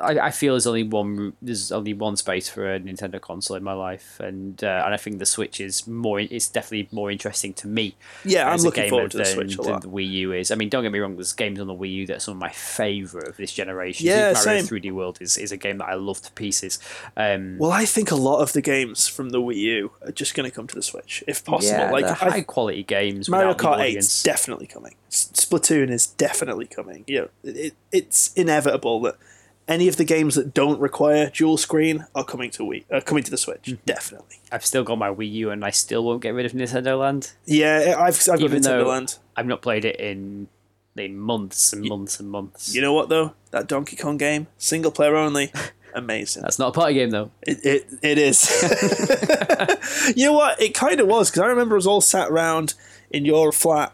I, 0.00 0.26
I 0.26 0.30
feel 0.30 0.54
there's 0.54 0.66
only 0.66 0.82
one 0.84 1.32
there's 1.42 1.72
only 1.72 1.94
one 1.94 2.16
space 2.16 2.48
for 2.48 2.74
a 2.74 2.80
Nintendo 2.80 3.20
console 3.20 3.56
in 3.56 3.62
my 3.64 3.72
life, 3.72 4.18
and 4.20 4.62
uh, 4.62 4.82
and 4.84 4.94
I 4.94 4.96
think 4.96 5.18
the 5.18 5.26
Switch 5.26 5.60
is 5.60 5.86
more. 5.86 6.20
It's 6.20 6.48
definitely 6.48 6.88
more 6.92 7.10
interesting 7.10 7.52
to 7.54 7.68
me. 7.68 7.94
Yeah, 8.24 8.48
I'm 8.50 8.58
a 8.58 8.62
looking 8.62 8.88
forward 8.88 9.10
to 9.12 9.18
the 9.18 9.24
than- 9.24 9.34
Switch 9.34 9.56
a 9.58 9.62
lot. 9.62 9.82
the 9.82 9.88
Wii 9.88 10.08
U 10.10 10.32
is. 10.32 10.50
I 10.50 10.54
mean, 10.54 10.68
don't 10.68 10.82
get 10.82 10.92
me 10.92 10.98
wrong. 10.98 11.16
There's 11.16 11.32
games 11.32 11.60
on 11.60 11.66
the 11.66 11.74
Wii 11.74 11.92
U 11.92 12.06
that 12.06 12.16
are 12.16 12.20
some 12.20 12.32
of 12.32 12.38
my 12.40 12.50
favorite 12.50 13.28
of 13.28 13.36
this 13.36 13.52
generation. 13.52 14.06
Yeah, 14.06 14.32
Mario 14.32 14.62
same. 14.62 14.64
3D 14.64 14.92
World 14.92 15.18
is, 15.20 15.36
is 15.36 15.52
a 15.52 15.56
game 15.56 15.78
that 15.78 15.86
I 15.88 15.94
love 15.94 16.20
to 16.22 16.32
pieces. 16.32 16.78
Um, 17.16 17.58
Well, 17.58 17.72
I 17.72 17.84
think 17.84 18.10
a 18.10 18.16
lot 18.16 18.40
of 18.40 18.52
the 18.52 18.62
games 18.62 19.08
from 19.08 19.30
the 19.30 19.40
Wii 19.40 19.56
U 19.56 19.90
are 20.02 20.12
just 20.12 20.34
going 20.34 20.48
to 20.48 20.54
come 20.54 20.66
to 20.66 20.74
the 20.74 20.82
Switch, 20.82 21.22
if 21.26 21.44
possible. 21.44 21.78
yeah, 21.78 21.90
like 21.90 22.04
they're 22.04 22.12
I- 22.28 22.30
high 22.30 22.40
quality 22.42 22.82
games. 22.82 23.28
Mario 23.28 23.54
Kart 23.54 23.78
8 23.78 23.80
audience. 23.80 24.16
is 24.18 24.22
definitely 24.22 24.66
coming. 24.66 24.94
Splatoon 25.10 25.90
is 25.90 26.06
definitely 26.06 26.66
coming. 26.66 27.04
You 27.06 27.20
know, 27.22 27.28
it, 27.42 27.56
it, 27.56 27.74
it's 27.92 28.32
inevitable 28.34 29.00
that 29.02 29.16
any 29.68 29.86
of 29.86 29.96
the 29.96 30.04
games 30.04 30.34
that 30.34 30.54
don't 30.54 30.80
require 30.80 31.30
dual 31.30 31.58
screen 31.58 32.06
are 32.14 32.24
coming 32.24 32.50
to 32.52 32.62
Wii, 32.62 32.84
uh, 32.90 33.00
coming 33.00 33.22
to 33.22 33.30
the 33.30 33.36
Switch. 33.36 33.64
Mm-hmm. 33.64 33.82
Definitely. 33.84 34.36
I've 34.50 34.64
still 34.64 34.82
got 34.82 34.98
my 34.98 35.10
Wii 35.10 35.30
U, 35.32 35.50
and 35.50 35.64
I 35.64 35.70
still 35.70 36.02
won't 36.04 36.22
get 36.22 36.34
rid 36.34 36.46
of 36.46 36.52
Nintendo 36.52 36.98
Land. 36.98 37.32
Yeah, 37.44 37.94
I've 37.98 38.16
I've 38.28 38.40
got 38.40 38.50
Nintendo 38.50 38.86
Land. 38.86 39.18
I've 39.36 39.46
not 39.46 39.62
played 39.62 39.84
it 39.84 40.00
in 40.00 40.48
in 40.96 41.16
months 41.16 41.72
and 41.72 41.84
months 41.84 42.18
and 42.18 42.30
months. 42.30 42.74
You 42.74 42.80
know 42.80 42.92
what 42.92 43.08
though? 43.08 43.34
That 43.50 43.66
Donkey 43.66 43.96
Kong 43.96 44.16
game, 44.16 44.48
single 44.56 44.90
player 44.90 45.16
only, 45.16 45.52
amazing. 45.94 46.42
That's 46.42 46.58
not 46.58 46.68
a 46.68 46.72
party 46.72 46.94
game 46.94 47.10
though. 47.10 47.30
It 47.42 47.58
it, 47.64 47.86
it 48.02 48.18
is. 48.18 48.48
you 50.16 50.26
know 50.26 50.32
what? 50.32 50.60
It 50.60 50.74
kind 50.74 51.00
of 51.00 51.06
was 51.06 51.30
because 51.30 51.42
I 51.42 51.46
remember 51.46 51.76
us 51.76 51.86
all 51.86 52.00
sat 52.00 52.30
around 52.30 52.74
in 53.10 53.24
your 53.24 53.52
flat. 53.52 53.92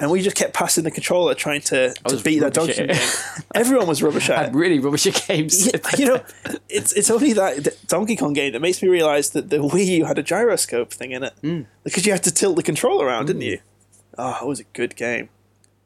And 0.00 0.10
we 0.10 0.22
just 0.22 0.34
kept 0.34 0.54
passing 0.54 0.82
the 0.82 0.90
controller, 0.90 1.34
trying 1.34 1.60
to, 1.62 1.92
to 1.92 2.16
beat 2.22 2.38
that 2.38 2.54
Donkey 2.54 2.86
game. 2.86 2.96
Everyone 3.54 3.86
was 3.86 4.02
rubbish 4.02 4.30
at 4.30 4.42
it. 4.44 4.48
I'm 4.48 4.56
really 4.56 4.78
rubbish 4.78 5.06
at 5.06 5.22
games. 5.28 5.66
Yeah, 5.66 5.78
you 5.98 6.06
know, 6.06 6.24
it's 6.70 6.92
it's 6.94 7.10
only 7.10 7.34
that 7.34 7.64
that 7.64 7.86
Donkey 7.86 8.16
Kong 8.16 8.32
game 8.32 8.52
that 8.52 8.60
makes 8.60 8.82
me 8.82 8.88
realize 8.88 9.30
that 9.30 9.50
the 9.50 9.58
Wii 9.58 9.86
U 9.86 10.04
had 10.06 10.18
a 10.18 10.22
gyroscope 10.22 10.90
thing 10.90 11.12
in 11.12 11.22
it 11.22 11.34
Hmm. 11.42 11.62
because 11.84 12.06
you 12.06 12.12
had 12.12 12.22
to 12.24 12.32
tilt 12.32 12.56
the 12.56 12.62
controller 12.62 13.06
around, 13.06 13.26
didn't 13.26 13.42
hmm. 13.42 13.48
you? 13.48 13.58
Oh, 14.16 14.38
it 14.42 14.46
was 14.46 14.60
a 14.60 14.64
good 14.64 14.96
game. 14.96 15.28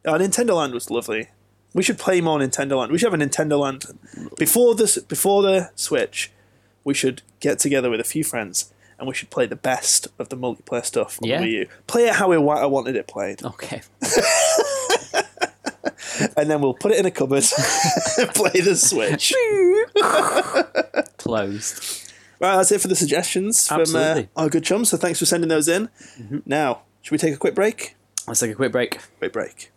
Oh, 0.05 0.13
Nintendo 0.13 0.57
Land 0.57 0.75
was 0.75 0.91
lovely. 0.91 1.31
We 1.73 1.83
should 1.83 1.99
play 1.99 2.21
more 2.21 2.39
Nintendo 2.39 2.79
Land. 2.79 2.93
We 2.93 2.99
should 2.99 3.11
have 3.13 3.21
a 3.21 3.25
Nintendo 3.25 3.59
Land 3.59 3.85
before 4.39 4.77
this 4.77 4.97
before 4.99 5.43
the 5.43 5.71
Switch. 5.75 6.31
We 6.85 6.95
should 6.95 7.23
get 7.41 7.59
together 7.59 7.91
with 7.91 7.99
a 7.99 8.05
few 8.05 8.23
friends 8.23 8.73
and 9.05 9.09
we 9.11 9.15
should 9.15 9.29
play 9.29 9.45
the 9.45 9.55
best 9.55 10.09
of 10.19 10.31
the 10.31 10.37
multiplayer 10.37 10.83
stuff 10.83 11.19
on 11.23 11.29
Yeah. 11.29 11.43
Wii 11.43 11.51
U. 11.51 11.69
Play 11.87 12.07
it 12.07 12.15
how 12.15 12.29
we 12.31 12.37
I 12.37 12.65
wanted 12.65 12.97
it 12.97 13.07
played, 13.07 13.43
okay. 13.45 13.83
and 16.39 16.49
then 16.51 16.63
we'll 16.63 16.73
put 16.73 16.91
it 16.93 16.99
in 16.99 17.05
a 17.05 17.11
cupboard 17.11 17.45
and 18.19 18.31
play 18.35 18.61
the 18.63 18.75
Switch. 18.75 19.35
Closed. 21.19 22.13
Right, 22.41 22.57
that's 22.57 22.73
it 22.73 22.81
for 22.81 22.89
the 22.89 22.97
suggestions 22.97 23.69
from 23.69 23.77
uh, 23.79 23.81
Absolutely. 23.83 24.29
our 24.37 24.49
good 24.49 24.65
chums. 24.65 24.89
So 24.89 24.97
thanks 24.97 25.19
for 25.19 25.27
sending 25.27 25.49
those 25.49 25.69
in. 25.69 25.91
Now, 26.47 26.81
should 27.03 27.13
we 27.13 27.19
take 27.19 27.35
a 27.35 27.39
quick 27.39 27.55
break? 27.55 27.95
Let's 28.27 28.41
take 28.41 28.53
a 28.53 28.55
quick 28.55 28.73
break. 28.73 28.99
Quick 29.19 29.35
break. 29.35 29.71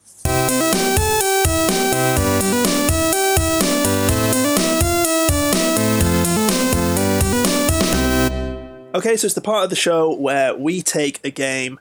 Okay, 8.98 9.16
so 9.16 9.26
it's 9.26 9.36
the 9.36 9.42
part 9.42 9.64
of 9.64 9.70
the 9.70 9.76
show 9.76 10.12
where 10.12 10.56
we 10.56 10.82
take 10.82 11.24
a 11.24 11.30
game 11.30 11.80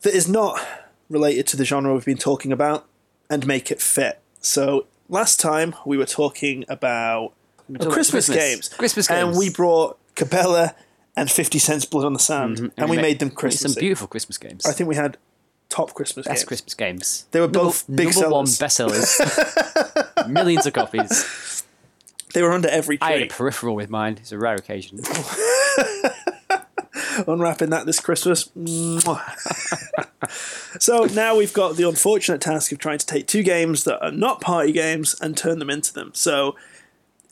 that 0.00 0.12
is 0.12 0.28
not 0.28 0.60
related 1.08 1.46
to 1.46 1.56
the 1.56 1.64
genre 1.64 1.94
we've 1.94 2.04
been 2.04 2.18
talking 2.18 2.50
about 2.50 2.84
and 3.30 3.46
make 3.46 3.70
it 3.70 3.80
fit. 3.80 4.20
So 4.40 4.86
last 5.08 5.38
time 5.38 5.76
we 5.86 5.96
were 5.96 6.04
talking 6.04 6.64
about 6.68 7.32
Christmas, 7.78 8.10
Christmas. 8.10 8.36
games. 8.36 8.68
Christmas 8.70 9.08
And 9.08 9.36
we 9.36 9.50
brought 9.50 9.98
Cabela 10.16 10.74
and 11.14 11.30
50 11.30 11.60
Cents 11.60 11.84
Blood 11.84 12.04
on 12.04 12.12
the 12.12 12.18
Sand 12.18 12.56
mm-hmm. 12.56 12.80
and, 12.80 12.90
we 12.90 12.96
ma- 12.96 13.02
made 13.02 13.20
them 13.20 13.30
Christmas. 13.30 13.74
Some 13.74 13.80
beautiful 13.80 14.08
Christmas 14.08 14.36
games. 14.36 14.66
I 14.66 14.72
think 14.72 14.88
we 14.88 14.96
had 14.96 15.18
top 15.68 15.94
Christmas 15.94 16.26
Best 16.26 16.40
games. 16.40 16.48
Christmas 16.48 16.74
games. 16.74 17.26
They 17.30 17.38
were 17.38 17.46
Number- 17.46 17.60
both 17.60 17.84
big 17.86 18.16
number 18.16 18.30
one 18.30 18.46
sellers. 18.48 19.16
bestsellers. 19.16 20.28
Millions 20.28 20.66
of 20.66 20.72
copies. 20.72 21.62
They 22.34 22.42
were 22.42 22.52
under 22.52 22.68
every 22.68 22.98
I 23.00 23.12
had 23.12 23.22
a 23.22 23.26
peripheral 23.26 23.76
with 23.76 23.90
mine. 23.90 24.16
It's 24.18 24.32
a 24.32 24.38
rare 24.38 24.56
occasion. 24.56 24.98
Unwrapping 27.26 27.70
that 27.70 27.86
this 27.86 28.00
Christmas. 28.00 28.50
So 30.80 31.04
now 31.04 31.36
we've 31.36 31.52
got 31.52 31.76
the 31.76 31.86
unfortunate 31.88 32.40
task 32.40 32.72
of 32.72 32.78
trying 32.78 32.98
to 32.98 33.06
take 33.06 33.26
two 33.26 33.42
games 33.42 33.84
that 33.84 34.02
are 34.02 34.10
not 34.10 34.40
party 34.40 34.72
games 34.72 35.14
and 35.20 35.36
turn 35.36 35.58
them 35.58 35.68
into 35.70 35.92
them. 35.92 36.12
So, 36.14 36.56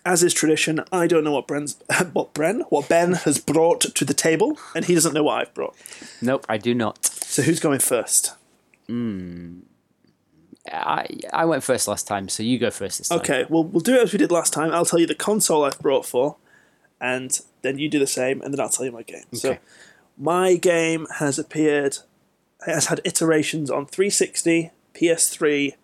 as 0.05 0.23
is 0.23 0.35
tradition, 0.35 0.85
I 0.93 1.07
don't 1.07 1.25
know 1.25 1.33
what 1.33 1.47
Bren's, 1.47 1.77
what 2.13 2.35
Bren, 2.35 2.65
what 2.69 2.89
Ben 2.89 3.15
has 3.15 3.39
brought 3.39 3.81
to 3.81 4.05
the 4.05 4.15
table, 4.15 4.59
and 4.75 4.85
he 4.85 4.95
doesn't 4.95 5.15
know 5.15 5.23
what 5.23 5.41
I've 5.41 5.55
brought. 5.55 5.75
nope, 6.21 6.45
I 6.49 6.59
do 6.59 6.75
not. 6.75 7.07
So 7.07 7.43
who's 7.43 7.61
going 7.61 7.79
first? 7.79 8.35
Hmm. 8.87 9.61
I 10.71 11.07
I 11.33 11.47
went 11.47 11.65
first 11.65 11.89
last 11.89 12.07
time, 12.07 12.29
so 12.29 12.43
you 12.43 12.59
go 12.59 12.71
first 12.71 12.99
this 12.99 13.09
time. 13.09 13.21
Okay, 13.21 13.47
well 13.49 13.65
we'll 13.65 13.81
do 13.81 13.95
it 13.97 14.03
as 14.03 14.13
we 14.13 14.19
did 14.19 14.31
last 14.31 14.53
time. 14.53 14.73
I'll 14.73 14.85
tell 14.85 15.01
you 15.01 15.07
the 15.07 15.15
console 15.15 15.65
I've 15.65 15.79
brought 15.79 16.05
for, 16.05 16.37
and 17.01 17.41
then 17.63 17.79
you 17.79 17.89
do 17.89 17.99
the 17.99 18.07
same, 18.07 18.41
and 18.43 18.53
then 18.53 18.61
I'll 18.61 18.69
tell 18.69 18.87
you 18.87 18.93
my 18.93 19.03
game. 19.03 19.25
So, 19.33 19.59
my 20.19 20.57
game 20.57 21.07
has 21.19 21.39
appeared, 21.39 21.99
has 22.67 22.87
had 22.87 23.01
iterations 23.05 23.71
on 23.71 23.87
360, 23.87 24.71
PS3, 24.95 25.75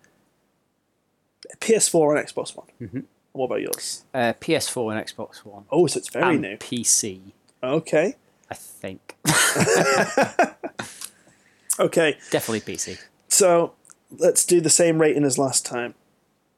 PS4, 1.59 2.17
and 2.17 2.27
Xbox 2.27 2.55
One. 2.55 2.67
Mm-hmm. 2.81 2.99
What 3.33 3.45
about 3.45 3.61
yours? 3.61 4.03
Uh, 4.13 4.33
PS4 4.39 4.95
and 4.95 5.05
Xbox 5.05 5.45
One. 5.45 5.65
Oh, 5.71 5.87
so 5.87 5.99
it's 5.99 6.09
very 6.09 6.35
and 6.35 6.41
new. 6.41 6.57
PC, 6.57 7.33
Okay, 7.63 8.15
I 8.49 8.53
think. 8.53 9.17
okay. 11.79 12.17
Definitely 12.29 12.61
PC. 12.61 12.99
So 13.27 13.73
let's 14.17 14.45
do 14.45 14.61
the 14.61 14.69
same 14.69 15.01
rating 15.01 15.23
as 15.23 15.37
last 15.37 15.65
time. 15.65 15.95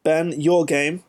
Ben, 0.03 0.39
your 0.39 0.65
game. 0.65 1.03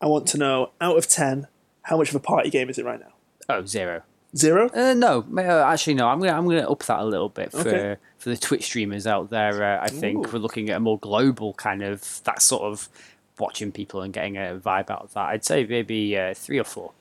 I 0.00 0.06
want 0.06 0.26
to 0.28 0.38
know 0.38 0.70
out 0.80 0.96
of 0.96 1.08
ten, 1.08 1.48
how 1.88 1.96
much 1.96 2.10
of 2.10 2.14
a 2.14 2.20
party 2.20 2.50
game 2.50 2.68
is 2.68 2.78
it 2.78 2.84
right 2.84 3.00
now? 3.00 3.12
Oh, 3.48 3.64
zero. 3.64 4.02
Zero. 4.36 4.68
Uh, 4.74 4.92
no, 4.92 5.24
uh, 5.38 5.40
actually, 5.40 5.94
no. 5.94 6.06
I'm 6.06 6.20
gonna 6.20 6.32
I'm 6.32 6.46
gonna 6.46 6.70
up 6.70 6.84
that 6.84 7.00
a 7.00 7.04
little 7.04 7.30
bit 7.30 7.50
for 7.50 7.60
Okay. 7.60 7.96
for 8.18 8.28
the 8.28 8.36
Twitch 8.36 8.64
streamers 8.64 9.06
out 9.06 9.30
there. 9.30 9.64
Uh, 9.64 9.82
I 9.82 9.88
think 9.88 10.26
Ooh. 10.26 10.30
we're 10.32 10.38
looking 10.38 10.68
at 10.68 10.76
a 10.76 10.80
more 10.80 10.98
global 10.98 11.54
kind 11.54 11.82
of 11.82 12.22
that 12.24 12.42
sort 12.42 12.64
of 12.64 12.90
watching 13.38 13.72
people 13.72 14.02
and 14.02 14.12
getting 14.12 14.36
a 14.36 14.60
vibe 14.62 14.90
out 14.90 15.04
of 15.04 15.14
that. 15.14 15.28
I'd 15.30 15.46
say 15.46 15.64
maybe 15.64 16.18
uh, 16.18 16.34
three 16.34 16.58
or 16.58 16.64
four. 16.64 16.92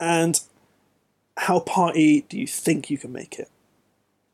And 0.00 0.40
how 1.36 1.60
party 1.60 2.22
do 2.30 2.38
you 2.38 2.46
think 2.46 2.88
you 2.88 2.96
can 2.96 3.12
make 3.12 3.38
it? 3.38 3.50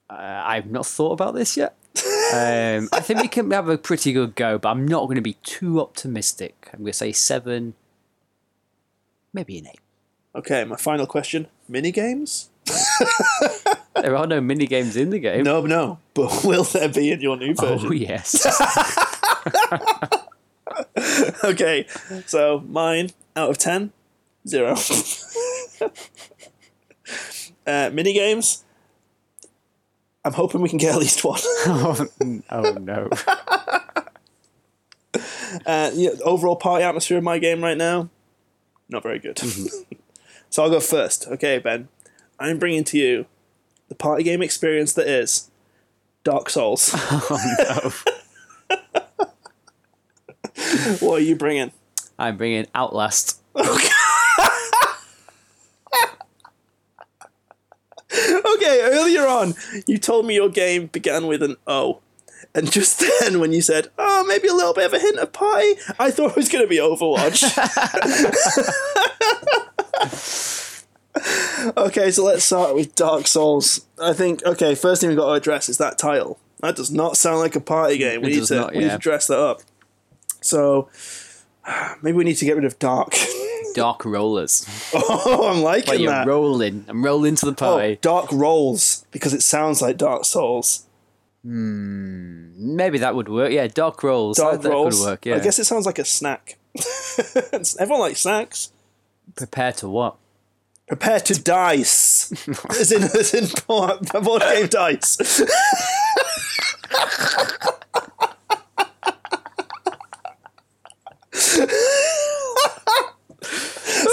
Uh, 0.09 0.43
I've 0.45 0.71
not 0.71 0.87
thought 0.87 1.13
about 1.13 1.35
this 1.35 1.57
yet. 1.57 1.75
um, 2.33 2.89
I 2.93 3.01
think 3.01 3.23
we 3.23 3.29
can 3.29 3.51
have 3.51 3.69
a 3.69 3.77
pretty 3.77 4.13
good 4.13 4.37
go, 4.37 4.57
but 4.57 4.69
I'm 4.69 4.87
not 4.87 5.07
going 5.07 5.17
to 5.17 5.23
be 5.23 5.37
too 5.43 5.81
optimistic. 5.81 6.71
I'm 6.73 6.81
going 6.81 6.93
to 6.93 6.99
say 6.99 7.11
seven, 7.11 7.75
maybe 9.33 9.59
an 9.59 9.67
eight. 9.67 9.81
Okay, 10.37 10.65
my 10.65 10.77
final 10.77 11.07
question: 11.07 11.49
mini 11.69 11.91
games? 11.93 12.51
There 14.03 14.15
are 14.15 14.27
no 14.27 14.43
mini 14.43 14.67
games 14.67 14.95
in 14.95 15.09
the 15.09 15.19
game. 15.19 15.43
No, 15.43 15.63
no. 15.63 15.99
But 16.13 16.45
will 16.45 16.65
there 16.65 16.91
be 16.91 17.11
in 17.13 17.21
your 17.23 17.39
new 17.39 17.55
version? 17.55 17.89
Oh 17.89 17.93
yes. 17.93 18.47
Okay, 21.45 21.87
so 22.27 22.63
mine 22.69 23.11
out 23.35 23.49
of 23.51 23.57
ten, 23.59 23.93
zero. 24.47 24.75
uh, 27.67 27.91
mini 27.93 28.13
games. 28.13 28.65
I'm 30.25 30.33
hoping 30.33 30.61
we 30.61 30.69
can 30.69 30.79
get 30.79 30.95
at 30.95 31.01
least 31.01 31.25
one. 31.25 31.41
oh, 31.43 32.07
oh 32.51 32.73
no. 32.73 33.09
Uh, 35.65 35.91
yeah, 35.95 36.11
overall 36.25 36.57
party 36.57 36.85
atmosphere 36.85 37.19
of 37.19 37.25
my 37.25 37.39
game 37.39 37.63
right 37.63 37.79
now, 37.79 38.11
not 38.91 39.03
very 39.03 39.19
good. 39.19 39.41
So 40.57 40.63
I'll 40.63 40.71
go 40.71 40.81
first. 40.81 41.29
Okay, 41.29 41.59
Ben, 41.59 41.89
I'm 42.41 42.59
bringing 42.59 42.83
to 42.85 42.97
you 42.97 43.27
the 43.91 43.95
party 43.95 44.23
game 44.23 44.41
experience 44.41 44.95
that 44.95 45.07
is 45.07 45.51
Dark 46.25 46.49
Souls. 46.49 46.95
Oh 46.99 47.93
no. 48.71 48.77
what 51.01 51.17
are 51.17 51.23
you 51.23 51.37
bringing? 51.37 51.73
I'm 52.19 52.39
bringing 52.39 52.67
Outlast. 52.75 53.39
Okay, 53.55 53.91
earlier 58.83 59.27
on, 59.27 59.53
you 59.87 59.99
told 59.99 60.25
me 60.25 60.37
your 60.37 60.49
game 60.49 60.87
began 60.87 61.27
with 61.27 61.43
an 61.43 61.57
O. 61.67 62.01
And 62.55 62.73
just 62.73 62.99
then, 63.21 63.41
when 63.41 63.53
you 63.53 63.61
said, 63.61 63.89
oh, 63.99 64.25
maybe 64.27 64.49
a 64.49 64.55
little 64.55 64.73
bit 64.73 64.87
of 64.87 64.95
a 64.95 64.99
hint 64.99 65.19
of 65.19 65.35
party, 65.35 65.75
I 65.99 66.11
thought 66.11 66.31
it 66.31 66.37
was 66.37 66.49
going 66.49 66.65
to 66.65 66.69
be 66.69 66.79
Overwatch. 66.79 67.45
Okay, 71.77 72.11
so 72.11 72.25
let's 72.25 72.45
start 72.45 72.75
with 72.75 72.95
Dark 72.95 73.27
Souls. 73.27 73.87
I 74.01 74.13
think, 74.13 74.45
okay, 74.45 74.75
first 74.75 75.01
thing 75.01 75.09
we've 75.09 75.19
got 75.19 75.27
to 75.27 75.33
address 75.33 75.69
is 75.69 75.79
that 75.79 75.99
title. 75.99 76.39
That 76.61 76.77
does 76.77 76.91
not 76.91 77.17
sound 77.17 77.39
like 77.39 77.57
a 77.57 77.61
party 77.61 77.99
game. 77.99 78.23
We 78.23 78.33
It 78.33 78.37
need 78.37 78.45
to 78.47 78.55
not, 78.57 78.73
we 78.75 78.81
need 78.81 78.91
to 78.91 78.99
dress 78.99 79.27
that 79.27 79.39
up. 79.39 79.61
So 80.41 80.89
maybe 82.03 82.17
we 82.17 82.25
need 82.25 82.37
to 82.37 82.45
get 82.45 82.57
rid 82.57 82.65
of 82.65 82.79
dark. 82.79 83.15
Dark 83.75 84.07
rollers. 84.07 84.67
oh, 84.95 85.51
I'm 85.53 85.61
liking 85.63 85.89
Like 85.91 86.01
you're 86.01 86.11
that. 86.11 86.27
rolling. 86.27 86.87
I'm 86.89 87.05
rolling 87.05 87.35
to 87.37 87.45
the 87.45 87.53
oh, 87.53 87.55
party. 87.55 87.99
dark 88.01 88.33
rolls 88.33 89.05
because 89.11 89.35
it 89.35 89.43
sounds 89.43 89.83
like 89.83 89.99
Dark 89.99 90.25
Souls. 90.25 90.87
Hmm, 91.45 92.75
Maybe 92.75 92.97
that 92.97 93.15
would 93.15 93.29
work. 93.29 93.53
Yeah, 93.53 93.67
dark 93.67 94.03
rolls. 94.03 94.39
Dark 94.39 94.63
that, 94.63 94.71
rolls. 94.71 94.99
That 94.99 95.01
could 95.05 95.11
work. 95.11 95.27
Yeah. 95.27 95.35
I 95.37 95.41
guess 95.41 95.59
it 95.59 95.65
sounds 95.65 95.85
like 95.85 95.99
a 95.99 96.07
snack. 96.07 96.57
Everyone 97.79 98.01
likes 98.01 98.21
snacks. 98.21 98.73
Prepare 99.37 99.73
to 99.73 99.89
what? 99.89 100.17
Prepare 100.89 101.21
to 101.21 101.43
dice. 101.43 102.33
as 102.71 102.91
in, 102.93 103.03
as 103.03 103.35
in 103.35 103.49
board, 103.67 104.01
board 104.23 104.43
game 104.43 104.67
dice. 104.69 105.17
so 105.17 105.45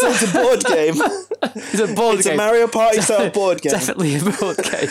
it's 0.10 0.24
a 0.24 0.34
board 0.34 0.64
game. 0.66 0.96
It's 1.56 1.80
a 1.80 1.88
board 1.94 1.96
game. 1.96 2.20
It's 2.20 2.28
game. 2.28 2.34
a 2.34 2.38
Mario 2.38 2.68
Party 2.68 3.02
style 3.02 3.30
board 3.30 3.62
game. 3.62 3.72
Definitely 3.72 4.16
a 4.16 4.24
board 4.24 4.58
game. 4.72 4.90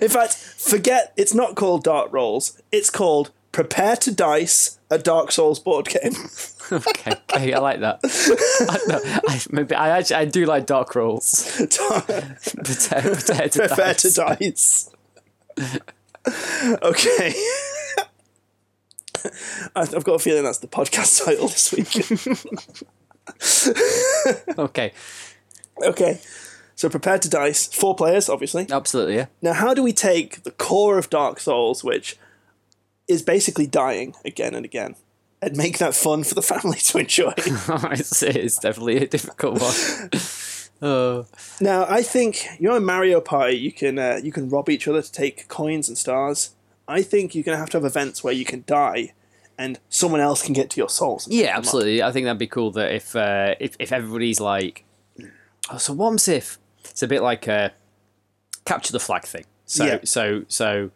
In 0.00 0.08
fact, 0.08 0.34
forget 0.34 1.12
it's 1.16 1.34
not 1.34 1.56
called 1.56 1.82
Dart 1.84 2.12
Rolls. 2.12 2.60
It's 2.70 2.90
called 2.90 3.30
Prepare 3.52 3.96
to 3.96 4.12
Dice, 4.14 4.78
a 4.90 4.98
Dark 4.98 5.32
Souls 5.32 5.58
board 5.58 5.88
game. 5.88 6.12
okay, 6.72 7.12
okay, 7.34 7.52
I 7.52 7.58
like 7.58 7.80
that. 7.80 8.00
I, 8.04 8.78
no, 8.86 9.00
I, 9.28 9.40
maybe 9.50 9.74
I 9.74 9.98
actually 9.98 10.16
I 10.16 10.24
do 10.26 10.46
like 10.46 10.66
dark 10.66 10.94
rolls. 10.94 11.50
Prepare, 11.56 12.38
prepare 13.02 13.48
to 13.48 13.58
Prepare 13.58 13.94
dice. 13.94 14.02
to 14.02 14.12
Dice. 14.14 14.90
okay. 16.82 17.34
I've 19.76 20.04
got 20.04 20.14
a 20.14 20.18
feeling 20.18 20.44
that's 20.44 20.58
the 20.58 20.68
podcast 20.68 21.24
title 21.24 21.48
this 21.48 21.72
week. 21.72 22.86
Okay, 24.58 24.92
okay. 25.82 26.20
So 26.74 26.88
prepare 26.88 27.18
to 27.18 27.28
dice. 27.28 27.66
Four 27.68 27.94
players, 27.94 28.28
obviously. 28.28 28.66
absolutely. 28.70 29.16
Yeah. 29.16 29.26
Now, 29.40 29.52
how 29.52 29.72
do 29.72 29.82
we 29.82 29.92
take 29.92 30.42
the 30.42 30.50
core 30.50 30.98
of 30.98 31.10
Dark 31.10 31.38
Souls, 31.38 31.84
which 31.84 32.16
is 33.10 33.22
basically 33.22 33.66
dying 33.66 34.14
again 34.24 34.54
and 34.54 34.64
again, 34.64 34.94
and 35.42 35.56
make 35.56 35.78
that 35.78 35.94
fun 35.94 36.24
for 36.24 36.34
the 36.34 36.42
family 36.54 36.78
to 36.78 36.98
enjoy? 36.98 37.32
it's, 37.36 38.22
it's 38.22 38.58
definitely 38.58 38.98
a 38.98 39.06
difficult 39.06 39.60
one. 39.60 40.10
Oh, 40.82 41.26
now, 41.60 41.84
I 41.88 42.02
think 42.02 42.46
you 42.58 42.68
know 42.68 42.76
in 42.76 42.84
Mario 42.84 43.20
Party 43.20 43.56
you 43.56 43.72
can 43.72 43.98
uh, 43.98 44.20
you 44.22 44.32
can 44.32 44.48
rob 44.48 44.68
each 44.70 44.88
other 44.88 45.02
to 45.02 45.12
take 45.12 45.48
coins 45.48 45.88
and 45.88 45.98
stars. 45.98 46.54
I 46.88 47.02
think 47.02 47.34
you're 47.34 47.44
going 47.44 47.54
to 47.54 47.60
have 47.60 47.70
to 47.70 47.76
have 47.76 47.84
events 47.84 48.24
where 48.24 48.32
you 48.32 48.44
can 48.44 48.64
die, 48.66 49.12
and 49.58 49.78
someone 49.88 50.20
else 50.20 50.42
can 50.42 50.54
get 50.54 50.70
to 50.70 50.80
your 50.80 50.88
souls. 50.88 51.28
yeah, 51.28 51.56
absolutely. 51.56 52.02
I 52.02 52.10
think 52.12 52.24
that'd 52.24 52.38
be 52.38 52.46
cool 52.46 52.70
that 52.72 52.92
if 52.94 53.14
uh, 53.14 53.54
if 53.60 53.76
if 53.78 53.92
everybody's 53.92 54.40
like, 54.40 54.84
oh, 55.70 55.76
so 55.78 55.92
what's 55.92 56.28
if 56.28 56.58
it's 56.84 57.02
a 57.02 57.06
bit 57.06 57.22
like 57.22 57.46
a 57.46 57.72
capture 58.64 58.92
the 58.92 59.00
flag 59.00 59.24
thing. 59.24 59.44
So 59.66 59.84
Yeah. 59.84 59.98
so 60.04 60.44
so 60.48 60.90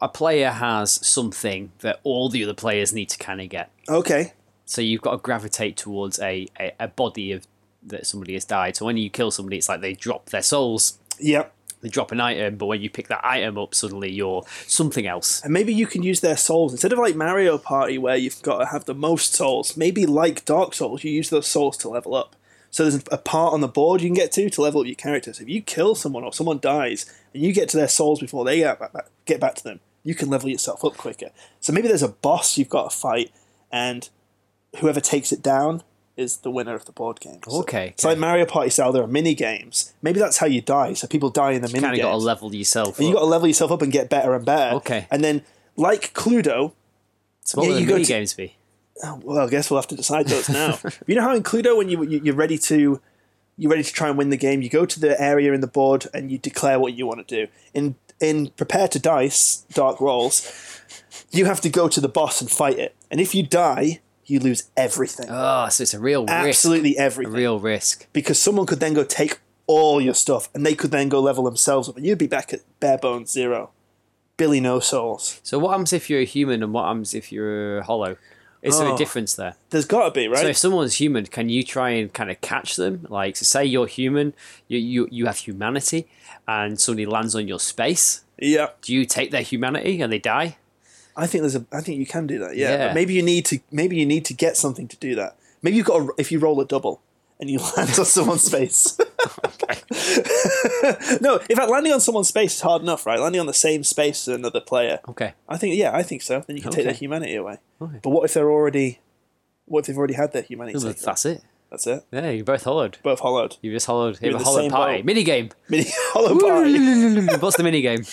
a 0.00 0.08
player 0.08 0.50
has 0.50 1.06
something 1.06 1.72
that 1.80 2.00
all 2.02 2.28
the 2.28 2.44
other 2.44 2.54
players 2.54 2.92
need 2.92 3.08
to 3.10 3.18
kind 3.18 3.40
of 3.40 3.48
get. 3.48 3.70
Okay. 3.88 4.32
So 4.64 4.80
you've 4.80 5.02
got 5.02 5.12
to 5.12 5.18
gravitate 5.18 5.76
towards 5.76 6.18
a, 6.20 6.46
a, 6.58 6.72
a 6.80 6.88
body 6.88 7.32
of 7.32 7.46
that 7.84 8.06
somebody 8.06 8.34
has 8.34 8.44
died. 8.44 8.76
So 8.76 8.84
when 8.84 8.96
you 8.96 9.10
kill 9.10 9.30
somebody, 9.30 9.56
it's 9.56 9.68
like 9.68 9.80
they 9.80 9.94
drop 9.94 10.30
their 10.30 10.42
souls. 10.42 10.98
Yep. 11.18 11.52
They 11.80 11.88
drop 11.88 12.10
an 12.10 12.20
item, 12.20 12.56
but 12.56 12.66
when 12.66 12.80
you 12.80 12.90
pick 12.90 13.06
that 13.06 13.24
item 13.24 13.56
up, 13.56 13.72
suddenly 13.72 14.10
you're 14.10 14.42
something 14.66 15.06
else. 15.06 15.40
And 15.42 15.52
maybe 15.52 15.72
you 15.72 15.86
can 15.86 16.02
use 16.02 16.20
their 16.20 16.36
souls 16.36 16.72
instead 16.72 16.92
of 16.92 16.98
like 16.98 17.14
Mario 17.14 17.56
Party 17.56 17.98
where 17.98 18.16
you've 18.16 18.42
got 18.42 18.58
to 18.58 18.66
have 18.66 18.86
the 18.86 18.94
most 18.94 19.34
souls. 19.34 19.76
Maybe 19.76 20.04
like 20.04 20.44
Dark 20.44 20.74
Souls, 20.74 21.04
you 21.04 21.12
use 21.12 21.30
those 21.30 21.46
souls 21.46 21.76
to 21.78 21.88
level 21.88 22.14
up. 22.14 22.34
So 22.70 22.84
there's 22.84 23.02
a 23.10 23.18
part 23.18 23.54
on 23.54 23.60
the 23.60 23.68
board 23.68 24.02
you 24.02 24.08
can 24.08 24.14
get 24.14 24.30
to 24.32 24.50
to 24.50 24.62
level 24.62 24.80
up 24.82 24.86
your 24.86 24.94
character. 24.94 25.32
So 25.32 25.42
if 25.42 25.48
you 25.48 25.62
kill 25.62 25.94
someone 25.94 26.22
or 26.24 26.32
someone 26.32 26.58
dies 26.58 27.06
and 27.32 27.42
you 27.42 27.52
get 27.52 27.68
to 27.70 27.76
their 27.76 27.88
souls 27.88 28.20
before 28.20 28.44
they 28.44 28.58
get 28.58 28.78
back, 28.78 29.06
get 29.24 29.40
back 29.40 29.54
to 29.56 29.64
them, 29.64 29.80
you 30.04 30.14
can 30.14 30.28
level 30.28 30.48
yourself 30.50 30.84
up 30.84 30.96
quicker. 30.96 31.30
So 31.60 31.72
maybe 31.72 31.88
there's 31.88 32.02
a 32.02 32.08
boss 32.08 32.56
you've 32.58 32.68
got 32.68 32.90
to 32.90 32.96
fight, 32.96 33.30
and 33.72 34.08
whoever 34.80 35.00
takes 35.00 35.32
it 35.32 35.42
down 35.42 35.82
is 36.16 36.38
the 36.38 36.50
winner 36.50 36.74
of 36.74 36.84
the 36.84 36.92
board 36.92 37.20
game. 37.20 37.40
So 37.48 37.60
Okay, 37.60 37.88
It's 37.88 38.04
like 38.04 38.18
Mario 38.18 38.44
Party 38.44 38.70
style. 38.70 38.92
There 38.92 39.02
are 39.02 39.06
mini 39.08 39.34
games. 39.34 39.94
Maybe 40.02 40.18
that's 40.18 40.38
how 40.38 40.46
you 40.46 40.60
die. 40.60 40.92
So 40.94 41.06
people 41.06 41.30
die 41.30 41.52
in 41.52 41.62
the 41.62 41.68
mini 41.68 41.80
Kind 41.80 41.94
of 41.94 41.96
games. 41.98 42.04
got 42.06 42.10
to 42.10 42.16
level 42.16 42.54
yourself. 42.54 42.98
And 42.98 43.06
you 43.08 43.14
up. 43.14 43.20
got 43.20 43.24
to 43.26 43.30
level 43.30 43.46
yourself 43.48 43.70
up 43.70 43.82
and 43.82 43.92
get 43.92 44.10
better 44.10 44.34
and 44.34 44.44
better. 44.44 44.76
Okay. 44.76 45.06
And 45.10 45.22
then, 45.22 45.42
like 45.76 46.12
Cluedo, 46.14 46.72
So 47.44 47.60
what 47.60 47.70
yeah, 47.70 47.76
you 47.78 47.86
the 47.86 47.92
mini 47.92 48.04
to- 48.04 48.08
games 48.12 48.34
be? 48.34 48.56
Oh, 49.04 49.20
well, 49.22 49.46
I 49.46 49.48
guess 49.50 49.70
we'll 49.70 49.78
have 49.80 49.88
to 49.88 49.96
decide 49.96 50.26
those 50.28 50.48
now. 50.48 50.78
you 51.06 51.14
know 51.14 51.22
how 51.22 51.34
in 51.34 51.42
Cluedo, 51.42 51.76
when 51.76 51.88
you, 51.88 52.02
you 52.04 52.20
you're 52.24 52.34
ready 52.34 52.58
to 52.58 53.00
you're 53.56 53.70
ready 53.70 53.82
to 53.82 53.92
try 53.92 54.08
and 54.08 54.16
win 54.16 54.30
the 54.30 54.36
game, 54.36 54.62
you 54.62 54.68
go 54.68 54.86
to 54.86 55.00
the 55.00 55.20
area 55.20 55.52
in 55.52 55.60
the 55.60 55.66
board 55.66 56.06
and 56.14 56.30
you 56.30 56.38
declare 56.38 56.78
what 56.78 56.94
you 56.94 57.06
want 57.06 57.26
to 57.26 57.46
do. 57.46 57.50
In 57.74 57.96
in 58.20 58.48
prepare 58.56 58.88
to 58.88 58.98
dice 58.98 59.64
dark 59.72 60.00
rolls, 60.00 60.80
you 61.30 61.44
have 61.44 61.60
to 61.60 61.68
go 61.68 61.88
to 61.88 62.00
the 62.00 62.08
boss 62.08 62.40
and 62.40 62.50
fight 62.50 62.78
it. 62.78 62.94
And 63.10 63.20
if 63.20 63.34
you 63.34 63.42
die, 63.42 64.00
you 64.26 64.40
lose 64.40 64.68
everything. 64.76 65.26
Oh, 65.28 65.68
so 65.68 65.82
it's 65.82 65.94
a 65.94 65.98
real 66.00 66.22
risk. 66.26 66.32
Absolutely 66.32 66.96
A 66.96 67.10
real 67.10 67.58
risk. 67.58 68.06
because 68.12 68.38
someone 68.40 68.66
could 68.66 68.80
then 68.80 68.94
go 68.94 69.04
take 69.04 69.38
all 69.66 70.00
your 70.00 70.14
stuff 70.14 70.48
and 70.54 70.64
they 70.64 70.74
could 70.74 70.90
then 70.90 71.08
go 71.08 71.20
level 71.20 71.44
themselves 71.44 71.88
up 71.88 71.96
and 71.96 72.04
you'd 72.06 72.18
be 72.18 72.26
back 72.26 72.52
at 72.52 72.60
bare 72.80 72.98
bones 72.98 73.30
zero. 73.30 73.70
Billy 74.36 74.60
no 74.60 74.78
souls. 74.80 75.40
So 75.42 75.58
what 75.58 75.70
happens 75.70 75.92
if 75.92 76.08
you're 76.08 76.20
a 76.20 76.24
human 76.24 76.62
and 76.62 76.72
what 76.72 76.84
happens 76.86 77.12
if 77.14 77.32
you're 77.32 77.82
hollow? 77.82 78.16
Is 78.62 78.78
there 78.78 78.88
Oh. 78.88 78.94
a 78.94 78.98
difference 78.98 79.34
there? 79.34 79.54
There's 79.70 79.84
got 79.86 80.06
to 80.06 80.10
be, 80.10 80.26
right? 80.28 80.38
So 80.40 80.46
if 80.48 80.56
someone's 80.58 80.94
human, 80.96 81.26
can 81.26 81.48
you 81.48 81.62
try 81.62 81.90
and 81.90 82.12
kind 82.12 82.30
of 82.30 82.40
catch 82.40 82.74
them? 82.76 83.06
Like, 83.08 83.36
so 83.36 83.44
say 83.44 83.64
you're 83.64 83.86
human, 83.86 84.34
you, 84.66 84.78
you 84.78 85.08
you 85.10 85.26
have 85.26 85.36
humanity, 85.38 86.08
and 86.46 86.80
somebody 86.80 87.06
lands 87.06 87.34
on 87.36 87.46
your 87.46 87.60
space. 87.60 88.22
yeah. 88.38 88.68
Do 88.82 88.92
you 88.94 89.04
take 89.04 89.30
their 89.30 89.42
humanity 89.42 90.00
and 90.02 90.12
they 90.12 90.18
die? 90.18 90.56
I 91.16 91.26
think 91.26 91.42
there's 91.42 91.56
a. 91.56 91.64
I 91.72 91.80
think 91.80 91.98
you 91.98 92.06
can 92.06 92.26
do 92.26 92.38
that. 92.40 92.56
Yeah, 92.56 92.70
Yeah. 92.86 92.92
Maybe 92.94 93.14
you 93.14 93.22
need 93.22 93.44
to. 93.46 93.58
Maybe 93.70 93.96
you 93.96 94.06
need 94.06 94.24
to 94.26 94.34
get 94.34 94.56
something 94.56 94.88
to 94.88 94.96
do 94.96 95.14
that. 95.16 95.36
Maybe 95.62 95.76
you've 95.76 95.86
got. 95.86 96.00
A, 96.02 96.08
if 96.18 96.30
you 96.32 96.38
roll 96.38 96.60
a 96.60 96.64
double 96.64 97.00
and 97.40 97.48
you 97.50 97.58
land 97.76 97.98
on 97.98 98.04
someone's 98.04 98.48
face. 98.48 98.98
Okay. 99.44 99.80
No, 101.20 101.36
in 101.50 101.56
fact, 101.56 101.70
landing 101.70 101.92
on 101.92 102.00
someone's 102.00 102.28
space 102.28 102.54
is 102.54 102.60
hard 102.60 102.82
enough, 102.82 103.04
right? 103.04 103.18
Landing 103.18 103.40
on 103.40 103.46
the 103.46 103.52
same 103.52 103.82
space 103.84 104.26
as 104.28 104.34
another 104.36 104.60
player. 104.60 105.00
Okay. 105.08 105.34
I 105.48 105.56
think. 105.58 105.76
Yeah, 105.76 105.94
I 105.94 106.02
think 106.02 106.22
so. 106.22 106.42
Then 106.46 106.56
you 106.56 106.62
can 106.62 106.70
take 106.72 106.84
their 106.84 106.94
humanity 106.94 107.34
away. 107.34 107.58
Okay. 107.82 107.98
But 108.02 108.10
what 108.10 108.24
if 108.24 108.34
they're 108.34 108.50
already? 108.50 109.00
What 109.66 109.80
if 109.80 109.86
they've 109.86 109.98
already 109.98 110.14
had 110.14 110.32
their 110.32 110.42
humanity? 110.42 110.78
Taken? 110.78 110.96
that's 111.04 111.26
it. 111.26 111.42
That's 111.70 111.86
it. 111.86 112.04
Yeah, 112.12 112.30
you're 112.30 112.44
both 112.44 112.64
hollowed. 112.64 112.98
Both 113.02 113.20
hollowed. 113.20 113.56
You 113.60 113.72
just 113.72 113.86
hollowed. 113.86 114.18
You 114.22 114.28
in 114.28 114.32
have 114.32 114.40
a 114.40 114.44
the 114.44 114.44
hollowed 114.44 114.60
same 114.62 114.70
party. 114.70 114.96
boat. 114.98 115.04
Mini 115.04 115.24
game. 115.24 115.50
Mini 115.68 115.86
hollow 116.12 116.38
party. 116.38 117.26
What's 117.38 117.56
the 117.56 117.64
mini 117.64 117.82
game? 117.82 118.04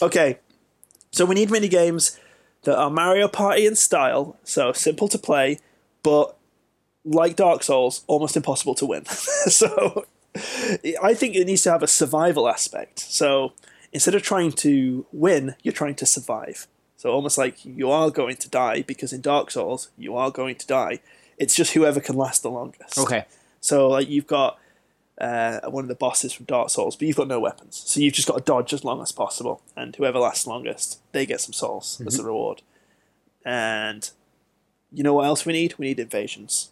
Okay, 0.00 0.38
so 1.10 1.26
we 1.26 1.34
need 1.34 1.50
mini 1.50 1.68
games 1.68 2.18
that 2.62 2.78
are 2.78 2.90
Mario 2.90 3.28
Party 3.28 3.66
in 3.66 3.74
style, 3.74 4.36
so 4.44 4.72
simple 4.72 5.08
to 5.08 5.18
play, 5.18 5.58
but 6.02 6.36
like 7.04 7.36
Dark 7.36 7.62
Souls, 7.62 8.04
almost 8.06 8.36
impossible 8.36 8.74
to 8.76 8.86
win. 8.86 9.04
so 9.06 10.06
I 11.02 11.14
think 11.14 11.34
it 11.34 11.46
needs 11.46 11.62
to 11.62 11.72
have 11.72 11.82
a 11.82 11.88
survival 11.88 12.48
aspect. 12.48 13.00
So 13.00 13.52
instead 13.92 14.14
of 14.14 14.22
trying 14.22 14.52
to 14.52 15.06
win, 15.12 15.56
you're 15.62 15.72
trying 15.72 15.96
to 15.96 16.06
survive. 16.06 16.66
So 16.96 17.10
almost 17.10 17.36
like 17.36 17.64
you 17.64 17.90
are 17.90 18.10
going 18.10 18.36
to 18.36 18.48
die 18.48 18.82
because 18.82 19.12
in 19.12 19.20
Dark 19.20 19.50
Souls 19.50 19.90
you 19.98 20.16
are 20.16 20.30
going 20.30 20.56
to 20.56 20.66
die. 20.66 21.00
It's 21.38 21.54
just 21.54 21.72
whoever 21.72 22.00
can 22.00 22.16
last 22.16 22.42
the 22.42 22.50
longest. 22.50 22.98
Okay. 22.98 23.24
So 23.60 23.88
like 23.88 24.08
you've 24.08 24.26
got 24.26 24.58
uh, 25.22 25.60
one 25.70 25.84
of 25.84 25.88
the 25.88 25.94
bosses 25.94 26.32
from 26.32 26.46
Dark 26.46 26.68
Souls, 26.70 26.96
but 26.96 27.06
you've 27.06 27.16
got 27.16 27.28
no 27.28 27.38
weapons, 27.38 27.80
so 27.86 28.00
you've 28.00 28.14
just 28.14 28.26
got 28.26 28.38
to 28.38 28.42
dodge 28.42 28.72
as 28.72 28.84
long 28.84 29.00
as 29.00 29.12
possible, 29.12 29.62
and 29.76 29.94
whoever 29.94 30.18
lasts 30.18 30.48
longest, 30.48 31.00
they 31.12 31.24
get 31.26 31.40
some 31.40 31.52
souls 31.52 32.02
as 32.04 32.18
a 32.18 32.24
reward. 32.24 32.62
And 33.44 34.10
you 34.90 35.04
know 35.04 35.14
what 35.14 35.26
else 35.26 35.46
we 35.46 35.52
need? 35.52 35.78
We 35.78 35.86
need 35.86 36.00
invasions. 36.00 36.71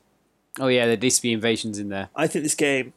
Oh 0.58 0.68
yeah, 0.68 0.86
there 0.86 0.96
needs 0.96 1.16
to 1.16 1.22
be 1.22 1.32
invasions 1.32 1.78
in 1.78 1.88
there. 1.88 2.08
I 2.16 2.26
think 2.26 2.42
this 2.44 2.54
game 2.54 2.92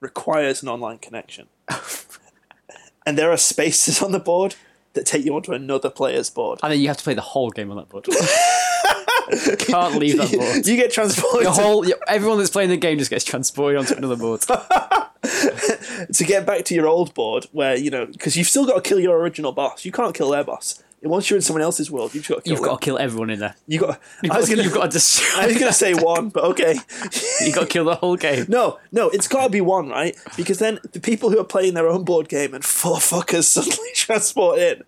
requires 0.00 0.62
an 0.62 0.68
online 0.68 0.98
connection, 0.98 1.48
and 3.06 3.18
there 3.18 3.30
are 3.30 3.36
spaces 3.36 4.02
on 4.02 4.12
the 4.12 4.20
board 4.20 4.54
that 4.94 5.06
take 5.06 5.24
you 5.24 5.34
onto 5.34 5.52
another 5.52 5.90
player's 5.90 6.30
board. 6.30 6.60
And 6.62 6.72
then 6.72 6.80
you 6.80 6.88
have 6.88 6.96
to 6.96 7.04
play 7.04 7.14
the 7.14 7.20
whole 7.20 7.50
game 7.50 7.70
on 7.70 7.76
that 7.76 7.88
board. 7.88 8.04
Can't 9.58 9.96
leave 9.96 10.18
that 10.18 10.32
board. 10.32 10.66
you 10.66 10.76
get 10.76 10.92
transported 10.92 11.46
The 11.46 11.52
whole 11.52 11.84
everyone 12.06 12.38
that's 12.38 12.50
playing 12.50 12.70
the 12.70 12.76
game 12.76 12.98
just 12.98 13.10
gets 13.10 13.24
transported 13.24 13.78
onto 13.78 13.94
another 13.94 14.16
board. 14.16 14.40
to 16.12 16.24
get 16.24 16.46
back 16.46 16.64
to 16.66 16.74
your 16.74 16.86
old 16.86 17.14
board 17.14 17.46
where 17.52 17.74
you 17.76 17.90
know 17.90 18.06
because 18.06 18.36
you've 18.36 18.46
still 18.46 18.66
got 18.66 18.74
to 18.74 18.88
kill 18.88 19.00
your 19.00 19.18
original 19.18 19.52
boss 19.52 19.84
you 19.84 19.90
can't 19.90 20.14
kill 20.14 20.30
their 20.30 20.44
boss 20.44 20.82
Once 21.04 21.28
you're 21.30 21.36
in 21.36 21.42
someone 21.42 21.62
else's 21.62 21.90
world, 21.90 22.14
you've 22.14 22.26
got 22.26 22.36
to 22.36 22.40
kill 22.42 22.50
You've 22.52 22.60
them. 22.60 22.68
got 22.70 22.80
to 22.80 22.84
kill 22.84 22.98
everyone 22.98 23.30
in 23.30 23.38
there. 23.40 23.54
You 23.66 23.80
got. 23.80 24.00
You've 24.22 24.32
I 24.32 24.36
was 24.38 24.48
gonna. 24.48 24.62
you've 24.62 24.72
got 24.74 24.84
to 24.84 24.88
destroy. 24.90 25.42
I 25.42 25.46
was 25.46 25.58
gonna 25.58 25.72
say 25.72 25.94
one, 25.94 26.30
but 26.30 26.44
okay. 26.44 26.74
You've 27.40 27.54
got 27.54 27.62
to 27.62 27.66
kill 27.66 27.84
the 27.84 27.96
whole 27.96 28.16
game. 28.16 28.46
No, 28.48 28.78
no, 28.92 29.08
it's 29.10 29.28
got 29.28 29.44
to 29.44 29.50
be 29.50 29.60
one, 29.60 29.88
right? 29.88 30.16
Because 30.36 30.58
then 30.58 30.78
the 30.92 31.00
people 31.00 31.30
who 31.30 31.38
are 31.38 31.44
playing 31.44 31.74
their 31.74 31.88
own 31.88 32.04
board 32.04 32.28
game 32.28 32.54
and 32.54 32.64
four 32.64 32.96
fuckers 32.96 33.44
suddenly 33.56 33.90
transport 33.94 34.58
in, 34.58 34.82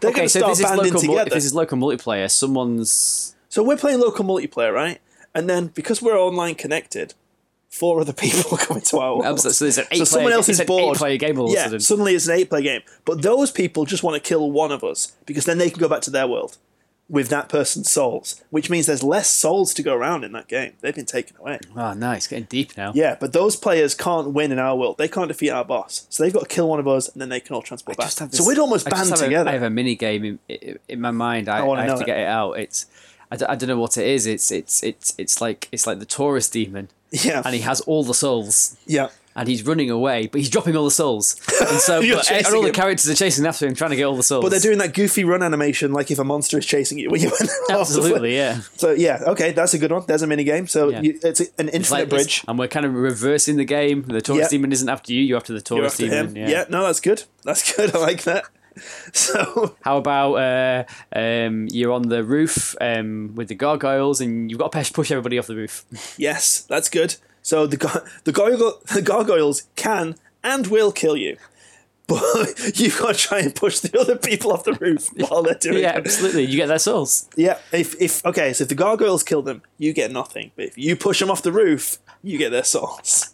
they're 0.00 0.10
Okay, 0.10 0.16
going 0.18 0.28
to 0.28 0.28
so 0.28 0.52
start 0.54 0.58
banding 0.78 0.92
local. 0.94 1.06
Mul- 1.08 1.16
together. 1.16 1.28
if 1.28 1.34
this 1.34 1.44
is 1.44 1.54
local 1.54 1.78
multiplayer, 1.78 2.30
someone's 2.30 3.34
So 3.48 3.62
we're 3.62 3.76
playing 3.76 4.00
local 4.00 4.24
multiplayer, 4.24 4.72
right? 4.72 5.00
And 5.34 5.48
then 5.48 5.68
because 5.68 6.02
we're 6.02 6.18
online 6.18 6.54
connected, 6.54 7.14
four 7.72 8.00
other 8.00 8.12
people 8.12 8.56
come 8.58 8.76
into 8.76 8.98
our 8.98 9.14
world. 9.16 9.24
Absolutely. 9.24 9.52
So 9.54 9.64
there's 9.64 9.78
an 9.78 9.86
eight 9.90 9.98
So 9.98 10.04
someone 10.04 10.30
player, 10.30 10.36
else 10.36 10.48
is 10.50 10.60
bored. 10.60 10.96
Eight-player 10.96 11.16
game 11.16 11.38
all 11.38 11.46
of 11.46 11.52
a 11.52 11.54
yeah, 11.54 11.64
sudden. 11.64 11.80
suddenly 11.80 12.14
it's 12.14 12.28
an 12.28 12.36
eight-player 12.36 12.62
game. 12.62 12.82
But 13.04 13.22
those 13.22 13.50
people 13.50 13.86
just 13.86 14.02
want 14.02 14.22
to 14.22 14.28
kill 14.28 14.50
one 14.52 14.70
of 14.70 14.84
us 14.84 15.16
because 15.26 15.46
then 15.46 15.58
they 15.58 15.70
can 15.70 15.80
go 15.80 15.88
back 15.88 16.02
to 16.02 16.10
their 16.10 16.28
world 16.28 16.58
with 17.08 17.28
that 17.28 17.48
person's 17.48 17.90
souls, 17.90 18.42
which 18.50 18.70
means 18.70 18.86
there's 18.86 19.02
less 19.02 19.28
souls 19.28 19.74
to 19.74 19.82
go 19.82 19.94
around 19.94 20.22
in 20.24 20.32
that 20.32 20.48
game. 20.48 20.74
They've 20.80 20.94
been 20.94 21.06
taken 21.06 21.36
away. 21.38 21.58
Oh, 21.76 21.92
nice. 21.94 22.26
Getting 22.26 22.44
deep 22.44 22.76
now. 22.76 22.92
Yeah, 22.94 23.16
but 23.18 23.32
those 23.32 23.56
players 23.56 23.94
can't 23.94 24.28
win 24.32 24.52
in 24.52 24.58
our 24.58 24.76
world. 24.76 24.98
They 24.98 25.08
can't 25.08 25.28
defeat 25.28 25.50
our 25.50 25.64
boss. 25.64 26.06
So 26.10 26.22
they've 26.22 26.32
got 26.32 26.48
to 26.48 26.48
kill 26.48 26.68
one 26.68 26.78
of 26.78 26.86
us, 26.88 27.08
and 27.08 27.20
then 27.20 27.28
they 27.28 27.40
can 27.40 27.54
all 27.54 27.62
transport 27.62 27.96
back. 27.96 28.06
Just 28.06 28.18
have 28.20 28.34
So 28.34 28.46
we'd 28.46 28.58
almost 28.58 28.86
I 28.86 28.90
band 28.90 29.16
together. 29.16 29.50
I 29.50 29.52
have 29.54 29.62
a 29.62 29.70
mini 29.70 29.94
game 29.94 30.38
in, 30.48 30.78
in, 30.88 31.00
my 31.00 31.10
mind. 31.10 31.48
I, 31.48 31.62
wanna 31.62 31.82
I 31.82 31.86
have 31.86 31.96
to 31.98 32.02
it. 32.02 32.06
get 32.06 32.18
it 32.18 32.26
out. 32.28 32.52
It's 32.52 32.86
I, 33.30 33.36
d- 33.36 33.46
I 33.46 33.56
don't 33.56 33.68
know 33.68 33.78
what 33.78 33.96
it 33.96 34.06
is. 34.06 34.26
It's 34.26 34.50
it's 34.50 34.82
it's 34.82 35.14
it's 35.18 35.40
like 35.40 35.68
it's 35.72 35.86
like 35.86 35.98
the 35.98 36.06
Taurus 36.06 36.48
demon, 36.50 36.88
yeah, 37.12 37.42
and 37.44 37.54
he 37.54 37.60
has 37.60 37.80
all 37.82 38.02
the 38.04 38.14
souls, 38.14 38.76
yeah. 38.86 39.08
and 39.36 39.48
he's 39.48 39.64
running 39.66 39.90
away, 39.90 40.26
but 40.26 40.40
he's 40.40 40.50
dropping 40.50 40.76
all 40.76 40.84
the 40.84 40.90
souls, 40.90 41.36
and 41.60 41.78
so 41.78 42.00
but, 42.14 42.30
and 42.30 42.46
all 42.54 42.62
the 42.62 42.70
characters 42.70 43.08
are 43.08 43.14
chasing 43.14 43.46
after 43.46 43.66
him, 43.66 43.74
trying 43.74 43.90
to 43.90 43.96
get 43.96 44.04
all 44.04 44.16
the 44.16 44.22
souls. 44.22 44.42
But 44.42 44.50
they're 44.50 44.60
doing 44.60 44.78
that 44.78 44.94
goofy 44.94 45.24
run 45.24 45.42
animation, 45.42 45.92
like 45.92 46.10
if 46.10 46.18
a 46.18 46.24
monster 46.24 46.58
is 46.58 46.66
chasing 46.66 46.98
you 46.98 47.10
when 47.10 47.20
you 47.20 47.30
went 47.38 47.50
absolutely, 47.70 48.34
yeah. 48.36 48.60
So 48.76 48.92
yeah, 48.92 49.20
okay, 49.28 49.52
that's 49.52 49.74
a 49.74 49.78
good 49.78 49.92
one. 49.92 50.04
There's 50.06 50.22
a 50.22 50.26
mini 50.26 50.44
game. 50.44 50.66
So 50.66 50.88
Yeah. 50.88 51.00
you, 51.02 51.18
it's 51.22 51.40
an 51.40 51.46
infinite 51.68 51.74
It's 51.74 51.90
like 51.90 52.08
bridge. 52.08 52.44
and 52.48 52.58
we're 52.58 52.68
kind 52.68 52.86
of 52.86 52.94
reversing 52.94 53.56
the 53.56 53.64
game. 53.64 54.02
The 54.02 54.20
Taurus 54.20 54.42
Yeah. 54.44 54.48
demon 54.48 54.72
isn't 54.72 54.88
after 54.88 55.12
you; 55.12 55.20
you're 55.22 55.36
after 55.36 55.52
the 55.52 55.60
Taurus 55.60 55.92
after 55.94 56.08
demon. 56.08 56.34
Yeah. 56.36 56.48
Yeah. 56.48 56.64
no, 56.68 56.84
that's 56.84 57.00
good. 57.00 57.24
That's 57.44 57.72
good. 57.76 57.94
I 57.94 57.98
like 57.98 58.22
that. 58.24 58.44
So 59.12 59.76
How 59.82 59.98
about 59.98 60.34
uh, 60.34 60.84
um, 61.14 61.68
you're 61.70 61.92
on 61.92 62.08
the 62.08 62.24
roof 62.24 62.74
um, 62.80 63.34
with 63.34 63.48
the 63.48 63.54
gargoyles, 63.54 64.20
and 64.20 64.50
you've 64.50 64.58
got 64.58 64.72
to 64.72 64.92
push- 64.92 65.10
everybody 65.10 65.38
off 65.38 65.46
the 65.46 65.56
roof. 65.56 65.84
yes, 66.18 66.62
that's 66.62 66.88
good. 66.88 67.16
So 67.42 67.66
the 67.66 67.76
gar- 67.76 68.04
the, 68.24 68.32
gargoyle, 68.32 68.80
the 68.94 69.02
gargoyles 69.02 69.64
can 69.76 70.16
and 70.42 70.66
will 70.68 70.92
kill 70.92 71.16
you. 71.16 71.36
But 72.08 72.78
you've 72.78 72.98
got 72.98 73.14
to 73.14 73.18
try 73.18 73.38
and 73.38 73.54
push 73.54 73.78
the 73.78 73.98
other 73.98 74.16
people 74.16 74.52
off 74.52 74.64
the 74.64 74.74
roof 74.74 75.08
while 75.16 75.42
they're 75.42 75.54
doing 75.54 75.78
yeah, 75.78 75.90
it. 75.96 76.04
absolutely. 76.04 76.44
You 76.44 76.56
get 76.56 76.66
their 76.66 76.80
souls. 76.80 77.28
Yeah, 77.36 77.58
if 77.72 77.98
if 78.02 78.26
okay, 78.26 78.52
so 78.52 78.62
if 78.62 78.68
the 78.68 78.74
gargoyles 78.74 79.22
kill 79.22 79.40
them, 79.40 79.62
you 79.78 79.94
get 79.94 80.10
nothing. 80.10 80.50
But 80.56 80.66
if 80.66 80.76
you 80.76 80.96
push 80.96 81.20
them 81.20 81.30
off 81.30 81.42
the 81.42 81.52
roof, 81.52 81.98
you 82.22 82.36
get 82.38 82.50
their 82.50 82.64
souls. 82.64 83.31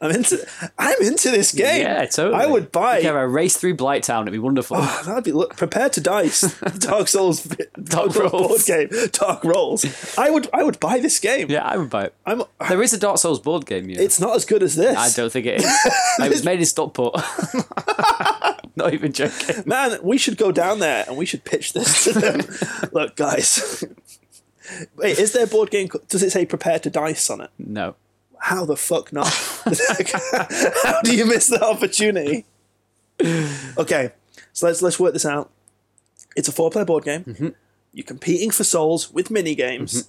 I'm 0.00 0.10
into 0.12 0.46
I'm 0.78 1.02
into 1.02 1.30
this 1.30 1.52
game. 1.52 1.82
Yeah, 1.82 2.04
totally. 2.06 2.42
I 2.42 2.46
would 2.46 2.70
buy. 2.70 2.96
You 2.96 3.02
could 3.02 3.14
have 3.14 3.16
a 3.16 3.28
race 3.28 3.56
through 3.56 3.76
Blighttown. 3.76 4.22
It'd 4.22 4.32
be 4.32 4.38
wonderful. 4.38 4.76
Oh, 4.78 5.02
that'd 5.04 5.24
be 5.24 5.32
look, 5.32 5.56
prepare 5.56 5.88
to 5.90 6.00
dice. 6.00 6.58
Dark 6.78 7.08
Souls, 7.08 7.42
Dark 7.42 8.12
Souls 8.12 8.30
board 8.30 8.60
game, 8.64 8.88
Dark 9.12 9.42
Rolls. 9.44 9.84
I 10.16 10.30
would 10.30 10.48
I 10.52 10.62
would 10.62 10.78
buy 10.78 11.00
this 11.00 11.18
game. 11.18 11.50
yeah, 11.50 11.64
I 11.64 11.76
would 11.76 11.90
buy 11.90 12.04
it. 12.04 12.14
I'm. 12.26 12.42
There 12.68 12.82
is 12.82 12.92
a 12.92 12.98
Dark 12.98 13.18
Souls 13.18 13.40
board 13.40 13.66
game. 13.66 13.90
Yeah. 13.90 14.00
It's 14.00 14.20
not 14.20 14.36
as 14.36 14.44
good 14.44 14.62
as 14.62 14.76
this. 14.76 14.96
I 14.96 15.10
don't 15.10 15.32
think 15.32 15.46
it 15.46 15.60
is. 15.60 15.64
it 16.20 16.28
was 16.30 16.44
made 16.44 16.60
in 16.60 16.66
Stockport. 16.66 17.14
not 18.76 18.94
even 18.94 19.12
joking. 19.12 19.64
Man, 19.66 19.98
we 20.02 20.16
should 20.18 20.36
go 20.36 20.52
down 20.52 20.78
there 20.78 21.04
and 21.08 21.16
we 21.16 21.26
should 21.26 21.44
pitch 21.44 21.72
this 21.72 22.04
to 22.04 22.12
them. 22.12 22.40
Look, 22.92 23.16
guys. 23.16 23.84
Wait, 24.96 25.18
is 25.18 25.32
there 25.32 25.44
a 25.44 25.48
board 25.48 25.70
game? 25.70 25.88
Does 26.08 26.22
it 26.22 26.30
say 26.30 26.46
prepare 26.46 26.78
to 26.78 26.90
dice 26.90 27.30
on 27.30 27.40
it? 27.40 27.50
No. 27.58 27.96
How 28.40 28.64
the 28.64 28.76
fuck 28.76 29.12
not? 29.12 29.26
How 29.64 31.00
do 31.02 31.14
you 31.14 31.26
miss 31.26 31.48
that 31.48 31.62
opportunity? 31.62 32.44
Okay, 33.76 34.12
so 34.52 34.66
let's 34.66 34.82
let's 34.82 35.00
work 35.00 35.12
this 35.12 35.26
out. 35.26 35.50
It's 36.36 36.48
a 36.48 36.52
four-player 36.52 36.84
board 36.84 37.04
game. 37.04 37.24
Mm-hmm. 37.24 37.48
You're 37.92 38.04
competing 38.06 38.50
for 38.50 38.64
souls 38.64 39.12
with 39.12 39.30
mini 39.30 39.54
games, 39.54 40.08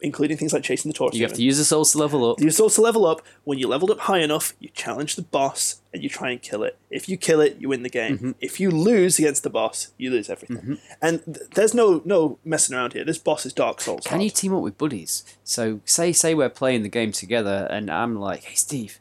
including 0.00 0.36
things 0.36 0.52
like 0.52 0.62
chasing 0.62 0.90
the 0.90 0.96
Taurus. 0.96 1.16
You 1.16 1.24
have 1.24 1.32
to 1.32 1.42
use 1.42 1.56
the 1.56 1.64
souls 1.64 1.92
to 1.92 1.98
level 1.98 2.30
up. 2.30 2.40
You're 2.40 2.50
supposed 2.50 2.74
to 2.76 2.82
level 2.82 3.06
up. 3.06 3.22
When 3.44 3.58
you 3.58 3.66
leveled 3.66 3.90
up 3.90 4.00
high 4.00 4.18
enough, 4.18 4.52
you 4.60 4.68
challenge 4.68 5.16
the 5.16 5.22
boss 5.22 5.80
and 5.92 6.02
you 6.02 6.08
try 6.08 6.30
and 6.30 6.42
kill 6.42 6.62
it. 6.62 6.78
If 6.90 7.08
you 7.08 7.16
kill 7.16 7.40
it, 7.40 7.56
you 7.58 7.68
win 7.70 7.82
the 7.82 7.88
game. 7.88 8.16
Mm-hmm. 8.16 8.30
If 8.40 8.60
you 8.60 8.70
lose 8.70 9.18
against 9.18 9.42
the 9.42 9.50
boss, 9.50 9.92
you 9.96 10.10
lose 10.10 10.28
everything. 10.28 10.78
And 11.00 11.24
th- 11.24 11.50
there's 11.54 11.74
no 11.74 12.02
no 12.04 12.38
messing 12.44 12.76
around 12.76 12.92
here. 12.92 13.04
This 13.04 13.18
boss 13.18 13.46
is 13.46 13.52
Dark 13.52 13.80
Souls. 13.80 14.04
Can 14.04 14.18
hard. 14.18 14.24
you 14.24 14.30
team 14.30 14.54
up 14.54 14.62
with 14.62 14.76
buddies? 14.76 15.24
So 15.44 15.80
say 15.84 16.12
say 16.12 16.34
we're 16.34 16.50
playing 16.50 16.82
the 16.82 16.88
game 16.88 17.12
together, 17.12 17.66
and 17.70 17.90
I'm 17.90 18.16
like, 18.16 18.44
hey 18.44 18.54
Steve, 18.54 19.00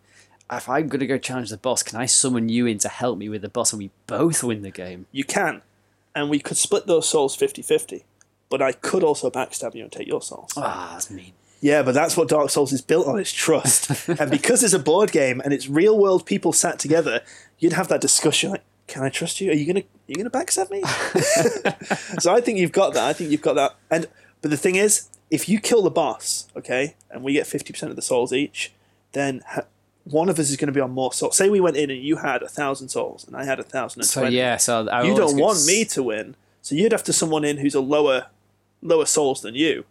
if 0.52 0.70
I'm 0.70 0.88
gonna 0.88 1.08
go 1.08 1.18
challenge 1.18 1.50
the 1.50 1.58
boss, 1.58 1.84
can 1.84 2.00
I 2.00 2.06
summon 2.06 2.48
you 2.50 2.66
in 2.66 2.78
to 2.80 2.90
help 2.90 3.18
me 3.18 3.28
with 3.28 3.42
the 3.42 3.50
boss, 3.50 3.74
and 3.74 3.80
we 3.80 3.92
both 4.08 4.44
win 4.44 4.62
the 4.62 4.72
game? 4.72 5.08
You 5.12 5.26
can, 5.26 5.62
and 6.16 6.30
we 6.30 6.40
could 6.40 6.58
split 6.58 6.88
those 6.88 7.10
souls 7.10 7.36
50-50. 7.36 8.04
But 8.58 8.62
I 8.62 8.72
could 8.72 9.04
also 9.04 9.30
backstab 9.30 9.76
you 9.76 9.84
and 9.84 9.92
take 9.92 10.08
your 10.08 10.22
souls. 10.22 10.52
Ah, 10.56 10.92
that's 10.94 11.12
mean. 11.12 11.34
Yeah, 11.60 11.84
but 11.84 11.94
that's 11.94 12.16
what 12.16 12.30
Dark 12.30 12.50
Souls 12.52 12.72
is 12.72 12.82
built 12.82 13.06
on, 13.06 13.20
is 13.20 13.34
trust. 13.34 14.08
and 14.22 14.32
because 14.32 14.64
it's 14.64 14.72
a 14.74 14.80
board 14.80 15.12
game 15.12 15.42
and 15.44 15.54
it's 15.54 15.68
real 15.68 15.98
world 16.00 16.26
people 16.26 16.54
sat 16.54 16.80
together, 16.80 17.20
you'd 17.60 17.74
have 17.74 17.90
that 17.90 18.00
discussion 18.00 18.52
like, 18.52 18.64
can 18.88 19.04
I 19.04 19.10
trust 19.10 19.42
you? 19.42 19.52
Are 19.52 19.54
you 19.54 19.66
gonna 19.66 19.82
are 19.82 20.08
you 20.08 20.16
gonna 20.16 20.30
backstab 20.30 20.70
me? 20.72 20.84
so 22.20 22.34
I 22.34 22.40
think 22.40 22.60
you've 22.60 22.72
got 22.72 22.94
that. 22.94 23.04
I 23.04 23.12
think 23.12 23.30
you've 23.30 23.42
got 23.42 23.56
that. 23.56 23.76
And 23.92 24.08
but 24.42 24.52
the 24.52 24.58
thing 24.58 24.76
is, 24.76 25.10
if 25.30 25.50
you 25.50 25.60
kill 25.60 25.82
the 25.82 25.90
boss, 25.90 26.48
okay, 26.56 26.96
and 27.12 27.24
we 27.24 27.34
get 27.34 27.46
fifty 27.46 27.74
percent 27.74 27.90
of 27.90 27.98
the 27.98 28.02
souls 28.02 28.32
each, 28.32 28.72
then 29.12 29.42
ha- 29.46 29.66
one 30.06 30.30
of 30.30 30.40
us 30.40 30.50
is 30.50 30.56
going 30.56 30.68
to 30.68 30.74
be 30.74 30.80
on 30.80 30.92
more 30.92 31.12
souls. 31.12 31.36
Say 31.36 31.50
we 31.50 31.60
went 31.60 31.76
in 31.76 31.90
and 31.90 32.02
you 32.02 32.18
had 32.18 32.42
a 32.44 32.48
thousand 32.48 32.88
souls 32.90 33.26
and 33.28 33.36
I 33.36 33.44
had 33.44 33.60
a 33.60 33.64
thousand 33.64 34.02
and 34.02 34.08
So 34.08 34.24
yeah, 34.26 34.56
so 34.58 34.88
I 34.88 35.04
you 35.04 35.16
don't 35.16 35.36
want 35.38 35.58
s- 35.58 35.68
me 35.68 35.84
to 35.86 36.04
win, 36.04 36.36
so 36.62 36.76
you'd 36.76 36.92
have 36.92 37.04
to 37.06 37.14
someone 37.14 37.44
in 37.44 37.58
who's 37.58 37.76
a 37.76 37.82
lower 37.82 38.28
lower 38.86 39.06
souls 39.06 39.42
than 39.42 39.56
you. 39.56 39.86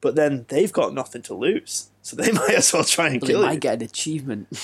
But 0.00 0.14
then 0.14 0.46
they've 0.48 0.72
got 0.72 0.94
nothing 0.94 1.20
to 1.22 1.34
lose, 1.34 1.90
so 2.02 2.16
they 2.16 2.32
might 2.40 2.54
as 2.54 2.72
well 2.72 2.84
try 2.84 3.08
and 3.08 3.20
they 3.20 3.26
kill 3.26 3.40
you. 3.40 3.46
might 3.46 3.60
get 3.60 3.74
an 3.74 3.82
achievement. 3.82 4.48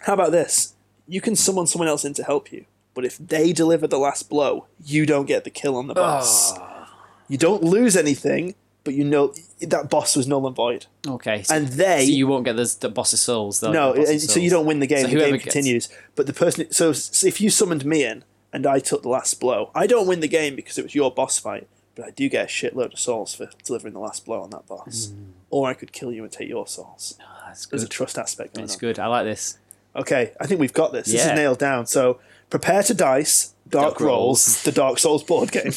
How 0.00 0.14
about 0.14 0.32
this? 0.32 0.74
You 1.06 1.20
can 1.20 1.36
summon 1.36 1.66
someone 1.66 1.88
else 1.88 2.04
in 2.04 2.14
to 2.14 2.24
help 2.24 2.52
you, 2.52 2.64
but 2.94 3.04
if 3.04 3.18
they 3.18 3.52
deliver 3.52 3.86
the 3.86 3.98
last 3.98 4.28
blow, 4.28 4.66
you 4.84 5.06
don't 5.06 5.26
get 5.26 5.44
the 5.44 5.50
kill 5.50 5.76
on 5.76 5.86
the 5.86 5.94
boss. 5.94 6.52
Ah. 6.58 6.98
You 7.28 7.36
don't 7.38 7.62
lose 7.62 7.96
anything, 7.96 8.54
but 8.82 8.94
you 8.94 9.04
know 9.04 9.34
that 9.60 9.90
boss 9.90 10.16
was 10.16 10.26
null 10.26 10.46
and 10.46 10.56
void. 10.56 10.86
Okay, 11.06 11.42
so, 11.42 11.54
And 11.54 11.68
they 11.68 12.06
so 12.06 12.12
you 12.12 12.26
won't 12.26 12.44
get 12.44 12.56
the, 12.56 12.76
the 12.80 12.88
boss's 12.88 13.20
souls. 13.20 13.60
they'll 13.60 13.72
no, 13.72 14.04
so 14.04 14.40
you 14.40 14.50
don't 14.50 14.66
win 14.66 14.80
the 14.80 14.86
game. 14.86 15.02
So 15.02 15.08
the 15.08 15.10
game 15.10 15.18
whoever 15.20 15.36
gets- 15.36 15.44
continues. 15.44 15.88
But 16.16 16.26
the 16.26 16.32
person, 16.32 16.72
so 16.72 16.90
if 16.90 17.40
you 17.40 17.50
summoned 17.50 17.84
me 17.84 18.04
in 18.04 18.24
and 18.52 18.66
I 18.66 18.78
took 18.78 19.02
the 19.02 19.08
last 19.08 19.40
blow, 19.40 19.70
I 19.74 19.86
don't 19.86 20.06
win 20.06 20.20
the 20.20 20.28
game 20.28 20.56
because 20.56 20.78
it 20.78 20.82
was 20.82 20.94
your 20.94 21.10
boss 21.12 21.38
fight. 21.38 21.68
But 21.96 22.06
I 22.06 22.10
do 22.10 22.28
get 22.28 22.44
a 22.44 22.48
shitload 22.48 22.92
of 22.92 22.98
souls 22.98 23.34
for 23.34 23.50
delivering 23.64 23.94
the 23.94 24.00
last 24.00 24.24
blow 24.24 24.40
on 24.42 24.50
that 24.50 24.66
boss. 24.66 25.08
Hmm. 25.08 25.24
Or 25.50 25.68
I 25.68 25.74
could 25.74 25.92
kill 25.92 26.12
you 26.12 26.22
and 26.22 26.32
take 26.32 26.48
your 26.48 26.66
souls. 26.66 27.18
That's 27.46 27.66
There's 27.66 27.82
a 27.82 27.88
trust 27.88 28.16
aspect 28.16 28.56
It's 28.58 28.76
good. 28.76 28.98
I 29.00 29.08
like 29.08 29.24
this. 29.24 29.58
Okay, 29.96 30.32
I 30.40 30.46
think 30.46 30.60
we've 30.60 30.72
got 30.72 30.92
this. 30.92 31.06
This 31.06 31.26
is 31.26 31.32
nailed 31.32 31.58
down. 31.58 31.86
So 31.86 32.20
prepare 32.48 32.82
to 32.84 32.94
dice. 32.94 33.54
Dark, 33.68 33.98
Dark 33.98 34.00
Rolls, 34.00 34.46
Rolls. 34.48 34.62
the 34.62 34.72
Dark 34.72 34.98
Souls 34.98 35.22
board 35.22 35.52
game. 35.52 35.72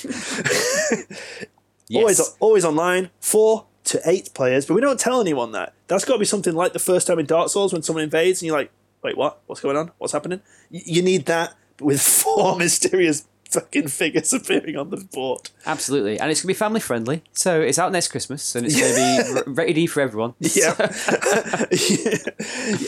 Yes. 1.89 2.01
Always, 2.01 2.36
always 2.39 2.65
online. 2.65 3.09
Four 3.19 3.65
to 3.86 4.01
eight 4.05 4.30
players, 4.34 4.65
but 4.65 4.74
we 4.74 4.82
don't 4.82 4.99
tell 4.99 5.19
anyone 5.21 5.51
that. 5.51 5.74
That's 5.88 6.05
got 6.05 6.13
to 6.13 6.19
be 6.19 6.26
something 6.26 6.55
like 6.55 6.74
the 6.74 6.80
first 6.80 7.05
time 7.07 7.19
in 7.19 7.26
Dark 7.26 7.49
Souls 7.49 7.74
when 7.74 7.84
someone 7.84 8.03
invades 8.03 8.41
and 8.41 8.47
you're 8.47 8.57
like, 8.57 8.71
"Wait, 9.03 9.17
what? 9.17 9.41
What's 9.45 9.61
going 9.61 9.78
on? 9.78 9.91
What's 9.97 10.13
happening?" 10.13 10.41
You 10.69 11.01
need 11.01 11.26
that 11.26 11.53
with 11.80 12.01
four 12.01 12.55
mysterious 12.59 13.28
fucking 13.50 13.87
figures 13.87 14.33
appearing 14.33 14.75
on 14.78 14.89
the 14.89 14.97
board. 14.97 15.51
Absolutely, 15.66 16.20
and 16.20 16.32
it's 16.32 16.41
gonna 16.41 16.47
be 16.50 16.54
family 16.55 16.79
friendly. 16.79 17.24
So 17.33 17.62
it's 17.62 17.78
out 17.78 17.91
next 17.91 18.08
Christmas, 18.08 18.55
and 18.55 18.66
it's 18.66 18.79
gonna 18.79 18.95
be 18.95 19.39
r- 19.47 19.54
rated 19.54 19.78
E 19.78 19.86
for 19.87 20.01
everyone. 20.01 20.33
Yeah, 20.39 20.74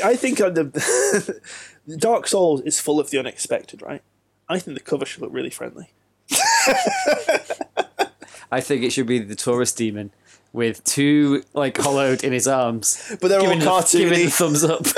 I 0.03 0.15
think 0.15 0.41
on 0.41 0.53
the 0.55 1.41
Dark 1.97 2.27
Souls 2.27 2.61
is 2.61 2.79
full 2.79 2.99
of 2.99 3.09
the 3.11 3.19
unexpected, 3.19 3.81
right? 3.81 4.01
I 4.49 4.59
think 4.59 4.77
the 4.77 4.83
cover 4.83 5.05
should 5.05 5.21
look 5.21 5.33
really 5.33 5.49
friendly. 5.49 5.89
I 8.51 8.61
think 8.61 8.83
it 8.83 8.91
should 8.91 9.07
be 9.07 9.19
the 9.19 9.35
Taurus 9.35 9.71
demon 9.73 10.11
with 10.55 10.83
two 10.85 11.43
like 11.53 11.77
hollowed 11.77 12.23
in 12.23 12.31
his 12.31 12.47
arms, 12.47 13.13
But 13.21 13.27
they're 13.27 13.39
all 13.39 13.45
giving 13.45 13.59
the, 13.59 13.65
cartoony. 13.65 13.99
giving 13.99 14.25
the 14.25 14.31
thumbs 14.31 14.63
up. 14.63 14.85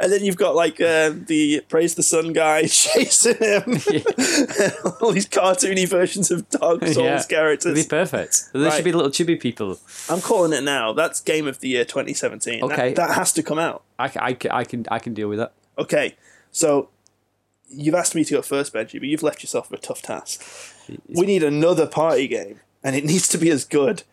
And 0.00 0.12
then 0.12 0.24
you've 0.24 0.36
got 0.36 0.54
like 0.54 0.80
uh, 0.80 1.10
the 1.14 1.62
praise 1.68 1.94
the 1.94 2.02
sun 2.02 2.32
guy 2.32 2.66
chasing 2.66 3.36
him. 3.36 3.64
All 5.00 5.12
these 5.12 5.28
cartoony 5.28 5.86
versions 5.88 6.30
of 6.30 6.48
Dark 6.48 6.86
Souls 6.86 6.96
Yeah. 7.30 7.48
It'd 7.50 7.74
be 7.74 7.84
perfect. 7.84 8.52
There 8.52 8.62
Right. 8.62 8.72
should 8.72 8.84
be 8.84 8.92
little 8.92 9.10
chibi 9.10 9.38
people. 9.38 9.78
I'm 10.08 10.20
calling 10.20 10.52
it 10.52 10.62
now. 10.62 10.92
That's 10.92 11.20
game 11.20 11.46
of 11.46 11.60
the 11.60 11.68
year 11.68 11.84
2017. 11.84 12.62
Okay. 12.62 12.94
That, 12.94 13.10
has 13.14 13.32
to 13.34 13.42
come 13.42 13.58
out. 13.58 13.82
I, 13.98 14.06
I, 14.16 14.36
I 14.50 14.64
can 14.64 14.86
I 14.90 14.98
can 14.98 15.14
deal 15.14 15.28
with 15.28 15.38
that. 15.38 15.52
Okay. 15.76 16.16
So 16.50 16.88
you've 17.68 17.94
asked 17.94 18.14
me 18.14 18.24
to 18.24 18.34
go 18.34 18.42
first, 18.42 18.72
Benji, 18.72 18.94
but 19.00 19.08
you've 19.08 19.22
left 19.22 19.42
yourself 19.42 19.70
with 19.70 19.80
a 19.80 19.82
tough 19.82 20.02
task. 20.02 20.42
We 21.08 21.26
need 21.26 21.42
another 21.42 21.86
party 21.86 22.26
game, 22.28 22.60
and 22.82 22.96
it 22.96 23.04
needs 23.04 23.28
to 23.28 23.38
be 23.38 23.50
as 23.50 23.64
good 23.64 24.04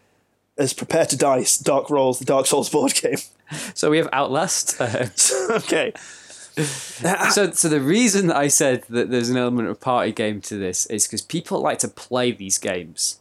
as 0.57 0.73
Prepare 0.73 1.05
to 1.07 1.17
Dice, 1.17 1.57
Dark 1.57 1.89
Rolls, 1.89 2.19
the 2.19 2.25
Dark 2.25 2.45
Souls 2.45 2.69
board 2.69 2.93
game. 2.95 3.17
So 3.75 3.91
we 3.91 3.97
have 3.97 4.09
Outlast. 4.11 4.75
Uh, 4.81 5.07
okay. 5.51 5.91
so, 6.55 7.51
so 7.51 7.69
the 7.69 7.79
reason 7.79 8.31
I 8.31 8.47
said 8.47 8.85
that 8.89 9.11
there's 9.11 9.29
an 9.29 9.37
element 9.37 9.67
of 9.67 9.79
party 9.79 10.11
game 10.11 10.41
to 10.41 10.57
this 10.57 10.87
is 10.87 11.05
because 11.05 11.21
people 11.21 11.59
like 11.61 11.77
to 11.79 11.87
play 11.87 12.31
these 12.31 12.57
games 12.57 13.19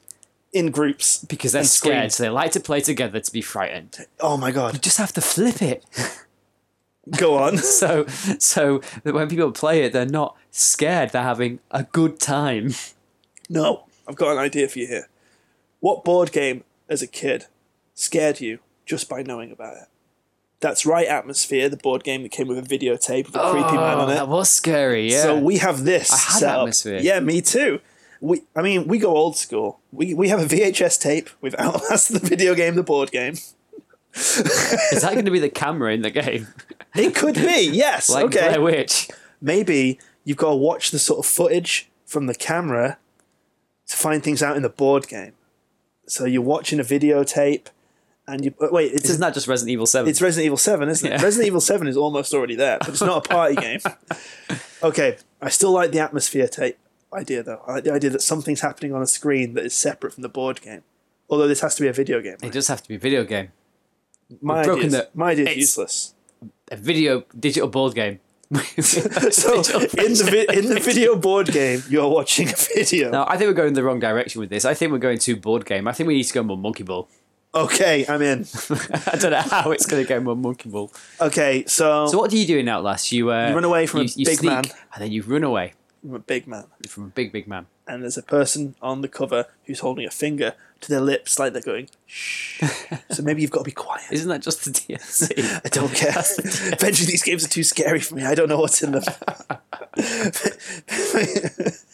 In 0.54 0.70
groups. 0.70 1.22
because 1.24 1.52
they're 1.52 1.64
scared, 1.64 2.12
so 2.12 2.22
they 2.22 2.30
like 2.30 2.52
to 2.52 2.60
play 2.60 2.80
together 2.80 3.20
to 3.20 3.32
be 3.32 3.42
frightened. 3.42 4.06
Oh 4.18 4.38
my 4.38 4.50
god. 4.50 4.72
You 4.74 4.80
just 4.80 4.96
have 4.98 5.12
to 5.12 5.20
flip 5.20 5.60
it. 5.60 5.84
Go 7.18 7.36
on. 7.36 7.58
so, 7.58 8.06
so 8.38 8.80
that 9.02 9.12
when 9.12 9.28
people 9.28 9.52
play 9.52 9.82
it, 9.82 9.92
they're 9.92 10.06
not 10.06 10.36
scared. 10.52 11.10
They're 11.10 11.22
having 11.22 11.58
a 11.70 11.82
good 11.82 12.18
time. 12.18 12.70
No, 13.50 13.84
I've 14.08 14.16
got 14.16 14.32
an 14.32 14.38
idea 14.38 14.68
for 14.68 14.78
you 14.78 14.86
here. 14.86 15.08
What 15.80 16.02
board 16.02 16.32
game 16.32 16.64
as 16.88 17.02
a 17.02 17.06
kid 17.06 17.46
scared 17.94 18.40
you 18.40 18.58
just 18.86 19.08
by 19.08 19.22
knowing 19.22 19.50
about 19.50 19.76
it? 19.76 19.88
That's 20.60 20.86
right, 20.86 21.06
Atmosphere, 21.06 21.68
the 21.68 21.76
board 21.76 22.04
game 22.04 22.22
that 22.22 22.30
came 22.30 22.48
with 22.48 22.58
a 22.58 22.62
videotape 22.62 23.26
with 23.26 23.36
a 23.36 23.50
creepy 23.50 23.76
man 23.76 23.98
on 23.98 24.08
Oh, 24.08 24.12
it. 24.12 24.14
That 24.14 24.28
was 24.28 24.48
scary. 24.48 25.10
Yeah. 25.10 25.22
So 25.22 25.38
we 25.38 25.58
have 25.58 25.84
this. 25.84 26.10
I 26.10 26.16
had 26.16 26.38
set 26.38 26.50
up. 26.50 26.58
Atmosphere. 26.60 27.00
Yeah, 27.02 27.20
me 27.20 27.42
too. 27.42 27.80
We, 28.20 28.42
I 28.56 28.62
mean, 28.62 28.86
we 28.88 28.98
go 28.98 29.14
old 29.14 29.36
school. 29.36 29.80
We 29.92 30.14
we 30.14 30.28
have 30.30 30.40
a 30.40 30.46
VHS 30.46 30.98
tape 31.00 31.28
with 31.42 31.54
Outlast, 31.60 32.12
the 32.14 32.18
video 32.18 32.54
game, 32.54 32.76
the 32.76 32.82
board 32.82 33.10
game. 33.10 33.34
is 34.14 35.02
that 35.02 35.12
going 35.12 35.24
to 35.24 35.30
be 35.30 35.38
the 35.40 35.50
camera 35.50 35.92
in 35.92 36.02
the 36.02 36.10
game? 36.10 36.48
It 36.96 37.16
could 37.16 37.34
be, 37.34 37.70
yes. 37.72 38.08
like 38.08 38.26
okay. 38.26 38.46
Blair 38.50 38.62
Witch. 38.62 39.08
Maybe 39.40 39.98
you've 40.22 40.36
got 40.36 40.50
to 40.50 40.54
watch 40.54 40.92
the 40.92 41.00
sort 41.00 41.18
of 41.18 41.26
footage 41.26 41.90
from 42.06 42.26
the 42.26 42.36
camera 42.36 42.98
to 43.88 43.96
find 43.96 44.22
things 44.22 44.44
out 44.44 44.56
in 44.56 44.62
the 44.62 44.68
board 44.68 45.08
game. 45.08 45.32
So 46.06 46.24
you're 46.24 46.42
watching 46.42 46.78
a 46.80 46.84
videotape, 46.84 47.66
and 48.26 48.44
you 48.44 48.54
uh, 48.60 48.68
wait. 48.70 48.92
It's 48.92 49.08
Isn't 49.08 49.20
that 49.20 49.34
just 49.34 49.46
Resident 49.48 49.72
Evil 49.72 49.86
Seven? 49.86 50.10
It's 50.10 50.20
Resident 50.20 50.46
Evil 50.46 50.56
7, 50.58 50.88
isn't 50.88 51.06
it? 51.06 51.10
Yeah. 51.16 51.22
Resident 51.22 51.46
Evil 51.46 51.60
7 51.60 51.86
is 51.88 51.96
almost 51.96 52.32
already 52.34 52.54
there, 52.56 52.78
but 52.78 52.88
it's 52.90 53.00
not 53.00 53.26
a 53.26 53.28
party 53.28 53.54
game. 53.56 53.80
Okay, 54.82 55.16
I 55.40 55.48
still 55.48 55.70
like 55.72 55.92
the 55.92 56.00
atmosphere 56.00 56.46
tape 56.46 56.76
idea, 57.14 57.42
though. 57.42 57.62
I 57.66 57.74
like 57.76 57.84
the 57.84 57.92
idea 57.94 58.10
that 58.10 58.20
something's 58.20 58.60
happening 58.60 58.92
on 58.92 59.00
a 59.00 59.06
screen 59.06 59.54
that 59.54 59.64
is 59.64 59.72
separate 59.72 60.12
from 60.12 60.20
the 60.20 60.28
board 60.28 60.60
game. 60.60 60.82
Although 61.30 61.48
this 61.48 61.60
has 61.62 61.74
to 61.76 61.82
be 61.82 61.88
a 61.88 61.92
video 61.94 62.20
game. 62.20 62.36
it 62.42 62.52
does 62.52 62.68
have 62.68 62.82
to 62.82 62.88
be 62.88 62.96
a 62.96 62.98
video 62.98 63.24
game. 63.24 63.48
My 64.42 64.62
broken 64.62 64.86
idea, 64.88 64.98
the- 64.98 65.08
my 65.14 65.30
idea 65.30 65.48
is 65.48 65.56
useless. 65.56 66.14
A 66.70 66.76
video 66.76 67.24
digital 67.38 67.68
board 67.68 67.94
game. 67.94 68.20
So 68.80 69.58
in 69.60 70.12
the 70.14 70.28
vi- 70.30 70.54
in 70.58 70.68
the 70.68 70.80
video 70.80 71.16
board 71.16 71.48
game, 71.48 71.82
you're 71.88 72.08
watching 72.08 72.48
a 72.48 72.54
video. 72.74 73.10
No, 73.10 73.24
I 73.26 73.36
think 73.36 73.48
we're 73.48 73.54
going 73.54 73.74
the 73.74 73.82
wrong 73.82 74.00
direction 74.00 74.40
with 74.40 74.50
this. 74.50 74.64
I 74.64 74.74
think 74.74 74.92
we're 74.92 74.98
going 74.98 75.18
to 75.18 75.36
board 75.36 75.64
game. 75.66 75.88
I 75.88 75.92
think 75.92 76.06
we 76.08 76.14
need 76.14 76.24
to 76.24 76.34
go 76.34 76.42
more 76.42 76.56
monkey 76.58 76.82
ball. 76.84 77.08
Okay, 77.54 78.04
I'm 78.08 78.20
in. 78.22 78.46
I 79.06 79.16
don't 79.16 79.30
know 79.30 79.40
how 79.40 79.70
it's 79.70 79.86
going 79.86 80.02
to 80.02 80.08
go 80.08 80.18
more 80.20 80.34
monkey 80.36 80.68
ball. 80.68 80.92
Okay, 81.20 81.64
so, 81.66 82.06
So 82.08 82.18
what 82.18 82.30
do 82.30 82.36
you 82.38 82.46
do 82.46 82.58
in 82.58 82.68
Outlast? 82.68 83.12
You, 83.12 83.30
uh, 83.30 83.48
You 83.48 83.54
run 83.54 83.64
away 83.64 83.86
from 83.86 84.00
a 84.00 84.04
you, 84.04 84.10
you 84.16 84.24
big 84.26 84.38
sneak, 84.38 84.50
man. 84.50 84.64
and 84.94 85.02
then 85.04 85.12
you 85.12 85.22
run 85.22 85.44
away 85.44 85.74
I'm 86.04 86.14
a 86.14 86.18
big 86.18 86.46
man, 86.48 86.64
from 86.88 87.04
a 87.04 87.08
big 87.08 87.30
big 87.32 87.46
man. 87.46 87.66
and 87.86 88.02
there's 88.02 88.18
a 88.18 88.22
person 88.22 88.74
on 88.82 89.00
the 89.02 89.08
cover 89.08 89.46
who's 89.66 89.80
holding 89.80 90.04
a 90.04 90.10
finger 90.10 90.54
to 90.84 90.90
their 90.90 91.00
lips, 91.00 91.38
like 91.38 91.52
they're 91.52 91.62
going 91.62 91.88
shh. 92.06 92.62
so 93.10 93.22
maybe 93.22 93.42
you've 93.42 93.50
got 93.50 93.60
to 93.60 93.64
be 93.64 93.72
quiet. 93.72 94.04
Isn't 94.10 94.28
that 94.28 94.42
just 94.42 94.64
the 94.64 94.70
DLC? 94.70 95.60
I 95.64 95.68
don't 95.68 95.94
care. 95.94 96.14
Eventually, 96.72 97.10
these 97.10 97.22
games 97.22 97.44
are 97.44 97.48
too 97.48 97.64
scary 97.64 98.00
for 98.00 98.14
me. 98.14 98.24
I 98.24 98.34
don't 98.34 98.48
know 98.48 98.58
what's 98.58 98.82
in 98.82 98.92
them. 98.92 99.02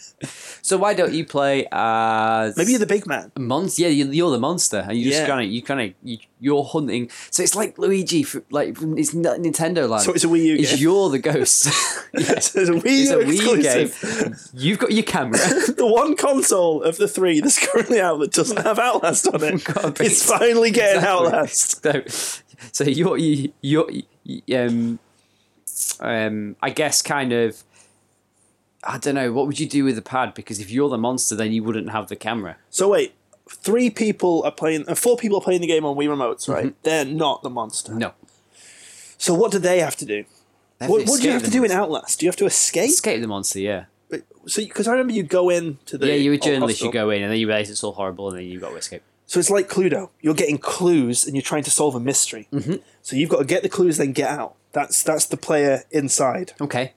so 0.62 0.76
why 0.76 0.92
don't 0.94 1.12
you 1.14 1.24
play 1.24 1.66
as 1.72 2.56
Maybe 2.56 2.72
you're 2.72 2.78
the 2.80 2.86
big 2.86 3.06
man. 3.06 3.32
monster? 3.38 3.82
Yeah, 3.82 3.88
you're, 3.88 4.12
you're 4.12 4.30
the 4.30 4.38
monster, 4.38 4.84
and 4.88 4.96
you 4.98 5.04
just 5.04 5.20
Yeah. 5.22 5.26
kind 5.26 5.44
of 5.46 5.50
you 5.52 5.62
kind 5.62 5.80
of 5.80 5.94
you, 6.02 6.18
you're 6.38 6.64
hunting. 6.64 7.10
So 7.30 7.42
it's 7.42 7.54
like 7.54 7.78
Luigi, 7.78 8.22
for, 8.22 8.42
like 8.50 8.76
from, 8.76 8.98
it's 8.98 9.14
not 9.14 9.38
Nintendo 9.38 9.88
Land. 9.88 10.02
So 10.04 10.12
it's 10.12 10.24
a 10.24 10.28
Wii 10.28 10.42
U 10.44 10.56
It's 10.56 10.70
game. 10.72 10.78
you're 10.80 11.08
the 11.10 11.18
ghost. 11.18 11.66
yeah. 12.14 12.32
It's 12.32 12.54
a 12.54 12.60
Wii 12.72 12.82
It's 12.84 13.10
U 13.10 13.20
a 13.20 13.24
Wii 13.24 13.42
U 13.42 13.54
exclusive. 13.54 14.24
game. 14.24 14.36
You've 14.54 14.78
got 14.78 14.92
your 14.92 15.04
camera. 15.04 15.38
The 15.80 15.86
one 15.86 16.14
console 16.16 16.82
of 16.82 16.96
the 16.98 17.08
three 17.08 17.40
that's 17.40 17.58
currently 17.64 18.00
out 18.00 18.18
that 18.20 18.32
doesn't 18.32 18.58
have 18.58 18.78
Outlast 18.78 19.28
on 19.28 19.42
it. 19.42 19.64
God, 19.64 19.98
it's 20.00 20.22
finally 20.28 20.70
getting. 20.70 21.02
Outlast. 21.04 21.82
So, 21.82 22.02
so 22.72 22.84
you're 22.84 23.16
you 23.16 23.52
you're 23.62 23.90
you- 24.24 24.56
um 24.58 24.98
um 26.00 26.56
I 26.62 26.70
guess 26.70 27.00
kind 27.02 27.32
of 27.32 27.62
I 28.84 28.98
don't 28.98 29.14
know 29.14 29.32
what 29.32 29.46
would 29.46 29.60
you 29.60 29.68
do 29.68 29.84
with 29.84 29.96
the 29.96 30.02
pad 30.02 30.34
because 30.34 30.60
if 30.60 30.70
you're 30.70 30.88
the 30.88 30.98
monster 30.98 31.34
then 31.34 31.52
you 31.52 31.62
wouldn't 31.62 31.90
have 31.90 32.08
the 32.08 32.16
camera. 32.16 32.56
So 32.70 32.88
wait, 32.88 33.14
three 33.48 33.90
people 33.90 34.42
are 34.44 34.52
playing, 34.52 34.88
uh, 34.88 34.94
four 34.94 35.16
people 35.16 35.38
are 35.38 35.42
playing 35.42 35.60
the 35.60 35.66
game 35.66 35.84
on 35.84 35.96
Wii 35.96 36.08
remotes, 36.08 36.48
right? 36.48 36.66
Mm-hmm. 36.66 36.78
They're 36.82 37.04
not 37.04 37.42
the 37.42 37.50
monster. 37.50 37.94
No. 37.94 38.12
So 39.18 39.34
what 39.34 39.52
do 39.52 39.58
they 39.58 39.80
have 39.80 39.96
to 39.96 40.06
do? 40.06 40.24
Have 40.80 40.88
What, 40.88 41.04
to 41.04 41.10
what 41.10 41.20
do 41.20 41.26
you 41.26 41.32
have 41.32 41.44
to 41.44 41.50
do 41.50 41.62
in. 41.62 41.70
Outlast? 41.70 42.20
Do 42.20 42.26
you 42.26 42.30
have 42.30 42.36
to 42.36 42.46
escape? 42.46 42.88
Escape 42.88 43.20
the 43.20 43.28
monster, 43.28 43.58
yeah. 43.58 43.84
But, 44.08 44.22
So 44.46 44.62
because 44.62 44.88
I 44.88 44.92
remember 44.92 45.12
you 45.12 45.22
go 45.22 45.50
into 45.50 45.98
the 45.98 46.06
yeah, 46.06 46.14
you're 46.14 46.32
a 46.32 46.36
old 46.36 46.42
journalist. 46.42 46.80
You 46.80 46.90
go 46.90 47.10
in, 47.10 47.22
and 47.22 47.30
then 47.30 47.38
you 47.38 47.46
realize 47.46 47.68
it's 47.68 47.84
all 47.84 47.92
horrible, 47.92 48.30
and 48.30 48.38
then 48.38 48.46
you 48.46 48.58
got 48.58 48.70
to 48.70 48.76
escape. 48.76 49.02
So 49.26 49.38
it's 49.38 49.50
like 49.50 49.68
Cluedo. 49.68 50.08
You're 50.20 50.34
getting 50.34 50.58
clues 50.58 51.24
and 51.24 51.36
you're 51.36 51.42
trying 51.42 51.62
to 51.62 51.70
solve 51.70 51.94
a 51.94 52.00
mystery. 52.00 52.48
Mm-hmm. 52.52 52.76
So 53.02 53.14
you've 53.14 53.30
got 53.30 53.38
to 53.38 53.44
get 53.44 53.62
the 53.62 53.68
clues, 53.68 53.96
then 53.98 54.12
get 54.12 54.28
out. 54.28 54.56
That's 54.72 55.02
that's 55.02 55.26
the 55.26 55.36
player 55.36 55.84
inside. 55.90 56.54
Okay. 56.60 56.94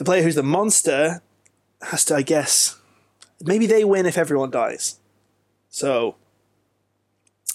The 0.00 0.04
player 0.06 0.22
who's 0.22 0.34
the 0.34 0.42
monster 0.42 1.20
has 1.82 2.06
to, 2.06 2.14
I 2.16 2.22
guess, 2.22 2.78
maybe 3.44 3.66
they 3.66 3.84
win 3.84 4.06
if 4.06 4.16
everyone 4.16 4.50
dies. 4.50 4.98
So, 5.68 6.16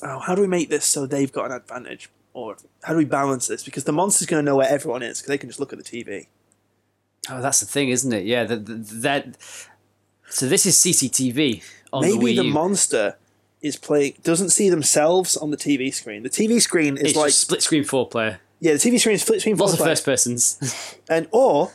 oh, 0.03 0.19
how 0.19 0.35
do 0.35 0.43
we 0.43 0.47
make 0.47 0.69
this 0.69 0.85
so 0.85 1.07
they've 1.07 1.31
got 1.31 1.45
an 1.47 1.53
advantage, 1.53 2.07
or 2.35 2.55
how 2.83 2.93
do 2.93 2.97
we 2.99 3.05
balance 3.05 3.47
this? 3.47 3.63
Because 3.63 3.85
the 3.85 3.91
monster's 3.91 4.27
going 4.27 4.45
to 4.45 4.45
know 4.45 4.57
where 4.57 4.69
everyone 4.69 5.01
is 5.01 5.17
because 5.17 5.29
they 5.29 5.39
can 5.39 5.49
just 5.49 5.59
look 5.59 5.73
at 5.73 5.79
the 5.79 5.83
TV. 5.83 6.27
Oh, 7.31 7.41
that's 7.41 7.61
the 7.61 7.65
thing, 7.65 7.89
isn't 7.89 8.13
it? 8.13 8.25
Yeah. 8.27 8.43
That 8.43 8.67
that. 8.67 9.37
So 10.29 10.47
this 10.47 10.67
is 10.67 10.75
CCTV 10.75 11.63
on 11.91 12.03
the 12.03 12.09
maybe 12.15 12.35
Wii 12.35 12.35
the 12.35 12.43
monster 12.51 13.15
is 13.63 13.75
playing 13.75 14.17
doesn't 14.21 14.51
see 14.51 14.69
themselves 14.69 15.35
on 15.35 15.49
the 15.49 15.57
TV 15.57 15.91
screen. 15.91 16.21
The 16.21 16.29
TV 16.29 16.61
screen 16.61 16.97
is 16.97 17.05
it's 17.05 17.15
like 17.15 17.31
split 17.31 17.63
screen 17.63 17.83
four 17.83 18.07
player. 18.07 18.39
yeah, 18.59 18.73
the 18.73 18.77
TV 18.77 18.99
screen 18.99 19.15
is 19.15 19.23
split 19.23 19.41
screen 19.41 19.57
Lots 19.57 19.73
of 19.73 19.79
player. 19.79 19.89
first 19.89 20.05
persons. 20.05 20.99
And 21.09 21.27
or 21.31 21.71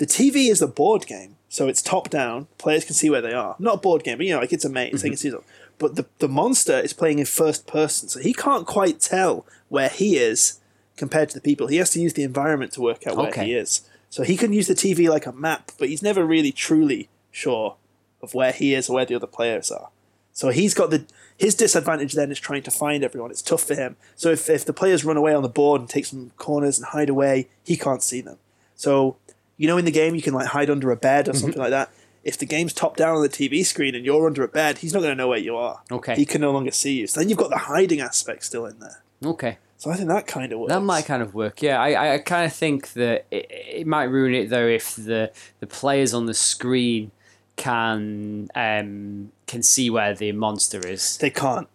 the 0.00 0.06
TV 0.06 0.50
is 0.50 0.62
a 0.62 0.66
board 0.66 1.06
game, 1.06 1.36
so 1.50 1.68
it's 1.68 1.82
top 1.82 2.08
down. 2.08 2.46
Players 2.56 2.86
can 2.86 2.94
see 2.94 3.10
where 3.10 3.20
they 3.20 3.34
are. 3.34 3.54
Not 3.58 3.74
a 3.74 3.80
board 3.80 4.02
game, 4.02 4.16
but 4.16 4.24
you 4.24 4.32
know, 4.32 4.40
like 4.40 4.50
it's 4.50 4.64
a 4.64 4.70
maze. 4.70 5.02
They 5.02 5.10
can 5.10 5.16
mhm. 5.16 5.20
see 5.20 5.28
them. 5.28 5.44
But 5.78 5.96
the 5.96 6.06
the 6.20 6.28
monster 6.28 6.78
is 6.78 6.94
playing 6.94 7.18
in 7.18 7.26
first 7.26 7.66
person, 7.66 8.08
so 8.08 8.18
he 8.18 8.32
can't 8.32 8.66
quite 8.66 8.98
tell 8.98 9.44
where 9.68 9.90
he 9.90 10.16
is 10.16 10.58
compared 10.96 11.28
to 11.28 11.34
the 11.34 11.42
people. 11.42 11.66
He 11.66 11.76
has 11.76 11.90
to 11.90 12.00
use 12.00 12.14
the 12.14 12.22
environment 12.22 12.72
to 12.72 12.80
work 12.80 13.06
out 13.06 13.18
where 13.18 13.28
Okay. 13.28 13.44
he 13.44 13.54
is. 13.54 13.82
So 14.08 14.22
he 14.22 14.38
can 14.38 14.54
use 14.54 14.68
the 14.68 14.74
TV 14.74 15.06
like 15.08 15.26
a 15.26 15.32
map, 15.32 15.70
but 15.78 15.90
he's 15.90 16.02
never 16.02 16.24
really 16.24 16.50
truly 16.50 17.10
sure 17.30 17.76
of 18.22 18.32
where 18.32 18.52
he 18.52 18.72
is 18.72 18.88
or 18.88 18.94
where 18.94 19.04
the 19.04 19.14
other 19.14 19.26
players 19.26 19.70
are. 19.70 19.90
So 20.32 20.48
he's 20.48 20.72
got 20.72 20.88
the 20.88 21.04
his 21.36 21.54
disadvantage 21.54 22.14
then 22.14 22.32
is 22.32 22.40
trying 22.40 22.62
to 22.62 22.70
find 22.70 23.04
everyone. 23.04 23.30
It's 23.30 23.42
tough 23.42 23.64
for 23.64 23.74
him. 23.74 23.96
So 24.16 24.30
if, 24.30 24.48
if 24.48 24.64
the 24.64 24.72
players 24.72 25.04
run 25.04 25.18
away 25.18 25.34
on 25.34 25.42
the 25.42 25.48
board 25.60 25.82
and 25.82 25.90
take 25.90 26.06
some 26.06 26.32
corners 26.38 26.78
and 26.78 26.86
hide 26.86 27.10
away, 27.10 27.48
he 27.64 27.76
can't 27.76 28.02
see 28.02 28.22
them. 28.22 28.38
So 28.76 29.16
you 29.60 29.66
know 29.66 29.76
in 29.76 29.84
the 29.84 29.90
game 29.90 30.14
you 30.14 30.22
can 30.22 30.32
like 30.32 30.46
hide 30.46 30.70
under 30.70 30.90
a 30.90 30.96
bed 30.96 31.28
or 31.28 31.34
something 31.34 31.60
like 31.60 31.68
that. 31.68 31.90
If 32.24 32.38
the 32.38 32.46
game's 32.46 32.72
top 32.72 32.96
down 32.96 33.16
on 33.16 33.22
the 33.22 33.28
TV 33.28 33.64
screen 33.64 33.94
and 33.94 34.06
you're 34.06 34.26
under 34.26 34.42
a 34.42 34.48
bed, 34.48 34.78
he's 34.78 34.94
not 34.94 35.00
going 35.00 35.12
to 35.12 35.16
know 35.16 35.28
where 35.28 35.38
you 35.38 35.54
are. 35.56 35.82
Okay. 35.92 36.14
He 36.14 36.24
can 36.24 36.40
no 36.40 36.50
longer 36.50 36.70
see 36.70 36.98
you. 37.00 37.06
So 37.06 37.20
then 37.20 37.28
you've 37.28 37.38
got 37.38 37.50
the 37.50 37.58
hiding 37.58 38.00
aspect 38.00 38.44
still 38.44 38.64
in 38.64 38.78
there. 38.78 39.02
okay. 39.22 39.58
So 39.76 39.90
I 39.90 39.96
think 39.96 40.08
that 40.08 40.26
kind 40.26 40.52
of 40.52 40.58
works. 40.60 40.72
That 40.72 40.80
might 40.80 41.06
kind 41.06 41.22
of 41.22 41.34
work. 41.34 41.62
Yeah, 41.62 41.80
I, 41.80 41.92
I, 41.92 42.14
I 42.14 42.18
kind 42.18 42.44
of 42.44 42.52
think 42.52 42.92
that 42.94 43.26
it, 43.30 43.46
it 43.50 43.86
might 43.86 44.04
ruin 44.04 44.34
it 44.34 44.50
though 44.50 44.66
if 44.66 44.96
the 44.96 45.30
the 45.60 45.66
players 45.66 46.12
on 46.12 46.26
the 46.26 46.34
screen 46.34 47.10
can 47.56 48.48
um, 48.54 49.32
can 49.46 49.62
see 49.62 49.90
where 49.90 50.14
the 50.14 50.32
monster 50.32 50.86
is. 50.86 51.16
They 51.18 51.30
can't. 51.30 51.68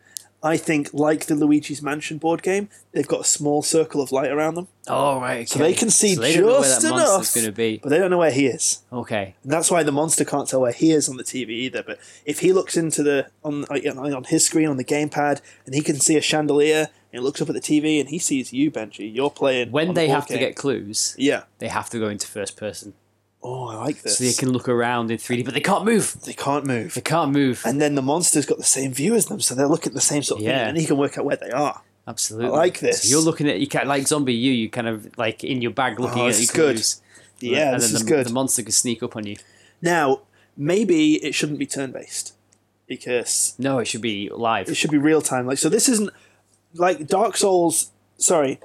I 0.46 0.58
think, 0.58 0.94
like 0.94 1.26
the 1.26 1.34
Luigi's 1.34 1.82
Mansion 1.82 2.20
board 2.20 2.44
game, 2.44 2.70
they've 2.92 3.08
got 3.08 3.22
a 3.22 3.24
small 3.24 3.64
circle 3.64 4.00
of 4.00 4.12
light 4.12 4.30
around 4.32 4.54
them, 4.54 4.68
Oh 4.88 5.20
right, 5.20 5.38
okay. 5.38 5.46
so 5.46 5.58
they 5.58 5.74
can 5.74 5.90
see 5.90 6.14
So 6.14 6.22
they 6.22 6.36
don't 6.36 6.46
know 6.46 6.52
where 6.60 6.62
just 6.62 6.84
enough. 6.86 7.34
going 7.34 7.46
to 7.48 7.52
be. 7.52 7.80
But 7.82 7.90
they 7.90 7.98
don't 7.98 8.12
know 8.12 8.20
where 8.20 8.32
he 8.32 8.46
is. 8.46 8.84
Okay, 8.94 9.34
And 9.42 9.52
that's 9.52 9.72
why 9.72 9.82
the 9.82 9.92
monster 9.92 10.24
can't 10.24 10.48
tell 10.48 10.62
where 10.62 10.72
he 10.72 10.92
is 10.92 11.10
on 11.10 11.18
the 11.18 11.24
TV 11.24 11.50
either. 11.50 11.82
But 11.82 11.98
if 12.26 12.42
he 12.42 12.54
looks 12.54 12.78
into 12.78 13.02
the 13.02 13.28
on 13.44 13.66
on 13.66 14.24
his 14.26 14.46
screen 14.46 14.68
on 14.68 14.78
the 14.78 14.84
gamepad 14.84 15.42
and 15.66 15.74
he 15.74 15.82
can 15.82 15.96
see 15.96 16.16
a 16.16 16.22
chandelier 16.22 16.90
and 17.12 17.24
looks 17.24 17.42
up 17.42 17.50
at 17.50 17.56
the 17.56 17.62
TV 17.62 18.00
and 18.00 18.10
he 18.10 18.20
sees 18.20 18.54
you, 18.54 18.70
Benji, 18.70 19.12
you're 19.12 19.32
playing. 19.32 19.72
when 19.72 19.96
they 19.96 20.06
the 20.06 20.14
have 20.14 20.28
to 20.28 20.38
get 20.38 20.56
clues, 20.56 21.16
yeah. 21.18 21.44
they 21.58 21.70
have 21.70 21.90
to 21.90 21.98
go 21.98 22.08
into 22.10 22.28
first 22.28 22.56
person, 22.56 22.94
Oh, 23.48 23.68
I 23.68 23.76
like 23.76 24.02
this. 24.02 24.18
so 24.18 24.24
they 24.24 24.34
can 24.34 24.50
look 24.52 24.68
around 24.68 25.12
in 25.12 25.18
three 25.20 25.38
D, 25.38 25.44
but 25.44 25.54
they 25.54 25.60
can't 25.62 25.86
move. 25.86 26.18
They 26.26 26.34
can't 26.34 26.66
move. 26.66 26.96
They 26.96 27.02
can't 27.02 27.32
move. 27.32 27.62
And 27.66 27.80
then 27.80 27.94
the 27.94 28.02
monster's 28.02 28.46
got 28.48 28.58
the 28.58 28.64
same 28.64 28.92
view 28.92 29.14
as 29.14 29.28
them, 29.28 29.40
so 29.40 29.54
they're 29.54 29.68
looking 29.68 29.92
at 29.92 29.94
the 29.94 30.02
same 30.02 30.24
sort 30.24 30.40
of 30.40 30.46
thing, 30.46 30.50
Yeah. 30.56 30.68
and 30.68 30.78
he 30.78 30.86
can 30.86 30.98
work 30.98 31.18
out 31.18 31.26
where 31.26 31.36
they 31.38 31.52
are. 31.52 31.82
Absolutely, 32.08 32.48
I 32.50 32.52
like 32.52 32.80
this. 32.80 33.04
So 33.04 33.10
you're 33.10 33.22
looking 33.22 33.48
at 33.48 33.60
you 33.60 33.68
can 33.68 33.88
like 33.88 34.08
zombie 34.08 34.34
you. 34.34 34.52
You 34.52 34.70
kind 34.70 34.88
of 34.88 35.16
like 35.18 35.44
in 35.44 35.62
your 35.62 35.72
bag 35.72 36.00
looking 36.00 36.22
Oh, 36.24 36.28
at 36.28 36.38
your 36.40 36.48
good. 36.54 36.76
clues. 36.76 37.02
Yeah, 37.40 37.74
and 37.74 37.82
this 37.82 37.90
then 37.92 37.96
is 37.98 38.04
the, 38.06 38.10
good. 38.12 38.26
the 38.26 38.34
monster 38.34 38.64
can 38.64 38.72
sneak 38.72 39.04
up 39.04 39.16
on 39.16 39.26
you. 39.28 39.36
Now, 39.82 40.22
maybe 40.58 41.16
it 41.24 41.36
shouldn't 41.36 41.60
be 41.60 41.66
turn 41.68 41.92
based 41.92 42.34
because 42.88 43.56
No, 43.60 43.80
it 43.80 43.86
should 43.86 44.02
be 44.02 44.30
live. 44.34 44.70
it 44.70 44.76
should 44.76 44.92
be 44.92 44.98
real 44.98 45.22
time. 45.22 45.46
Like 45.46 45.58
so, 45.58 45.70
this 45.70 45.90
isn't 45.90 46.10
like 46.74 47.08
Dark 47.08 47.38
Souls. 47.38 47.92
Sorry, 48.18 48.60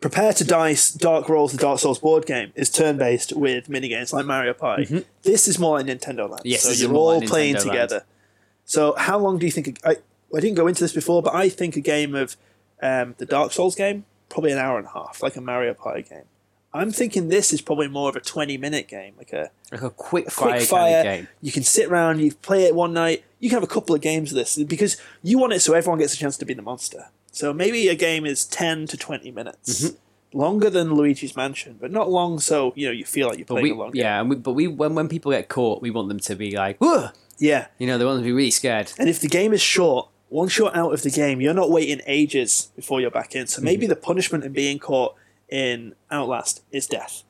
Prepare 0.00 0.34
to 0.34 0.44
Dice, 0.44 0.90
Dark 0.92 1.28
Rolls, 1.28 1.52
the 1.52 1.58
Dark 1.58 1.80
Souls 1.80 1.98
board 1.98 2.26
game 2.26 2.52
is 2.54 2.70
turn 2.70 2.98
based 2.98 3.32
with 3.32 3.68
minigames 3.68 4.12
like 4.12 4.26
Mario 4.26 4.52
Party. 4.52 5.04
This 5.22 5.48
is 5.48 5.58
more 5.58 5.78
like 5.78 5.86
Nintendo 5.86 6.28
Land. 6.28 6.40
Mm-hmm. 6.40 6.48
Yes, 6.48 6.62
so 6.62 6.70
you're 6.70 6.94
all 6.94 7.18
like 7.18 7.28
playing 7.28 7.54
Nintendo 7.54 7.66
Land. 7.66 7.70
together. 7.70 8.04
So 8.64 8.94
how 8.96 9.18
long 9.18 9.38
do 9.38 9.46
you 9.46 9.52
think? 9.52 9.78
I 9.84 9.96
I 10.34 10.40
didn't 10.40 10.56
go 10.56 10.66
into 10.66 10.82
this 10.82 10.92
before, 10.92 11.22
but 11.22 11.34
I 11.34 11.48
think 11.48 11.76
a 11.76 11.80
game 11.80 12.14
of 12.14 12.36
um, 12.82 13.14
the 13.18 13.26
Dark 13.26 13.52
Souls 13.52 13.74
game 13.74 14.04
probably 14.28 14.52
an 14.52 14.58
hour 14.58 14.78
and 14.78 14.86
a 14.86 14.90
half, 14.90 15.22
like 15.22 15.36
a 15.36 15.40
Mario 15.40 15.74
Party 15.74 16.02
game. 16.02 16.24
I'm 16.72 16.90
thinking 16.90 17.28
this 17.28 17.52
is 17.52 17.62
probably 17.62 17.88
more 17.88 18.10
of 18.10 18.16
a 18.16 18.20
20 18.20 18.58
minute 18.58 18.86
game, 18.86 19.14
like 19.16 19.32
a 19.32 19.50
like 19.72 19.82
a 19.82 19.90
quick 19.90 20.30
fire, 20.30 20.58
quick 20.58 20.68
fire. 20.68 21.02
kind 21.02 21.08
of 21.08 21.14
game. 21.14 21.28
You 21.40 21.52
can 21.52 21.62
sit 21.62 21.88
around, 21.88 22.20
you 22.20 22.34
play 22.34 22.64
it 22.64 22.74
one 22.74 22.92
night. 22.92 23.24
You 23.38 23.48
can 23.48 23.56
have 23.56 23.62
a 23.62 23.72
couple 23.72 23.94
of 23.94 24.02
games 24.02 24.30
of 24.30 24.36
this 24.36 24.62
because 24.62 24.96
you 25.22 25.38
want 25.38 25.54
it 25.54 25.60
so 25.60 25.72
everyone 25.72 25.98
gets 25.98 26.12
a 26.12 26.18
chance 26.18 26.36
to 26.36 26.44
be 26.44 26.54
the 26.54 26.62
monster. 26.62 27.08
So 27.36 27.52
maybe 27.52 27.86
a 27.88 27.94
game 27.94 28.24
is 28.24 28.46
10 28.46 28.86
to 28.86 28.96
20 28.96 29.30
minutes. 29.30 29.84
Mm-hmm. 29.84 30.38
Longer 30.38 30.70
than 30.70 30.94
Luigi's 30.94 31.36
Mansion, 31.36 31.76
but 31.80 31.90
not 31.90 32.10
long 32.10 32.40
so 32.40 32.72
you 32.76 32.86
know 32.86 32.92
you 32.92 33.04
feel 33.04 33.28
like 33.28 33.38
you're 33.38 33.46
playing 33.46 33.62
we, 33.62 33.70
a 33.70 33.74
long 33.74 33.90
game. 33.92 34.02
yeah, 34.02 34.20
and 34.20 34.28
we, 34.30 34.36
but 34.36 34.52
we 34.52 34.66
when 34.66 34.94
when 34.94 35.08
people 35.08 35.30
get 35.32 35.48
caught, 35.48 35.80
we 35.82 35.90
want 35.90 36.08
them 36.08 36.18
to 36.20 36.34
be 36.34 36.56
like, 36.56 36.78
Whoa! 36.78 37.10
Yeah. 37.38 37.66
you 37.78 37.86
know, 37.86 37.96
they 37.98 38.04
want 38.04 38.16
them 38.16 38.24
to 38.24 38.28
be 38.28 38.32
really 38.32 38.50
scared. 38.50 38.92
And 38.98 39.08
if 39.08 39.20
the 39.20 39.28
game 39.28 39.52
is 39.52 39.60
short, 39.62 40.08
once 40.30 40.56
you're 40.58 40.74
out 40.76 40.92
of 40.92 41.02
the 41.02 41.10
game, 41.10 41.40
you're 41.40 41.54
not 41.54 41.70
waiting 41.70 42.00
ages 42.06 42.70
before 42.74 43.00
you're 43.00 43.10
back 43.10 43.34
in. 43.36 43.46
So 43.46 43.58
Mm-hmm. 43.58 43.64
maybe 43.64 43.86
the 43.86 43.96
punishment 43.96 44.42
in 44.44 44.52
being 44.52 44.78
caught 44.78 45.14
in 45.48 45.94
Outlast 46.10 46.62
is 46.72 46.86
death. 46.86 47.22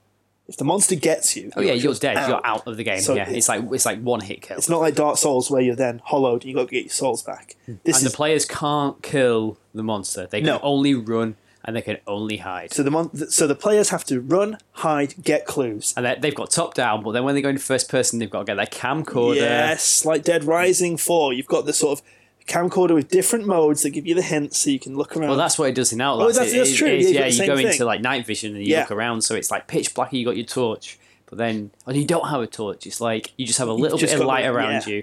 If 0.48 0.56
the 0.58 0.64
monster 0.64 0.94
gets 0.94 1.36
you, 1.36 1.50
Oh 1.56 1.60
yeah, 1.60 1.72
you're 1.72 1.94
dead. 1.94 2.28
You're 2.28 2.44
out 2.46 2.66
of 2.68 2.76
the 2.76 2.84
game. 2.84 3.00
So 3.00 3.14
yeah, 3.14 3.28
it- 3.28 3.36
it's 3.36 3.48
like 3.48 3.64
it's 3.72 3.84
like 3.86 4.00
one 4.00 4.20
hit 4.20 4.42
kill. 4.42 4.56
It's 4.58 4.68
not 4.68 4.80
like 4.80 4.94
Dark 4.94 5.16
Souls 5.18 5.50
where 5.50 5.60
you're 5.60 5.74
then 5.74 6.00
hollowed 6.04 6.42
and 6.42 6.44
you 6.44 6.54
got 6.54 6.68
to 6.68 6.74
get 6.74 6.84
your 6.84 6.90
souls 6.90 7.22
back. 7.22 7.56
Hmm. 7.66 7.74
This 7.84 7.96
and 7.98 8.06
is 8.06 8.12
the 8.12 8.16
players 8.16 8.44
can't 8.44 9.02
kill 9.02 9.58
the 9.74 9.82
monster. 9.82 10.26
They 10.30 10.38
can 10.40 10.46
No. 10.46 10.60
only 10.62 10.94
run 10.94 11.34
and 11.64 11.74
they 11.74 11.82
can 11.82 11.96
only 12.06 12.36
hide. 12.36 12.72
So 12.72 12.84
the 12.84 12.92
mon- 12.92 13.28
so 13.28 13.48
the 13.48 13.56
players 13.56 13.88
have 13.88 14.04
to 14.04 14.20
run, 14.20 14.58
hide, 14.70 15.14
get 15.24 15.46
clues. 15.46 15.92
And 15.96 16.06
they- 16.06 16.16
they've 16.20 16.34
got 16.34 16.50
top 16.52 16.74
down, 16.74 17.02
but 17.02 17.10
then 17.10 17.24
when 17.24 17.34
they 17.34 17.42
go 17.42 17.48
into 17.48 17.60
first 17.60 17.88
person, 17.90 18.20
they've 18.20 18.30
got 18.30 18.40
to 18.40 18.44
get 18.44 18.54
their 18.56 18.66
camcorder. 18.66 19.34
Yes, 19.36 20.04
like 20.04 20.22
Dead 20.22 20.44
Rising 20.44 20.96
Four, 20.96 21.32
you've 21.32 21.48
got 21.48 21.66
the 21.66 21.72
sort 21.72 21.98
of 21.98 22.04
camcorder 22.46 22.94
with 22.94 23.08
different 23.08 23.46
modes 23.46 23.82
that 23.82 23.90
give 23.90 24.06
you 24.06 24.14
the 24.14 24.22
hints 24.22 24.58
so 24.58 24.70
you 24.70 24.78
can 24.78 24.96
look 24.96 25.16
around. 25.16 25.28
Well, 25.30 25.38
that's 25.38 25.58
what 25.58 25.68
it 25.68 25.74
does 25.74 25.92
in 25.92 26.00
Outlast. 26.00 26.30
Oh, 26.30 26.32
that's- 26.32 26.52
that's 26.56 26.70
it- 26.70 26.76
true. 26.76 26.88
it- 26.88 27.00
Yeah, 27.00 27.26
you've 27.26 27.34
yeah, 27.36 27.42
you 27.42 27.46
go 27.46 27.56
thing. 27.56 27.66
into 27.66 27.84
like 27.84 28.00
night 28.00 28.24
vision 28.26 28.54
and 28.54 28.64
you 28.64 28.72
Yeah. 28.72 28.80
look 28.80 28.92
around, 28.92 29.22
so 29.22 29.34
it's 29.34 29.50
like 29.50 29.66
pitch 29.66 29.94
black. 29.94 30.10
and 30.12 30.18
You 30.20 30.24
got 30.24 30.36
your 30.36 30.46
torch, 30.46 30.98
but 31.26 31.38
then 31.38 31.70
and 31.86 31.96
you 31.96 32.04
don't 32.04 32.28
have 32.28 32.40
a 32.40 32.46
torch. 32.46 32.86
It's 32.86 33.00
like 33.00 33.32
you 33.36 33.46
just 33.46 33.58
have 33.58 33.68
a 33.68 33.72
little 33.72 33.98
bit 33.98 34.12
of 34.12 34.20
light 34.20 34.46
around 34.46 34.86
yeah. 34.86 34.94
you. 34.94 35.02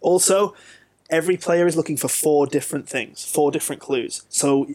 also 0.00 0.54
every 1.10 1.36
player 1.36 1.66
is 1.66 1.76
looking 1.76 1.96
for 1.96 2.08
four 2.08 2.46
different 2.46 2.88
things, 2.88 3.24
four 3.24 3.50
different 3.52 3.80
clues. 3.80 4.22
So 4.28 4.66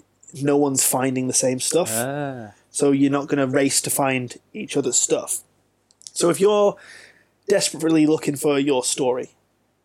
no 0.42 0.56
one's 0.58 0.86
finding 0.86 1.28
the 1.28 1.34
same 1.34 1.60
stuff. 1.60 1.90
Ah. 1.94 2.52
So 2.72 2.92
you're 2.92 3.12
not 3.12 3.28
going 3.28 3.40
to 3.40 3.48
race 3.48 3.82
to 3.82 3.90
find 3.90 4.38
each 4.54 4.78
other's 4.78 4.96
stuff. 4.96 5.40
So 6.14 6.30
if 6.30 6.40
you're 6.40 6.76
desperately 7.48 8.06
looking 8.06 8.36
for 8.36 8.60
your 8.60 8.84
story, 8.84 9.32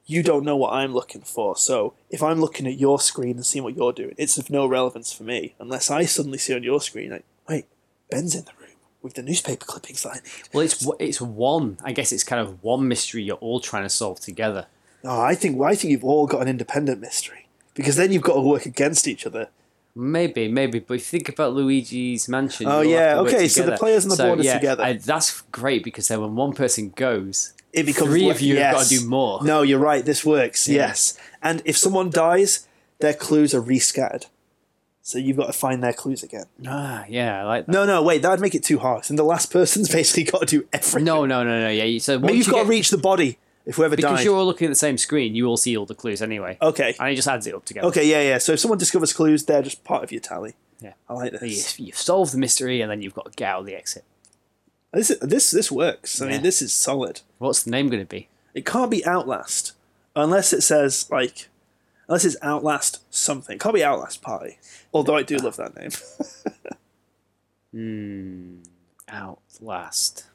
you 0.06 0.22
don't 0.22 0.44
know 0.44 0.56
what 0.56 0.72
I'm 0.72 0.92
looking 0.92 1.22
for. 1.22 1.56
So 1.56 1.94
if 2.10 2.22
I'm 2.22 2.40
looking 2.40 2.66
at 2.66 2.78
your 2.78 2.98
screen 3.00 3.36
and 3.36 3.46
seeing 3.46 3.64
what 3.64 3.76
you're 3.76 3.92
doing, 3.92 4.14
it's 4.18 4.36
of 4.38 4.50
no 4.50 4.66
relevance 4.66 5.12
for 5.12 5.22
me 5.24 5.54
unless 5.58 5.90
I 5.90 6.04
suddenly 6.04 6.38
see 6.38 6.54
on 6.54 6.62
your 6.62 6.80
screen, 6.80 7.10
like, 7.10 7.24
wait, 7.48 7.66
Ben's 8.10 8.34
in 8.34 8.44
the 8.44 8.52
room 8.60 8.76
with 9.02 9.14
the 9.14 9.22
newspaper 9.22 9.64
clippings 9.64 10.02
that 10.02 10.10
I 10.10 10.14
need. 10.16 10.48
Well, 10.52 10.64
it's 10.64 10.86
it's 10.98 11.20
one. 11.20 11.78
I 11.82 11.92
guess 11.92 12.12
it's 12.12 12.24
kind 12.24 12.40
of 12.40 12.62
one 12.62 12.86
mystery 12.88 13.22
you're 13.22 13.36
all 13.36 13.60
trying 13.60 13.84
to 13.84 13.88
solve 13.90 14.20
together. 14.20 14.66
No, 15.02 15.20
I 15.20 15.34
think 15.34 15.60
I 15.62 15.74
think 15.74 15.90
you've 15.92 16.04
all 16.04 16.26
got 16.26 16.42
an 16.42 16.48
independent 16.48 17.00
mystery 17.00 17.46
because 17.74 17.96
then 17.96 18.12
you've 18.12 18.22
got 18.22 18.34
to 18.34 18.40
work 18.40 18.66
against 18.66 19.08
each 19.08 19.26
other. 19.26 19.48
Maybe, 19.96 20.48
maybe, 20.48 20.80
but 20.80 20.94
if 20.94 21.00
you 21.12 21.18
think 21.20 21.28
about 21.28 21.54
Luigi's 21.54 22.28
Mansion. 22.28 22.66
Oh, 22.66 22.80
yeah, 22.80 23.16
okay, 23.20 23.46
so 23.46 23.64
the 23.64 23.76
players 23.76 24.04
and 24.04 24.10
the 24.10 24.16
So, 24.16 24.26
board 24.26 24.40
are 24.40 24.42
yeah, 24.42 24.54
together. 24.54 24.82
uh, 24.82 24.94
that's 25.00 25.42
great 25.52 25.84
because 25.84 26.08
then 26.08 26.20
when 26.20 26.34
one 26.34 26.52
person 26.52 26.90
goes, 26.90 27.52
It 27.74 27.86
becomes 27.86 28.10
three 28.10 28.30
of 28.30 28.40
you 28.40 28.56
have 28.58 28.74
got 28.76 28.86
to 28.86 28.98
do 29.00 29.06
more. 29.08 29.42
No, 29.44 29.62
you're 29.62 29.78
right. 29.80 30.04
This 30.04 30.24
works. 30.24 30.68
Yeah. 30.68 30.86
Yes, 30.88 31.18
and 31.42 31.60
if 31.64 31.76
someone 31.76 32.08
dies, 32.10 32.66
their 33.00 33.14
clues 33.14 33.52
are 33.54 33.60
rescattered. 33.62 34.26
So 35.02 35.18
you've 35.18 35.36
got 35.36 35.48
to 35.48 35.52
find 35.52 35.82
their 35.82 35.92
clues 35.92 36.22
again. 36.22 36.46
Ah, 36.66 37.04
yeah, 37.10 37.42
I 37.42 37.44
like 37.44 37.66
that. 37.66 37.72
No, 37.72 37.84
no, 37.84 38.02
wait, 38.02 38.22
that'd 38.22 38.40
make 38.40 38.54
it 38.54 38.64
too 38.64 38.78
hard. 38.78 39.04
And 39.10 39.18
the 39.18 39.22
last 39.24 39.52
person's 39.52 39.88
basically 39.92 40.24
got 40.24 40.40
to 40.40 40.46
do 40.46 40.66
everything. 40.72 41.04
No, 41.04 41.26
no, 41.26 41.44
no, 41.44 41.60
no. 41.60 41.68
Yeah, 41.68 41.84
you- 41.84 42.00
so 42.00 42.18
maybe 42.18 42.38
you've 42.38 42.46
you 42.46 42.52
got 42.52 42.58
get- 42.60 42.64
to 42.64 42.68
reach 42.70 42.88
the 42.90 42.96
body 42.96 43.38
if 43.66 43.76
whoever 43.76 43.96
because 43.96 44.18
died. 44.18 44.24
you're 44.24 44.36
all 44.36 44.46
looking 44.46 44.66
at 44.66 44.70
the 44.70 44.74
same 44.76 44.96
screen. 44.96 45.34
You 45.34 45.46
all 45.46 45.56
see 45.58 45.76
all 45.76 45.84
the 45.84 45.94
clues 45.94 46.22
anyway, 46.22 46.56
Okay, 46.62 46.94
and 46.98 47.10
it 47.10 47.16
just 47.16 47.28
adds 47.28 47.46
it 47.46 47.54
up 47.54 47.64
together. 47.66 47.86
okay, 47.88 48.06
yeah, 48.08 48.22
yeah. 48.22 48.38
So 48.38 48.52
if 48.52 48.60
someone 48.60 48.78
discovers 48.78 49.12
clues, 49.12 49.44
they're 49.44 49.62
just 49.62 49.84
part 49.84 50.04
of 50.04 50.10
your 50.12 50.20
tally. 50.22 50.54
Yeah. 50.80 50.92
I 51.08 51.12
like 51.14 51.32
You, 51.32 51.38
this. 51.38 51.78
you've 51.78 51.96
solved 51.98 52.32
the 52.32 52.38
mystery, 52.38 52.80
and 52.80 52.90
then 52.90 53.02
you've 53.02 53.14
got 53.14 53.26
to 53.26 53.30
get 53.36 53.48
out 53.50 53.60
of 53.60 53.66
the 53.66 53.74
exit. 53.74 54.04
This 54.94 55.08
this 55.20 55.50
this 55.50 55.70
works. 55.72 56.20
I 56.22 56.26
Yeah. 56.26 56.32
mean, 56.32 56.42
this 56.42 56.62
is 56.62 56.72
solid. 56.72 57.20
What's 57.38 57.62
the 57.64 57.70
name 57.70 57.88
going 57.88 58.02
to 58.02 58.08
be? 58.08 58.28
It 58.54 58.64
can't 58.64 58.90
be 58.90 59.04
Outlast 59.04 59.72
unless 60.16 60.52
it 60.52 60.60
says 60.62 61.06
like 61.10 61.48
unless 62.08 62.24
it's 62.24 62.36
Outlast 62.42 63.00
something. 63.12 63.56
It 63.56 63.60
can't 63.60 63.74
be 63.74 63.82
Outlast 63.84 64.22
Party. 64.22 64.58
Although 64.92 65.16
I 65.16 65.22
do 65.24 65.36
love 65.38 65.56
that 65.56 65.74
name. 65.76 65.90
Outlast 69.08 70.26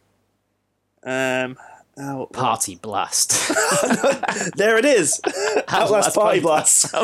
Um, 1.03 1.57
out. 1.97 2.33
Party 2.33 2.75
Blast. 2.75 3.31
There 4.57 4.77
it 4.77 4.85
is. 4.85 5.21
Outlast 5.69 6.13
Party 6.15 6.39
Blast. 6.41 6.93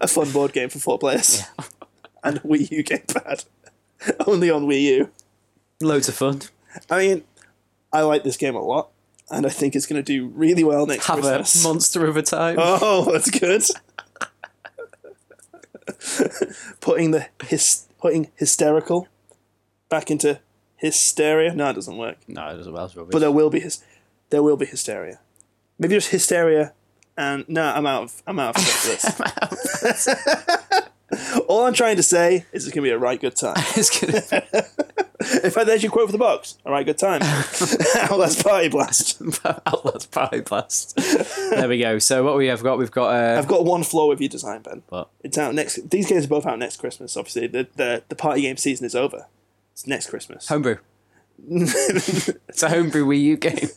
a 0.00 0.08
fun 0.08 0.30
board 0.32 0.52
game 0.52 0.68
for 0.68 0.78
four 0.78 0.98
players. 0.98 1.42
And 2.24 2.38
a 2.38 2.40
Wii 2.40 2.70
U 2.72 2.82
gamepad. 2.82 3.44
Only 4.26 4.50
on 4.50 4.66
Wii 4.66 4.82
U. 4.82 5.10
Loads 5.80 6.08
of 6.08 6.14
fun. 6.16 6.40
I 6.90 6.98
mean, 6.98 7.24
I 7.92 8.00
like 8.02 8.24
this 8.24 8.36
game 8.36 8.56
a 8.56 8.60
lot, 8.62 8.88
and 9.30 9.46
I 9.46 9.50
think 9.50 9.76
it's 9.76 9.86
going 9.86 10.02
to 10.02 10.12
do 10.12 10.26
really 10.28 10.64
well 10.64 10.86
next 10.86 11.06
Have 11.06 11.20
Christmas. 11.20 11.62
a 11.64 11.68
monster 11.68 12.06
of 12.06 12.16
a 12.16 12.22
time. 12.22 12.56
Oh, 12.58 13.12
that's 13.12 13.30
good. 13.30 13.62
putting 16.80 17.10
the 17.10 17.26
his 17.46 17.86
putting 18.00 18.30
hysterical 18.36 19.08
back 19.88 20.10
into 20.10 20.40
hysteria. 20.76 21.54
No, 21.54 21.70
it 21.70 21.74
doesn't 21.74 21.96
work. 21.96 22.16
no, 22.26 22.48
it 22.48 22.56
doesn't. 22.56 22.72
Rubbish. 22.72 22.96
But 23.10 23.18
there 23.18 23.30
will 23.32 23.50
be 23.50 23.60
his, 23.60 23.82
there 24.30 24.42
will 24.42 24.56
be 24.56 24.66
hysteria. 24.66 25.20
Maybe 25.78 25.94
just 25.94 26.10
hysteria, 26.10 26.72
and 27.16 27.44
no, 27.48 27.62
I'm 27.62 27.86
out 27.86 28.04
of 28.04 28.22
I'm 28.26 28.38
out 28.38 28.56
of 28.56 28.64
this. 28.84 30.08
All 31.48 31.66
I'm 31.66 31.74
trying 31.74 31.96
to 31.96 32.02
say 32.02 32.44
is 32.52 32.66
it's 32.66 32.74
gonna 32.74 32.82
be 32.84 32.90
a 32.90 32.98
right 32.98 33.20
good 33.20 33.36
time. 33.36 33.54
it's 33.76 33.98
gonna 33.98 34.20
In 35.42 35.50
fact, 35.50 35.66
there's 35.66 35.82
your 35.82 35.90
quote 35.90 36.06
for 36.06 36.12
the 36.12 36.18
box. 36.18 36.58
A 36.66 36.70
right 36.70 36.84
good 36.84 36.98
time. 36.98 37.22
Outlast 37.22 38.44
Party 38.44 38.68
Blast. 38.68 39.22
Outlast 39.66 40.10
Party 40.10 40.40
Blast. 40.40 40.96
there 41.50 41.68
we 41.68 41.78
go. 41.78 41.98
So 41.98 42.22
what 42.24 42.36
we 42.36 42.46
have 42.48 42.62
got, 42.62 42.78
we've 42.78 42.90
got. 42.90 43.14
Uh, 43.14 43.38
I've 43.38 43.48
got 43.48 43.64
one 43.64 43.84
flaw 43.84 44.08
with 44.08 44.20
your 44.20 44.28
design, 44.28 44.60
Ben. 44.62 44.82
what? 44.88 45.08
It's 45.22 45.38
out 45.38 45.54
next. 45.54 45.88
These 45.90 46.08
games 46.08 46.26
are 46.26 46.28
both 46.28 46.46
out 46.46 46.58
next 46.58 46.76
Christmas. 46.76 47.16
Obviously, 47.16 47.46
the 47.46 47.68
the, 47.76 48.02
the 48.08 48.16
party 48.16 48.42
game 48.42 48.56
season 48.56 48.84
is 48.84 48.94
over. 48.94 49.26
It's 49.72 49.86
next 49.86 50.10
Christmas. 50.10 50.48
Homebrew. 50.48 50.76
it's 51.48 52.62
a 52.62 52.68
homebrew 52.68 53.04
Wii 53.06 53.20
U 53.22 53.36
game. 53.36 53.68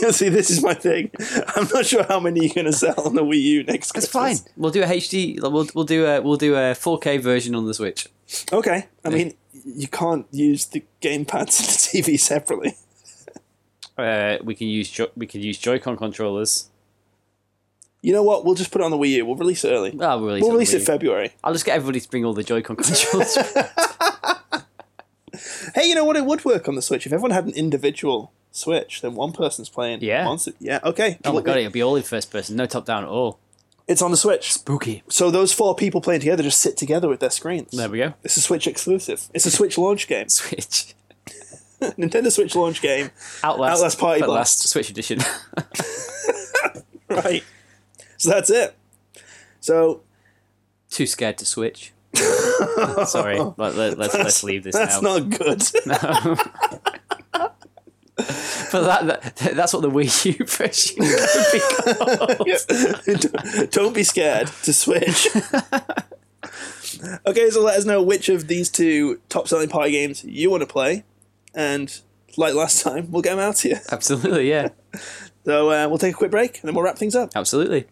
You'll 0.00 0.12
see, 0.12 0.28
this 0.28 0.50
is 0.50 0.62
my 0.62 0.74
thing. 0.74 1.10
I'm 1.56 1.68
not 1.72 1.86
sure 1.86 2.04
how 2.04 2.18
many 2.20 2.46
you're 2.46 2.54
going 2.54 2.66
to 2.66 2.72
sell 2.72 3.00
on 3.06 3.14
the 3.14 3.22
Wii 3.22 3.40
U 3.42 3.62
next 3.64 3.88
It's 3.96 4.10
Christmas. 4.10 4.40
fine. 4.40 4.52
We'll 4.56 4.72
do 4.72 4.82
a 4.82 4.86
HD. 4.86 5.40
We'll 5.40 5.68
we'll 5.74 5.84
do 5.84 6.06
a 6.06 6.20
we'll 6.20 6.36
do 6.36 6.54
a 6.54 6.74
4K 6.74 7.20
version 7.20 7.54
on 7.54 7.66
the 7.66 7.74
Switch. 7.74 8.08
Okay. 8.52 8.86
I 9.04 9.08
mean, 9.10 9.34
you 9.64 9.86
can't 9.88 10.26
use 10.32 10.66
the 10.66 10.82
gamepads 11.00 11.92
and 11.94 12.02
the 12.04 12.12
TV 12.12 12.18
separately. 12.18 12.74
Uh, 13.96 14.38
we 14.42 14.54
can 14.54 14.66
use 14.68 14.90
jo- 14.90 15.10
we 15.16 15.26
can 15.26 15.42
use 15.42 15.58
Joy-Con 15.58 15.96
controllers. 15.96 16.70
You 18.00 18.12
know 18.12 18.22
what? 18.24 18.44
We'll 18.44 18.56
just 18.56 18.72
put 18.72 18.80
it 18.80 18.84
on 18.84 18.90
the 18.90 18.96
Wii 18.98 19.10
U. 19.10 19.26
We'll 19.26 19.36
release 19.36 19.64
it 19.64 19.68
early. 19.70 19.90
Oh, 20.00 20.18
we'll 20.18 20.26
release, 20.26 20.42
We'll 20.42 20.50
it 20.50 20.54
release 20.54 20.72
it 20.74 20.82
February. 20.82 21.32
I'll 21.44 21.52
just 21.52 21.64
get 21.64 21.76
everybody 21.76 22.00
to 22.00 22.10
bring 22.10 22.24
all 22.24 22.32
the 22.34 22.42
Joy-Con 22.42 22.74
controllers. 22.76 23.38
Hey, 25.74 25.88
you 25.88 25.94
know 25.94 26.04
what? 26.04 26.16
It 26.16 26.24
would 26.24 26.44
work 26.44 26.68
on 26.68 26.74
the 26.74 26.82
Switch 26.82 27.06
if 27.06 27.12
everyone 27.12 27.30
had 27.30 27.46
an 27.46 27.52
individual 27.54 28.32
Switch. 28.50 29.00
Then 29.00 29.14
one 29.14 29.32
person's 29.32 29.68
playing. 29.68 30.00
Yeah. 30.02 30.24
Monster. 30.24 30.52
Yeah. 30.60 30.80
Okay. 30.84 31.18
oh 31.24 31.32
my 31.32 31.40
god, 31.40 31.58
it'll 31.58 31.72
be 31.72 31.82
all 31.82 31.96
in 31.96 32.02
first 32.02 32.30
person, 32.30 32.56
no 32.56 32.66
top 32.66 32.84
down 32.84 33.02
at 33.02 33.08
all. 33.08 33.38
It's 33.88 34.00
on 34.02 34.10
the 34.10 34.16
Switch. 34.16 34.52
Spooky. 34.52 35.02
So 35.08 35.30
those 35.30 35.52
four 35.52 35.74
people 35.74 36.00
playing 36.00 36.20
together 36.20 36.42
just 36.42 36.60
sit 36.60 36.76
together 36.76 37.08
with 37.08 37.20
their 37.20 37.30
screens. 37.30 37.72
There 37.72 37.88
we 37.88 37.98
go. 37.98 38.14
It's 38.22 38.36
a 38.36 38.40
Switch 38.40 38.66
exclusive. 38.66 39.28
It's 39.34 39.46
a 39.46 39.50
Switch 39.50 39.76
launch 39.76 40.06
game. 40.06 40.28
Switch. 40.30 40.94
Nintendo 41.80 42.30
Switch 42.30 42.54
launch 42.54 42.80
game. 42.80 43.10
Outlast. 43.42 43.78
Outlast 43.78 43.98
Party 43.98 44.20
but 44.20 44.26
Blast. 44.26 44.60
last 44.60 44.68
Switch 44.68 44.90
edition. 44.90 45.18
Right. 47.08 47.44
So 48.16 48.30
that's 48.30 48.48
it. 48.50 48.74
So 49.60 50.02
Too 50.90 51.06
scared 51.06 51.38
to 51.38 51.44
switch. 51.44 51.92
Sorry, 52.14 53.38
let, 53.38 53.74
let, 53.74 53.98
let's 53.98 54.14
let's 54.14 54.44
leave 54.44 54.64
this 54.64 54.74
That's 54.74 55.00
now. 55.00 55.18
not 55.18 55.30
good. 55.30 55.62
No. 55.86 56.36
but 58.16 58.82
that, 58.82 59.36
that 59.36 59.54
that's 59.56 59.72
what 59.72 59.80
the 59.80 59.90
Wii 59.90 60.38
U 60.38 60.44
version 60.44 60.96
could 61.02 61.52
be 61.52 63.18
called. 63.18 63.70
Don't 63.70 63.94
be 63.94 64.02
scared 64.04 64.48
to 64.64 64.72
switch. 64.72 65.28
okay, 67.26 67.50
so 67.50 67.62
let 67.62 67.78
us 67.78 67.86
know 67.86 68.02
which 68.02 68.28
of 68.28 68.48
these 68.48 68.68
two 68.68 69.18
top 69.30 69.48
selling 69.48 69.70
party 69.70 69.92
games 69.92 70.22
you 70.24 70.50
want 70.50 70.60
to 70.60 70.66
play, 70.66 71.04
and 71.54 72.00
like 72.36 72.54
last 72.54 72.82
time, 72.82 73.10
we'll 73.10 73.22
get 73.22 73.30
them 73.30 73.40
out 73.40 73.56
to 73.56 73.70
you. 73.70 73.76
Absolutely, 73.90 74.48
yeah, 74.50 74.68
So 75.44 75.70
uh, 75.70 75.88
we'll 75.88 75.98
take 75.98 76.14
a 76.14 76.16
quick 76.18 76.30
break 76.30 76.60
and 76.60 76.68
then 76.68 76.74
we'll 76.74 76.84
wrap 76.84 76.98
things 76.98 77.16
up. 77.16 77.30
absolutely. 77.34 77.86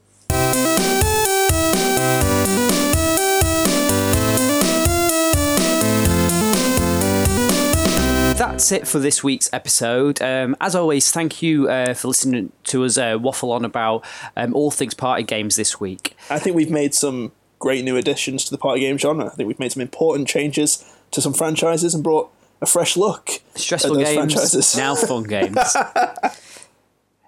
That's 8.61 8.73
it 8.73 8.87
for 8.87 8.99
this 8.99 9.25
week's 9.25 9.49
episode. 9.55 10.21
Um, 10.21 10.55
as 10.61 10.75
always, 10.75 11.11
thank 11.11 11.41
you 11.41 11.71
uh, 11.71 11.95
for 11.95 12.09
listening 12.09 12.53
to 12.65 12.85
us 12.85 12.99
uh, 12.99 13.17
waffle 13.19 13.53
on 13.53 13.65
about 13.65 14.05
um, 14.37 14.55
all 14.55 14.71
things 14.71 14.93
party 14.93 15.23
games 15.23 15.57
this 15.57 15.81
week. 15.81 16.15
I 16.29 16.39
think 16.39 16.55
we've 16.55 16.71
made 16.71 16.95
some 16.95 17.33
great 17.59 17.87
new 17.87 17.97
additions 17.97 18.45
to 18.45 18.51
the 18.51 18.59
party 18.59 18.81
game 18.81 18.99
genre. 18.99 19.25
I 19.25 19.31
think 19.31 19.47
we've 19.47 19.59
made 19.59 19.73
some 19.73 19.81
important 19.81 20.29
changes 20.29 20.85
to 21.13 21.23
some 21.23 21.33
franchises 21.33 21.95
and 21.95 22.05
brought 22.05 22.31
a 22.61 22.67
fresh 22.67 22.99
look 22.99 23.41
Stressful 23.55 23.97
games, 23.97 24.13
franchises. 24.15 24.77
now 24.77 24.95
fun 24.95 25.23
games. 25.23 25.57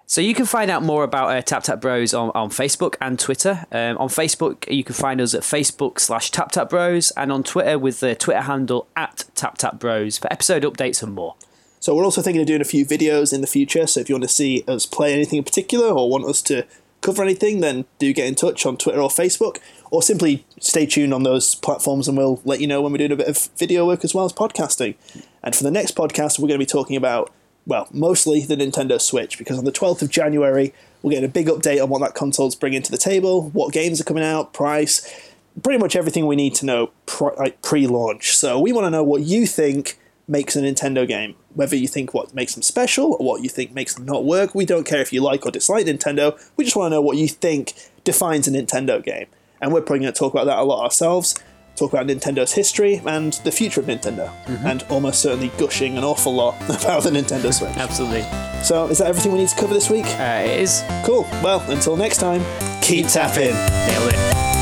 So 0.05 0.21
you 0.21 0.35
can 0.35 0.45
find 0.45 0.69
out 0.69 0.83
more 0.83 1.03
about 1.03 1.29
uh, 1.29 1.41
Tap 1.41 1.63
Tap 1.63 1.81
Bros 1.81 2.13
on, 2.13 2.29
on 2.35 2.49
Facebook 2.49 2.95
and 3.01 3.17
Twitter. 3.17 3.65
Um, 3.71 3.97
on 3.97 4.09
Facebook, 4.09 4.69
you 4.71 4.83
can 4.83 4.93
find 4.93 5.21
us 5.21 5.33
at 5.33 5.41
Facebook 5.41 5.99
slash 5.99 6.29
Tap 6.29 6.51
Tap 6.51 6.69
Bros, 6.69 7.11
and 7.11 7.31
on 7.31 7.43
Twitter 7.43 7.79
with 7.79 7.99
the 7.99 8.13
Twitter 8.13 8.41
handle 8.41 8.87
at 8.95 9.25
Tap 9.33 9.57
Tap 9.57 9.79
Bros 9.79 10.17
for 10.17 10.31
episode 10.31 10.63
updates 10.63 11.01
and 11.01 11.13
more. 11.13 11.35
So 11.79 11.95
we're 11.95 12.05
also 12.05 12.21
thinking 12.21 12.41
of 12.41 12.47
doing 12.47 12.61
a 12.61 12.65
few 12.65 12.85
videos 12.85 13.33
in 13.33 13.41
the 13.41 13.47
future. 13.47 13.87
So 13.87 13.99
if 13.99 14.07
you 14.07 14.15
want 14.15 14.23
to 14.23 14.29
see 14.29 14.63
us 14.67 14.85
play 14.85 15.13
anything 15.13 15.37
in 15.37 15.43
particular 15.43 15.87
or 15.87 16.09
want 16.09 16.25
us 16.25 16.41
to 16.43 16.65
cover 17.01 17.21
anything, 17.21 17.59
then 17.59 17.85
do 17.99 18.13
get 18.13 18.27
in 18.27 18.35
touch 18.35 18.65
on 18.65 18.77
Twitter 18.77 19.01
or 19.01 19.09
Facebook, 19.09 19.57
or 19.91 20.01
simply 20.01 20.45
stay 20.59 20.85
tuned 20.85 21.13
on 21.13 21.23
those 21.23 21.55
platforms 21.55 22.07
and 22.07 22.17
we'll 22.17 22.41
let 22.45 22.61
you 22.61 22.67
know 22.67 22.81
when 22.81 22.91
we're 22.91 22.99
doing 22.99 23.11
a 23.11 23.17
bit 23.17 23.27
of 23.27 23.49
video 23.57 23.85
work 23.85 24.03
as 24.03 24.13
well 24.13 24.25
as 24.25 24.31
podcasting. 24.31 24.95
And 25.43 25.55
for 25.55 25.63
the 25.63 25.71
next 25.71 25.95
podcast, 25.95 26.39
we're 26.39 26.47
going 26.47 26.59
to 26.59 26.65
be 26.65 26.69
talking 26.69 26.95
about, 26.95 27.33
well, 27.65 27.87
mostly 27.91 28.41
the 28.41 28.55
Nintendo 28.55 28.99
Switch, 28.99 29.37
because 29.37 29.57
on 29.57 29.65
the 29.65 29.71
12th 29.71 30.01
of 30.01 30.09
January, 30.09 30.73
we're 31.01 31.11
getting 31.11 31.25
a 31.25 31.31
big 31.31 31.47
update 31.47 31.81
on 31.81 31.89
what 31.89 31.99
that 32.01 32.13
console's 32.13 32.55
bringing 32.55 32.81
to 32.81 32.91
the 32.91 32.97
table, 32.97 33.49
what 33.51 33.73
games 33.73 34.01
are 34.01 34.03
coming 34.03 34.23
out, 34.23 34.53
price, 34.53 35.31
pretty 35.61 35.79
much 35.79 35.95
everything 35.95 36.25
we 36.25 36.35
need 36.35 36.55
to 36.55 36.65
know 36.65 36.91
pre- 37.05 37.51
pre-launch. 37.61 38.35
So 38.35 38.59
we 38.59 38.73
want 38.73 38.85
to 38.85 38.89
know 38.89 39.03
what 39.03 39.21
you 39.21 39.45
think 39.45 39.99
makes 40.27 40.55
a 40.55 40.61
Nintendo 40.61 41.07
game. 41.07 41.35
Whether 41.53 41.75
you 41.75 41.87
think 41.87 42.13
what 42.13 42.33
makes 42.33 42.53
them 42.53 42.63
special 42.63 43.13
or 43.13 43.25
what 43.25 43.43
you 43.43 43.49
think 43.49 43.73
makes 43.73 43.93
them 43.95 44.05
not 44.05 44.25
work. 44.25 44.55
We 44.55 44.65
don't 44.65 44.85
care 44.85 45.01
if 45.01 45.13
you 45.13 45.21
like 45.21 45.45
or 45.45 45.51
dislike 45.51 45.85
Nintendo. 45.85 46.39
We 46.57 46.63
just 46.63 46.75
want 46.75 46.91
to 46.91 46.95
know 46.95 47.01
what 47.01 47.17
you 47.17 47.27
think 47.27 47.73
defines 48.03 48.47
a 48.47 48.51
Nintendo 48.51 49.03
game. 49.03 49.27
And 49.61 49.71
we're 49.71 49.81
probably 49.81 49.99
going 49.99 50.13
to 50.13 50.17
talk 50.17 50.33
about 50.33 50.45
that 50.45 50.57
a 50.57 50.63
lot 50.63 50.83
ourselves. 50.83 51.35
Talk 51.75 51.91
about 51.93 52.05
Nintendo's 52.05 52.53
history 52.53 53.01
and 53.05 53.33
the 53.43 53.51
future 53.51 53.79
of 53.79 53.87
Nintendo. 53.87 54.31
And 54.63 54.83
almost 54.89 55.21
certainly 55.21 55.49
gushing 55.57 55.97
an 55.97 56.03
awful 56.03 56.33
lot 56.33 56.55
about 56.69 57.03
the 57.03 57.09
Nintendo 57.09 57.53
Switch. 57.53 57.75
Absolutely. 57.77 58.21
So 58.63 58.87
is 58.87 58.99
that 58.99 59.07
everything 59.07 59.31
we 59.31 59.39
need 59.39 59.49
to 59.49 59.55
cover 59.55 59.73
this 59.73 59.89
week? 59.89 60.05
Uh, 60.05 60.43
it 60.45 60.59
is. 60.59 60.83
Cool. 61.03 61.23
Well, 61.43 61.59
until 61.71 61.97
next 61.97 62.17
time, 62.17 62.43
keep 62.81 63.07
tapping. 63.07 63.53
Nailed 63.53 64.13
it. 64.13 64.52